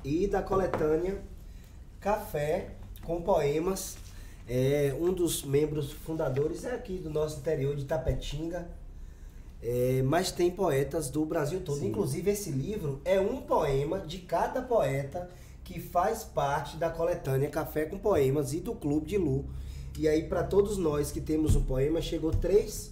e 0.02 0.27
da 0.27 0.43
coletânea 0.43 1.22
Café 2.01 2.70
com 3.05 3.22
Poemas. 3.22 3.98
É, 4.48 4.93
um 5.01 5.12
dos 5.12 5.44
membros 5.44 5.93
fundadores 5.93 6.64
é 6.64 6.74
aqui 6.74 6.98
do 6.98 7.09
nosso 7.09 7.39
interior 7.39 7.77
de 7.77 7.85
Tapetinga. 7.85 8.68
É, 9.62 10.03
mas 10.05 10.32
tem 10.32 10.51
poetas 10.51 11.11
do 11.11 11.24
Brasil 11.24 11.61
todo. 11.61 11.81
Sim. 11.81 11.89
Inclusive, 11.89 12.31
esse 12.31 12.51
livro 12.51 13.01
é 13.05 13.20
um 13.20 13.43
poema 13.43 14.01
de 14.01 14.19
cada 14.19 14.62
poeta 14.62 15.28
que 15.62 15.78
faz 15.78 16.24
parte 16.24 16.77
da 16.77 16.89
coletânea 16.89 17.49
Café 17.49 17.85
com 17.85 17.99
Poemas 17.99 18.53
e 18.53 18.61
do 18.61 18.74
Clube 18.74 19.07
de 19.07 19.19
Lu. 19.19 19.45
E 19.99 20.09
aí, 20.09 20.24
para 20.24 20.43
todos 20.43 20.78
nós 20.78 21.11
que 21.11 21.20
temos 21.20 21.55
um 21.55 21.62
poema, 21.62 22.01
chegou 22.01 22.31
três, 22.31 22.91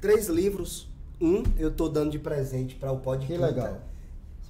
três 0.00 0.26
livros. 0.26 0.88
Um 1.20 1.42
eu 1.58 1.70
tô 1.70 1.88
dando 1.88 2.10
de 2.10 2.18
presente 2.18 2.74
para 2.74 2.92
o 2.92 2.98
Pod 2.98 3.24
Que 3.26 3.38
legal. 3.38 3.78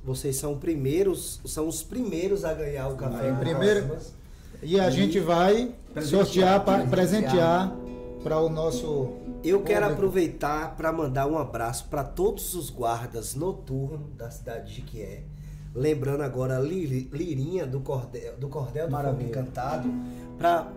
Vocês 0.02 0.36
são 0.36 0.56
primeiros, 0.58 1.40
são 1.44 1.68
os 1.68 1.82
primeiros 1.82 2.44
a 2.44 2.54
ganhar 2.54 2.88
o 2.88 2.96
café. 2.96 3.30
Ah, 3.30 3.36
primeiro. 3.36 3.96
E 4.62 4.80
a 4.80 4.88
gente 4.88 5.20
vai 5.20 5.74
sortear 6.02 6.64
para 6.64 6.86
presentear 6.86 7.76
para 8.22 8.40
o 8.40 8.48
nosso. 8.48 9.08
Eu 9.44 9.62
quero 9.62 9.82
público. 9.82 9.92
aproveitar 9.92 10.76
para 10.76 10.92
mandar 10.92 11.26
um 11.26 11.38
abraço 11.38 11.86
para 11.88 12.02
todos 12.02 12.54
os 12.54 12.70
guardas 12.70 13.34
noturnos 13.34 14.12
da 14.16 14.30
cidade 14.30 14.68
de 14.68 14.74
Jiquié. 14.76 15.22
Lembrando 15.74 16.22
agora 16.22 16.56
a 16.56 16.60
Li- 16.60 17.08
Lirinha 17.12 17.66
do 17.66 17.80
Cordel 17.80 18.36
do, 18.38 18.48
Cordel 18.48 18.88
do 18.88 18.96
Fogo. 18.96 19.22
Encantado 19.22 19.90
para 20.38 20.68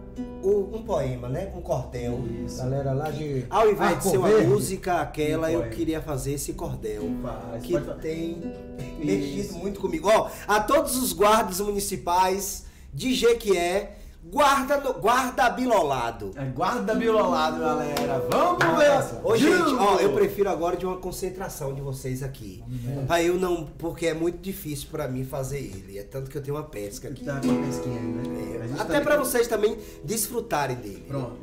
um 0.44 0.84
poema, 0.84 1.30
né? 1.30 1.52
Um 1.56 1.62
cordel. 1.62 2.20
Galera 2.58 2.92
lá 2.92 3.10
de. 3.10 3.46
Ao 3.50 3.64
invés 3.72 3.90
de 3.90 3.96
Arco 3.96 4.10
ser 4.10 4.18
uma 4.18 4.28
Verde. 4.28 4.48
música 4.48 5.00
aquela, 5.02 5.48
Um 5.48 5.52
eu 5.52 5.60
poema. 5.60 5.74
queria 5.76 6.02
fazer 6.02 6.34
esse 6.34 6.52
cordel. 6.54 7.04
Faz, 7.22 7.64
que 7.64 7.80
tem 8.02 8.54
mexido 9.00 9.54
muito 9.58 9.80
comigo. 9.80 10.10
Ó, 10.10 10.30
a 10.46 10.60
todos 10.60 10.98
os 11.02 11.14
guardas 11.14 11.62
municipais 11.62 12.66
de 12.94 13.14
Jequié, 13.14 13.99
guarda, 14.24 14.78
no, 14.78 14.94
guarda 14.94 15.50
bilolado. 15.50 16.32
É 16.36 16.46
guarda 16.46 16.94
bilolado, 16.96 17.60
galera. 17.60 18.20
Vamos 18.30 18.60
ver. 18.78 19.20
Ô, 19.24 19.36
gente, 19.36 19.74
ó, 19.76 19.98
eu 20.00 20.14
prefiro 20.14 20.50
agora 20.50 20.76
de 20.78 20.86
uma 20.86 20.98
concentração 20.98 21.74
de 21.74 21.82
vocês 21.82 22.22
aqui. 22.22 22.64
Pra 23.08 23.22
eu 23.24 23.36
não. 23.40 23.66
Porque 23.78 24.08
é 24.08 24.14
muito 24.14 24.40
difícil 24.40 24.88
pra 24.92 25.08
mim 25.08 25.24
fazer 25.24 25.60
ele. 25.60 25.98
É 25.98 26.04
tanto 26.04 26.30
que 26.30 26.38
eu 26.38 26.44
tenho 26.44 26.56
uma 26.58 26.64
pesca 26.64 27.08
aqui. 27.10 27.24
Tá 27.24 27.40
com 27.40 27.64
pesquinha 27.64 28.00
aí, 28.00 28.06
né? 28.08 28.64
É, 28.64 28.68
gente 28.68 28.82
até 28.82 28.94
tá- 29.00 29.02
pra 29.02 29.18
vocês 29.18 29.48
também 29.48 29.78
desfrutarem 30.04 30.76
dele. 30.78 31.06
Pronto. 31.08 31.38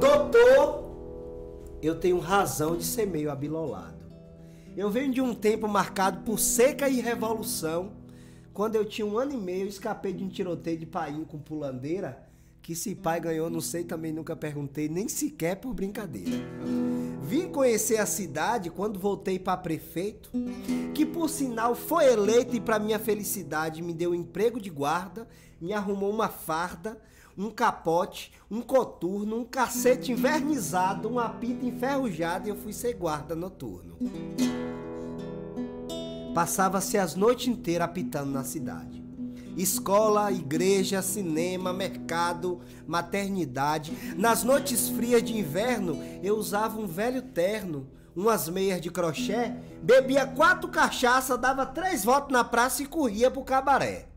Doutor, 0.00 0.90
eu 1.80 1.94
tenho 1.94 2.18
razão 2.18 2.76
de 2.76 2.84
ser 2.84 3.06
meio 3.06 3.30
abilolado. 3.30 3.92
Eu 4.76 4.90
venho 4.90 5.12
de 5.12 5.20
um 5.20 5.34
tempo 5.34 5.68
marcado 5.68 6.20
por 6.24 6.38
seca 6.38 6.88
e 6.88 7.00
revolução. 7.00 7.90
Quando 8.52 8.76
eu 8.76 8.84
tinha 8.84 9.06
um 9.06 9.16
ano 9.16 9.32
e 9.32 9.36
meio, 9.36 9.62
eu 9.62 9.68
escapei 9.68 10.12
de 10.12 10.22
um 10.22 10.28
tiroteio 10.28 10.76
de 10.78 10.86
painho 10.86 11.24
com 11.24 11.38
pulandeira. 11.38 12.28
Que 12.60 12.76
se 12.76 12.94
pai 12.94 13.18
ganhou, 13.18 13.50
não 13.50 13.60
sei, 13.60 13.82
também 13.82 14.12
nunca 14.12 14.36
perguntei, 14.36 14.88
nem 14.88 15.08
sequer 15.08 15.56
por 15.56 15.74
brincadeira. 15.74 16.36
Vim 17.22 17.48
conhecer 17.48 17.96
a 17.96 18.06
cidade 18.06 18.70
quando 18.70 19.00
voltei 19.00 19.36
para 19.36 19.56
prefeito, 19.56 20.30
que 20.94 21.04
por 21.04 21.28
sinal 21.28 21.74
foi 21.74 22.12
eleito 22.12 22.54
e 22.54 22.60
para 22.60 22.78
minha 22.78 23.00
felicidade 23.00 23.82
me 23.82 23.92
deu 23.92 24.12
um 24.12 24.14
emprego 24.14 24.60
de 24.60 24.70
guarda, 24.70 25.26
me 25.60 25.72
arrumou 25.72 26.10
uma 26.10 26.28
farda, 26.28 27.00
um 27.36 27.50
capote, 27.50 28.32
um 28.48 28.60
coturno, 28.60 29.38
um 29.38 29.44
cacete 29.44 30.12
invernizado, 30.12 31.08
um 31.08 31.18
apito 31.18 31.66
enferrujado 31.66 32.46
e 32.46 32.50
eu 32.50 32.56
fui 32.56 32.72
ser 32.72 32.92
guarda 32.94 33.34
noturno. 33.34 33.96
Passava-se 36.34 36.96
as 36.96 37.14
noites 37.14 37.48
inteiras 37.48 37.88
apitando 37.88 38.30
na 38.30 38.42
cidade. 38.42 39.02
Escola, 39.56 40.32
igreja, 40.32 41.02
cinema, 41.02 41.72
mercado, 41.72 42.60
maternidade. 42.86 43.92
Nas 44.16 44.42
noites 44.42 44.88
frias 44.88 45.22
de 45.22 45.36
inverno, 45.36 45.98
eu 46.22 46.36
usava 46.36 46.80
um 46.80 46.86
velho 46.86 47.20
terno, 47.20 47.86
umas 48.16 48.48
meias 48.48 48.80
de 48.80 48.90
crochê, 48.90 49.52
bebia 49.82 50.26
quatro 50.26 50.70
cachaça, 50.70 51.36
dava 51.36 51.66
três 51.66 52.02
voltas 52.02 52.32
na 52.32 52.42
praça 52.42 52.82
e 52.82 52.86
corria 52.86 53.30
pro 53.30 53.44
cabaré. 53.44 54.08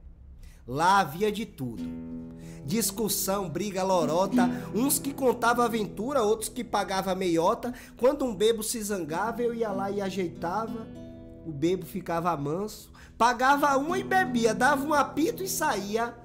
Lá 0.65 0.99
havia 0.99 1.31
de 1.31 1.45
tudo. 1.45 1.83
Discussão, 2.65 3.49
briga, 3.49 3.83
lorota, 3.83 4.49
uns 4.73 4.97
que 4.97 5.13
contavam 5.13 5.65
aventura, 5.65 6.23
outros 6.23 6.49
que 6.49 6.63
pagavam 6.63 7.15
meiota. 7.15 7.73
Quando 7.97 8.25
um 8.25 8.33
bebo 8.33 8.63
se 8.63 8.81
zangava, 8.81 9.41
eu 9.41 9.53
ia 9.53 9.71
lá 9.71 9.91
e 9.91 10.01
ajeitava. 10.01 11.04
O 11.45 11.51
bebo 11.51 11.85
ficava 11.85 12.35
manso, 12.35 12.91
pagava 13.17 13.77
uma 13.77 13.99
e 13.99 14.03
bebia, 14.03 14.53
dava 14.53 14.83
um 14.83 14.93
apito 14.95 15.43
e 15.43 15.47
saía 15.47 16.15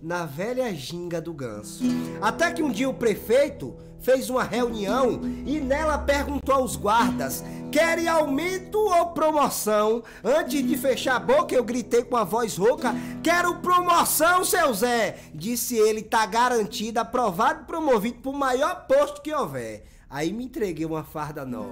na 0.00 0.24
velha 0.24 0.72
ginga 0.72 1.20
do 1.20 1.34
ganso. 1.34 1.82
Até 2.22 2.52
que 2.52 2.62
um 2.62 2.70
dia 2.70 2.88
o 2.88 2.94
prefeito 2.94 3.76
fez 3.98 4.30
uma 4.30 4.44
reunião 4.44 5.20
e 5.44 5.58
nela 5.60 5.98
perguntou 5.98 6.54
aos 6.54 6.76
guardas: 6.76 7.42
querem 7.72 8.06
aumento 8.06 8.78
ou 8.78 9.06
promoção? 9.08 10.04
Antes 10.22 10.64
de 10.64 10.76
fechar 10.76 11.16
a 11.16 11.20
boca, 11.20 11.52
eu 11.52 11.64
gritei 11.64 12.04
com 12.04 12.16
a 12.16 12.22
voz 12.22 12.56
rouca: 12.56 12.94
quero 13.24 13.56
promoção, 13.56 14.44
seu 14.44 14.72
Zé! 14.72 15.18
Disse 15.34 15.76
ele: 15.76 16.00
tá 16.00 16.24
garantido, 16.26 17.00
aprovado 17.00 17.62
e 17.62 17.66
promovido 17.66 18.20
pro 18.20 18.32
maior 18.32 18.86
posto 18.86 19.20
que 19.20 19.34
houver. 19.34 19.84
Aí 20.10 20.32
me 20.32 20.46
entreguei 20.46 20.84
uma 20.84 21.04
farda 21.04 21.44
nova, 21.44 21.70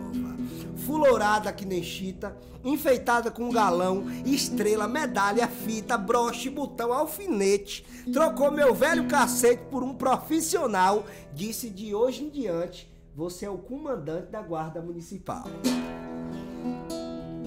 fulorada 0.86 1.52
que 1.52 1.66
nem 1.66 1.82
chita, 1.82 2.36
enfeitada 2.64 3.32
com 3.32 3.50
galão, 3.50 4.04
estrela, 4.24 4.86
medalha, 4.86 5.48
fita, 5.48 5.98
broche, 5.98 6.48
botão, 6.48 6.92
alfinete. 6.92 7.84
Trocou 8.12 8.52
meu 8.52 8.72
velho 8.72 9.08
cacete 9.08 9.64
por 9.68 9.82
um 9.82 9.92
profissional. 9.92 11.04
Disse 11.34 11.68
de 11.68 11.92
hoje 11.92 12.22
em 12.26 12.30
diante, 12.30 12.88
você 13.12 13.44
é 13.44 13.50
o 13.50 13.58
comandante 13.58 14.30
da 14.30 14.40
guarda 14.40 14.80
municipal. 14.80 15.48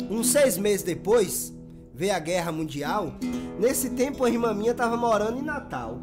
Uns 0.09 0.27
seis 0.27 0.57
meses 0.57 0.84
depois, 0.84 1.53
veio 1.93 2.13
a 2.13 2.19
guerra 2.19 2.51
mundial. 2.51 3.13
Nesse 3.57 3.91
tempo, 3.91 4.26
a 4.26 4.30
irmã 4.30 4.53
minha 4.53 4.73
tava 4.73 4.97
morando 4.97 5.39
em 5.39 5.41
Natal. 5.41 6.01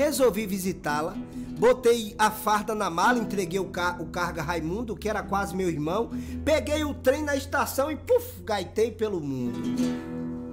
Resolvi 0.00 0.46
visitá-la. 0.46 1.14
Botei 1.58 2.14
a 2.18 2.30
farda 2.30 2.74
na 2.74 2.88
mala, 2.88 3.18
entreguei 3.18 3.60
o, 3.60 3.66
ca 3.66 3.98
o 4.00 4.06
carga 4.06 4.40
Raimundo, 4.40 4.96
que 4.96 5.10
era 5.10 5.22
quase 5.22 5.54
meu 5.54 5.68
irmão. 5.68 6.08
Peguei 6.42 6.82
o 6.84 6.94
trem 6.94 7.22
na 7.22 7.36
estação 7.36 7.90
e 7.90 7.96
puf, 7.96 8.42
gaitei 8.42 8.90
pelo 8.90 9.20
mundo. 9.20 9.60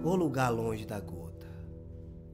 O 0.04 0.14
lugar 0.18 0.50
longe 0.50 0.86
da 0.86 1.00
gota. 1.00 1.48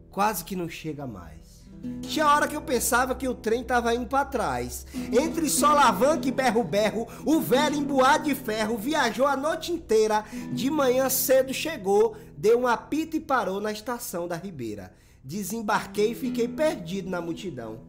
Quase 0.10 0.44
que 0.44 0.56
não 0.56 0.68
chega 0.68 1.06
mais. 1.06 1.64
Tinha 2.02 2.26
hora 2.26 2.48
que 2.48 2.56
eu 2.56 2.64
pensava 2.64 3.14
que 3.14 3.28
o 3.28 3.36
trem 3.36 3.64
tava 3.64 3.94
indo 3.94 4.08
pra 4.08 4.26
trás. 4.26 4.88
Entre 5.12 5.48
solavanca 5.52 6.28
e 6.28 6.32
berro-berro, 6.32 7.08
o 7.24 7.40
velho 7.40 7.76
emboado 7.76 8.24
de 8.24 8.34
ferro 8.34 8.76
viajou 8.76 9.28
a 9.28 9.38
noite 9.38 9.72
inteira. 9.72 10.26
De 10.52 10.68
manhã 10.72 11.08
cedo 11.12 11.54
chegou, 11.54 12.18
deu 12.36 12.62
um 12.62 12.68
apito 12.68 13.16
e 13.16 13.20
parou 13.20 13.62
na 13.62 13.72
estação 13.72 14.28
da 14.28 14.36
Ribeira. 14.36 15.03
Desembarquei 15.24 16.12
e 16.12 16.16
fiquei 16.16 16.48
perdido 16.48 17.10
na 17.10 17.22
multidão. 17.22 17.80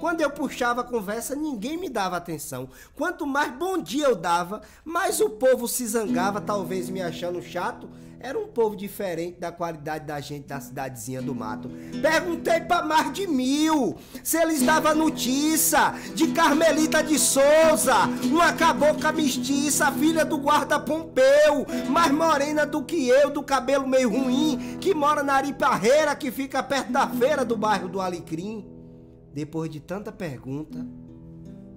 Quando 0.00 0.20
eu 0.20 0.30
puxava 0.30 0.80
a 0.80 0.84
conversa, 0.84 1.34
ninguém 1.34 1.76
me 1.76 1.88
dava 1.88 2.16
atenção. 2.16 2.68
Quanto 2.94 3.26
mais 3.26 3.52
bom 3.52 3.76
dia 3.76 4.06
eu 4.06 4.16
dava, 4.16 4.62
mais 4.84 5.20
o 5.20 5.30
povo 5.30 5.68
se 5.68 5.86
zangava, 5.86 6.40
talvez 6.40 6.88
me 6.88 7.02
achando 7.02 7.42
chato. 7.42 7.88
Era 8.20 8.36
um 8.36 8.48
povo 8.48 8.74
diferente 8.74 9.38
da 9.38 9.52
qualidade 9.52 10.04
da 10.04 10.18
gente 10.20 10.46
da 10.46 10.60
cidadezinha 10.60 11.22
do 11.22 11.34
mato. 11.34 11.70
Perguntei 12.02 12.60
pra 12.60 12.82
mais 12.82 13.12
de 13.12 13.28
mil 13.28 13.96
se 14.24 14.36
eles 14.36 14.60
davam 14.62 14.94
notícia 14.94 15.94
de 16.14 16.28
Carmelita 16.28 17.02
de 17.02 17.16
Souza, 17.16 17.94
uma 18.24 18.52
cabocla 18.52 19.12
mestiça, 19.12 19.92
filha 19.92 20.24
do 20.24 20.36
guarda 20.38 20.80
Pompeu, 20.80 21.64
mais 21.88 22.10
morena 22.10 22.66
do 22.66 22.82
que 22.82 23.08
eu, 23.08 23.30
do 23.30 23.42
cabelo 23.42 23.86
meio 23.86 24.10
ruim, 24.10 24.78
que 24.80 24.92
mora 24.92 25.22
na 25.22 25.34
Ariparreira, 25.34 26.16
que 26.16 26.32
fica 26.32 26.60
perto 26.60 26.90
da 26.90 27.06
feira 27.06 27.44
do 27.44 27.56
bairro 27.56 27.88
do 27.88 28.00
Alecrim. 28.00 28.66
Depois 29.32 29.70
de 29.70 29.78
tanta 29.78 30.10
pergunta, 30.10 30.84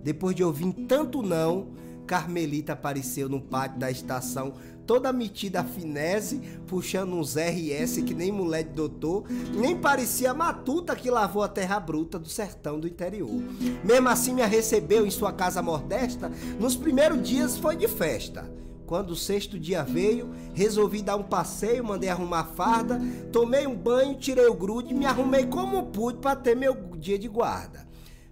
depois 0.04 0.36
de 0.36 0.44
ouvir 0.44 0.74
tanto 0.88 1.22
não, 1.22 1.74
Carmelita 2.06 2.74
apareceu 2.74 3.30
no 3.30 3.40
pátio 3.42 3.80
da 3.80 3.90
estação, 3.90 4.54
toda 4.86 5.14
metida 5.14 5.62
a 5.62 5.64
finese, 5.64 6.42
puxando 6.68 7.14
uns 7.14 7.36
RS 7.36 8.02
que 8.06 8.14
nem 8.14 8.32
mulher 8.32 8.64
de 8.64 8.72
doutor, 8.72 9.24
nem 9.56 9.78
parecia 9.78 10.34
matuta 10.34 10.96
que 10.96 11.10
lavou 11.10 11.44
a 11.44 11.48
terra 11.48 11.80
bruta 11.80 12.20
do 12.20 12.28
sertão 12.28 12.80
do 12.80 12.88
interior. 12.88 13.42
Mesmo 13.84 14.10
assim 14.10 14.34
me 14.34 14.42
recebeu 14.42 15.06
em 15.06 15.12
sua 15.12 15.32
casa 15.32 15.62
modesta, 15.62 16.30
nos 16.60 16.76
primeiros 16.76 17.22
dias 17.22 17.58
foi 17.58 17.76
de 17.76 17.88
festa. 17.88 18.52
Quando 18.92 19.12
o 19.12 19.16
sexto 19.16 19.58
dia 19.58 19.84
veio, 19.84 20.30
resolvi 20.54 21.02
dar 21.02 21.16
um 21.16 21.24
passeio, 21.24 21.86
mandei 21.86 22.10
arrumar 22.10 22.42
a 22.42 22.44
farda, 22.44 23.00
tomei 23.32 23.66
um 23.66 23.74
banho, 23.74 24.18
tirei 24.18 24.48
o 24.48 24.54
grude 24.54 24.92
e 24.92 24.94
me 24.94 25.06
arrumei 25.06 25.46
como 25.46 25.86
pude 25.86 26.18
para 26.18 26.36
ter 26.36 26.58
meu 26.58 26.76
dia 26.98 27.18
de 27.18 27.30
guarda. 27.30 27.88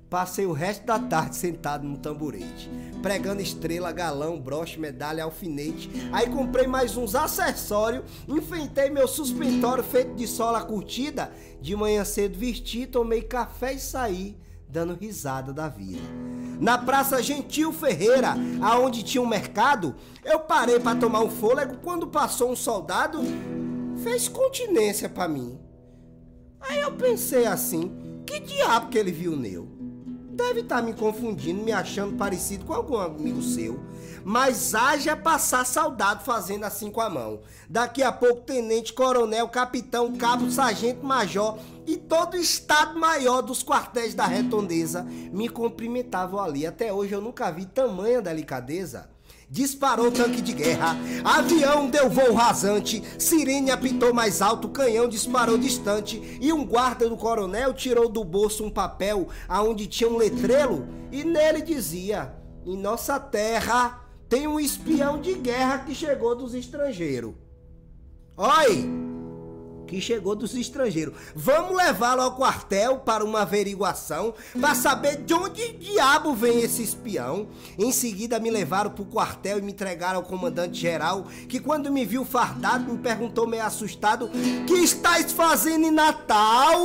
Passei 0.10 0.48
o 0.48 0.52
resto 0.52 0.88
da 0.88 0.98
tarde 0.98 1.36
sentado 1.36 1.88
no 1.88 1.95
tamborete, 1.95 2.68
pregando 2.99 3.44
estrela, 3.44 3.91
galão, 3.91 4.41
broche, 4.41 4.80
medalha, 4.80 5.23
alfinete. 5.23 5.88
Aí 6.11 6.27
comprei 6.27 6.65
mais 6.65 6.98
uns 6.98 7.14
acessórios, 7.14 8.03
enfeitei 8.27 8.90
meu 8.90 9.07
suspensório 9.07 9.84
feito 9.84 10.15
de 10.15 10.26
sola 10.26 10.64
curtida. 10.64 11.31
De 11.61 11.76
manhã 11.76 12.03
cedo 12.03 12.40
vesti, 12.40 12.88
tomei 12.88 13.22
café 13.22 13.73
e 13.73 13.80
saí, 13.80 14.36
dando 14.68 14.95
risada 14.95 15.53
da 15.53 15.69
vida. 15.69 16.02
Na 16.60 16.76
Praça 16.76 17.22
Gentil 17.22 17.72
Ferreira, 17.72 18.34
aonde 18.64 19.03
tinha 19.03 19.22
um 19.22 19.27
mercado, 19.27 19.95
eu 20.26 20.40
parei 20.40 20.80
para 20.80 20.99
tomar 20.99 21.22
um 21.22 21.30
fôlego 21.30 21.77
quando 21.84 22.07
passou 22.07 22.52
um 22.52 22.56
soldado, 22.56 23.19
fez 24.03 24.27
continência 24.27 25.07
para 25.07 25.27
mim. 25.27 25.60
Aí 26.60 26.80
eu 26.80 26.94
pensei 26.94 27.45
assim, 27.45 28.23
que 28.26 28.40
diabo 28.40 28.90
que 28.90 28.98
ele 28.98 29.11
viu 29.11 29.36
neu? 29.36 29.78
Deve 30.40 30.61
estar 30.61 30.82
me 30.82 30.94
confundindo, 30.94 31.61
me 31.61 31.74
achando 31.74 32.16
parecido 32.16 32.64
com 32.64 32.74
algum 32.74 32.95
amigo 32.95 33.41
seu. 33.41 33.78
Mas 34.24 34.74
haja 34.74 35.14
passar 35.14 35.66
saudade 35.66 36.24
fazendo 36.24 36.64
assim 36.64 36.90
com 36.90 37.02
a 37.02 37.10
mão. 37.10 37.41
Daqui 37.70 38.02
a 38.02 38.10
pouco, 38.10 38.44
tenente, 38.44 38.94
coronel, 38.94 39.49
capitão, 39.49 40.16
cabo, 40.16 40.49
sargento, 40.49 41.06
major 41.06 41.60
e 41.86 41.98
todo 41.98 42.36
o 42.36 42.40
estado-maior 42.40 43.41
dos 43.41 43.61
quartéis 43.61 44.16
da 44.16 44.26
Retondeza 44.26 45.03
me 45.03 45.49
cumprimentavam 45.49 46.40
ali. 46.40 46.66
Até 46.66 46.94
hoje 46.94 47.11
eu 47.11 47.20
nunca 47.20 47.52
vi 47.52 47.66
tamanha 47.66 48.22
delicadeza. 48.22 49.10
Disparou 49.51 50.11
tanque 50.11 50.43
de 50.43 50.53
guerra, 50.53 50.95
avião 51.23 51.89
deu 51.89 52.07
voo 52.07 52.35
rasante, 52.35 53.01
sirene 53.17 53.71
apitou 53.71 54.13
mais 54.13 54.43
alto, 54.43 54.69
canhão 54.69 55.09
disparou 55.09 55.57
distante 55.57 56.38
e 56.39 56.53
um 56.53 56.63
guarda 56.63 57.09
do 57.09 57.17
coronel 57.17 57.73
tirou 57.73 58.07
do 58.07 58.23
bolso 58.23 58.63
um 58.63 58.69
papel 58.69 59.27
aonde 59.47 59.88
tinha 59.88 60.07
um 60.07 60.17
letreiro 60.17 60.88
e 61.11 61.23
nele 61.23 61.63
dizia: 61.63 62.31
"Em 62.63 62.77
nossa 62.77 63.19
terra 63.19 64.05
tem 64.30 64.45
um 64.45 64.59
espião 64.59 65.19
de 65.19 65.34
guerra 65.34 65.80
que 65.80 65.95
chegou 65.95 66.35
dos 66.35 66.53
estrangeiros." 66.53 67.34
Oi! 68.38 69.09
Que 69.90 69.99
chegou 69.99 70.36
dos 70.36 70.56
estrangeiros. 70.56 71.16
Vamos 71.36 71.76
levá-lo 71.76 72.22
ao 72.22 72.36
quartel 72.36 72.99
para 72.99 73.26
uma 73.26 73.41
averiguação, 73.41 74.34
para 74.60 74.76
saber 74.76 75.24
de 75.24 75.34
onde 75.34 75.74
diabo 75.74 76.34
vem 76.34 76.61
esse 76.61 76.84
espião. 76.84 77.48
Em 77.78 77.91
seguida 77.91 78.40
me 78.40 78.52
levaram 78.52 78.91
para 78.91 79.03
o 79.03 79.07
quartel 79.07 79.57
e 79.57 79.61
me 79.61 79.72
entregaram 79.72 80.18
ao 80.18 80.26
comandante 80.26 80.80
geral, 80.80 81.26
que 81.48 81.60
quando 81.60 81.91
me 81.91 82.06
viu 82.06 82.24
fardado 82.24 82.91
me 82.91 82.99
perguntou 82.99 83.48
meio 83.48 83.64
assustado: 83.64 84.30
"Que 84.68 84.76
estás 84.76 85.32
fazendo 85.32 85.88
em 85.88 85.91
Natal?" 85.91 86.80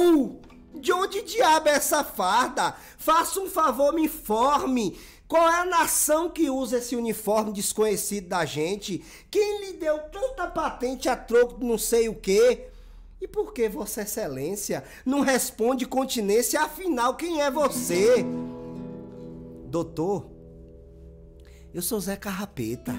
De 0.75 0.93
onde 0.93 1.23
diabo 1.23 1.69
é 1.69 1.73
essa 1.73 2.05
farda? 2.05 2.75
Faça 2.99 3.41
um 3.41 3.49
favor, 3.49 3.95
me 3.95 4.05
informe. 4.05 4.99
Qual 5.27 5.49
é 5.49 5.61
a 5.61 5.65
nação 5.65 6.29
que 6.29 6.51
usa 6.51 6.79
esse 6.79 6.95
uniforme 6.95 7.53
desconhecido 7.53 8.29
da 8.29 8.45
gente? 8.45 9.03
Quem 9.31 9.65
lhe 9.65 9.73
deu 9.79 9.99
tanta 10.11 10.47
patente 10.47 11.09
a 11.09 11.17
troco 11.17 11.59
de 11.59 11.65
não 11.65 11.79
sei 11.79 12.09
o 12.09 12.15
quê? 12.15 12.69
E 13.25 13.27
por 13.27 13.55
que 13.55 13.71
Vossa 13.71 14.03
Excelência 14.03 14.85
não 15.03 15.23
responde 15.23 15.87
continência? 15.87 16.61
Afinal, 16.61 17.17
quem 17.17 17.41
é 17.41 17.51
você? 17.51 18.23
Doutor, 19.65 20.31
eu 21.73 21.81
sou 21.81 21.99
Zé 21.99 22.17
Carrapeta. 22.17 22.93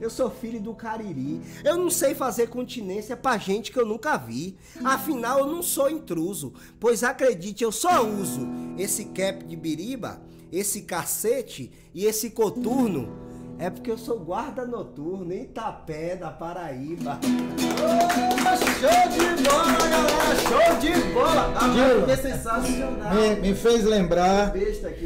Eu 0.00 0.08
sou 0.08 0.30
filho 0.30 0.60
do 0.60 0.72
Cariri. 0.72 1.40
Eu 1.64 1.76
não 1.76 1.90
sei 1.90 2.14
fazer 2.14 2.46
continência 2.46 3.16
pra 3.16 3.36
gente 3.38 3.72
que 3.72 3.78
eu 3.80 3.84
nunca 3.84 4.16
vi. 4.16 4.56
Afinal, 4.84 5.40
eu 5.40 5.46
não 5.46 5.64
sou 5.64 5.90
intruso. 5.90 6.52
Pois 6.78 7.02
acredite, 7.02 7.64
eu 7.64 7.72
só 7.72 8.06
uso 8.06 8.46
esse 8.78 9.06
cap 9.06 9.44
de 9.44 9.56
biriba, 9.56 10.22
esse 10.52 10.82
cacete 10.82 11.72
e 11.92 12.04
esse 12.04 12.30
coturno. 12.30 13.31
É 13.62 13.70
porque 13.70 13.92
eu 13.92 13.96
sou 13.96 14.18
guarda 14.18 14.66
noturno 14.66 15.32
em 15.32 15.42
Itapé, 15.42 16.16
da 16.16 16.32
Paraíba. 16.32 17.20
Oh, 17.22 18.56
show 18.56 19.08
de 19.08 19.42
bola, 19.44 19.88
galera! 19.88 20.34
Show 20.34 20.78
de 20.80 21.12
bola! 21.14 21.54
Gil, 21.72 22.04
Que 22.04 22.16
sensacional! 22.16 23.14
Me, 23.14 23.36
me 23.36 23.54
fez 23.54 23.84
lembrar. 23.84 24.52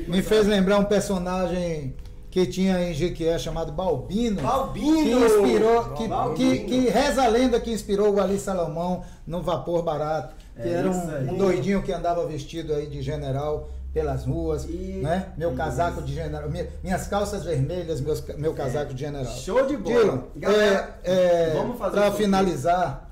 Me 0.09 0.23
fez 0.23 0.47
lembrar 0.47 0.78
um 0.78 0.87
personagem 0.87 1.95
que 2.31 2.47
tinha 2.47 2.81
em 2.81 2.95
Jequié 2.95 3.39
chamado 3.39 3.73
Balbino. 3.73 4.41
Balbino! 4.41 5.05
Que 5.05 5.27
inspirou, 5.27 5.85
que, 5.91 6.09
Balbino. 6.09 6.35
que, 6.35 6.59
que 6.61 6.89
reza 6.89 7.24
a 7.24 7.28
lenda 7.28 7.61
que 7.61 7.70
inspirou 7.70 8.15
o 8.15 8.19
Ali 8.23 8.39
Salomão 8.39 9.03
no 9.27 9.43
vapor 9.43 9.83
barato. 9.83 10.35
Que 10.55 10.62
É 10.62 10.73
era 10.73 10.91
um, 10.91 11.33
um 11.35 11.37
doidinho 11.37 11.83
que 11.83 11.93
andava 11.93 12.27
vestido 12.27 12.73
aí 12.73 12.87
de 12.87 13.03
general 13.03 13.69
pelas 13.97 14.27
ruas, 14.27 14.66
E- 14.66 15.01
né? 15.02 15.32
Meu 15.39 15.48
Isso. 15.48 15.56
casaco 15.56 16.02
de 16.02 16.12
general, 16.12 16.51
minha- 16.51 16.68
minhas 16.85 17.06
calças 17.09 17.44
vermelhas, 17.44 17.98
meus, 17.98 18.23
meu 18.36 18.52
casaco 18.52 18.93
de 18.93 19.01
general. 19.01 19.32
Show 19.32 19.64
de 19.66 19.74
bola! 19.74 20.01
Dylan, 20.02 20.23
Galera, 20.36 20.98
é, 21.02 21.12
é, 21.12 21.55
vamos 21.55 21.78
fazer 21.78 21.97
para 21.97 22.12
finalizar 22.12 23.09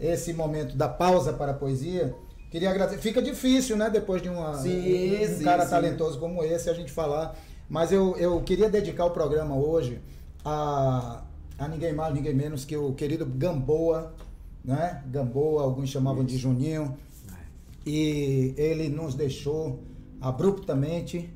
esse 0.00 0.32
momento 0.32 0.74
da 0.78 0.88
pausa 0.88 1.30
para 1.34 1.50
a 1.52 1.54
poesia, 1.54 2.14
queria 2.50 2.70
agradecer. 2.70 3.02
Fica 3.02 3.20
difícil, 3.20 3.76
né? 3.76 3.90
Depois 3.90 4.22
de 4.22 4.30
uma, 4.30 4.54
Sim, 4.54 5.24
um 5.30 5.36
sim, 5.36 5.44
cara 5.44 5.64
sim. 5.64 5.70
talentoso 5.70 6.18
como 6.18 6.42
esse, 6.42 6.70
a 6.70 6.72
gente 6.74 6.90
falar. 6.90 7.36
Mas 7.68 7.92
eu, 7.92 8.16
eu 8.16 8.40
queria 8.40 8.70
dedicar 8.70 9.04
o 9.04 9.10
programa 9.10 9.54
hoje 9.54 10.00
a, 10.42 11.20
a 11.58 11.68
ninguém 11.68 11.92
mais, 11.92 12.14
ninguém 12.14 12.32
menos 12.34 12.64
que 12.64 12.74
o 12.78 12.94
querido 12.94 13.26
Gamboa, 13.26 14.14
né? 14.64 15.02
Gamboa, 15.06 15.64
alguns 15.64 15.90
chamavam 15.90 16.24
de 16.24 16.38
Juninho. 16.38 16.96
E 17.84 18.54
ele 18.56 18.88
nos 18.88 19.14
deixou 19.14 19.80
abruptamente, 20.24 21.30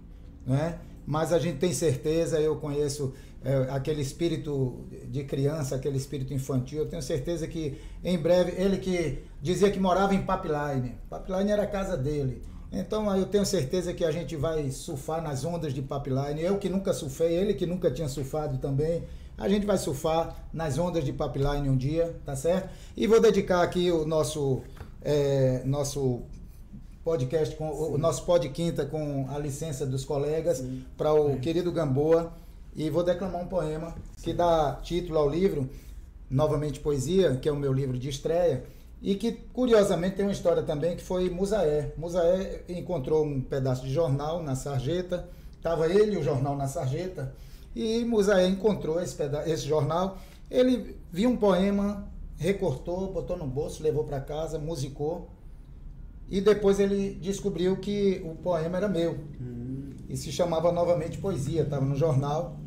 né? 0.47 0.79
Mas 1.07 1.33
a 1.33 1.39
gente 1.39 1.59
tem 1.59 1.73
certeza, 1.73 2.41
eu 2.41 2.57
conheço 2.57 3.15
é, 3.45 3.69
aquele 3.71 4.01
espírito 4.01 4.87
de 5.07 5.25
criança, 5.25 5.77
aquele 5.77 5.99
espírito 5.99 6.33
infantil, 6.33 6.81
eu 6.81 6.89
tenho 6.89 7.03
certeza 7.03 7.47
que 7.47 7.79
em 8.03 8.19
breve, 8.19 8.53
ele 8.61 8.79
que 8.79 9.23
dizia 9.43 9.71
que 9.71 9.79
morava 9.79 10.15
em 10.15 10.23
Pipeline, 10.23 10.95
Pipeline 11.11 11.51
era 11.51 11.65
a 11.65 11.67
casa 11.67 11.97
dele. 11.97 12.43
Então 12.73 13.15
eu 13.17 13.27
tenho 13.27 13.45
certeza 13.47 13.95
que 13.95 14.05
a 14.05 14.11
gente 14.11 14.37
vai 14.37 14.71
surfar 14.71 15.23
nas 15.23 15.45
ondas 15.45 15.73
de 15.73 15.81
Pipeline. 15.81 16.43
Eu 16.43 16.59
que 16.59 16.69
nunca 16.69 16.93
surfei, 16.93 17.33
ele 17.35 17.55
que 17.55 17.65
nunca 17.65 17.91
tinha 17.91 18.09
surfado 18.09 18.59
também. 18.59 19.05
A 19.39 19.49
gente 19.49 19.65
vai 19.65 19.79
surfar 19.79 20.49
nas 20.53 20.79
ondas 20.79 21.05
de 21.05 21.13
Pipeline 21.13 21.69
um 21.69 21.77
dia, 21.77 22.15
tá 22.27 22.37
certo? 22.37 22.69
E 22.95 23.07
vou 23.07 23.21
dedicar 23.21 23.63
aqui 23.63 23.91
o 23.91 24.05
nosso 24.05 24.63
é, 25.03 25.63
nosso 25.65 26.23
podcast 27.09 27.57
com 27.57 27.71
o 27.71 27.97
nosso 27.97 28.23
pod 28.27 28.47
quinta 28.51 28.85
com 28.85 29.27
a 29.31 29.39
licença 29.39 29.87
dos 29.87 30.05
colegas 30.05 30.63
para 30.95 31.11
o 31.15 31.41
querido 31.41 31.73
Gamboa. 31.73 32.35
E 32.77 32.91
vou 32.91 33.03
declamar 33.03 33.41
um 33.41 33.47
poema 33.47 33.95
que 34.23 34.35
dá 34.35 34.79
título 34.83 35.19
ao 35.19 35.27
livro 35.27 35.71
novamente 36.31 36.81
poesia 36.81 37.37
que 37.37 37.49
é 37.49 37.53
o 37.53 37.57
meu 37.57 37.73
livro 37.73 37.99
de 37.99 38.11
estreia 38.11 38.63
e 39.01 39.15
que 39.15 39.33
curiosamente 39.55 40.17
tem 40.17 40.27
uma 40.27 40.33
história 40.33 40.63
também 40.63 40.97
que 40.97 41.03
foi 41.03 41.31
Musaé. 41.31 41.95
Musaé 41.97 42.65
encontrou 42.69 43.25
um 43.25 43.41
pedaço 43.41 43.87
de 43.87 43.91
jornal 43.91 44.43
na 44.43 44.55
sarjeta 44.55 45.27
tava 45.63 45.89
ele 45.89 46.17
e 46.17 46.19
o 46.19 46.23
jornal 46.23 46.55
na 46.57 46.69
sarjeta 46.69 47.35
e 47.75 48.05
Musaé 48.05 48.47
encontrou 48.47 49.01
esse, 49.01 49.17
esse 49.47 49.67
jornal. 49.67 50.19
Ele 50.51 50.95
viu 51.11 51.31
um 51.31 51.39
poema 51.39 52.07
recortou 52.37 53.11
botou 53.11 53.39
no 53.39 53.47
bolso 53.47 53.83
levou 53.83 54.05
para 54.05 54.21
casa 54.21 54.59
musicou 54.59 55.38
e 56.31 56.41
depois 56.41 56.79
ele 56.79 57.15
descobriu 57.15 57.77
que 57.79 58.23
o 58.25 58.35
poema 58.35 58.77
era 58.77 58.89
meu. 58.89 59.19
E 60.09 60.17
se 60.17 60.33
chamava 60.33 60.73
novamente 60.73 61.19
Poesia, 61.19 61.63
estava 61.63 61.85
no 61.85 61.95
jornal. 61.95 62.59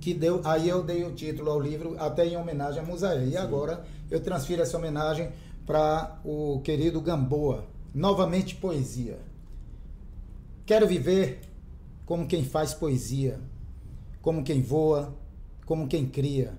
Que 0.00 0.12
deu, 0.12 0.40
aí 0.44 0.68
eu 0.68 0.82
dei 0.82 1.02
o 1.04 1.12
título 1.12 1.50
ao 1.50 1.60
livro 1.60 1.96
até 1.98 2.26
em 2.26 2.36
homenagem 2.36 2.80
a 2.80 2.84
Musaé. 2.84 3.26
E 3.26 3.36
agora 3.36 3.84
eu 4.10 4.20
transfiro 4.20 4.62
essa 4.62 4.76
homenagem 4.76 5.30
para 5.66 6.20
o 6.24 6.60
querido 6.60 7.00
Gamboa. 7.00 7.64
Novamente 7.94 8.54
Poesia. 8.54 9.18
Quero 10.66 10.86
viver 10.86 11.40
como 12.04 12.26
quem 12.26 12.44
faz 12.44 12.74
poesia, 12.74 13.40
como 14.20 14.44
quem 14.44 14.60
voa, 14.60 15.14
como 15.64 15.88
quem 15.88 16.06
cria. 16.06 16.54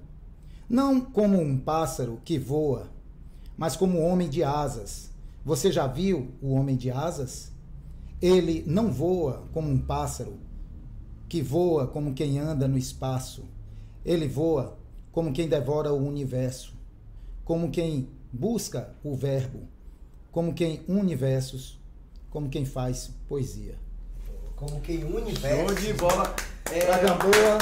Não 0.70 1.00
como 1.00 1.40
um 1.40 1.58
pássaro 1.58 2.20
que 2.26 2.38
voa, 2.38 2.90
mas 3.56 3.76
como 3.76 4.00
um 4.00 4.06
homem 4.06 4.28
de 4.28 4.44
asas. 4.44 5.07
Você 5.48 5.72
já 5.72 5.88
viu 5.88 6.28
o 6.42 6.54
homem 6.56 6.76
de 6.76 6.92
asas? 6.92 7.54
Ele 8.22 8.66
não 8.68 8.92
voa 8.92 9.44
como 9.54 9.70
um 9.72 9.80
pássaro, 9.80 10.34
que 11.30 11.42
voa 11.42 11.88
como 11.88 12.14
quem 12.14 12.38
anda 12.38 12.68
no 12.68 12.78
espaço. 12.78 13.46
Ele 14.04 14.28
voa 14.28 14.78
como 15.10 15.32
quem 15.32 15.48
devora 15.48 15.94
o 15.94 16.06
universo, 16.06 16.74
como 17.46 17.72
quem 17.72 18.10
busca 18.30 18.90
o 19.02 19.16
verbo, 19.16 19.62
como 20.34 20.54
quem 20.54 20.82
une 20.86 21.16
versos, 21.16 21.80
como 22.30 22.50
quem 22.50 22.66
faz 22.66 23.12
poesia. 23.30 23.76
Como 24.58 24.82
quem 24.82 25.00
Show 25.00 25.16
universo. 25.16 25.76
de 25.76 25.94
bola! 25.94 26.36
É, 26.74 26.80
Pra 26.88 26.98
Gamboa 26.98 27.58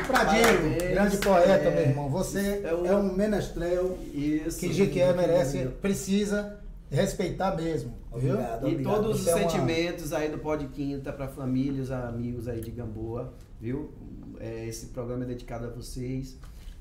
e 0.00 0.06
pra 0.08 0.24
Parabéns. 0.24 0.82
grande 0.90 1.16
poeta, 1.18 1.50
É. 1.52 1.70
meu 1.70 1.82
irmão. 1.90 2.10
Você 2.10 2.40
É 2.64 2.68
é 2.70 2.74
um- 2.96 3.10
um, 3.12 3.12
menestrel 3.14 3.96
Isso. 4.12 4.58
que 4.58 4.72
Jequié 4.72 5.12
merece, 5.12 5.66
precisa 5.80 6.58
respeitar 6.92 7.56
mesmo. 7.56 7.94
Viu? 8.14 8.34
Obrigado. 8.34 8.68
E 8.68 8.82
todos 8.82 9.20
os 9.22 9.26
é 9.26 9.34
uma- 9.34 9.50
sentimentos 9.50 10.12
aí 10.12 10.28
do 10.30 10.38
Pod 10.38 10.66
Quinta 10.68 11.12
para 11.12 11.26
família, 11.28 11.82
os 11.82 11.90
amigos 11.90 12.46
aí 12.48 12.60
de 12.60 12.70
Gamboa, 12.70 13.32
viu? 13.60 13.90
É, 14.38 14.66
esse 14.66 14.86
programa 14.86 15.24
é 15.24 15.26
dedicado 15.28 15.66
a 15.66 15.70
vocês, 15.70 16.36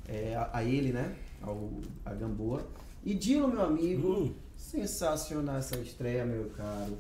é, 0.07 0.35
a, 0.35 0.49
a 0.57 0.63
ele, 0.63 0.91
né? 0.91 1.13
Ao, 1.41 1.69
a 2.05 2.13
Gamboa. 2.13 2.61
E 3.03 3.13
Dilo, 3.13 3.47
meu 3.47 3.61
amigo, 3.61 4.07
Hum. 4.25 4.33
sensacional 4.55 5.57
essa 5.57 5.77
estreia, 5.77 6.25
meu 6.25 6.51
caro. 6.57 6.97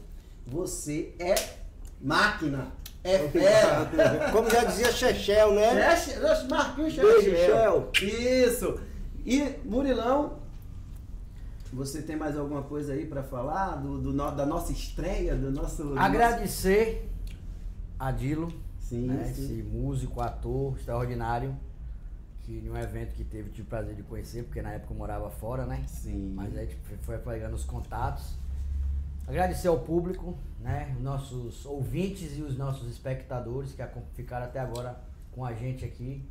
Você 0.47 1.13
é 1.19 1.35
máquina, 2.01 2.71
é 3.03 3.17
fera. 3.29 3.89
Como 4.31 4.49
já 4.49 4.63
dizia 4.63 4.91
Chechel, 4.91 5.53
né? 5.53 5.73
Marquinhos 6.49 6.93
Chechel. 6.93 7.89
Isso. 8.01 8.79
E 9.25 9.43
Murilão, 9.63 10.39
você 11.73 12.01
tem 12.01 12.15
mais 12.15 12.37
alguma 12.37 12.63
coisa 12.63 12.93
aí 12.93 13.05
para 13.05 13.23
falar 13.23 13.75
do, 13.77 13.99
do 14.01 14.13
no- 14.13 14.31
da 14.31 14.45
nossa 14.45 14.71
estreia, 14.71 15.35
do 15.35 15.51
nosso. 15.51 15.83
do 15.83 15.99
Agradecer 15.99 17.09
a 17.99 18.11
Dilo, 18.11 18.51
Sim, 18.79 19.07
né, 19.07 19.25
sim. 19.33 19.43
esse 19.43 19.63
músico, 19.63 20.19
ator 20.21 20.75
extraordinário, 20.77 21.55
que 22.41 22.51
em 22.57 22.69
um 22.69 22.75
evento 22.77 23.13
que 23.13 23.23
teve, 23.23 23.49
tive 23.51 23.61
o 23.61 23.65
prazer 23.65 23.95
de 23.95 24.03
conhecer, 24.03 24.43
porque 24.43 24.61
na 24.61 24.71
época 24.71 24.93
eu 24.93 24.97
morava 24.97 25.29
fora, 25.29 25.65
né? 25.65 25.83
Sim. 25.87 26.33
Mas 26.35 26.57
aí 26.57 26.67
tipo, 26.67 26.81
foi 27.03 27.17
pegando 27.19 27.55
os 27.55 27.63
contatos. 27.63 28.33
Agradecer 29.27 29.67
ao 29.67 29.79
público, 29.79 30.35
né? 30.59 30.93
Os 30.97 31.03
nossos 31.03 31.65
ouvintes 31.65 32.37
e 32.37 32.41
os 32.41 32.57
nossos 32.57 32.89
espectadores 32.89 33.71
que 33.71 33.83
ficaram 34.15 34.45
até 34.47 34.59
agora 34.59 34.99
com 35.31 35.45
a 35.45 35.53
gente 35.53 35.85
aqui. 35.85 36.27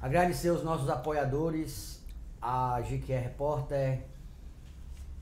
Agradecer 0.00 0.50
os 0.50 0.62
nossos 0.62 0.88
apoiadores, 0.90 1.97
a 2.40 2.80
GQR 2.80 3.22
Repórter, 3.22 4.04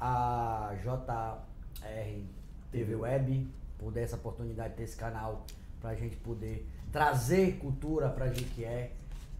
a 0.01 0.75
JR 0.83 2.23
TV 2.71 2.95
Web, 2.95 3.49
por 3.79 3.93
dar 3.93 4.01
essa 4.01 4.17
oportunidade 4.17 4.71
de 4.71 4.77
ter 4.77 4.83
esse 4.85 4.97
canal 4.97 5.45
para 5.81 5.91
a 5.91 5.95
gente 5.95 6.17
poder 6.17 6.67
trazer 6.93 7.59
cultura 7.59 8.09
para 8.09 8.33
Jiquié, 8.33 8.93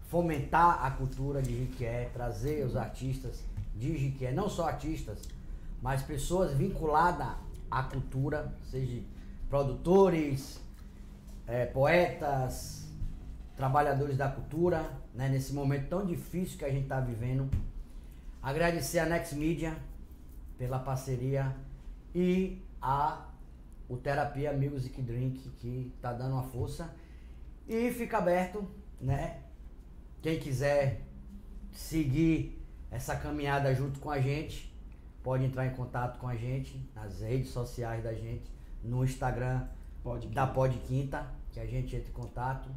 fomentar 0.09 0.85
a 0.85 0.91
cultura 0.91 1.41
de 1.41 1.65
Jiquié, 1.65 2.09
trazer 2.13 2.65
os 2.65 2.75
artistas 2.75 3.43
de 3.75 3.97
Jiquié, 3.97 4.31
não 4.31 4.49
só 4.49 4.67
artistas, 4.67 5.19
mas 5.81 6.01
pessoas 6.01 6.53
vinculadas 6.53 7.35
à 7.69 7.83
cultura, 7.83 8.53
seja 8.69 9.01
produtores, 9.49 10.59
eh, 11.47 11.65
poetas, 11.65 12.87
trabalhadores 13.55 14.17
da 14.17 14.29
cultura, 14.29 14.89
né, 15.17 15.27
nesse 15.27 15.51
momento 15.51 15.89
tão 15.89 16.05
difícil 16.05 16.59
que 16.59 16.63
a 16.63 16.69
gente 16.69 16.83
está 16.83 16.99
vivendo. 16.99 17.49
Agradecer 18.41 18.99
a 18.99 19.05
Next 19.05 19.35
Media 19.35 19.75
pela 20.57 20.77
parceria 20.77 21.53
e 22.13 22.61
a 22.81 23.25
o 23.89 23.97
Terapia 23.97 24.51
Music 24.53 25.01
Drink 25.01 25.49
que 25.59 25.91
tá 26.01 26.13
dando 26.13 26.33
uma 26.33 26.43
força 26.43 26.93
e 27.67 27.89
fica 27.91 28.17
aberto, 28.17 28.67
né? 29.01 29.39
Quem 30.21 30.39
quiser 30.39 31.01
seguir 31.71 32.61
essa 32.91 33.15
caminhada 33.15 33.73
junto 33.73 33.99
com 33.99 34.11
a 34.11 34.19
gente, 34.19 34.71
pode 35.23 35.45
entrar 35.45 35.65
em 35.65 35.71
contato 35.71 36.19
com 36.19 36.27
a 36.27 36.35
gente 36.35 36.79
nas 36.93 37.21
redes 37.21 37.49
sociais 37.49 38.03
da 38.03 38.13
gente, 38.13 38.51
no 38.83 39.03
Instagram 39.03 39.65
Pode 40.03 40.27
da 40.27 40.45
Pod 40.45 40.77
Quinta, 40.87 41.25
que 41.51 41.59
a 41.59 41.65
gente 41.65 41.95
entra 41.95 42.09
em 42.09 42.13
contato. 42.13 42.69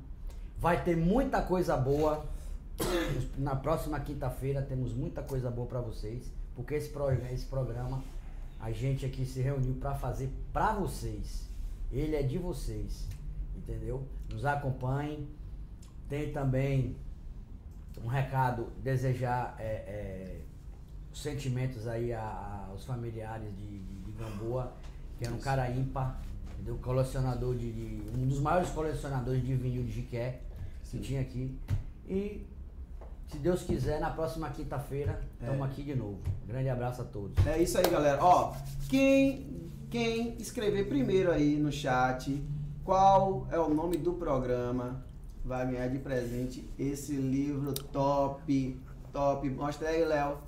Vai 0.60 0.84
ter 0.84 0.96
muita 0.96 1.40
coisa 1.42 1.76
boa. 1.76 2.24
Na 3.38 3.54
próxima 3.56 3.98
quinta-feira 4.00 4.62
temos 4.62 4.92
muita 4.92 5.22
coisa 5.22 5.50
boa 5.50 5.66
para 5.66 5.80
vocês, 5.80 6.30
porque 6.54 6.74
esse, 6.74 6.88
pro- 6.90 7.10
esse 7.12 7.46
programa 7.46 8.02
a 8.58 8.70
gente 8.70 9.04
aqui 9.06 9.24
se 9.24 9.40
reuniu 9.40 9.74
para 9.74 9.94
fazer 9.94 10.30
para 10.52 10.74
vocês. 10.74 11.48
Ele 11.90 12.14
é 12.14 12.22
de 12.22 12.38
vocês, 12.38 13.06
entendeu? 13.56 14.06
Nos 14.32 14.44
acompanhem. 14.44 15.26
Tem 16.08 16.32
também 16.32 16.96
um 18.02 18.06
recado, 18.08 18.68
desejar 18.82 19.56
é, 19.58 19.64
é, 19.64 20.40
os 21.12 21.22
sentimentos 21.22 21.86
aí 21.86 22.12
a- 22.12 22.20
a- 22.20 22.66
aos 22.70 22.84
familiares 22.84 23.50
de, 23.56 23.78
de, 23.78 24.00
de 24.04 24.12
Gamboa, 24.12 24.72
que 25.18 25.24
era 25.24 25.34
um 25.34 25.38
cara 25.38 25.70
ímpar, 25.70 26.18
entendeu? 26.54 26.76
colecionador 26.82 27.54
de, 27.56 27.72
de- 27.72 28.10
um 28.14 28.26
dos 28.26 28.40
maiores 28.40 28.70
colecionadores 28.70 29.42
de 29.44 29.54
vinil 29.54 29.82
de 29.84 29.92
Jiqué 29.92 30.40
que 30.90 30.98
tinha 30.98 31.20
aqui. 31.20 31.56
E 32.08 32.46
se 33.28 33.38
Deus 33.38 33.62
quiser, 33.62 34.00
na 34.00 34.10
próxima 34.10 34.50
quinta-feira, 34.50 35.20
estamos 35.40 35.64
aqui 35.66 35.82
de 35.82 35.94
novo. 35.94 36.18
Grande 36.46 36.68
abraço 36.68 37.02
a 37.02 37.04
todos. 37.04 37.46
É 37.46 37.62
isso 37.62 37.78
aí, 37.78 37.88
galera. 37.88 38.22
Ó, 38.22 38.54
quem, 38.88 39.70
quem 39.88 40.36
escrever 40.38 40.88
primeiro 40.88 41.30
aí 41.30 41.56
no 41.56 41.70
chat 41.70 42.42
qual 42.84 43.46
é 43.52 43.58
o 43.58 43.68
nome 43.72 43.96
do 43.96 44.14
programa 44.14 45.04
vai 45.44 45.64
ganhar 45.70 45.86
de 45.88 45.98
presente 45.98 46.68
esse 46.78 47.12
livro 47.12 47.72
top, 47.72 48.80
top. 49.12 49.48
Mostra 49.50 49.90
aí, 49.90 50.04
Léo. 50.04 50.38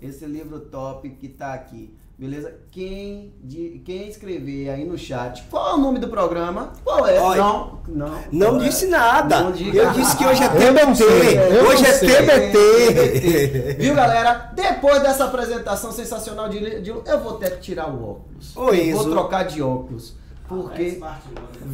Esse 0.00 0.24
livro 0.24 0.60
top 0.60 1.10
que 1.10 1.28
tá 1.28 1.52
aqui. 1.52 1.92
Beleza? 2.20 2.52
Quem, 2.70 3.32
de, 3.42 3.80
quem 3.82 4.06
escrever 4.06 4.68
aí 4.68 4.84
no 4.84 4.98
chat 4.98 5.42
qual 5.50 5.70
é 5.70 5.74
o 5.74 5.78
nome 5.78 5.98
do 5.98 6.06
programa? 6.08 6.74
Qual 6.84 7.08
é? 7.08 7.18
Olha, 7.18 7.42
não, 7.42 7.80
não. 7.88 8.20
Não 8.30 8.56
é? 8.60 8.66
disse 8.66 8.88
nada. 8.88 9.40
Não 9.40 9.52
diga. 9.52 9.84
Eu 9.84 9.90
disse 9.92 10.18
que 10.18 10.26
hoje 10.26 10.42
é 10.42 10.48
TBT. 10.50 11.02
Hoje 11.66 11.86
é. 11.86 11.98
TBT. 11.98 13.76
Viu, 13.78 13.94
galera? 13.94 14.52
Depois 14.54 15.00
dessa 15.00 15.24
apresentação 15.24 15.90
sensacional 15.92 16.50
de, 16.50 16.82
de 16.82 16.90
eu 16.90 17.20
vou 17.22 17.38
ter 17.38 17.52
que 17.52 17.62
tirar 17.62 17.88
o 17.88 18.10
óculos. 18.10 18.54
Ô, 18.54 18.68
Eu 18.68 18.98
vou 18.98 19.10
trocar 19.10 19.44
de 19.44 19.62
óculos. 19.62 20.14
Porque 20.46 21.00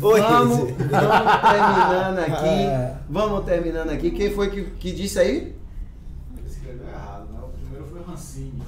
Oi, 0.00 0.20
vamos, 0.20 0.58
vamos 0.58 1.40
terminando 1.42 2.18
aqui. 2.20 2.46
É. 2.70 2.94
Vamos 3.10 3.44
terminando 3.44 3.90
aqui. 3.90 4.10
Quem 4.12 4.30
foi 4.30 4.50
que, 4.50 4.62
que 4.62 4.92
disse 4.92 5.18
aí? 5.18 5.56
Ele 6.38 6.46
escreveu 6.46 6.86
errado, 6.86 7.26
né? 7.32 7.40
O 7.42 7.48
primeiro 7.48 7.84
foi 7.88 7.98
o 7.98 8.04
Rancini. 8.04 8.62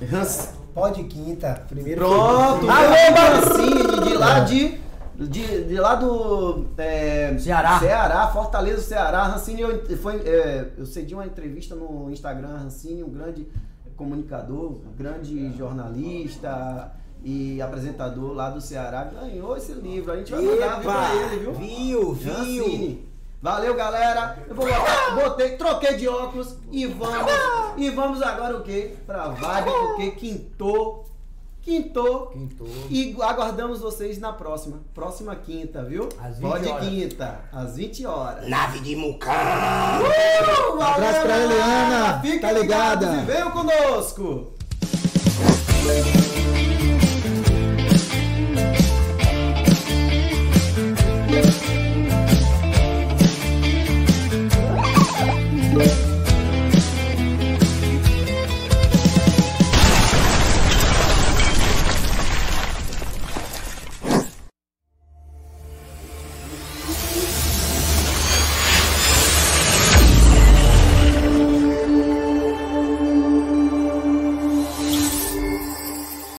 Pode 0.79 1.03
quinta. 1.05 1.61
Primeiro 1.69 2.01
Pronto. 2.01 2.71
Alô, 2.71 2.71
Marcinho, 2.71 4.01
de 4.01 4.15
lá 4.15 4.39
de, 4.39 4.79
de, 5.17 5.65
de 5.65 5.75
lá 5.75 5.97
do 5.97 6.67
é, 6.79 7.37
Ceará. 7.37 7.81
Ceará, 7.81 8.29
Fortaleza, 8.29 8.81
Ceará. 8.81 9.25
Rancine, 9.25 9.63
eu, 9.63 9.99
foi, 9.99 10.21
é, 10.21 10.71
eu 10.79 10.87
cedi 10.87 11.15
uma 11.15 11.27
entrevista 11.27 11.75
no 11.75 12.09
Instagram. 12.13 12.59
Rancine, 12.59 13.03
um 13.03 13.11
grande 13.11 13.49
comunicador, 13.97 14.71
um 14.71 14.97
grande 14.97 15.53
jornalista 15.59 16.93
e 17.25 17.61
apresentador 17.61 18.33
lá 18.33 18.49
do 18.49 18.61
Ceará, 18.61 19.03
ganhou 19.03 19.57
esse 19.57 19.73
livro. 19.73 20.13
A 20.13 20.17
gente 20.17 20.31
vai 20.31 20.43
mandar 20.43 20.81
pra 20.81 21.15
ele, 21.17 21.41
viu? 21.41 21.55
Viu, 21.55 22.13
viu. 22.13 22.35
Rancine. 22.35 23.08
Valeu, 23.41 23.75
galera. 23.75 24.37
Eu 24.49 24.55
vou 24.55 24.67
botar, 24.67 25.15
botei, 25.15 25.57
troquei 25.57 25.97
de 25.97 26.09
óculos 26.09 26.57
e 26.73 26.87
vamos. 26.87 27.33
E 27.77 27.89
vamos 27.91 28.21
agora 28.21 28.57
o 28.57 28.63
quê? 28.63 28.95
Pra 29.07 29.29
vibe, 29.29 29.71
porque 29.71 30.11
quintou. 30.13 31.07
Quintou. 31.63 32.29
Quintou. 32.29 32.67
E 32.89 33.15
aguardamos 33.21 33.81
vocês 33.81 34.19
na 34.19 34.33
próxima. 34.33 34.81
Próxima 34.95 35.37
quinta, 35.37 35.85
viu? 35.85 36.09
Às 36.19 36.39
20 36.39 36.51
Pode 36.51 36.69
horas. 36.69 36.89
quinta, 36.89 37.41
às 37.53 37.77
20 37.77 38.07
horas. 38.07 38.49
Nave 38.49 38.81
de 38.81 38.97
Mucam. 38.97 39.31
Uh, 39.31 40.83
abraço 40.83 41.21
pra! 41.23 41.39
Eliana, 41.39 42.21
Fiquem 42.21 42.41
tá 42.41 42.53
ligada? 42.53 43.07
E 43.15 43.25
venham 43.25 43.51
conosco. 43.51 44.53